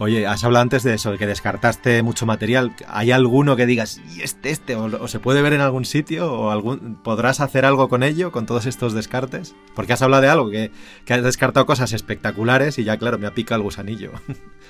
Oye, 0.00 0.28
has 0.28 0.44
hablado 0.44 0.62
antes 0.62 0.84
de 0.84 0.94
eso, 0.94 1.10
de 1.10 1.18
que 1.18 1.26
descartaste 1.26 2.04
mucho 2.04 2.24
material. 2.24 2.72
¿Hay 2.86 3.10
alguno 3.10 3.56
que 3.56 3.66
digas, 3.66 4.00
y 4.14 4.22
este, 4.22 4.50
este, 4.50 4.76
o, 4.76 5.08
se 5.08 5.18
puede 5.18 5.42
ver 5.42 5.54
en 5.54 5.60
algún 5.60 5.84
sitio, 5.84 6.32
o 6.32 6.78
podrás 7.02 7.40
hacer 7.40 7.64
algo 7.64 7.88
con 7.88 8.04
ello, 8.04 8.30
con 8.30 8.46
todos 8.46 8.66
estos 8.66 8.94
descartes? 8.94 9.56
Porque 9.74 9.92
has 9.92 10.02
hablado 10.02 10.22
de 10.22 10.28
algo, 10.28 10.50
que, 10.50 10.70
que 11.04 11.14
has 11.14 11.22
descartado 11.24 11.66
cosas 11.66 11.92
espectaculares 11.92 12.78
y 12.78 12.84
ya, 12.84 12.96
claro, 12.96 13.18
me 13.18 13.26
ha 13.26 13.34
picado 13.34 13.56
el 13.58 13.64
gusanillo. 13.64 14.12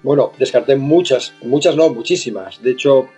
Bueno, 0.00 0.30
descarté 0.38 0.76
muchas, 0.76 1.34
muchas 1.42 1.74
no, 1.74 1.88
muchísimas. 1.88 2.62
De 2.62 2.70
hecho, 2.70 3.08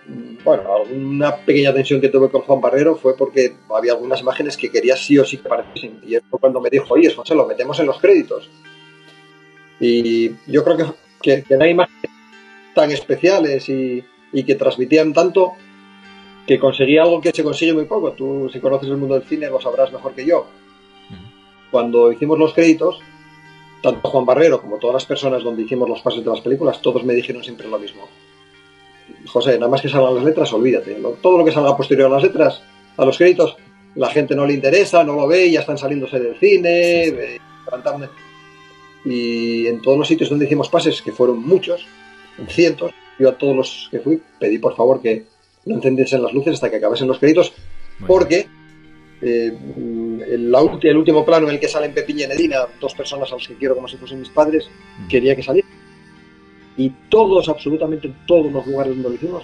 bueno, 0.43 0.63
una 0.91 1.35
pequeña 1.35 1.73
tensión 1.73 2.01
que 2.01 2.09
tuve 2.09 2.31
con 2.31 2.41
Juan 2.41 2.59
Barrero 2.59 2.95
fue 2.95 3.15
porque 3.15 3.55
había 3.69 3.93
algunas 3.93 4.21
imágenes 4.21 4.57
que 4.57 4.71
quería 4.71 4.95
sí 4.95 5.17
o 5.19 5.23
sí 5.23 5.37
que 5.37 5.47
apareciesen. 5.47 5.99
Y 6.03 6.15
él 6.15 6.23
fue 6.27 6.39
cuando 6.39 6.59
me 6.59 6.71
dijo, 6.71 6.95
oye, 6.95 7.13
José, 7.13 7.35
lo 7.35 7.45
metemos 7.45 7.79
en 7.79 7.85
los 7.85 7.99
créditos. 7.99 8.49
Y 9.79 10.31
yo 10.47 10.63
creo 10.63 10.77
que, 10.77 10.85
que, 11.21 11.43
que 11.43 11.53
imágenes 11.69 12.11
tan 12.73 12.91
especiales 12.91 13.67
y, 13.69 14.03
y 14.33 14.43
que 14.43 14.55
transmitían 14.55 15.13
tanto 15.13 15.53
que 16.47 16.59
conseguí 16.59 16.97
algo 16.97 17.21
que 17.21 17.31
se 17.31 17.43
consigue 17.43 17.73
muy 17.73 17.85
poco. 17.85 18.13
Tú, 18.13 18.49
si 18.51 18.59
conoces 18.59 18.89
el 18.89 18.97
mundo 18.97 19.15
del 19.15 19.27
cine, 19.27 19.49
lo 19.49 19.61
sabrás 19.61 19.91
mejor 19.91 20.13
que 20.13 20.25
yo. 20.25 20.47
Cuando 21.69 22.11
hicimos 22.11 22.37
los 22.37 22.53
créditos, 22.53 22.99
tanto 23.81 24.09
Juan 24.09 24.25
Barrero 24.25 24.61
como 24.61 24.77
todas 24.77 24.95
las 24.95 25.05
personas 25.05 25.43
donde 25.43 25.63
hicimos 25.63 25.87
los 25.87 26.01
pases 26.01 26.23
de 26.23 26.29
las 26.29 26.41
películas, 26.41 26.81
todos 26.81 27.03
me 27.03 27.13
dijeron 27.13 27.43
siempre 27.43 27.67
lo 27.67 27.79
mismo. 27.79 28.07
José, 29.27 29.53
nada 29.57 29.69
más 29.69 29.81
que 29.81 29.89
salgan 29.89 30.15
las 30.15 30.23
letras, 30.23 30.51
olvídate. 30.53 30.97
Todo 31.21 31.37
lo 31.37 31.45
que 31.45 31.51
salga 31.51 31.77
posterior 31.77 32.07
a 32.07 32.15
las 32.15 32.23
letras, 32.23 32.61
a 32.97 33.05
los 33.05 33.17
créditos, 33.17 33.55
la 33.95 34.09
gente 34.09 34.35
no 34.35 34.45
le 34.45 34.53
interesa, 34.53 35.03
no 35.03 35.13
lo 35.13 35.27
ve, 35.27 35.51
ya 35.51 35.61
están 35.61 35.77
saliéndose 35.77 36.19
del 36.19 36.37
cine, 36.37 37.39
Y 39.05 39.67
en 39.67 39.81
todos 39.81 39.97
los 39.97 40.07
sitios 40.07 40.29
donde 40.29 40.45
hicimos 40.45 40.69
pases, 40.69 41.01
que 41.01 41.11
fueron 41.11 41.41
muchos, 41.41 41.85
cientos, 42.47 42.91
yo 43.19 43.29
a 43.29 43.37
todos 43.37 43.55
los 43.55 43.87
que 43.91 43.99
fui 43.99 44.21
pedí 44.39 44.57
por 44.57 44.75
favor 44.75 45.01
que 45.01 45.25
no 45.65 45.75
encendiesen 45.75 46.23
las 46.23 46.33
luces 46.33 46.55
hasta 46.55 46.69
que 46.69 46.77
acabasen 46.77 47.07
los 47.07 47.19
créditos, 47.19 47.53
porque 48.07 48.47
eh, 49.21 49.55
el, 50.27 50.55
el, 50.81 50.97
último 50.97 51.23
plano 51.23 51.47
en 51.47 51.53
el 51.53 51.59
que 51.59 51.67
salen 51.67 51.93
Pepiña 51.93 52.25
y 52.25 52.29
Nedina, 52.29 52.65
dos 52.79 52.95
personas 52.95 53.31
a 53.31 53.35
los 53.35 53.47
que 53.47 53.55
quiero 53.55 53.75
como 53.75 53.87
si 53.87 53.97
fuesen 53.97 54.19
mis 54.19 54.29
padres, 54.29 54.67
mm. 54.99 55.07
quería 55.07 55.35
que 55.35 55.43
saliera. 55.43 55.67
Y 56.77 56.89
todos, 57.09 57.47
absolutamente 57.49 58.11
todos 58.25 58.51
los 58.51 58.65
lugares 58.65 58.93
donde 58.93 59.09
lo 59.09 59.15
hicimos, 59.15 59.43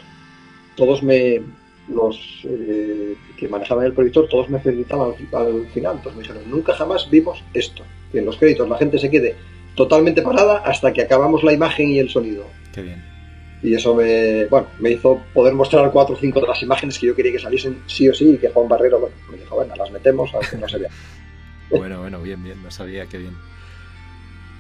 todos 0.76 1.04
me, 1.04 1.42
los 1.88 2.20
eh, 2.46 3.16
que 3.38 3.48
manejaban 3.48 3.86
el 3.86 3.94
proyector, 3.94 4.28
todos 4.28 4.50
me 4.50 4.60
felicitaban 4.60 5.12
al, 5.12 5.68
final. 5.68 5.98
Entonces 5.98 6.16
me 6.16 6.22
dijeron, 6.22 6.50
nunca 6.50 6.74
jamás 6.74 7.10
vimos 7.10 7.44
esto, 7.54 7.84
que 8.12 8.20
en 8.20 8.26
los 8.26 8.38
créditos 8.38 8.68
la 8.70 8.78
gente 8.78 9.00
se 9.00 9.10
quede 9.10 9.36
totalmente 9.76 10.22
parada 10.22 10.58
hasta 10.58 10.92
que 10.94 11.02
acabamos 11.02 11.44
la 11.44 11.54
imagen 11.54 11.90
y 11.90 12.00
el 12.00 12.10
sonido. 12.10 12.46
Qué 12.74 12.82
bien 12.82 13.18
y 13.64 13.74
eso 13.74 13.96
me, 13.96 14.46
bueno, 14.46 14.68
me 14.80 14.92
hizo 14.92 15.22
poder 15.34 15.54
mostrar 15.54 15.90
cuatro 15.92 16.16
o 16.16 16.18
cinco 16.18 16.40
de 16.40 16.48
las 16.48 16.62
imágenes 16.62 17.00
que 17.00 17.08
yo 17.08 17.16
quería 17.16 17.32
que 17.32 17.40
saliesen 17.40 17.82
sí 17.88 18.08
o 18.08 18.14
sí 18.14 18.34
y 18.34 18.38
que 18.38 18.50
Juan 18.50 18.68
Barrero 18.68 19.00
bueno, 19.00 19.16
me 19.32 19.38
dijo, 19.38 19.56
bueno, 19.56 19.74
las 19.76 19.92
metemos, 19.92 20.32
aunque 20.34 20.58
no 20.58 20.70
se 20.70 20.78
vea. 20.78 20.90
bueno, 21.70 22.00
bueno, 22.00 22.22
bien, 22.22 22.44
bien, 22.44 22.62
no 22.62 22.70
sabía 22.70 23.08
qué 23.08 23.18
bien. 23.18 23.34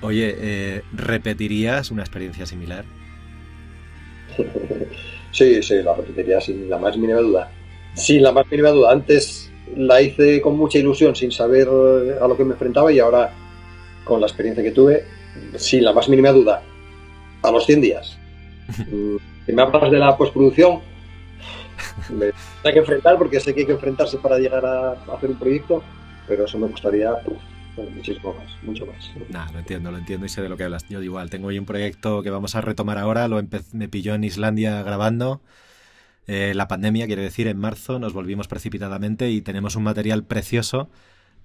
Oye, 0.02 0.36
eh, 0.38 0.82
¿repetirías 0.93 1.91
una 1.91 2.04
experiencia 2.04 2.45
similar? 2.45 2.86
sí, 5.32 5.62
sí, 5.62 5.76
la 5.84 5.95
repetiría 5.95 6.41
sin 6.41 6.70
la 6.70 6.78
más 6.78 6.98
mínima 6.98 7.20
duda. 7.20 7.52
Sin 7.93 8.24
la 8.24 8.32
más 8.32 8.50
mínima 8.50 8.70
duda. 8.70 8.91
Antes 8.91 9.47
la 9.76 10.01
hice 10.01 10.41
con 10.41 10.57
mucha 10.57 10.78
ilusión, 10.78 11.15
sin 11.15 11.32
saber 11.32 11.68
a 11.68 12.28
lo 12.28 12.38
que 12.38 12.45
me 12.45 12.53
enfrentaba 12.53 12.91
y 12.91 12.99
ahora 12.99 13.34
con 14.03 14.22
la 14.22 14.28
experiencia 14.28 14.63
que 14.63 14.72
tuve, 14.72 15.05
sin 15.55 15.84
la 15.84 15.93
más 15.93 16.07
mínima 16.09 16.32
duda, 16.32 16.61
a 17.43 17.51
los 17.51 17.65
100 17.65 17.82
días. 17.82 18.18
Si 19.47 19.53
me 19.53 19.61
hablas 19.61 19.89
de 19.89 19.97
la 19.97 20.18
postproducción, 20.18 20.82
me 22.09 22.32
hay 22.65 22.74
que 22.74 22.80
enfrentar 22.80 23.18
porque 23.18 23.39
sé 23.39 23.53
que 23.53 23.61
hay 23.61 23.65
que 23.65 23.72
enfrentarse 23.72 24.18
para 24.18 24.38
llegar 24.38 24.65
a 24.65 24.91
hacer 24.91 25.30
un 25.30 25.39
proyecto, 25.39 25.82
pero 26.28 26.43
eso 26.43 26.57
me 26.57 26.68
gustaría 26.68 27.13
muchísimo 27.78 28.34
más, 28.34 28.63
mucho 28.63 28.86
más. 28.86 29.11
Nah, 29.30 29.51
lo 29.51 29.59
entiendo, 29.59 29.91
lo 29.91 29.97
entiendo 29.97 30.26
y 30.26 30.30
sé 30.30 30.41
de 30.41 30.49
lo 30.49 30.57
que 30.57 30.63
hablas. 30.63 30.86
Yo 30.89 31.01
igual, 31.01 31.30
tengo 31.30 31.47
hoy 31.47 31.59
un 31.59 31.65
proyecto 31.65 32.24
que 32.24 32.30
vamos 32.30 32.55
a 32.55 32.61
retomar 32.61 32.97
ahora, 32.97 33.28
lo 33.28 33.41
me 33.74 33.88
pilló 33.88 34.15
en 34.15 34.24
Islandia 34.24 34.82
grabando. 34.84 35.41
Eh, 36.28 36.53
la 36.53 36.67
pandemia, 36.67 37.07
quiere 37.07 37.21
decir, 37.21 37.47
en 37.47 37.57
marzo 37.57 37.99
nos 37.99 38.13
volvimos 38.13 38.47
precipitadamente 38.47 39.32
y 39.32 39.41
tenemos 39.41 39.78
un 39.78 39.84
material 39.84 40.25
precioso, 40.25 40.89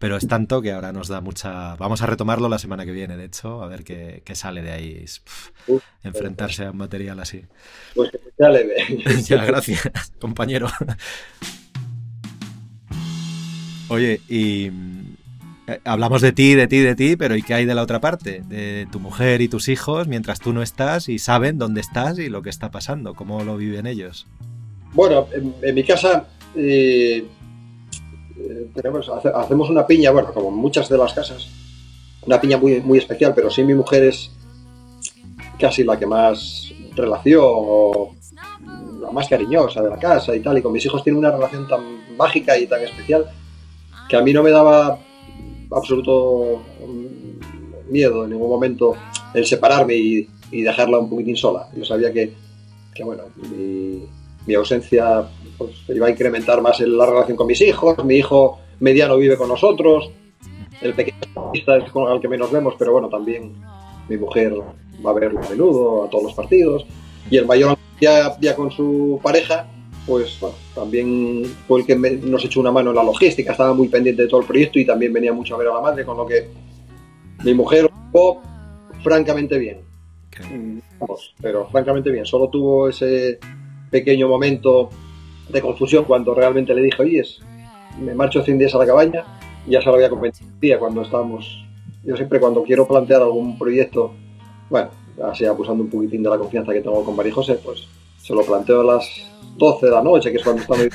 pero 0.01 0.17
es 0.17 0.27
tanto 0.27 0.61
que 0.61 0.73
ahora 0.73 0.93
nos 0.93 1.07
da 1.07 1.21
mucha... 1.21 1.77
Vamos 1.77 2.03
a 2.03 2.07
retomarlo 2.07 2.49
la 2.49 2.59
semana 2.59 2.85
que 2.85 2.91
viene, 2.91 3.17
de 3.17 3.27
hecho, 3.27 3.63
a 3.63 3.69
ver 3.69 3.85
qué, 3.85 4.23
sale 4.35 4.61
de 4.61 4.73
ahí. 4.73 5.05
enfrentarse 6.03 6.65
a 6.65 6.73
un 6.73 6.79
material 6.79 7.21
así. 7.21 7.45
Pues 7.95 8.11
sale 8.37 8.69
ya, 9.25 9.45
gracias, 9.45 10.13
compañero. 10.21 10.67
Oye, 13.89 14.21
y 14.29 14.71
eh, 15.69 15.81
hablamos 15.85 16.23
de 16.23 16.33
ti, 16.33 16.55
de 16.55 16.67
ti, 16.67 16.81
de 16.81 16.97
ti, 16.97 17.15
pero 17.15 17.37
¿y 17.37 17.43
qué 17.43 17.55
hay 17.55 17.67
de 17.67 17.75
la 17.77 17.83
otra 17.83 18.01
parte? 18.01 18.43
De 18.49 18.89
tu 18.91 18.99
mujer 18.99 19.41
y 19.43 19.49
tus 19.49 19.69
hijos 19.69 20.09
mientras 20.09 20.41
tú 20.41 20.53
no 20.53 20.63
estás 20.63 21.09
y 21.09 21.21
saben 21.21 21.59
dónde 21.59 21.81
estás 21.81 22.19
y 22.19 22.29
lo 22.29 22.43
que 22.43 22.51
está 22.51 22.73
pasando, 22.73 23.15
cómo 23.15 23.45
lo 23.45 23.57
viven 23.57 23.87
ellos. 23.87 24.27
Bueno, 24.93 25.27
en, 25.33 25.75
mi 25.75 25.85
casa 25.85 26.27
eh, 26.55 27.25
eh, 28.37 28.71
hacemos 29.35 29.71
una 29.71 29.87
piña, 29.87 30.11
bueno, 30.11 30.33
como 30.33 30.51
muchas 30.51 30.89
de 30.89 30.99
las 30.99 31.15
casas, 31.15 31.49
una 32.27 32.41
piña 32.41 32.59
muy, 32.59 32.81
muy 32.81 32.99
especial, 32.99 33.33
pero 33.35 33.51
sí 33.51 33.63
mi 33.63 33.75
mujer 33.75 34.05
es 34.05 34.31
casi 35.59 35.85
la 35.85 35.99
que 35.99 36.07
más 36.07 36.73
relación 36.95 37.43
o 37.45 38.15
la 39.01 39.11
más 39.11 39.29
cariñosa 39.29 39.83
de 39.83 39.91
la 39.91 39.99
casa 39.99 40.35
y 40.37 40.41
tal, 40.41 40.59
y 40.59 40.63
con 40.63 40.73
mis 40.73 40.85
hijos 40.85 41.03
tiene 41.03 41.19
una 41.19 41.31
relación 41.31 41.67
tan 41.67 42.17
mágica 42.17 42.59
y 42.59 42.67
tan 42.67 42.83
especial 42.83 43.27
que 44.09 44.17
a 44.17 44.21
mí 44.21 44.33
no 44.33 44.43
me 44.43 44.51
daba 44.51 44.99
absoluto 45.71 46.63
miedo 47.89 48.25
en 48.25 48.31
ningún 48.31 48.49
momento 48.49 48.95
el 49.35 49.47
separarme 49.47 49.95
y, 49.95 50.29
dejarla 50.51 50.99
un 50.99 51.09
poquitín 51.09 51.35
sola. 51.35 51.67
Yo 51.75 51.83
sabía 51.83 52.13
que, 52.13 52.35
bueno, 53.03 53.23
mi, 53.37 54.03
ausencia 54.55 55.29
pues, 55.57 55.71
iba 55.89 56.07
a 56.07 56.11
incrementar 56.11 56.61
más 56.61 56.81
la 56.81 57.07
relación 57.07 57.37
con 57.37 57.47
mis 57.47 57.61
hijos, 57.61 58.05
mi 58.05 58.17
hijo 58.17 58.59
mediano 58.81 59.17
vive 59.17 59.37
con 59.37 59.49
nosotros, 59.49 60.11
el 60.81 60.95
pequeño 60.95 61.19
es 61.55 61.91
con 61.93 62.13
el 62.13 62.21
que 62.21 62.29
menos 62.29 62.51
vemos, 62.51 62.75
pero 62.79 62.93
bueno, 62.93 63.09
también 63.09 63.55
mi 64.09 64.17
mujer 64.17 64.55
va 65.05 65.11
a 65.11 65.15
verlo 65.15 65.41
a 65.41 65.49
menudo, 65.49 66.05
a 66.05 66.11
todos 66.11 66.25
los 66.25 66.35
partidos, 66.35 66.85
y 67.31 67.37
el 67.37 67.47
mayor 67.47 67.77
ya, 68.01 68.37
ya 68.41 68.57
con 68.57 68.71
su 68.71 69.21
pareja, 69.23 69.67
pues 70.07 70.39
bueno, 70.41 70.57
también 70.75 71.45
fue 71.69 71.81
el 71.81 71.87
que 71.87 71.97
nos 71.97 72.45
echó 72.45 72.61
una 72.61 72.73
mano 72.73 72.91
en 72.91 72.97
la 72.97 73.05
logística, 73.05 73.53
estaba 73.53 73.73
muy 73.73 73.89
pendiente 73.89 74.23
de 74.23 74.29
todo 74.29 74.41
el 74.41 74.47
proyecto 74.47 74.79
y 74.79 74.85
también 74.85 75.13
venía 75.13 75.33
mucho 75.33 75.55
a 75.55 75.59
ver 75.59 75.69
a 75.69 75.75
la 75.75 75.81
madre, 75.81 76.05
con 76.05 76.17
lo 76.17 76.27
que 76.27 76.49
mi 77.45 77.55
mujer 77.55 77.89
francamente 79.03 79.59
bien. 79.59 79.81
Mm, 80.51 80.79
pero 81.41 81.69
francamente 81.69 82.11
bien, 82.11 82.27
solo 82.27 82.49
tuvo 82.49 82.89
ese 82.89 83.39
pequeño 83.93 84.27
momento 84.27 84.89
de 85.51 85.61
confusión 85.61 86.05
cuando 86.05 86.35
realmente 86.35 86.75
le 86.75 86.83
dije, 86.83 87.01
oye, 87.01 87.23
me 88.01 88.15
marcho 88.15 88.43
100 88.43 88.59
días 88.59 88.75
a 88.75 88.79
la 88.79 88.87
cabaña, 88.87 89.25
y 89.67 89.73
ya 89.73 89.81
se 89.81 89.87
lo 89.87 89.95
había 89.95 90.09
convencido 90.09 90.51
cuando 90.79 91.03
estábamos, 91.03 91.65
yo 92.03 92.17
siempre 92.17 92.41
cuando 92.41 92.65
quiero 92.65 92.89
plantear 92.89 93.23
algún 93.23 93.59
proyecto, 93.59 94.13
bueno, 94.71 94.91
así 95.23 95.45
abusando 95.45 95.85
un 95.85 95.91
poquitín 95.91 96.23
de 96.23 96.31
la 96.31 96.39
confianza 96.39 96.73
que 96.73 96.81
tengo 96.81 97.05
con 97.05 97.15
María 97.15 97.35
José, 97.35 97.61
pues 97.63 97.87
se 98.17 98.35
lo 98.35 98.43
planteo 98.43 98.81
a 98.81 98.95
las 98.95 99.09
12 99.57 99.87
de 99.87 99.93
la 99.93 100.03
noche, 100.03 100.31
que 100.31 100.39
es 100.39 100.43
cuando 100.43 100.63
está 100.63 100.75
muy 100.75 100.89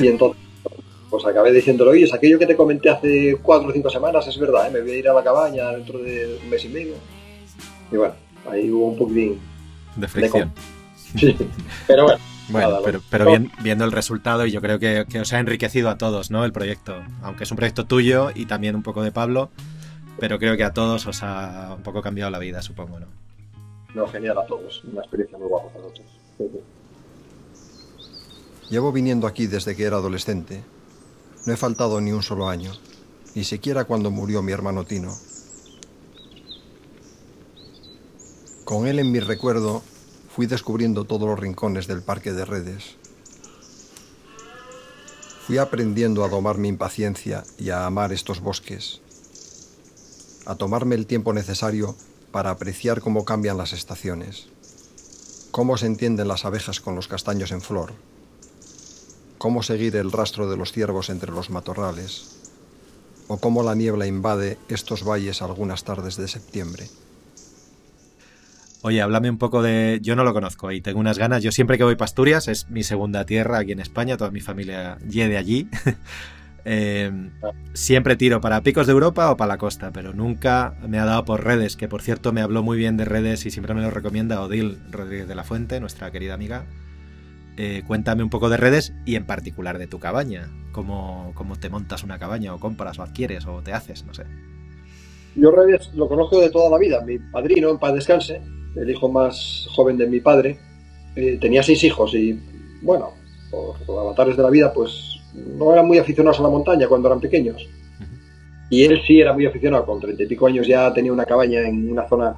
Y 0.00 0.08
entonces, 0.08 0.40
pues 1.08 1.24
acabé 1.24 1.52
diciéndolo, 1.52 1.92
oye, 1.92 2.04
es 2.04 2.12
aquello 2.12 2.38
que 2.38 2.46
te 2.46 2.54
comenté 2.54 2.90
hace 2.90 3.38
4 3.40 3.68
o 3.68 3.72
5 3.72 3.90
semanas, 3.90 4.26
es 4.26 4.38
verdad, 4.38 4.68
¿eh? 4.68 4.70
me 4.70 4.82
voy 4.82 4.90
a 4.90 4.96
ir 4.96 5.08
a 5.08 5.14
la 5.14 5.24
cabaña 5.24 5.70
dentro 5.70 5.98
de 5.98 6.38
un 6.42 6.50
mes 6.50 6.64
y 6.64 6.68
medio. 6.68 6.94
Y 7.90 7.96
bueno, 7.96 8.14
ahí 8.50 8.70
hubo 8.70 8.88
un 8.88 8.98
poquitín 8.98 9.40
de 9.96 10.08
fricción. 10.08 10.52
Sí, 11.16 11.36
pero 11.86 12.04
bueno. 12.04 12.20
Bueno, 12.50 12.78
pero, 12.82 13.02
pero 13.10 13.26
viendo 13.62 13.84
el 13.84 13.92
resultado, 13.92 14.46
y 14.46 14.50
yo 14.50 14.62
creo 14.62 14.78
que, 14.78 15.04
que, 15.06 15.20
os 15.20 15.32
ha 15.34 15.38
enriquecido 15.38 15.90
a 15.90 15.98
todos, 15.98 16.30
¿no? 16.30 16.46
El 16.46 16.52
proyecto. 16.52 16.96
Aunque 17.22 17.44
es 17.44 17.50
un 17.50 17.58
proyecto 17.58 17.84
tuyo 17.84 18.30
y 18.34 18.46
también 18.46 18.74
un 18.74 18.82
poco 18.82 19.02
de 19.02 19.12
Pablo, 19.12 19.50
pero 20.18 20.38
creo 20.38 20.56
que 20.56 20.64
a 20.64 20.72
todos 20.72 21.06
os 21.06 21.22
ha 21.22 21.74
un 21.76 21.82
poco 21.82 22.00
cambiado 22.00 22.30
la 22.30 22.38
vida, 22.38 22.62
supongo, 22.62 23.00
¿no? 23.00 23.06
No, 23.94 24.06
genial 24.06 24.38
a 24.38 24.46
todos. 24.46 24.82
Una 24.84 25.00
experiencia 25.00 25.38
muy 25.38 25.48
guapa 25.48 25.68
para 25.68 25.84
todos. 25.84 26.00
Llevo 28.70 28.92
viniendo 28.92 29.26
aquí 29.26 29.46
desde 29.46 29.74
que 29.74 29.84
era 29.84 29.96
adolescente. 29.96 30.62
No 31.46 31.52
he 31.52 31.56
faltado 31.56 32.00
ni 32.00 32.12
un 32.12 32.22
solo 32.22 32.48
año, 32.48 32.72
ni 33.34 33.44
siquiera 33.44 33.84
cuando 33.84 34.10
murió 34.10 34.42
mi 34.42 34.52
hermano 34.52 34.84
Tino. 34.84 35.14
Con 38.64 38.86
él 38.86 38.98
en 38.98 39.10
mi 39.10 39.20
recuerdo 39.20 39.82
fui 40.38 40.46
descubriendo 40.46 41.02
todos 41.02 41.28
los 41.28 41.36
rincones 41.36 41.88
del 41.88 42.00
parque 42.00 42.32
de 42.32 42.44
redes. 42.44 42.94
Fui 45.44 45.58
aprendiendo 45.58 46.22
a 46.22 46.28
domar 46.28 46.58
mi 46.58 46.68
impaciencia 46.68 47.42
y 47.58 47.70
a 47.70 47.86
amar 47.86 48.12
estos 48.12 48.38
bosques, 48.38 49.00
a 50.46 50.54
tomarme 50.54 50.94
el 50.94 51.06
tiempo 51.06 51.32
necesario 51.32 51.96
para 52.30 52.50
apreciar 52.50 53.00
cómo 53.00 53.24
cambian 53.24 53.58
las 53.58 53.72
estaciones 53.72 54.46
cómo 55.50 55.76
se 55.76 55.86
entienden 55.86 56.28
las 56.28 56.44
abejas 56.44 56.80
con 56.80 56.94
los 56.94 57.08
castaños 57.08 57.50
en 57.50 57.60
flor, 57.60 57.92
cómo 59.38 59.64
seguir 59.64 59.96
el 59.96 60.12
rastro 60.12 60.48
de 60.48 60.56
los 60.56 60.70
ciervos 60.70 61.10
entre 61.10 61.32
los 61.32 61.50
matorrales, 61.50 62.36
o 63.26 63.38
cómo 63.38 63.64
la 63.64 63.74
niebla 63.74 64.06
invade 64.06 64.56
estos 64.68 65.02
valles 65.02 65.42
algunas 65.42 65.82
tardes 65.82 66.16
de 66.16 66.28
septiembre. 66.28 66.88
Oye, 68.82 69.02
háblame 69.02 69.28
un 69.28 69.38
poco 69.38 69.60
de... 69.62 69.98
Yo 70.02 70.14
no 70.14 70.22
lo 70.22 70.32
conozco 70.32 70.70
y 70.70 70.80
tengo 70.80 71.00
unas 71.00 71.18
ganas. 71.18 71.42
Yo 71.42 71.50
siempre 71.50 71.78
que 71.78 71.84
voy 71.84 71.96
a 71.98 72.04
Asturias, 72.04 72.46
es 72.46 72.70
mi 72.70 72.84
segunda 72.84 73.26
tierra 73.26 73.58
aquí 73.58 73.72
en 73.72 73.80
España, 73.80 74.16
toda 74.16 74.30
mi 74.30 74.40
familia 74.40 74.98
ye 75.08 75.28
de 75.28 75.36
allí. 75.36 75.68
Em, 76.70 77.30
siempre 77.72 78.14
tiro 78.16 78.42
para 78.42 78.60
picos 78.62 78.86
de 78.86 78.92
Europa 78.92 79.30
o 79.30 79.38
para 79.38 79.54
la 79.54 79.58
costa, 79.58 79.90
pero 79.90 80.12
nunca 80.12 80.74
me 80.86 80.98
ha 80.98 81.06
dado 81.06 81.24
por 81.24 81.42
redes, 81.42 81.76
que 81.76 81.88
por 81.88 82.02
cierto 82.02 82.32
me 82.34 82.42
habló 82.42 82.62
muy 82.62 82.76
bien 82.76 82.98
de 82.98 83.06
redes 83.06 83.46
y 83.46 83.50
siempre 83.50 83.72
me 83.72 83.80
lo 83.80 83.90
recomienda 83.90 84.42
Odil 84.42 84.76
Rodríguez 84.90 85.28
de 85.28 85.34
la 85.34 85.44
Fuente, 85.44 85.80
nuestra 85.80 86.10
querida 86.10 86.34
amiga. 86.34 86.66
Eh, 87.56 87.84
cuéntame 87.86 88.22
un 88.22 88.28
poco 88.28 88.50
de 88.50 88.58
redes 88.58 88.92
y 89.06 89.14
en 89.14 89.24
particular 89.24 89.78
de 89.78 89.86
tu 89.86 89.98
cabaña. 89.98 90.50
Cómo, 90.72 91.32
cómo 91.34 91.56
te 91.56 91.70
montas 91.70 92.04
una 92.04 92.18
cabaña 92.18 92.54
o 92.54 92.60
compras 92.60 92.98
o 92.98 93.02
adquieres 93.02 93.46
o 93.46 93.62
te 93.62 93.72
haces, 93.72 94.04
no 94.04 94.12
sé. 94.12 94.24
Yo 95.36 95.50
redes 95.50 95.90
lo 95.94 96.06
conozco 96.06 96.38
de 96.38 96.50
toda 96.50 96.68
la 96.68 96.76
vida. 96.76 97.00
Mi 97.00 97.18
padrino, 97.18 97.70
en 97.70 97.78
paz 97.78 97.94
descanse, 97.94 98.42
el 98.80 98.90
hijo 98.90 99.08
más 99.08 99.66
joven 99.74 99.96
de 99.96 100.06
mi 100.06 100.20
padre, 100.20 100.58
eh, 101.16 101.38
tenía 101.40 101.62
seis 101.62 101.82
hijos 101.84 102.14
y, 102.14 102.38
bueno, 102.82 103.10
por, 103.50 103.78
por 103.84 104.00
avatares 104.00 104.36
de 104.36 104.42
la 104.42 104.50
vida, 104.50 104.72
pues 104.72 105.20
no 105.34 105.72
eran 105.72 105.86
muy 105.86 105.98
aficionados 105.98 106.40
a 106.40 106.42
la 106.42 106.48
montaña 106.48 106.88
cuando 106.88 107.08
eran 107.08 107.20
pequeños. 107.20 107.68
Y 108.70 108.84
él 108.84 109.00
sí 109.06 109.20
era 109.20 109.32
muy 109.32 109.46
aficionado, 109.46 109.86
con 109.86 110.00
treinta 110.00 110.22
y 110.22 110.26
pico 110.26 110.46
años 110.46 110.66
ya 110.66 110.92
tenía 110.92 111.12
una 111.12 111.24
cabaña 111.24 111.66
en 111.66 111.90
una 111.90 112.06
zona 112.08 112.36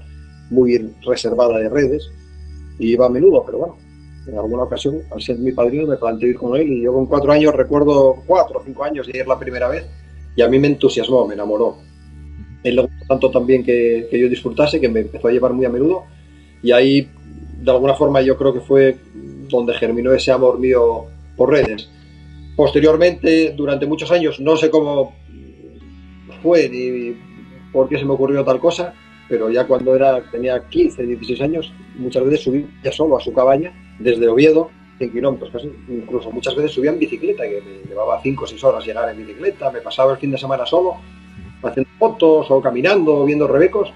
muy 0.51 0.93
reservada 1.05 1.59
de 1.59 1.69
redes 1.69 2.11
y 2.79 2.93
iba 2.93 3.07
a 3.07 3.11
menudo, 3.11 3.43
pero 3.45 3.59
bueno, 3.59 3.77
en 4.27 4.39
alguna 4.39 4.65
ocasión, 4.65 5.03
al 5.11 5.21
ser 5.21 5.39
mi 5.39 5.53
padrino, 5.53 5.87
me 5.87 5.97
planteé 5.97 6.31
ir 6.31 6.37
con 6.37 6.57
él 6.57 6.69
y 6.69 6.83
yo 6.83 6.93
con 6.93 7.07
cuatro 7.07 7.33
años, 7.33 7.55
recuerdo 7.55 8.23
cuatro 8.27 8.61
o 8.61 8.65
cinco 8.65 8.85
años 8.85 9.07
de 9.07 9.19
ir 9.19 9.27
la 9.27 9.39
primera 9.39 9.69
vez 9.69 9.87
y 10.37 10.43
a 10.43 10.49
mí 10.49 10.59
me 10.59 10.69
entusiasmó, 10.69 11.27
me 11.27 11.35
enamoró. 11.35 11.79
Él 12.63 12.77
le 12.77 12.83
gustó 12.83 13.07
tanto 13.09 13.31
también 13.31 13.65
que, 13.65 14.07
que 14.11 14.19
yo 14.19 14.29
disfrutase 14.29 14.81
que 14.81 14.89
me 14.89 15.01
empezó 15.01 15.29
a 15.29 15.33
llevar 15.33 15.53
muy 15.53 15.65
a 15.65 15.71
menudo 15.71 16.05
y 16.63 16.73
ahí, 16.73 17.09
de 17.59 17.71
alguna 17.71 17.95
forma, 17.95 18.21
yo 18.21 18.37
creo 18.37 18.53
que 18.53 18.61
fue 18.61 18.99
donde 19.49 19.75
germinó 19.75 20.13
ese 20.13 20.33
amor 20.33 20.59
mío 20.59 21.07
por 21.37 21.51
redes 21.51 21.89
Posteriormente, 22.61 23.55
durante 23.57 23.87
muchos 23.87 24.11
años, 24.11 24.39
no 24.39 24.55
sé 24.55 24.69
cómo 24.69 25.15
fue 26.43 26.69
ni 26.69 27.17
por 27.73 27.89
qué 27.89 27.99
se 27.99 28.05
me 28.05 28.13
ocurrió 28.13 28.45
tal 28.45 28.61
cosa, 28.61 28.93
pero 29.31 29.49
ya 29.49 29.67
cuando 29.67 29.95
era, 29.95 30.21
tenía 30.31 30.69
15, 30.69 31.05
16 31.05 31.41
años, 31.41 31.73
muchas 31.97 32.23
veces 32.23 32.43
subí 32.43 32.67
ya 32.85 32.93
solo 32.93 33.17
a 33.17 33.21
su 33.21 33.33
cabaña, 33.33 33.73
desde 33.99 34.29
Oviedo, 34.29 34.71
100 34.99 35.11
kilómetros 35.11 35.51
casi, 35.51 35.73
incluso 35.89 36.31
muchas 36.31 36.55
veces 36.55 36.73
subía 36.73 36.91
en 36.91 36.99
bicicleta, 36.99 37.45
que 37.45 37.63
me 37.63 37.89
llevaba 37.89 38.21
5 38.23 38.45
o 38.45 38.47
6 38.47 38.65
horas 38.65 38.85
llegar 38.85 39.09
en 39.09 39.25
bicicleta, 39.25 39.71
me 39.71 39.81
pasaba 39.81 40.13
el 40.13 40.19
fin 40.19 40.31
de 40.31 40.37
semana 40.37 40.67
solo, 40.67 40.97
haciendo 41.63 41.91
fotos 41.99 42.51
o 42.51 42.61
caminando, 42.61 43.25
viendo 43.25 43.47
rebecos. 43.47 43.91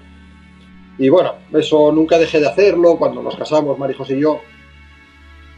Y 0.97 1.09
bueno, 1.09 1.33
eso 1.53 1.91
nunca 1.91 2.17
dejé 2.17 2.39
de 2.39 2.47
hacerlo. 2.47 2.97
Cuando 2.97 3.21
nos 3.21 3.35
casamos, 3.35 3.77
Marijos 3.77 4.09
y 4.11 4.19
yo, 4.19 4.41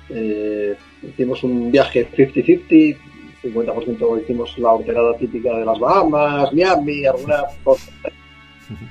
eh, 0.10 0.76
hicimos 1.04 1.44
un 1.44 1.72
viaje 1.72 2.10
50-50, 2.12 2.98
50% 3.44 4.22
hicimos 4.22 4.58
la 4.58 4.74
horterada 4.74 5.16
típica 5.18 5.56
de 5.58 5.66
las 5.66 5.80
Bahamas, 5.80 6.52
Miami, 6.54 7.06
alguna 7.06 7.44
cosa. 7.64 7.92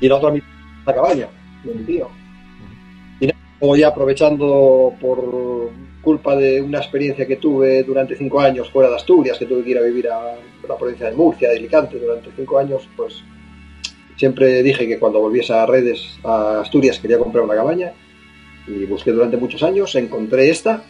Y 0.01 0.09
la 0.09 0.17
otra 0.17 0.31
mitad 0.31 0.47
la 0.87 0.95
cabaña 0.95 1.29
de 1.65 1.75
mi 1.75 1.85
tío. 1.85 2.09
Y 3.21 3.29
luego 3.61 3.77
ya 3.77 3.89
aprovechando 3.89 4.95
por 5.01 5.71
culpa 6.01 6.37
de 6.37 6.63
una 6.63 6.79
experiencia 6.79 7.27
que 7.27 7.37
tuve 7.37 7.83
durante 7.83 8.17
cinco 8.17 8.41
años 8.41 8.71
fuera 8.71 8.89
de 8.89 8.97
Asturias, 8.97 9.39
que 9.39 9.47
tuve 9.47 9.65
que 9.65 9.71
ir 9.71 9.79
a 9.79 9.83
vivir 9.83 10.09
a 10.09 10.37
la 10.69 10.77
provincia 10.77 11.11
de 11.11 11.17
Murcia, 11.17 11.51
de 11.51 11.57
Alicante, 11.57 11.99
durante 11.99 12.31
cinco 12.37 12.59
años, 12.59 12.89
pues 12.97 13.25
siempre 14.17 14.63
dije 14.63 14.87
que 14.87 14.99
cuando 14.99 15.21
volviese 15.21 15.53
a 15.53 15.67
redes 15.67 16.19
a 16.25 16.61
Asturias 16.61 16.99
quería 16.99 17.19
comprar 17.19 17.45
una 17.45 17.55
cabaña 17.55 17.93
y 18.67 18.85
busqué 18.87 19.13
durante 19.13 19.37
muchos 19.37 19.63
años, 19.63 19.95
encontré 19.95 20.51
esta, 20.51 20.83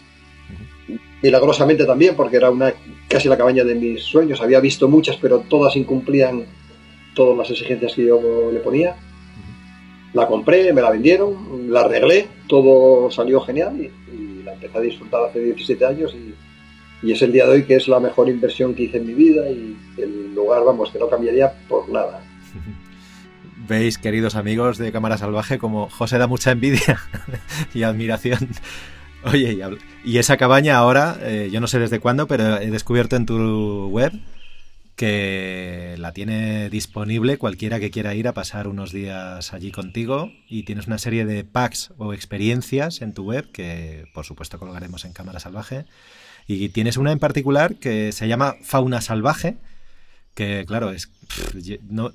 milagrosamente 1.22 1.84
también, 1.84 2.14
porque 2.14 2.36
era 2.36 2.50
una 2.50 2.72
casi 3.08 3.28
la 3.28 3.36
cabaña 3.36 3.64
de 3.64 3.74
mis 3.74 4.02
sueños, 4.02 4.40
había 4.40 4.60
visto 4.60 4.88
muchas, 4.88 5.16
pero 5.16 5.40
todas 5.40 5.76
incumplían 5.76 6.44
todas 7.14 7.36
las 7.36 7.50
exigencias 7.50 7.94
que 7.94 8.06
yo 8.06 8.50
le 8.52 8.60
ponía. 8.60 8.96
La 10.14 10.26
compré, 10.26 10.72
me 10.72 10.80
la 10.80 10.90
vendieron, 10.90 11.70
la 11.70 11.80
arreglé, 11.80 12.26
todo 12.48 13.10
salió 13.10 13.40
genial 13.40 13.78
y, 13.78 13.90
la 14.42 14.54
empecé 14.54 14.78
a 14.78 14.80
disfrutar 14.80 15.24
hace 15.24 15.40
17 15.40 15.84
años 15.84 16.14
y, 16.14 17.06
y, 17.06 17.12
es 17.12 17.20
el 17.20 17.32
día 17.32 17.46
de 17.46 17.52
hoy 17.52 17.64
que 17.64 17.74
es 17.74 17.88
la 17.88 17.98
mejor 17.98 18.28
inversión 18.28 18.74
que 18.74 18.84
hice 18.84 18.98
en 18.98 19.06
mi 19.06 19.12
vida 19.12 19.50
y 19.50 19.76
el 19.98 20.34
lugar, 20.34 20.64
vamos, 20.64 20.90
que 20.90 21.00
no 21.00 21.08
cambiaría 21.08 21.52
por 21.68 21.88
nada. 21.88 22.22
Veis, 23.68 23.98
queridos 23.98 24.36
amigos 24.36 24.78
de 24.78 24.92
Cámara 24.92 25.18
Salvaje, 25.18 25.58
como 25.58 25.88
José 25.88 26.18
da 26.18 26.28
mucha 26.28 26.52
envidia 26.52 27.00
y 27.74 27.82
admiración. 27.82 28.48
Oye, 29.24 29.58
y 30.04 30.18
esa 30.18 30.36
cabaña 30.36 30.76
ahora, 30.76 31.18
eh, 31.22 31.48
yo 31.52 31.60
no 31.60 31.66
sé 31.66 31.80
desde 31.80 31.98
cuándo, 31.98 32.28
pero 32.28 32.58
he 32.58 32.70
descubierto 32.70 33.16
en 33.16 33.26
tu 33.26 33.88
web 33.88 34.12
que 34.94 35.96
la 35.98 36.12
tiene 36.12 36.70
disponible 36.70 37.38
cualquiera 37.38 37.80
que 37.80 37.90
quiera 37.90 38.14
ir 38.14 38.28
a 38.28 38.34
pasar 38.34 38.68
unos 38.68 38.92
días 38.92 39.52
allí 39.52 39.72
contigo 39.72 40.30
y 40.48 40.62
tienes 40.62 40.86
una 40.86 40.98
serie 40.98 41.26
de 41.26 41.42
packs 41.44 41.92
o 41.98 42.14
experiencias 42.14 43.02
en 43.02 43.12
tu 43.12 43.24
web 43.24 43.50
que 43.52 44.06
por 44.14 44.24
supuesto 44.24 44.58
colgaremos 44.58 45.04
en 45.04 45.12
Cámara 45.12 45.40
Salvaje 45.40 45.84
y 46.46 46.70
tienes 46.70 46.96
una 46.96 47.12
en 47.12 47.18
particular 47.18 47.74
que 47.74 48.12
se 48.12 48.26
llama 48.26 48.54
Fauna 48.62 49.02
Salvaje 49.02 49.58
que 50.36 50.64
claro, 50.66 50.90
es 50.90 51.10
no, 51.88 52.12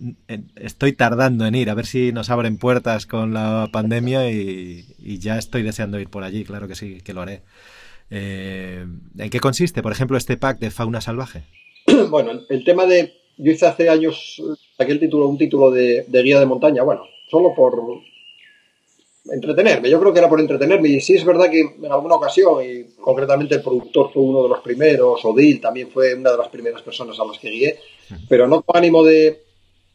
estoy 0.56 0.94
tardando 0.94 1.46
en 1.46 1.56
ir, 1.56 1.70
a 1.70 1.74
ver 1.74 1.88
si 1.88 2.12
nos 2.12 2.30
abren 2.30 2.58
puertas 2.58 3.08
con 3.08 3.34
la 3.34 3.68
pandemia 3.74 4.32
y, 4.32 4.86
ya 5.20 5.38
estoy 5.38 5.64
deseando 5.64 6.00
ir 6.00 6.08
por 6.08 6.24
allí, 6.24 6.46
claro 6.46 6.68
que 6.68 6.76
sí, 6.76 7.02
que 7.04 7.14
lo 7.14 7.22
haré. 7.22 7.42
Eh, 8.12 8.86
¿En 9.18 9.30
qué 9.30 9.40
consiste, 9.40 9.82
por 9.82 9.92
ejemplo, 9.92 10.18
este 10.18 10.38
pack 10.38 10.60
de 10.60 10.72
fauna 10.72 11.02
salvaje? 11.02 11.44
Bueno, 12.10 12.32
el 12.48 12.64
tema 12.64 12.86
de... 12.86 13.14
Yo 13.38 13.52
hice 13.52 13.66
hace 13.66 13.90
años 13.90 14.40
aquel 14.78 15.00
título, 15.00 15.28
un 15.28 15.38
título 15.38 15.72
de, 15.72 16.06
de 16.08 16.24
guía 16.24 16.40
de 16.40 16.46
montaña, 16.46 16.84
bueno, 16.84 17.04
solo 17.28 17.56
por, 17.56 17.74
entretenerme. 19.30 19.90
Yo 19.90 20.00
creo 20.00 20.14
que 20.14 20.20
era 20.20 20.30
por 20.30 20.40
entretenerme. 20.40 20.90
Y 20.90 21.02
sí 21.02 21.16
es 21.16 21.26
verdad 21.26 21.50
que 21.50 21.62
en 21.62 21.92
alguna 21.92 22.16
ocasión, 22.16 22.64
y 22.64 22.96
concretamente 23.00 23.56
el 23.56 23.62
productor 23.62 24.12
fue 24.12 24.24
uno 24.24 24.44
de 24.44 24.50
los 24.50 24.60
primeros, 24.60 25.24
Odil 25.26 25.60
también 25.60 25.90
fue 25.90 26.14
una 26.14 26.32
de 26.32 26.38
las 26.38 26.50
primeras 26.50 26.82
personas 26.82 27.20
a 27.20 27.26
las 27.26 27.40
que 27.40 27.50
guié, 27.50 27.80
pero 28.28 28.48
no 28.48 28.62
con 28.62 28.78
ánimo 28.78 29.04
de, 29.04 29.42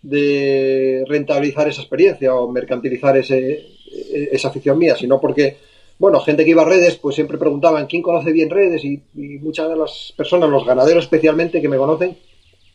de 0.03 1.05
rentabilizar 1.09 1.69
esa 1.69 1.83
experiencia 1.83 2.35
o 2.35 2.49
mercantilizar 2.51 3.17
ese, 3.17 3.67
esa 4.33 4.49
afición 4.49 4.79
mía, 4.79 4.97
sino 4.97 5.21
porque, 5.21 5.57
bueno, 5.99 6.21
gente 6.21 6.45
que 6.45 6.51
iba 6.51 6.63
a 6.63 6.67
redes, 6.67 6.97
pues 6.97 7.15
siempre 7.15 7.39
preguntaban 7.39 7.87
quién 7.87 8.03
conoce 8.03 8.33
bien 8.33 8.51
redes 8.51 8.85
y, 8.85 9.03
muchas 9.41 9.69
de 9.69 9.77
las 9.77 10.13
personas, 10.17 10.49
los 10.49 10.65
ganaderos 10.65 11.05
especialmente 11.05 11.61
que 11.61 11.69
me 11.69 11.77
conocen, 11.77 12.17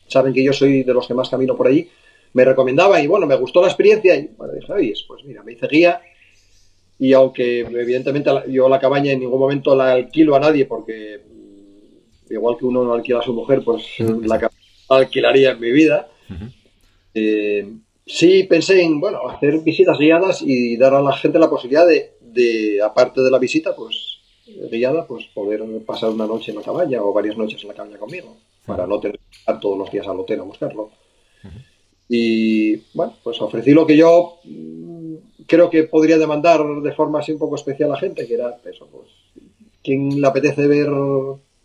saben 0.07 0.33
que 0.33 0.43
yo 0.43 0.53
soy 0.53 0.83
de 0.83 0.93
los 0.93 1.07
que 1.07 1.13
más 1.13 1.29
camino 1.29 1.55
por 1.55 1.67
allí, 1.67 1.87
me 2.33 2.45
recomendaban 2.45 3.03
y 3.03 3.07
bueno, 3.07 3.25
me 3.25 3.35
gustó 3.35 3.61
la 3.61 3.67
experiencia 3.67 4.15
y 4.15 4.29
bueno, 4.37 4.53
dije, 4.53 4.93
pues 5.07 5.23
mira, 5.25 5.43
me 5.43 5.53
hice 5.53 5.67
guía 5.67 6.01
y 6.97 7.13
aunque 7.13 7.61
evidentemente 7.61 8.29
yo 8.49 8.69
la 8.69 8.79
cabaña 8.79 9.11
en 9.11 9.19
ningún 9.19 9.39
momento 9.39 9.75
la 9.75 9.93
alquilo 9.93 10.35
a 10.35 10.39
nadie 10.39 10.65
porque 10.65 11.19
igual 12.29 12.57
que 12.57 12.65
uno 12.65 12.83
no 12.83 12.93
alquila 12.93 13.19
a 13.19 13.23
su 13.23 13.33
mujer, 13.33 13.61
pues 13.63 13.83
la 13.99 14.39
cabaña 14.39 14.60
alquilaría 14.97 15.51
en 15.51 15.59
mi 15.59 15.71
vida. 15.71 16.07
Eh, 17.13 17.67
sí 18.05 18.43
pensé 18.43 18.81
en, 18.81 18.99
bueno, 18.99 19.27
hacer 19.27 19.59
visitas 19.59 19.97
guiadas 19.97 20.41
y 20.41 20.77
dar 20.77 20.93
a 20.93 21.01
la 21.01 21.13
gente 21.13 21.39
la 21.39 21.49
posibilidad 21.49 21.85
de, 21.87 22.79
aparte 22.83 23.21
de 23.21 23.31
la 23.31 23.39
visita, 23.39 23.75
pues 23.75 24.19
guiada, 24.69 25.05
pues 25.05 25.25
poder 25.33 25.61
pasar 25.85 26.09
una 26.09 26.27
noche 26.27 26.51
en 26.51 26.57
la 26.57 26.63
cabaña 26.63 27.01
o 27.01 27.13
varias 27.13 27.37
noches 27.37 27.61
en 27.61 27.69
la 27.69 27.73
cabaña 27.73 27.97
conmigo, 27.97 28.37
para 28.65 28.85
no 28.85 28.99
tener 28.99 29.17
que 29.17 29.37
estar 29.37 29.59
todos 29.59 29.77
los 29.77 29.91
días 29.91 30.07
al 30.07 30.19
hotel 30.19 30.39
a 30.41 30.43
buscarlo. 30.43 30.91
Y 32.09 32.75
bueno, 32.93 33.13
pues 33.23 33.41
ofrecí 33.41 33.71
lo 33.71 33.87
que 33.87 33.95
yo 33.95 34.39
creo 35.47 35.69
que 35.69 35.83
podría 35.83 36.17
demandar 36.17 36.61
de 36.81 36.91
forma 36.93 37.19
así 37.19 37.31
un 37.31 37.39
poco 37.39 37.55
especial 37.55 37.93
a 37.93 37.97
gente, 37.97 38.27
que 38.27 38.33
era 38.33 38.57
eso, 38.65 38.87
pues, 38.91 39.09
¿quién 39.83 40.19
le 40.19 40.27
apetece 40.27 40.67
ver 40.67 40.89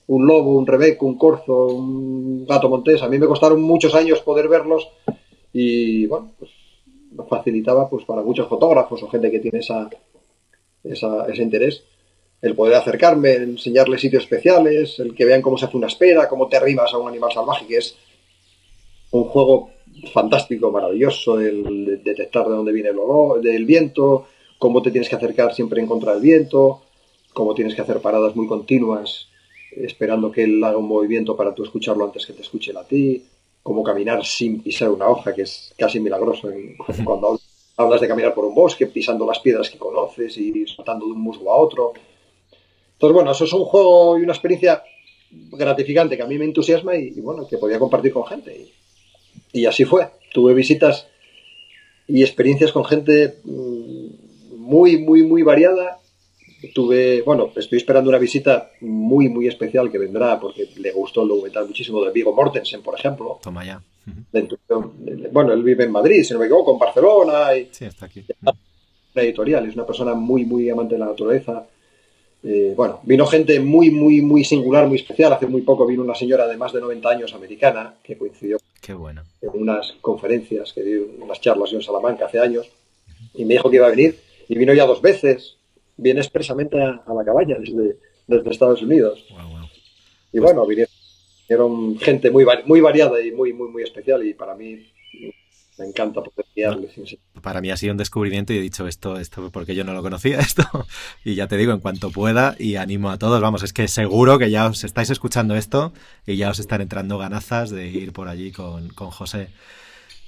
un 0.09 0.27
lobo, 0.27 0.57
un 0.57 0.67
rebeco, 0.67 1.07
un 1.07 1.19
corzo, 1.19 1.67
un 1.67 2.47
gato 2.47 2.69
montés? 2.69 3.03
A 3.03 3.09
mí 3.09 3.19
me 3.19 3.27
costaron 3.27 3.61
muchos 3.63 3.95
años 3.95 4.21
poder 4.21 4.49
verlos 4.49 4.89
y, 5.53 6.07
bueno, 6.07 6.33
pues 6.39 6.51
nos 7.13 7.29
facilitaba 7.29 7.89
pues 7.89 8.05
para 8.05 8.23
muchos 8.23 8.49
fotógrafos 8.49 9.03
o 9.03 9.09
gente 9.09 9.31
que 9.31 9.41
tiene 9.41 9.61
esa, 9.61 9.89
ese 10.83 11.43
interés 11.43 11.83
el 12.43 12.55
poder 12.55 12.75
acercarme, 12.75 13.35
enseñarles 13.35 14.01
sitios 14.01 14.25
especiales, 14.25 14.99
el 14.99 15.15
que 15.15 15.25
vean 15.25 15.43
cómo 15.43 15.57
se 15.57 15.65
hace 15.65 15.77
una 15.77 15.87
espera, 15.87 16.29
cómo 16.29 16.49
te 16.49 16.57
arrimas 16.57 16.93
a 16.93 16.99
un 16.99 17.09
animal 17.09 17.33
salvaje, 17.33 17.67
que 17.67 17.79
es 17.79 17.97
un 19.11 19.25
juego 19.25 19.71
fantástico, 20.13 20.71
maravilloso, 20.71 21.41
el 21.41 22.03
detectar 22.05 22.47
de 22.47 22.55
dónde 22.55 22.73
viene 22.73 22.91
el 22.91 22.99
olor, 22.99 23.41
del 23.41 23.65
viento, 23.65 24.27
cómo 24.59 24.83
te 24.83 24.91
tienes 24.91 25.09
que 25.09 25.17
acercar 25.17 25.55
siempre 25.55 25.81
en 25.81 25.87
contra 25.87 26.13
del 26.13 26.23
viento, 26.23 26.83
cómo 27.33 27.55
tienes 27.55 27.75
que 27.75 27.83
hacer 27.83 28.01
paradas 28.01 28.37
muy 28.37 28.47
continuas 28.47 29.29
esperando 29.77 30.31
que 30.31 30.45
él 30.45 30.63
haga 30.63 30.77
un 30.77 30.89
movimiento 30.89 31.37
para 31.37 31.55
tú 31.55 31.65
escucharlo 31.65 32.05
antes 32.05 32.27
que 32.27 32.33
te 32.33 32.43
escuche 32.43 32.73
a 32.77 32.85
ti, 32.85 33.25
cómo 33.63 33.83
caminar 33.83 34.25
sin 34.25 34.63
pisar 34.63 34.91
una 34.91 35.09
hoja, 35.09 35.35
que 35.35 35.43
es 35.43 35.75
casi 35.77 36.01
milagroso 36.01 36.49
cuando 37.05 37.41
hablas 37.77 38.01
de 38.01 38.09
caminar 38.09 38.35
por 38.35 38.45
un 38.45 38.55
bosque, 38.55 38.87
pisando 38.87 39.27
las 39.27 39.41
piedras 39.41 39.69
que 39.69 39.79
conoces 39.79 40.37
y 40.39 40.67
saltando 40.67 41.07
de 41.07 41.13
un 41.13 41.21
musgo 41.21 41.53
a 41.53 41.57
otro. 41.57 41.93
Entonces, 42.93 43.15
bueno, 43.15 43.33
eso 43.33 43.45
es 43.45 43.53
un 43.53 43.65
juego 43.65 44.19
y 44.19 44.23
una 44.23 44.33
experiencia 44.33 44.83
gratificante 45.31 46.17
que 46.17 46.23
a 46.23 46.27
mí 46.27 46.39
me 46.39 46.45
entusiasma 46.45 46.97
y, 46.97 47.09
y 47.17 47.21
bueno, 47.21 47.47
que 47.47 47.59
podía 47.59 47.79
compartir 47.79 48.13
con 48.13 48.25
gente. 48.25 48.57
Y, 49.53 49.61
y 49.61 49.67
así 49.67 49.85
fue. 49.85 50.09
Tuve 50.33 50.55
visitas 50.55 51.09
y 52.09 52.23
experiencias 52.23 52.73
con 52.73 52.85
gente 52.85 53.39
mm, 53.45 54.57
muy, 54.57 54.99
muy, 54.99 55.23
muy 55.23 55.43
variada. 55.43 55.99
Tuve, 56.75 57.23
bueno, 57.23 57.53
estoy 57.57 57.79
esperando 57.79 58.11
una 58.11 58.19
visita 58.19 58.71
muy, 58.81 59.29
muy 59.29 59.49
especial 59.49 59.91
que 59.91 59.99
vendrá 59.99 60.39
porque 60.39 60.69
le 60.77 60.93
gustó 60.93 61.23
el 61.23 61.29
documental 61.29 61.67
muchísimo 61.67 62.05
de 62.05 62.13
Vigo 62.13 62.33
Mortensen, 62.33 62.83
por 62.83 62.99
ejemplo. 62.99 63.39
Toma 63.43 63.65
ya. 63.65 63.83
Bueno, 65.33 65.53
él 65.53 65.63
vive 65.63 65.85
en 65.85 65.93
Madrid, 65.93 66.23
si 66.23 66.33
no 66.33 66.39
me 66.39 66.47
equivoco, 66.47 66.73
en 66.73 66.79
Barcelona. 66.79 67.57
Y, 67.57 67.69
sí, 67.73 67.85
está 67.85 68.07
aquí. 68.07 68.25
Una 68.43 69.23
editorial, 69.25 69.67
es 69.67 69.75
una 69.75 69.87
persona 69.87 70.15
muy, 70.15 70.45
muy 70.45 70.69
amante 70.71 70.95
de 70.95 71.01
la 71.01 71.07
naturaleza. 71.07 71.67
Eh, 72.43 72.75
bueno, 72.77 73.01
vino 73.03 73.27
gente 73.27 73.59
muy, 73.59 73.91
muy, 73.91 74.23
muy 74.23 74.45
singular, 74.45 74.87
muy 74.87 74.99
especial. 74.99 75.33
Hace 75.33 75.47
muy 75.47 75.63
poco 75.63 75.87
vino 75.87 76.03
una 76.03 76.15
señora 76.15 76.47
de 76.47 76.57
más 76.57 76.73
de 76.73 76.81
90 76.81 77.09
años 77.09 77.35
americana 77.35 77.95
que 78.03 78.17
coincidió 78.17 78.59
Qué 78.81 78.95
bueno. 78.95 79.23
en 79.41 79.51
unas 79.55 79.95
conferencias 80.01 80.73
que 80.73 80.83
dio 80.83 81.09
unas 81.21 81.41
charlas 81.41 81.71
yo 81.71 81.79
en 81.79 81.83
Salamanca 81.83 82.27
hace 82.27 82.39
años 82.39 82.71
y 83.35 83.45
me 83.45 83.55
dijo 83.55 83.69
que 83.69 83.77
iba 83.77 83.87
a 83.87 83.91
venir 83.91 84.19
y 84.49 84.57
vino 84.57 84.73
ya 84.73 84.87
dos 84.87 85.03
veces. 85.03 85.57
Viene 85.97 86.21
expresamente 86.21 86.81
a, 86.81 87.03
la 87.15 87.25
cabaña 87.25 87.57
desde, 87.59 87.99
desde 88.27 88.51
Estados 88.51 88.83
Unidos. 88.83 89.25
Y 90.33 90.39
bueno, 90.39 90.67
vinieron, 90.67 91.99
gente 91.99 92.31
muy, 92.31 92.45
muy 92.67 92.81
variada 92.81 93.21
y 93.21 93.33
muy, 93.33 93.53
muy, 93.53 93.69
muy 93.69 93.83
especial 93.83 94.27
y 94.27 94.35
para 94.35 94.55
mí 94.55 94.87
me 95.79 95.87
encanta 95.87 96.23
poder 96.23 96.47
guiarles. 96.55 96.93
Para 97.43 97.61
mí 97.61 97.71
ha 97.71 97.77
sido 97.77 97.93
un 97.93 97.99
descubrimiento 97.99 98.53
y 98.53 98.59
he 98.59 98.61
dicho 98.61 98.87
esto, 98.87 99.19
esto 99.19 99.51
porque 99.51 99.75
yo 99.75 99.85
no 99.85 99.93
lo 99.93 100.03
conocía 100.03 100.39
esto. 100.41 100.65
Y 101.25 101.35
ya 101.35 101.49
te 101.49 101.57
digo, 101.57 101.73
en 101.73 101.81
cuanto 101.81 102.11
pueda, 102.11 102.57
y 102.59 102.77
animo 102.77 103.11
a 103.11 103.19
todos, 103.19 103.41
vamos, 103.41 103.63
es 103.63 103.73
que 103.73 103.89
seguro 103.89 104.39
que 104.39 104.51
ya 104.51 104.67
os 104.67 104.85
estáis 104.85 105.11
escuchando 105.11 105.55
esto 105.55 105.93
y 106.27 106.37
ya 106.37 106.51
os 106.51 106.59
están 106.59 106.81
entrando 106.81 107.19
ganazas 107.19 107.71
de 107.71 107.89
ir 107.89 108.13
por 108.13 108.29
allí 108.29 108.53
con, 108.53 108.89
con 108.89 109.11
José. 109.11 109.49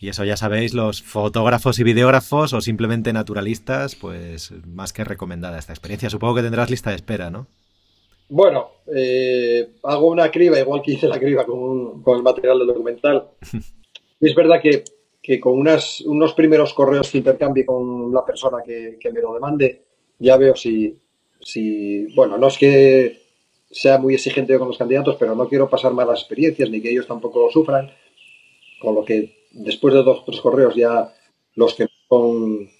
Y 0.01 0.09
eso 0.09 0.25
ya 0.25 0.37
sabéis, 0.37 0.75
los 0.75 1.03
fotógrafos 1.03 1.79
y 1.79 1.85
videógrafos 1.85 2.53
o 2.53 2.61
simplemente 2.61 3.13
naturalistas, 3.13 3.97
pues 3.97 4.53
más 4.67 4.93
que 4.93 5.05
recomendada 5.05 5.59
esta 5.59 5.73
experiencia. 5.73 6.11
Supongo 6.11 6.37
que 6.37 6.43
tendrás 6.43 6.71
lista 6.71 6.91
de 6.91 6.97
espera, 6.97 7.31
¿no? 7.31 7.47
Bueno, 8.29 8.69
eh, 8.95 9.71
hago 9.83 10.09
una 10.09 10.31
criba, 10.31 10.59
igual 10.59 10.83
que 10.83 10.93
hice 10.93 11.09
la 11.09 11.19
criba 11.19 11.45
con, 11.45 12.03
con 12.03 12.17
el 12.17 12.23
material 12.23 12.59
del 12.59 12.69
documental. 12.69 13.31
Es 14.21 14.35
verdad 14.35 14.61
que 14.61 14.83
que 15.29 15.41
con 15.41 15.59
unas, 15.59 16.01
unos 16.01 16.33
primeros 16.33 16.73
correos 16.73 17.11
que 17.11 17.19
intercambie 17.19 17.67
con 17.67 18.11
la 18.15 18.25
persona 18.25 18.63
que, 18.65 18.99
me 19.13 19.21
lo 19.21 19.35
demande, 19.35 19.83
ya 20.19 20.39
veo 20.39 20.57
si, 20.57 20.97
si, 21.39 22.07
bueno, 22.15 22.39
no 22.39 22.49
es 22.49 22.57
que 22.57 23.21
sea 23.71 23.99
muy 23.99 24.15
exigente 24.15 24.57
con 24.59 24.69
los 24.69 24.79
candidatos, 24.79 25.17
pero 25.21 25.35
no 25.35 25.47
quiero 25.47 25.69
pasar 25.69 25.93
malas 25.93 26.21
experiencias 26.21 26.71
ni 26.71 26.81
que 26.81 26.91
ellos 26.91 27.07
tampoco 27.07 27.51
sufran. 27.51 27.91
Con 28.81 28.95
lo 28.95 29.05
que 29.05 29.38
después 29.51 29.95
de 29.95 30.03
dos 30.03 30.21
o 30.21 30.25
tres 30.25 30.41
correos 30.41 30.75
ya 30.75 31.13
los 31.55 31.75
que 31.75 31.87
son 32.09 32.71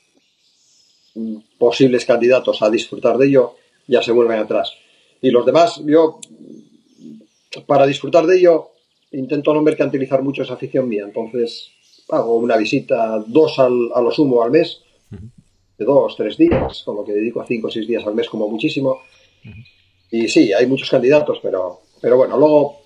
posibles 1.59 2.05
candidatos 2.05 2.63
a 2.63 2.71
disfrutar 2.71 3.19
de 3.19 3.27
ello 3.27 3.55
ya 3.87 4.03
se 4.03 4.13
vuelven 4.13 4.39
atrás. 4.39 4.73
Y 5.21 5.31
los 5.31 5.45
demás, 5.45 5.81
yo, 5.85 6.21
para 7.67 7.87
disfrutar 7.87 8.27
de 8.27 8.39
ello, 8.39 8.71
intento 9.13 9.53
no 9.55 9.63
mercantilizar 9.63 10.23
mucho 10.23 10.43
esa 10.43 10.55
afición 10.55 10.89
mía. 10.89 11.05
Entonces, 11.05 11.71
hago 12.11 12.37
una 12.37 12.57
visita, 12.57 13.19
dos 13.27 13.59
al, 13.59 13.91
a 13.95 14.01
lo 14.01 14.11
sumo 14.11 14.43
al 14.43 14.51
mes, 14.51 14.83
de 15.11 15.85
dos, 15.85 16.17
tres 16.17 16.37
días, 16.37 16.83
con 16.85 16.97
lo 16.97 17.05
que 17.05 17.13
dedico 17.13 17.41
a 17.41 17.47
cinco 17.47 17.69
o 17.69 17.71
seis 17.71 17.89
días 17.89 18.07
al 18.07 18.15
mes 18.15 18.29
como 18.29 18.49
muchísimo. 18.49 19.01
Y 20.11 20.29
sí, 20.29 20.53
hay 20.53 20.67
muchos 20.67 20.91
candidatos, 20.91 21.39
pero, 21.43 21.81
pero 22.01 22.17
bueno, 22.17 22.37
luego, 22.37 22.81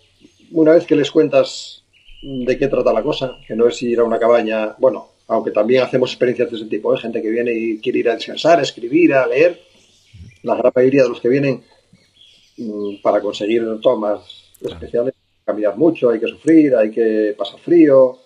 una 0.53 0.73
vez 0.73 0.87
que 0.87 0.97
les 0.97 1.11
cuentas 1.11 1.82
de 2.23 2.59
qué 2.59 2.69
trata 2.69 2.93
la 2.93 3.03
cosa, 3.03 3.39
que 3.47 3.57
no 3.57 3.69
es 3.69 3.83
ir 3.83 3.99
a 3.99 4.05
una 4.05 4.19
cabaña, 4.19 4.75
bueno, 4.79 5.09
aunque 5.29 5.51
también 5.51 5.83
hacemos 5.83 6.11
experiencias 6.11 6.51
de 6.51 6.57
ese 6.57 6.67
tipo, 6.67 6.95
¿eh? 6.95 6.99
gente 6.99 7.21
que 7.21 7.31
viene 7.31 7.53
y 7.53 7.79
quiere 7.81 7.99
ir 7.99 8.09
a 8.09 8.15
descansar, 8.15 8.59
a 8.59 8.63
escribir, 8.63 9.15
a 9.15 9.27
leer, 9.27 9.61
la 10.43 10.55
gran 10.55 10.73
mayoría 10.75 11.03
de 11.03 11.09
los 11.09 11.21
que 11.21 11.29
vienen 11.29 11.63
mm, 12.59 13.03
para 13.03 13.21
conseguir 13.21 13.63
tomas 13.81 14.53
especiales, 14.61 15.15
cambiar 15.45 15.77
mucho, 15.77 16.11
hay 16.11 16.21
que 16.21 16.29
sufrir, 16.29 16.75
hay 16.77 16.91
que 16.91 17.35
pasar 17.37 17.59
frío, 17.59 18.19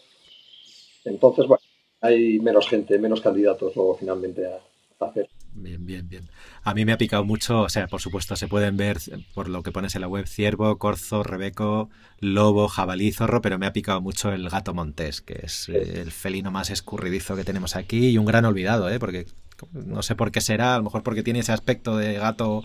entonces, 1.07 1.47
bueno, 1.47 1.63
hay 2.01 2.39
menos 2.41 2.69
gente, 2.69 2.99
menos 2.99 3.21
candidatos 3.21 3.75
luego 3.75 3.97
finalmente 3.97 4.45
a, 4.47 4.61
hacer. 5.05 5.29
Bien, 5.59 5.87
bien, 5.87 6.07
bien. 6.07 6.29
A 6.65 6.75
mí 6.75 6.85
me 6.85 6.93
ha 6.93 6.99
picado 6.99 7.25
mucho, 7.25 7.63
o 7.63 7.69
sea, 7.71 7.87
por 7.87 8.03
supuesto, 8.03 8.37
se 8.37 8.47
pueden 8.47 8.77
ver 8.77 8.99
por 9.35 9.49
lo 9.49 9.63
que 9.63 9.73
pones 9.73 9.95
en 9.95 10.03
la 10.03 10.09
web 10.09 10.27
ciervo, 10.27 10.77
corzo, 10.79 11.23
rebeco, 11.23 11.89
lobo, 12.21 12.69
jabalí, 12.69 13.11
zorro, 13.11 13.41
pero 13.41 13.59
me 13.59 13.65
ha 13.65 13.73
picado 13.73 14.03
mucho 14.03 14.33
el 14.33 14.51
gato 14.51 14.75
montés, 14.75 15.23
que 15.23 15.41
es 15.45 15.71
el 15.71 16.13
felino 16.13 16.51
más 16.51 16.69
escurridizo 16.69 17.37
que 17.37 17.45
tenemos 17.45 17.75
aquí 17.75 18.11
y 18.11 18.19
un 18.19 18.27
gran 18.27 18.45
olvidado, 18.45 18.91
¿eh? 18.91 18.99
Porque 18.99 19.27
no 19.73 20.03
sé 20.03 20.15
por 20.15 20.31
qué 20.31 20.43
será, 20.43 20.75
a 20.75 20.79
lo 20.79 20.85
mejor 20.85 21.03
porque 21.03 21.23
tiene 21.23 21.39
ese 21.39 21.53
aspecto 21.53 21.97
de 21.97 22.15
gato 22.15 22.63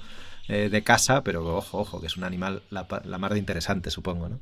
eh, 0.50 0.68
de 0.70 0.84
casa, 0.84 1.24
pero 1.24 1.46
ojo, 1.56 1.80
ojo, 1.80 2.02
que 2.02 2.08
es 2.08 2.18
un 2.18 2.26
animal 2.26 2.62
la, 2.70 2.88
la 3.06 3.18
más 3.18 3.32
de 3.32 3.40
interesante, 3.40 3.90
supongo, 3.90 4.28
¿no? 4.28 4.42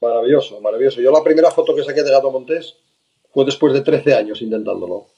Maravilloso, 0.00 0.58
maravilloso. 0.62 1.02
Yo 1.02 1.12
la 1.12 1.22
primera 1.22 1.50
foto 1.50 1.76
que 1.76 1.84
saqué 1.84 2.02
de 2.02 2.10
gato 2.10 2.30
montés 2.30 2.76
fue 3.30 3.44
después 3.44 3.74
de 3.74 3.82
13 3.82 4.14
años 4.14 4.40
intentándolo. 4.40 5.08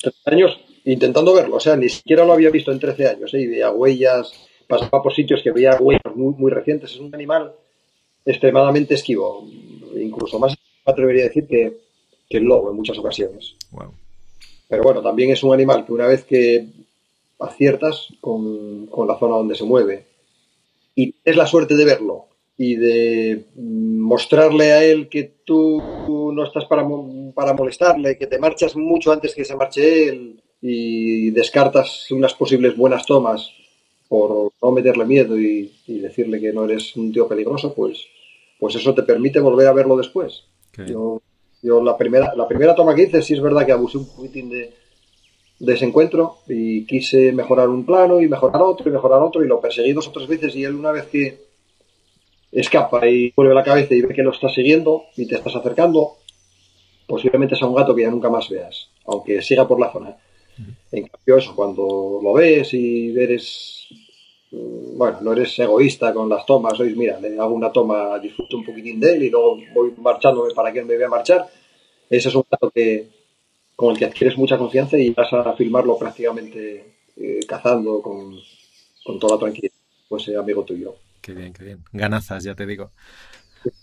13 0.00 0.18
años 0.24 0.71
intentando 0.84 1.34
verlo, 1.34 1.56
o 1.56 1.60
sea, 1.60 1.76
ni 1.76 1.88
siquiera 1.88 2.24
lo 2.24 2.32
había 2.32 2.50
visto 2.50 2.72
en 2.72 2.80
13 2.80 3.08
años, 3.08 3.34
¿eh? 3.34 3.40
y 3.40 3.46
veía 3.46 3.70
huellas, 3.70 4.32
pasaba 4.66 5.02
por 5.02 5.14
sitios 5.14 5.42
que 5.42 5.52
veía 5.52 5.76
huellas 5.80 6.14
muy, 6.14 6.34
muy 6.34 6.50
recientes. 6.50 6.92
Es 6.92 6.98
un 6.98 7.14
animal 7.14 7.52
extremadamente 8.24 8.94
esquivo, 8.94 9.46
incluso 9.96 10.38
más 10.38 10.56
me 10.86 10.92
atrevería 10.92 11.24
a 11.24 11.28
decir 11.28 11.46
que, 11.46 11.76
que 12.28 12.38
el 12.38 12.44
lobo 12.44 12.70
en 12.70 12.76
muchas 12.76 12.98
ocasiones. 12.98 13.54
Pero 14.68 14.82
bueno, 14.82 15.02
también 15.02 15.30
es 15.30 15.42
un 15.42 15.52
animal 15.52 15.84
que 15.84 15.92
una 15.92 16.06
vez 16.06 16.24
que 16.24 16.66
aciertas 17.38 18.08
con, 18.20 18.86
con 18.86 19.06
la 19.06 19.18
zona 19.18 19.36
donde 19.36 19.54
se 19.54 19.64
mueve 19.64 20.06
y 20.94 21.14
es 21.24 21.36
la 21.36 21.46
suerte 21.46 21.74
de 21.74 21.84
verlo 21.84 22.26
y 22.56 22.76
de 22.76 23.46
mostrarle 23.56 24.72
a 24.72 24.84
él 24.84 25.08
que 25.08 25.24
tú 25.44 26.32
no 26.32 26.44
estás 26.44 26.66
para, 26.66 26.86
para 27.34 27.54
molestarle, 27.54 28.16
que 28.16 28.26
te 28.26 28.38
marchas 28.38 28.76
mucho 28.76 29.10
antes 29.10 29.34
que 29.34 29.44
se 29.44 29.56
marche 29.56 30.08
él 30.08 30.41
y 30.62 31.30
descartas 31.32 32.08
unas 32.12 32.32
posibles 32.34 32.76
buenas 32.76 33.04
tomas 33.04 33.50
por 34.08 34.52
no 34.62 34.70
meterle 34.70 35.04
miedo 35.04 35.38
y, 35.38 35.72
decirle 35.86 36.40
que 36.40 36.52
no 36.52 36.64
eres 36.64 36.96
un 36.96 37.12
tío 37.12 37.26
peligroso, 37.28 37.74
pues, 37.74 38.06
pues 38.58 38.74
eso 38.76 38.94
te 38.94 39.02
permite 39.02 39.40
volver 39.40 39.66
a 39.66 39.72
verlo 39.72 39.96
después. 39.96 40.44
Yo, 40.86 41.20
yo, 41.62 41.82
la 41.82 41.96
primera, 41.96 42.34
la 42.34 42.46
primera 42.46 42.74
toma 42.74 42.94
que 42.94 43.02
hice 43.02 43.22
sí 43.22 43.34
es 43.34 43.42
verdad 43.42 43.66
que 43.66 43.72
abusé 43.72 43.98
un 43.98 44.08
poquitín 44.08 44.50
de, 44.50 44.72
de 45.58 45.74
ese 45.74 45.84
encuentro 45.84 46.38
y 46.48 46.84
quise 46.86 47.32
mejorar 47.32 47.68
un 47.68 47.86
plano 47.86 48.20
y 48.20 48.28
mejorar 48.28 48.62
otro 48.62 48.88
y 48.88 48.92
mejorar 48.92 49.22
otro 49.22 49.44
y 49.44 49.48
lo 49.48 49.60
perseguí 49.60 49.92
dos 49.92 50.08
o 50.08 50.12
tres 50.12 50.28
veces 50.28 50.54
y 50.56 50.64
él 50.64 50.74
una 50.74 50.92
vez 50.92 51.06
que 51.06 51.40
escapa 52.50 53.06
y 53.08 53.32
vuelve 53.34 53.54
la 53.54 53.64
cabeza 53.64 53.94
y 53.94 54.02
ve 54.02 54.14
que 54.14 54.22
lo 54.22 54.32
estás 54.32 54.54
siguiendo 54.54 55.04
y 55.16 55.26
te 55.26 55.36
estás 55.36 55.56
acercando, 55.56 56.18
posiblemente 57.06 57.56
sea 57.56 57.68
un 57.68 57.74
gato 57.74 57.94
que 57.94 58.02
ya 58.02 58.10
nunca 58.10 58.28
más 58.28 58.48
veas, 58.48 58.88
aunque 59.06 59.40
siga 59.40 59.66
por 59.66 59.80
la 59.80 59.90
zona. 59.90 60.16
En 60.90 61.06
cambio, 61.06 61.36
eso, 61.38 61.54
cuando 61.54 62.20
lo 62.22 62.32
ves 62.34 62.74
y 62.74 63.18
eres, 63.18 63.86
mm, 64.50 64.98
bueno, 64.98 65.18
no 65.22 65.32
eres 65.32 65.58
egoísta 65.58 66.12
con 66.12 66.28
las 66.28 66.44
tomas, 66.44 66.78
oís, 66.78 66.96
mira, 66.96 67.18
le 67.20 67.38
hago 67.38 67.54
una 67.54 67.72
toma, 67.72 68.18
disfruto 68.18 68.56
un 68.56 68.64
poquitín 68.64 69.00
de 69.00 69.14
él 69.14 69.22
y 69.24 69.30
luego 69.30 69.58
voy 69.74 69.92
marchándome 69.98 70.52
para 70.54 70.72
que 70.72 70.80
él 70.80 70.86
me 70.86 70.96
vea 70.96 71.08
marchar, 71.08 71.48
ese 72.08 72.28
es 72.28 72.34
un 72.34 72.44
gato 72.50 72.70
que, 72.70 73.08
con 73.74 73.92
el 73.92 73.98
que 73.98 74.04
adquieres 74.04 74.36
mucha 74.36 74.58
confianza 74.58 74.98
y 74.98 75.10
vas 75.10 75.32
a 75.32 75.54
filmarlo 75.54 75.98
prácticamente 75.98 76.84
eh, 77.16 77.40
cazando 77.48 78.02
con, 78.02 78.38
con 79.04 79.18
toda 79.18 79.36
la 79.36 79.40
tranquilidad, 79.40 79.74
pues 80.08 80.28
amigo 80.28 80.64
tuyo. 80.64 80.94
Qué 81.22 81.32
bien, 81.32 81.52
qué 81.52 81.64
bien. 81.64 81.84
Ganazas, 81.92 82.42
ya 82.44 82.54
te 82.54 82.66
digo. 82.66 82.90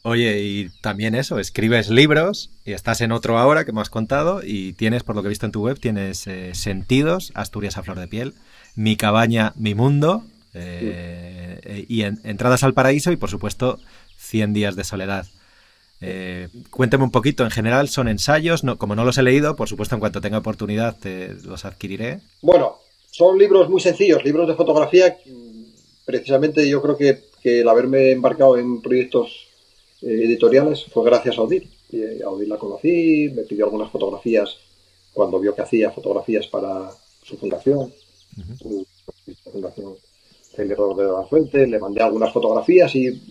Oye, 0.03 0.41
y 0.41 0.69
también 0.81 1.15
eso, 1.15 1.39
escribes 1.39 1.89
libros 1.89 2.49
y 2.65 2.73
estás 2.73 3.01
en 3.01 3.11
otro 3.11 3.37
ahora 3.37 3.65
que 3.65 3.71
me 3.71 3.81
has 3.81 3.89
contado 3.89 4.41
y 4.43 4.73
tienes, 4.73 5.03
por 5.03 5.15
lo 5.15 5.21
que 5.21 5.27
he 5.27 5.29
visto 5.29 5.45
en 5.45 5.51
tu 5.51 5.63
web, 5.63 5.79
tienes 5.79 6.27
eh, 6.27 6.53
Sentidos, 6.55 7.31
Asturias 7.35 7.77
a 7.77 7.83
flor 7.83 7.99
de 7.99 8.07
piel, 8.07 8.33
Mi 8.75 8.95
cabaña, 8.95 9.53
mi 9.55 9.75
mundo 9.75 10.23
eh, 10.53 11.85
y 11.87 12.01
Entradas 12.03 12.63
al 12.63 12.73
paraíso 12.73 13.11
y, 13.11 13.17
por 13.17 13.29
supuesto, 13.29 13.79
100 14.17 14.53
días 14.53 14.75
de 14.75 14.83
soledad. 14.83 15.25
Eh, 16.01 16.47
cuénteme 16.69 17.03
un 17.03 17.11
poquito, 17.11 17.43
en 17.43 17.51
general 17.51 17.89
son 17.89 18.07
ensayos, 18.07 18.63
no, 18.63 18.77
como 18.77 18.95
no 18.95 19.03
los 19.03 19.17
he 19.17 19.23
leído, 19.23 19.55
por 19.55 19.67
supuesto 19.67 19.95
en 19.95 19.99
cuanto 19.99 20.21
tenga 20.21 20.37
oportunidad 20.37 20.97
te 20.97 21.33
los 21.43 21.65
adquiriré. 21.65 22.21
Bueno, 22.41 22.77
son 23.11 23.37
libros 23.37 23.69
muy 23.69 23.81
sencillos, 23.81 24.23
libros 24.23 24.47
de 24.47 24.55
fotografía 24.55 25.17
precisamente 26.09 26.67
yo 26.67 26.81
creo 26.81 26.97
que, 26.97 27.29
el 27.43 27.69
haberme 27.69 28.11
embarcado 28.11 28.57
en 28.57 28.81
proyectos 28.81 29.29
eh, 29.29 29.48
editoriales 30.01 30.85
fue 30.85 31.05
gracias 31.05 31.37
a 31.37 31.41
Odil. 31.41 31.69
Y 31.91 32.21
a 32.21 32.29
Odil 32.29 32.49
la 32.49 32.57
conocí, 32.57 33.29
me 33.33 33.43
pidió 33.43 33.65
algunas 33.65 33.91
fotografías 33.91 34.57
cuando 35.13 35.39
vio 35.39 35.55
que 35.55 35.61
hacía 35.61 35.91
fotografías 35.91 36.47
para 36.47 36.91
su 37.23 37.37
fundación, 37.37 37.91
su, 38.57 38.85
fundación 39.51 39.95
de 40.55 40.75
la 40.75 41.23
Fuente, 41.23 41.65
le 41.67 41.79
mandé 41.79 42.01
algunas 42.01 42.33
fotografías 42.33 42.93
y 42.95 43.21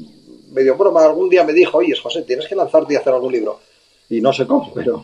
medio 0.50 0.76
broma, 0.76 1.04
algún 1.04 1.28
día 1.28 1.44
me 1.44 1.52
dijo, 1.52 1.78
oye, 1.78 1.94
José, 1.96 2.22
tienes 2.22 2.46
que 2.46 2.54
lanzarte 2.54 2.94
y 2.94 2.96
hacer 2.96 3.12
algún 3.12 3.32
libro. 3.32 3.60
Y 4.08 4.20
no 4.20 4.32
sé 4.32 4.46
cómo, 4.46 4.72
pero 4.74 5.02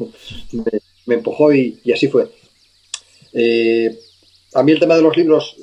me, 1.06 1.14
empujó 1.14 1.52
y, 1.52 1.80
así 1.92 2.08
fue. 2.08 2.30
Eh, 3.32 3.98
a 4.54 4.62
mí 4.62 4.72
el 4.72 4.80
tema 4.80 4.96
de 4.96 5.02
los 5.02 5.16
libros, 5.16 5.56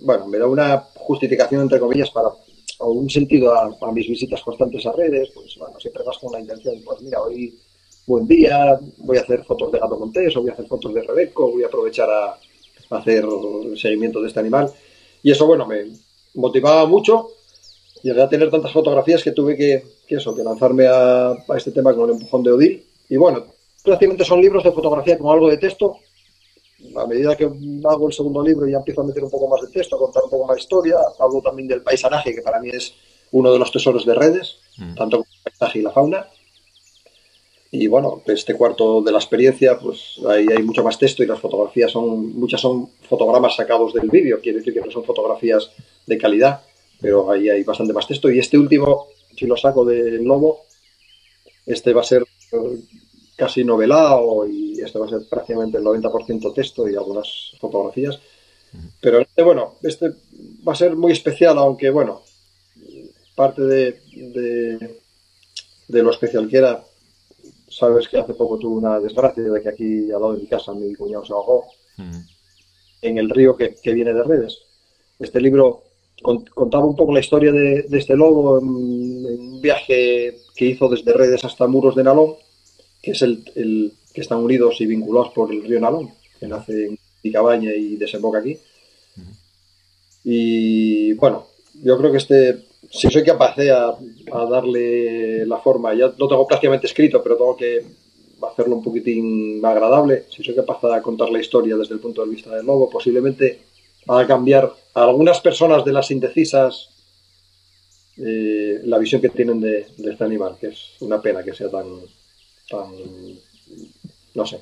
bueno, 0.00 0.26
me 0.26 0.38
da 0.38 0.46
una 0.46 0.78
justificación, 0.94 1.62
entre 1.62 1.78
comillas, 1.78 2.10
para 2.10 2.30
o 2.80 2.92
un 2.92 3.08
sentido 3.08 3.54
a, 3.54 3.92
mis 3.92 4.08
visitas 4.08 4.42
constantes 4.42 4.84
a 4.86 4.92
redes, 4.92 5.30
pues 5.34 5.56
bueno, 5.58 5.78
siempre 5.78 6.02
vas 6.04 6.18
con 6.18 6.32
la 6.32 6.40
intención, 6.40 6.76
pues 6.84 7.00
mira, 7.02 7.20
hoy 7.20 7.54
buen 8.06 8.26
día, 8.26 8.78
voy 8.98 9.18
a 9.18 9.20
hacer 9.20 9.44
fotos 9.44 9.70
de 9.70 9.78
gato 9.78 9.98
montés, 9.98 10.34
o 10.36 10.40
voy 10.40 10.50
a 10.50 10.54
hacer 10.54 10.66
fotos 10.66 10.94
de 10.94 11.02
rebeco, 11.02 11.50
voy 11.52 11.62
a 11.62 11.66
aprovechar 11.66 12.08
a, 12.10 12.38
hacer 12.90 13.24
el 13.24 13.78
seguimiento 13.78 14.20
de 14.20 14.28
este 14.28 14.40
animal. 14.40 14.68
Y 15.22 15.30
eso, 15.30 15.46
bueno, 15.46 15.64
me 15.64 15.92
motivaba 16.34 16.86
mucho. 16.86 17.28
Llegué 18.02 18.20
a 18.20 18.28
tener 18.28 18.50
tantas 18.50 18.72
fotografías 18.72 19.22
que 19.22 19.30
tuve 19.30 19.56
que, 19.56 19.84
eso, 20.08 20.34
que 20.34 20.42
lanzarme 20.42 20.88
a, 20.88 21.30
a, 21.30 21.56
este 21.56 21.70
tema 21.70 21.94
con 21.94 22.08
el 22.08 22.16
empujón 22.16 22.42
de 22.42 22.50
Odil. 22.50 22.84
Y 23.08 23.16
bueno, 23.16 23.44
prácticamente 23.84 24.24
son 24.24 24.40
libros 24.40 24.64
de 24.64 24.72
fotografía 24.72 25.18
con 25.18 25.30
algo 25.32 25.48
de 25.48 25.58
texto, 25.58 25.98
a 26.96 27.06
medida 27.06 27.36
que 27.36 27.44
hago 27.44 28.08
el 28.08 28.12
segundo 28.12 28.42
libro 28.42 28.66
ya 28.66 28.78
empiezo 28.78 29.02
a 29.02 29.04
meter 29.04 29.22
un 29.22 29.30
poco 29.30 29.48
más 29.48 29.60
de 29.62 29.68
texto, 29.68 29.96
a 29.96 29.98
contar 29.98 30.24
un 30.24 30.30
poco 30.30 30.46
más 30.46 30.56
de 30.56 30.62
historia, 30.62 30.96
hablo 31.18 31.40
también 31.40 31.68
del 31.68 31.82
paisanaje, 31.82 32.34
que 32.34 32.42
para 32.42 32.60
mí 32.60 32.70
es 32.70 32.94
uno 33.32 33.52
de 33.52 33.58
los 33.58 33.70
tesoros 33.70 34.04
de 34.04 34.14
redes, 34.14 34.56
mm. 34.76 34.94
tanto 34.94 35.18
como 35.18 35.28
el 35.44 35.52
paisaje 35.52 35.78
y 35.78 35.82
la 35.82 35.90
fauna. 35.90 36.26
Y 37.72 37.86
bueno, 37.86 38.22
este 38.26 38.54
cuarto 38.54 39.00
de 39.00 39.12
la 39.12 39.18
experiencia, 39.18 39.78
pues 39.78 40.20
ahí 40.28 40.46
hay 40.50 40.62
mucho 40.62 40.82
más 40.82 40.98
texto 40.98 41.22
y 41.22 41.26
las 41.26 41.38
fotografías 41.38 41.92
son, 41.92 42.36
muchas 42.36 42.60
son 42.60 42.88
fotogramas 43.08 43.54
sacados 43.54 43.94
del 43.94 44.10
vídeo, 44.10 44.40
quiere 44.40 44.58
decir 44.58 44.74
que 44.74 44.80
no 44.80 44.90
son 44.90 45.04
fotografías 45.04 45.70
de 46.06 46.18
calidad, 46.18 46.62
pero 47.00 47.30
ahí 47.30 47.48
hay 47.48 47.62
bastante 47.62 47.92
más 47.92 48.08
texto. 48.08 48.28
Y 48.28 48.40
este 48.40 48.58
último, 48.58 49.06
si 49.36 49.46
lo 49.46 49.56
saco 49.56 49.84
del 49.84 50.24
lobo, 50.24 50.62
este 51.64 51.92
va 51.92 52.00
a 52.00 52.04
ser 52.04 52.24
casi 53.40 53.64
novelado 53.64 54.46
y 54.46 54.78
este 54.82 54.98
va 54.98 55.06
a 55.06 55.08
ser 55.08 55.22
prácticamente 55.26 55.78
el 55.78 55.84
90% 55.84 56.52
texto 56.52 56.86
y 56.86 56.94
algunas 56.94 57.54
fotografías. 57.58 58.20
Pero 59.00 59.20
este, 59.20 59.42
bueno, 59.42 59.76
este 59.82 60.10
va 60.66 60.74
a 60.74 60.76
ser 60.76 60.94
muy 60.94 61.12
especial, 61.12 61.56
aunque 61.56 61.88
bueno, 61.88 62.20
parte 63.34 63.62
de, 63.62 64.00
de, 65.88 66.02
lo 66.02 66.10
especial 66.10 66.48
que 66.48 66.58
era, 66.58 66.84
sabes 67.66 68.08
que 68.08 68.18
hace 68.18 68.34
poco 68.34 68.58
tuve 68.58 68.76
una 68.76 69.00
desgracia 69.00 69.42
de 69.42 69.62
que 69.62 69.70
aquí 69.70 70.12
al 70.12 70.20
lado 70.20 70.34
de 70.34 70.42
mi 70.42 70.46
casa 70.46 70.74
mi 70.74 70.94
cuñado 70.94 71.24
se 71.24 71.32
ahogó 71.32 71.64
en 73.00 73.16
el 73.16 73.30
río 73.30 73.56
que, 73.56 73.74
que, 73.82 73.94
viene 73.94 74.12
de 74.12 74.22
redes. 74.22 74.58
Este 75.18 75.40
libro 75.40 75.82
contaba 76.22 76.84
un 76.84 76.94
poco 76.94 77.14
la 77.14 77.20
historia 77.20 77.52
de, 77.52 77.86
este 77.90 78.14
lobo 78.14 78.58
en, 78.58 78.68
un 78.68 79.60
viaje 79.62 80.36
que 80.54 80.66
hizo 80.66 80.90
desde 80.90 81.14
Redes 81.14 81.42
hasta 81.42 81.66
Muros 81.66 81.96
de 81.96 82.04
Nalón, 82.04 82.34
que 83.02 83.12
es 83.12 83.22
el, 83.22 83.92
que 84.12 84.20
están 84.20 84.38
unidos 84.38 84.80
y 84.80 84.86
vinculados 84.86 85.32
por 85.32 85.52
el 85.52 85.62
río 85.62 85.80
Nalón, 85.80 86.10
que 86.38 86.46
nace 86.46 86.86
en 86.86 86.98
Picabaña 87.22 87.72
y 87.72 87.96
desemboca 87.96 88.38
aquí. 88.38 88.58
Y 90.24 91.14
bueno, 91.14 91.46
yo 91.82 91.96
creo 91.96 92.10
que 92.10 92.18
este, 92.18 92.64
si 92.90 93.08
soy 93.08 93.24
capaz 93.24 93.56
de 93.56 93.70
a, 93.70 93.96
darle 94.50 95.46
la 95.46 95.58
forma, 95.58 95.94
ya 95.94 96.12
lo 96.16 96.28
tengo 96.28 96.46
prácticamente 96.46 96.86
escrito, 96.86 97.22
pero 97.22 97.36
tengo 97.36 97.56
que 97.56 97.84
hacerlo 98.42 98.76
un 98.76 98.82
poquitín 98.82 99.64
agradable, 99.64 100.24
si 100.30 100.42
soy 100.42 100.54
capaz 100.54 100.80
de 100.82 101.02
contar 101.02 101.30
la 101.30 101.40
historia 101.40 101.76
desde 101.76 101.94
el 101.94 102.00
punto 102.00 102.24
de 102.24 102.30
vista 102.30 102.54
del 102.54 102.66
lobo, 102.66 102.88
posiblemente 102.88 103.60
a 104.08 104.26
cambiar 104.26 104.72
a 104.94 105.04
algunas 105.04 105.40
personas 105.40 105.84
de 105.84 105.92
las 105.92 106.10
indecisas 106.10 106.88
eh, 108.16 108.80
la 108.84 108.98
visión 108.98 109.20
que 109.20 109.28
tienen 109.30 109.60
de, 109.60 109.86
este 109.96 110.24
animal, 110.24 110.56
que 110.60 110.68
es 110.68 110.96
una 111.00 111.22
pena 111.22 111.42
que 111.42 111.54
sea 111.54 111.70
tan, 111.70 111.86
tan, 112.70 112.88
no 114.34 114.46
sé, 114.46 114.60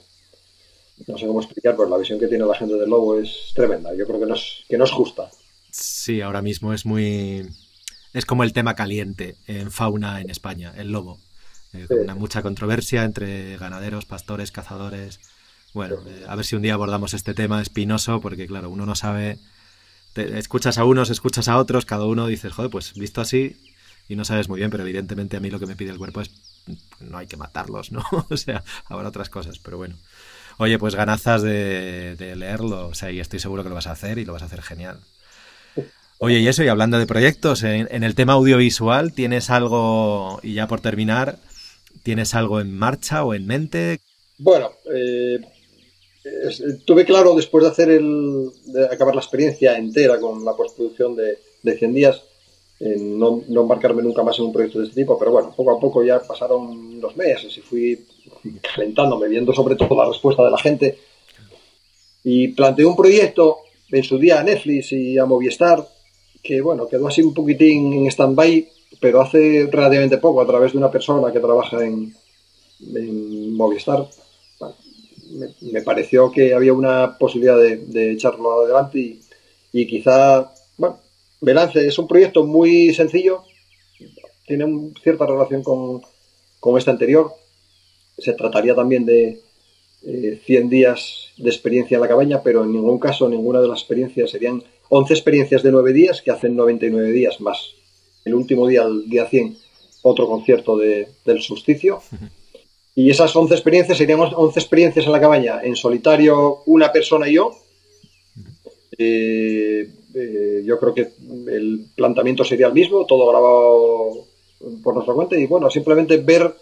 no 1.06 1.16
sé 1.16 1.26
cómo 1.26 1.40
explicar, 1.40 1.76
pero 1.76 1.88
la 1.88 1.98
visión 1.98 2.18
que 2.18 2.26
tiene 2.26 2.44
la 2.44 2.54
gente 2.54 2.74
del 2.74 2.88
lobo 2.88 3.18
es 3.18 3.52
tremenda. 3.54 3.94
Yo 3.94 4.06
creo 4.06 4.18
que 4.18 4.26
no 4.26 4.34
es, 4.34 4.64
que 4.68 4.78
no 4.78 4.84
es 4.84 4.90
justa. 4.90 5.30
Sí, 5.70 6.20
ahora 6.20 6.42
mismo 6.42 6.72
es 6.72 6.86
muy, 6.86 7.46
es 8.12 8.26
como 8.26 8.42
el 8.42 8.52
tema 8.52 8.74
caliente 8.74 9.36
en 9.46 9.70
fauna 9.70 10.20
en 10.20 10.30
España, 10.30 10.72
el 10.76 10.90
lobo. 10.90 11.18
Eh, 11.74 11.86
una 11.90 12.14
mucha 12.14 12.42
controversia 12.42 13.04
entre 13.04 13.56
ganaderos, 13.58 14.06
pastores, 14.06 14.50
cazadores. 14.50 15.20
Bueno, 15.74 15.96
eh, 16.06 16.24
a 16.26 16.34
ver 16.34 16.46
si 16.46 16.56
un 16.56 16.62
día 16.62 16.74
abordamos 16.74 17.12
este 17.14 17.34
tema 17.34 17.60
espinoso, 17.60 18.20
porque 18.20 18.46
claro, 18.46 18.70
uno 18.70 18.86
no 18.86 18.94
sabe. 18.94 19.38
escuchas 20.16 20.78
a 20.78 20.84
unos, 20.84 21.10
escuchas 21.10 21.46
a 21.48 21.58
otros, 21.58 21.84
cada 21.84 22.06
uno 22.06 22.26
dices, 22.26 22.52
joder, 22.52 22.70
pues 22.70 22.94
visto 22.94 23.20
así, 23.20 23.56
y 24.08 24.16
no 24.16 24.24
sabes 24.24 24.48
muy 24.48 24.58
bien, 24.58 24.70
pero 24.70 24.82
evidentemente 24.82 25.36
a 25.36 25.40
mí 25.40 25.50
lo 25.50 25.60
que 25.60 25.66
me 25.66 25.76
pide 25.76 25.90
el 25.90 25.98
cuerpo 25.98 26.22
es 26.22 26.30
no 27.00 27.18
hay 27.18 27.26
que 27.26 27.36
matarlos, 27.36 27.92
¿no? 27.92 28.04
o 28.30 28.36
sea, 28.36 28.62
habrá 28.86 29.08
otras 29.08 29.30
cosas, 29.30 29.58
pero 29.58 29.76
bueno. 29.76 29.96
Oye, 30.58 30.78
pues 30.78 30.96
ganazas 30.96 31.42
de, 31.42 32.16
leerlo, 32.36 32.88
o 32.88 32.94
sea, 32.94 33.12
y 33.12 33.20
estoy 33.20 33.38
seguro 33.38 33.62
que 33.62 33.68
lo 33.68 33.76
vas 33.76 33.86
a 33.86 33.92
hacer 33.92 34.18
y 34.18 34.24
lo 34.24 34.32
vas 34.32 34.42
a 34.42 34.46
hacer 34.46 34.62
genial. 34.62 34.98
Oye, 36.18 36.40
y 36.40 36.48
eso, 36.48 36.64
y 36.64 36.68
hablando 36.68 36.98
de 36.98 37.06
proyectos, 37.06 37.62
en, 37.62 38.02
el 38.02 38.14
tema 38.16 38.32
audiovisual, 38.32 39.12
¿tienes 39.12 39.50
algo, 39.50 40.40
y 40.42 40.54
ya 40.54 40.66
por 40.66 40.80
terminar, 40.80 41.38
¿tienes 42.02 42.34
algo 42.34 42.60
en 42.60 42.76
marcha 42.76 43.22
o 43.22 43.34
en 43.34 43.46
mente? 43.46 44.00
Bueno, 44.38 44.72
eh, 44.92 45.38
tuve 46.84 47.04
claro 47.04 47.36
después 47.36 47.62
de 47.62 47.70
hacer 47.70 47.90
el, 47.90 48.50
de 48.66 48.86
acabar 48.86 49.14
la 49.14 49.20
experiencia 49.20 49.78
entera 49.78 50.18
con 50.18 50.44
la 50.44 50.56
postproducción 50.56 51.14
de, 51.14 51.38
de 51.62 51.78
100 51.78 51.94
días, 51.94 52.22
no, 52.80 53.42
embarcarme 53.48 54.02
nunca 54.02 54.22
más 54.22 54.38
en 54.38 54.46
un 54.46 54.52
proyecto 54.52 54.78
de 54.78 54.86
este 54.86 55.00
tipo, 55.02 55.18
pero 55.18 55.32
bueno, 55.32 55.52
poco 55.56 55.72
a 55.72 55.80
poco 55.80 56.02
ya 56.04 56.20
pasaron 56.20 57.00
los 57.00 57.16
meses 57.16 57.56
y 57.56 57.60
fui 57.60 58.06
calentándome, 58.62 59.28
viendo 59.28 59.52
sobre 59.52 59.76
todo 59.76 59.96
la 59.96 60.08
respuesta 60.08 60.44
de 60.44 60.50
la 60.50 60.58
gente. 60.58 60.98
Y 62.24 62.48
planteé 62.48 62.84
un 62.84 62.96
proyecto 62.96 63.58
en 63.90 64.04
su 64.04 64.18
día 64.18 64.40
a 64.40 64.44
Netflix 64.44 64.92
y 64.92 65.18
a 65.18 65.24
Movistar 65.24 65.86
que 66.42 66.60
bueno, 66.60 66.88
quedó 66.88 67.08
así 67.08 67.22
un 67.22 67.34
poquitín 67.34 67.92
en 67.92 68.06
stand-by, 68.06 68.68
pero 69.00 69.20
hace 69.20 69.68
relativamente 69.70 70.18
poco, 70.18 70.40
a 70.40 70.46
través 70.46 70.72
de 70.72 70.78
una 70.78 70.90
persona 70.90 71.32
que 71.32 71.40
trabaja 71.40 71.84
en, 71.84 72.14
Movistar, 73.54 74.08
me, 75.72 75.82
pareció 75.82 76.30
que 76.30 76.54
había 76.54 76.72
una 76.72 77.18
posibilidad 77.18 77.58
de, 77.58 78.12
echarlo 78.12 78.62
adelante 78.62 79.18
y, 79.72 79.86
quizá, 79.86 80.52
Belance 81.40 81.86
es 81.86 81.98
un 81.98 82.08
proyecto 82.08 82.44
muy 82.44 82.92
sencillo, 82.94 83.44
tiene 84.46 84.92
cierta 85.02 85.26
relación 85.26 85.62
con, 85.62 86.02
con 86.60 86.78
este 86.78 86.90
anterior, 86.90 87.32
se 88.18 88.32
trataría 88.32 88.74
también 88.74 89.04
de, 89.04 89.40
100 90.02 90.66
eh, 90.66 90.68
días 90.68 91.32
de 91.36 91.50
experiencia 91.50 91.96
en 91.96 92.00
la 92.00 92.08
cabaña, 92.08 92.42
pero 92.42 92.64
en 92.64 92.72
ningún 92.72 92.98
caso, 92.98 93.28
ninguna 93.28 93.60
de 93.60 93.68
las 93.68 93.80
experiencias 93.80 94.30
serían 94.30 94.62
11 94.88 95.12
experiencias 95.12 95.62
de 95.62 95.72
9 95.72 95.92
días 95.92 96.22
que 96.22 96.30
hacen 96.30 96.56
99 96.56 97.10
días 97.10 97.40
más. 97.40 97.74
El 98.24 98.34
último 98.34 98.66
día, 98.66 98.82
el 98.82 99.08
día 99.08 99.26
100, 99.26 99.56
otro 100.02 100.28
concierto 100.28 100.76
de, 100.76 101.08
del 101.24 101.42
solsticio. 101.42 102.00
Y 102.94 103.10
esas 103.10 103.34
11 103.34 103.54
experiencias 103.54 103.98
serían 103.98 104.20
11 104.20 104.58
experiencias 104.58 105.06
en 105.06 105.12
la 105.12 105.20
cabaña, 105.20 105.60
en 105.62 105.76
solitario 105.76 106.62
una 106.66 106.92
persona 106.92 107.28
y 107.28 107.34
yo. 107.34 107.52
Eh, 108.96 109.88
eh, 110.14 110.62
yo 110.64 110.78
creo 110.78 110.94
que 110.94 111.12
el 111.48 111.86
planteamiento 111.94 112.44
sería 112.44 112.66
el 112.66 112.72
mismo, 112.72 113.06
todo 113.06 113.28
grabado 113.30 114.26
por 114.82 114.94
nuestra 114.94 115.14
cuenta 115.14 115.36
y 115.36 115.46
bueno, 115.46 115.70
simplemente 115.70 116.16
ver 116.16 116.54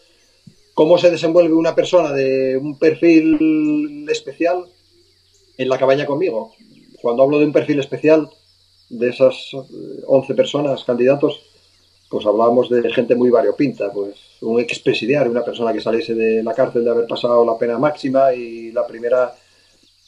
cómo 0.74 0.98
se 0.98 1.10
desenvuelve 1.10 1.54
una 1.54 1.74
persona 1.74 2.12
de 2.12 2.56
un 2.56 2.78
perfil 2.78 4.06
especial 4.10 4.64
en 5.56 5.68
la 5.68 5.78
cabaña 5.78 6.06
conmigo. 6.06 6.52
Cuando 7.00 7.22
hablo 7.22 7.38
de 7.38 7.46
un 7.46 7.52
perfil 7.52 7.80
especial, 7.80 8.28
de 8.88 9.08
esas 9.08 9.50
11 10.06 10.34
personas, 10.34 10.84
candidatos, 10.84 11.40
pues 12.08 12.24
hablábamos 12.24 12.70
de 12.70 12.88
gente 12.92 13.14
muy 13.14 13.30
variopinta, 13.30 13.90
pues 13.92 14.14
un 14.40 14.60
expresidiario, 14.60 15.30
una 15.30 15.44
persona 15.44 15.72
que 15.72 15.80
saliese 15.80 16.14
de 16.14 16.42
la 16.42 16.54
cárcel 16.54 16.84
de 16.84 16.90
haber 16.90 17.06
pasado 17.06 17.44
la 17.44 17.58
pena 17.58 17.78
máxima 17.78 18.32
y 18.32 18.70
la 18.70 18.86
primera, 18.86 19.34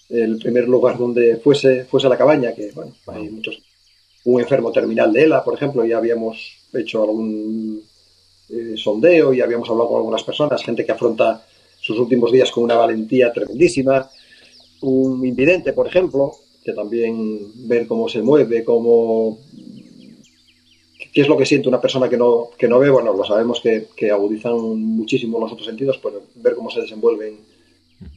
el 0.09 0.39
primer 0.39 0.69
lugar 0.69 0.99
donde 0.99 1.37
fuese, 1.37 1.85
fuese 1.85 2.09
la 2.09 2.17
cabaña, 2.17 2.55
que 2.55 2.71
bueno, 2.73 2.93
hay 3.07 3.29
muchos, 3.29 3.61
un 4.25 4.41
enfermo 4.41 4.73
terminal 4.73 5.13
de 5.13 5.25
ELA, 5.25 5.45
por 5.45 5.55
ejemplo, 5.55 5.85
ya 5.85 5.99
habíamos 5.99 6.57
hecho 6.73 7.03
algún 7.03 7.83
eh, 8.49 8.75
sondeo 8.77 9.33
y 9.35 9.41
habíamos 9.41 9.69
hablado 9.69 9.89
con 9.89 9.99
algunas 9.99 10.23
personas, 10.23 10.63
gente 10.63 10.85
que 10.85 10.93
afronta 10.93 11.45
sus 11.81 11.99
últimos 11.99 12.33
días 12.33 12.51
con 12.51 12.65
una 12.65 12.77
valentía 12.77 13.33
tremendísima, 13.33 14.09
un 14.81 15.25
invidente, 15.27 15.73
por 15.73 15.87
ejemplo, 15.87 16.33
que 16.65 16.73
también 16.73 17.69
ver 17.69 17.87
cómo 17.87 18.09
se 18.09 18.23
mueve, 18.23 18.65
cómo 18.65 19.39
qué 21.13 21.23
es 21.23 21.29
lo 21.29 21.37
que 21.37 21.47
siente 21.47 21.69
una 21.69 21.81
persona 21.81 22.09
que 22.09 22.17
no, 22.17 22.51
que 22.57 22.69
no 22.69 22.79
ve, 22.79 22.91
bueno, 22.91 23.13
lo 23.13 23.25
sabemos 23.25 23.61
que, 23.61 24.11
agudizan 24.11 24.57
muchísimo 24.57 25.41
los 25.41 25.53
otros 25.53 25.67
sentidos, 25.67 25.99
pero 26.03 26.23
ver 26.37 26.55
cómo 26.55 26.71
se 26.71 26.81
desenvuelven 26.81 27.39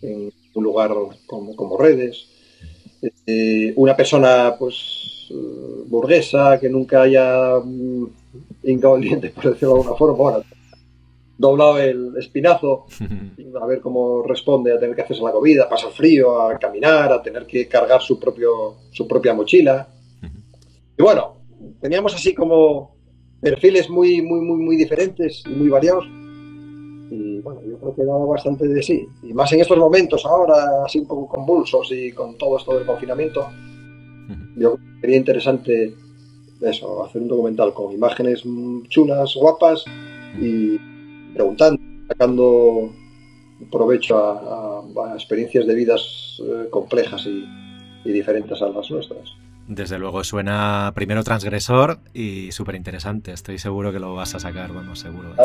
en 0.01 0.31
un 0.53 0.63
lugar 0.63 0.91
como, 1.25 1.55
como 1.55 1.77
redes. 1.77 2.27
Eh, 3.25 3.73
una 3.75 3.95
persona 3.95 4.55
pues 4.59 5.11
burguesa 5.87 6.59
que 6.59 6.69
nunca 6.69 7.03
haya 7.03 7.59
mm, 7.63 8.05
hincado 8.63 8.95
el 8.95 9.01
diente, 9.01 9.29
por 9.29 9.43
decirlo 9.51 9.75
de 9.75 9.79
alguna 9.81 9.97
forma, 9.97 10.17
bueno, 10.17 10.43
doblado 11.37 11.79
el 11.79 12.13
espinazo, 12.17 12.85
a 13.61 13.65
ver 13.65 13.81
cómo 13.81 14.23
responde 14.23 14.73
a 14.73 14.79
tener 14.79 14.95
que 14.95 15.01
hacerse 15.01 15.23
la 15.23 15.31
comida, 15.31 15.69
pasar 15.69 15.91
frío, 15.91 16.41
a 16.41 16.57
caminar, 16.57 17.11
a 17.11 17.21
tener 17.21 17.45
que 17.45 17.67
cargar 17.67 18.01
su, 18.01 18.19
propio, 18.19 18.75
su 18.91 19.07
propia 19.07 19.33
mochila. 19.33 19.87
Y 20.97 21.01
bueno, 21.01 21.37
teníamos 21.81 22.13
así 22.13 22.33
como 22.33 22.95
perfiles 23.41 23.89
muy, 23.89 24.21
muy, 24.21 24.39
muy, 24.41 24.57
muy 24.57 24.75
diferentes 24.77 25.43
y 25.45 25.49
muy 25.49 25.69
variados. 25.69 26.05
Y 27.11 27.41
bueno, 27.41 27.61
yo 27.61 27.77
creo 27.77 27.93
que 27.93 28.05
daba 28.05 28.25
bastante 28.25 28.65
de 28.67 28.81
sí. 28.81 29.05
Y 29.21 29.33
más 29.33 29.51
en 29.51 29.59
estos 29.59 29.77
momentos 29.77 30.25
ahora, 30.25 30.85
así 30.85 30.99
un 30.99 31.07
poco 31.07 31.27
convulsos 31.27 31.91
y 31.91 32.13
con 32.13 32.37
todo 32.37 32.57
esto 32.57 32.75
del 32.77 32.85
confinamiento, 32.85 33.47
yo 34.55 34.75
creo 34.75 34.77
que 34.77 35.01
sería 35.01 35.17
interesante 35.17 35.93
eso, 36.61 37.03
hacer 37.03 37.21
un 37.21 37.27
documental 37.27 37.73
con 37.73 37.91
imágenes 37.91 38.43
chulas, 38.87 39.35
guapas 39.35 39.83
y 40.39 40.77
preguntando, 41.33 41.81
sacando 42.07 42.91
provecho 43.69 44.17
a, 44.17 45.13
experiencias 45.13 45.67
de 45.67 45.75
vidas 45.75 46.41
eh, 46.43 46.67
complejas 46.69 47.25
y, 47.25 47.45
diferentes 48.03 48.59
a 48.61 48.69
las 48.69 48.89
nuestras. 48.89 49.35
Desde 49.67 49.99
luego 49.99 50.23
suena 50.23 50.91
primero 50.95 51.23
transgresor 51.23 51.99
y 52.13 52.51
súper 52.51 52.75
interesante. 52.75 53.31
Estoy 53.31 53.59
seguro 53.59 53.91
que 53.91 53.99
lo 53.99 54.15
vas 54.15 54.33
a 54.33 54.39
sacar, 54.39 54.73
vamos, 54.73 54.99
seguro. 54.99 55.35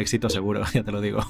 Éxito 0.00 0.30
seguro, 0.30 0.62
ya 0.74 0.82
te 0.82 0.92
lo 0.92 1.00
digo. 1.00 1.20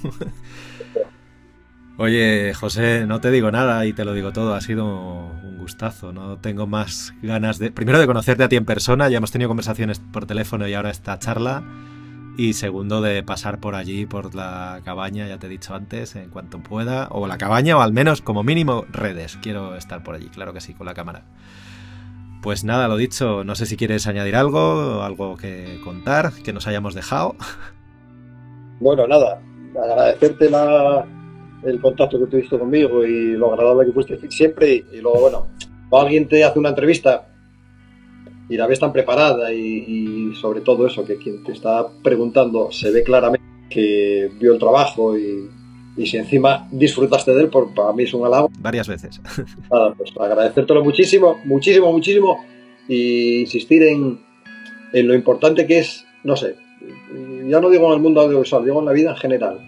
Oye, 1.99 2.55
José, 2.55 3.05
no 3.07 3.21
te 3.21 3.31
digo 3.31 3.51
nada 3.51 3.85
y 3.85 3.93
te 3.93 4.05
lo 4.05 4.15
digo 4.15 4.33
todo. 4.33 4.55
Ha 4.55 4.61
sido 4.61 4.87
un 4.87 5.59
gustazo. 5.59 6.13
No 6.13 6.39
tengo 6.39 6.67
más 6.67 7.13
ganas 7.21 7.59
de. 7.59 7.71
Primero, 7.73 7.99
de 7.99 8.07
conocerte 8.07 8.43
a 8.43 8.49
ti 8.49 8.57
en 8.57 8.65
persona. 8.65 9.09
Ya 9.09 9.19
hemos 9.19 9.33
tenido 9.33 9.49
conversaciones 9.49 9.99
por 9.99 10.25
teléfono 10.25 10.67
y 10.67 10.73
ahora 10.73 10.91
esta 10.91 11.19
charla. 11.19 11.63
Y 12.39 12.55
segundo, 12.55 13.03
de 13.03 13.23
pasar 13.23 13.59
por 13.61 13.75
allí, 13.75 14.07
por 14.07 14.35
la 14.35 14.81
cabaña, 14.83 15.29
ya 15.29 15.39
te 15.39 15.47
he 15.47 15.51
dicho 15.51 15.75
antes, 15.75 16.17
en 16.17 16.31
cuanto 16.31 16.63
pueda. 16.63 17.09
O 17.11 17.27
la 17.27 17.37
cabaña, 17.37 17.77
o 17.77 17.83
al 17.83 17.93
menos, 17.93 18.23
como 18.23 18.45
mínimo, 18.45 18.87
redes. 18.91 19.37
Quiero 19.43 19.77
estar 19.77 20.03
por 20.03 20.15
allí, 20.15 20.29
claro 20.29 20.55
que 20.55 20.63
sí, 20.63 20.73
con 20.73 20.87
la 20.87 20.95
cámara. 20.95 21.25
Pues 22.41 22.65
nada, 22.65 22.89
lo 22.89 22.97
dicho, 22.97 23.45
no 23.45 23.55
sé 23.57 23.67
si 23.67 23.77
quieres 23.77 24.07
añadir 24.07 24.37
algo, 24.37 25.03
algo 25.03 25.37
que 25.37 25.79
contar, 25.85 26.33
que 26.33 26.55
nos 26.55 26.67
hayamos 26.67 26.95
dejado. 26.95 27.37
Bueno, 28.81 29.07
nada, 29.07 29.43
agradecerte 29.77 30.51
el 31.65 31.81
contacto 31.81 32.19
que 32.19 32.27
tuviste 32.27 32.59
conmigo 32.59 33.05
y 33.05 33.33
lo 33.33 33.53
agradable 33.53 33.87
que 33.87 33.93
fuiste 33.93 34.31
siempre. 34.31 34.85
Y, 34.93 35.01
luego, 35.01 35.21
bueno, 35.21 35.47
alguien 35.93 36.27
te 36.27 36.43
hace 36.43 36.59
una 36.59 36.71
entrevista 36.71 37.29
y 38.49 38.57
la 38.57 38.67
ves 38.67 38.81
tan 38.81 38.93
preparada 38.93 39.53
y, 39.53 40.33
sobre 40.35 40.63
todo 40.63 40.87
eso, 40.87 41.05
que 41.05 41.19
quien 41.19 41.45
te 41.45 41.53
está 41.53 41.87
preguntando 42.03 42.73
se 42.73 42.91
ve 42.91 43.03
claramente 43.03 43.47
que 43.69 44.31
vio 44.41 44.55
el 44.55 44.59
trabajo 44.59 45.17
y, 45.17 45.49
si 46.07 46.17
encima 46.17 46.67
disfrutaste 46.73 47.33
de 47.35 47.43
él, 47.43 47.49
por, 47.51 47.75
para 47.75 47.93
mí 47.93 48.05
es 48.05 48.15
un 48.15 48.25
halago. 48.25 48.51
Varias 48.59 48.89
veces. 48.89 49.21
Nada, 49.71 49.93
pues 49.95 50.11
agradecértelo 50.19 50.83
muchísimo, 50.83 51.39
muchísimo, 51.45 51.93
muchísimo 51.93 52.43
y 52.89 53.41
insistir 53.41 53.83
en, 53.83 54.19
en 54.95 55.07
lo 55.07 55.15
importante 55.15 55.67
que 55.67 55.81
es, 55.81 56.07
no 56.25 56.37
sé, 56.37 56.57
ya 57.49 57.61
no 57.61 57.71
digo 57.71 57.87
en 57.89 57.95
el 57.95 58.01
mundo 58.01 58.21
audiovisual, 58.21 58.65
digo 58.65 58.81
en 58.81 58.87
la 58.87 58.93
vida 58.93 59.11
en 59.11 59.17
general, 59.17 59.59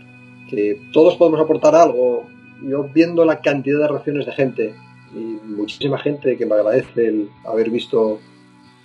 que 0.49 0.81
todos 0.93 1.17
podemos 1.17 1.41
aportar 1.41 1.75
algo. 1.75 2.27
Yo 2.63 2.85
viendo 2.85 3.25
la 3.25 3.41
cantidad 3.41 3.81
de 3.81 3.89
reacciones 3.89 4.27
de 4.27 4.33
gente 4.33 4.75
y 5.15 5.19
muchísima 5.47 5.99
gente 5.99 6.37
que 6.37 6.47
me 6.47 6.55
agradece 6.55 7.07
el 7.07 7.29
haber 7.45 7.71
visto, 7.71 8.21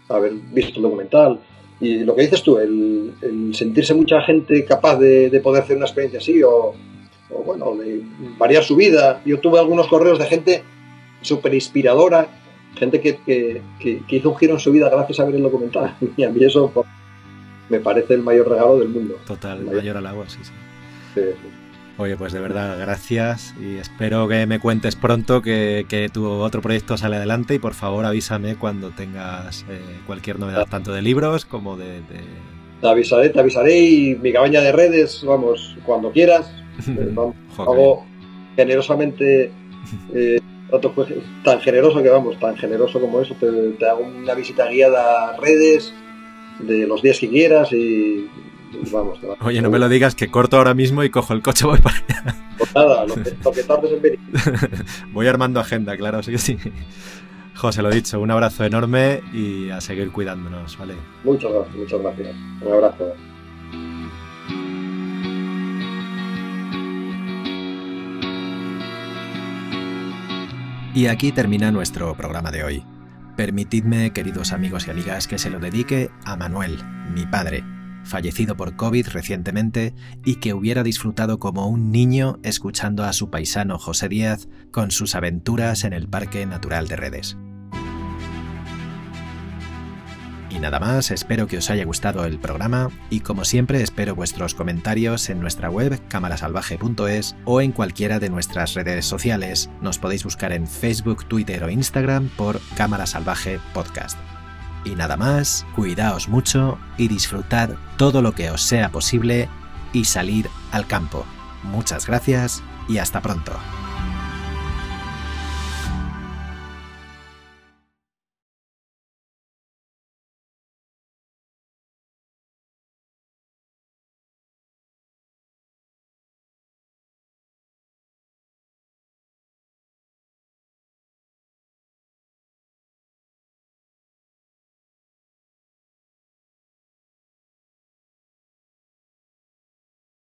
haber 0.10 0.34
visto 0.34 0.78
el 0.78 0.84
documental. 0.84 1.40
Y 1.80 2.00
lo 2.00 2.16
que 2.16 2.24
dices 2.24 2.42
tú, 2.42 2.58
el, 2.58 3.14
sentirse 3.54 3.94
mucha 3.94 4.22
gente 4.22 4.66
capaz 4.66 4.98
de, 4.98 5.40
poder 5.44 5.64
hacer 5.64 5.78
una 5.78 5.86
experiencia 5.86 6.20
así 6.20 6.42
o, 6.42 6.74
bueno, 7.46 7.76
de 7.76 8.02
variar 8.38 8.64
su 8.64 8.76
vida. 8.76 9.22
Yo 9.26 9.40
tuve 9.40 9.60
algunos 9.60 9.88
correos 9.88 10.18
de 10.18 10.26
gente 10.26 10.64
súper 11.22 11.54
inspiradora, 11.54 12.28
gente 12.76 13.00
que, 13.00 13.20
que, 13.80 14.02
hizo 14.10 14.30
un 14.32 14.38
giro 14.38 14.54
en 14.54 14.60
su 14.60 14.72
vida 14.72 14.90
gracias 14.90 15.20
a 15.20 15.26
ver 15.26 15.36
el 15.36 15.44
documental. 15.44 15.96
Y 16.18 16.24
a 16.24 16.30
mí 16.30 16.44
eso 16.44 16.72
me 17.70 17.80
parece 17.80 18.14
el 18.14 18.22
mayor 18.22 18.50
regalo 18.50 18.80
del 18.80 18.90
mundo. 18.90 19.16
Total, 19.26 19.60
el 19.60 19.66
mayor, 19.66 19.98
halago, 19.98 20.28
sí, 20.28 20.40
sí. 20.44 20.52
Oye, 22.00 22.16
pues 22.16 22.32
de 22.32 22.40
verdad, 22.40 22.78
gracias 22.80 23.56
y 23.60 23.78
espero 23.78 24.28
que 24.28 24.46
me 24.46 24.60
cuentes 24.60 24.96
pronto 24.96 25.42
que, 25.42 26.10
tu 26.14 26.28
otro 26.28 26.62
proyecto 26.62 26.96
sale 26.96 27.16
adelante 27.16 27.56
y 27.56 27.60
por 27.60 27.74
favor 27.74 28.06
avísame 28.06 28.56
cuando 28.56 28.92
tengas 28.92 29.66
eh, 29.68 29.82
cualquier 30.06 30.38
novedad, 30.38 30.68
tanto 30.70 30.94
de 30.94 31.02
libros 31.02 31.46
como 31.46 31.76
de, 31.76 32.02
Te 32.82 32.88
avisaré, 32.88 33.30
te 33.30 33.40
avisaré 33.40 33.80
y 33.80 34.16
mi 34.16 34.32
cabaña 34.32 34.62
de 34.62 34.72
redes, 34.72 35.24
vamos, 35.26 35.76
cuando 35.86 36.12
quieras. 36.12 36.52
Eh, 36.88 37.16
hago 37.58 38.06
generosamente, 38.56 39.52
eh, 40.14 40.40
tan 41.44 41.60
generoso 41.60 42.04
que 42.04 42.10
vamos, 42.10 42.40
tan 42.40 42.56
generoso 42.56 43.02
como 43.02 43.20
eso, 43.20 43.36
te, 43.40 43.50
te 43.80 43.90
hago 43.90 44.02
una 44.02 44.36
visita 44.36 44.70
guiada 44.70 45.30
a 45.30 45.38
redes 45.38 45.92
de 46.60 46.88
los 46.88 47.02
días 47.02 47.20
que 47.20 47.30
quieras 47.30 47.72
y 47.72 48.28
vamos. 48.92 49.20
Oye, 49.42 49.62
no 49.62 49.70
me 49.70 49.80
lo 49.80 49.90
digas 49.90 50.16
que 50.16 50.30
corto 50.30 50.58
ahora 50.58 50.74
mismo 50.74 51.04
y 51.04 51.10
cojo 51.10 51.34
el 51.34 51.42
coche 51.42 51.66
voy 51.66 51.80
para 51.80 51.98
allá. 51.98 52.36
Pues 52.58 52.76
nada, 52.76 53.06
lo 53.06 53.52
que, 53.52 53.64
tardes 53.64 53.92
en 53.92 54.02
venir. 54.02 54.20
voy 55.14 55.28
armando 55.28 55.60
agenda, 55.60 55.96
claro, 55.96 56.24
sí 56.24 56.32
que 56.32 56.38
sí. 56.38 56.58
José, 57.56 57.82
lo 57.82 57.90
dicho, 57.90 58.20
un 58.20 58.30
abrazo 58.30 58.66
enorme 58.66 59.22
y 59.34 59.70
a 59.70 59.82
seguir 59.82 60.12
cuidándonos, 60.12 60.78
¿vale? 60.78 60.94
Muchas 61.24 61.52
gracias, 61.52 61.76
muchas 61.76 62.02
gracias. 62.02 62.36
Un 62.62 62.74
abrazo. 62.74 63.14
Y 70.94 71.06
aquí 71.06 71.32
termina 71.32 71.72
nuestro 71.72 72.16
programa 72.16 72.50
de 72.50 72.64
hoy. 72.64 72.97
Permitidme, 73.38 74.14
queridos 74.14 74.52
amigos 74.52 74.88
y 74.88 74.90
amigas, 74.90 75.28
que 75.28 75.38
se 75.38 75.52
lo 75.52 75.60
dedique 75.60 76.10
a 76.26 76.36
Manuel, 76.36 76.80
mi 77.14 77.28
padre, 77.28 77.64
fallecido 78.04 78.58
por 78.58 78.76
COVID 78.76 79.10
recientemente 79.10 79.94
y 80.26 80.38
que 80.38 80.56
hubiera 80.56 80.82
disfrutado 80.82 81.38
como 81.38 81.68
un 81.68 81.92
niño 81.92 82.40
escuchando 82.42 83.04
a 83.04 83.14
su 83.14 83.30
paisano 83.30 83.78
José 83.78 84.10
Díaz 84.10 84.50
con 84.72 84.90
sus 84.90 85.14
aventuras 85.14 85.84
en 85.84 85.94
el 85.94 86.10
Parque 86.10 86.48
Natural 86.48 86.88
de 86.88 86.96
Redes. 86.96 87.38
Y 90.50 90.60
nada 90.60 90.80
más, 90.80 91.12
espero 91.12 91.48
que 91.48 91.58
os 91.58 91.70
haya 91.70 91.86
gustado 91.86 92.26
el 92.26 92.40
programa 92.40 92.90
y 93.10 93.20
como 93.20 93.44
siempre 93.44 93.82
espero 93.82 94.16
vuestros 94.16 94.54
comentarios 94.54 95.30
en 95.30 95.42
nuestra 95.42 95.70
web 95.70 96.00
camarasalvaje.es 96.08 97.36
o 97.46 97.62
en 97.62 97.72
cualquiera 97.72 98.20
de 98.20 98.30
nuestras 98.30 98.74
redes 98.74 99.06
sociales. 99.06 99.70
Nos 99.82 100.00
podéis 100.00 100.24
buscar 100.24 100.54
en 100.54 100.66
Facebook, 100.68 101.26
Twitter 101.26 101.64
o 101.64 101.70
Instagram 101.70 102.30
por 102.30 102.62
Cámara 102.76 103.06
Salvaje 103.06 103.60
Podcast. 103.74 104.18
Y 104.86 104.96
nada 104.96 105.18
más, 105.18 105.66
cuidaos 105.76 106.30
mucho 106.30 106.80
y 106.98 107.10
disfrutad 107.10 107.72
todo 107.98 108.22
lo 108.22 108.32
que 108.32 108.50
os 108.50 108.62
sea 108.62 108.90
posible 108.90 109.50
y 109.92 110.06
salir 110.06 110.50
al 110.72 110.88
campo. 110.88 111.26
Muchas 111.64 112.08
gracias 112.08 112.64
y 112.88 113.00
hasta 113.00 113.22
pronto. 113.22 113.52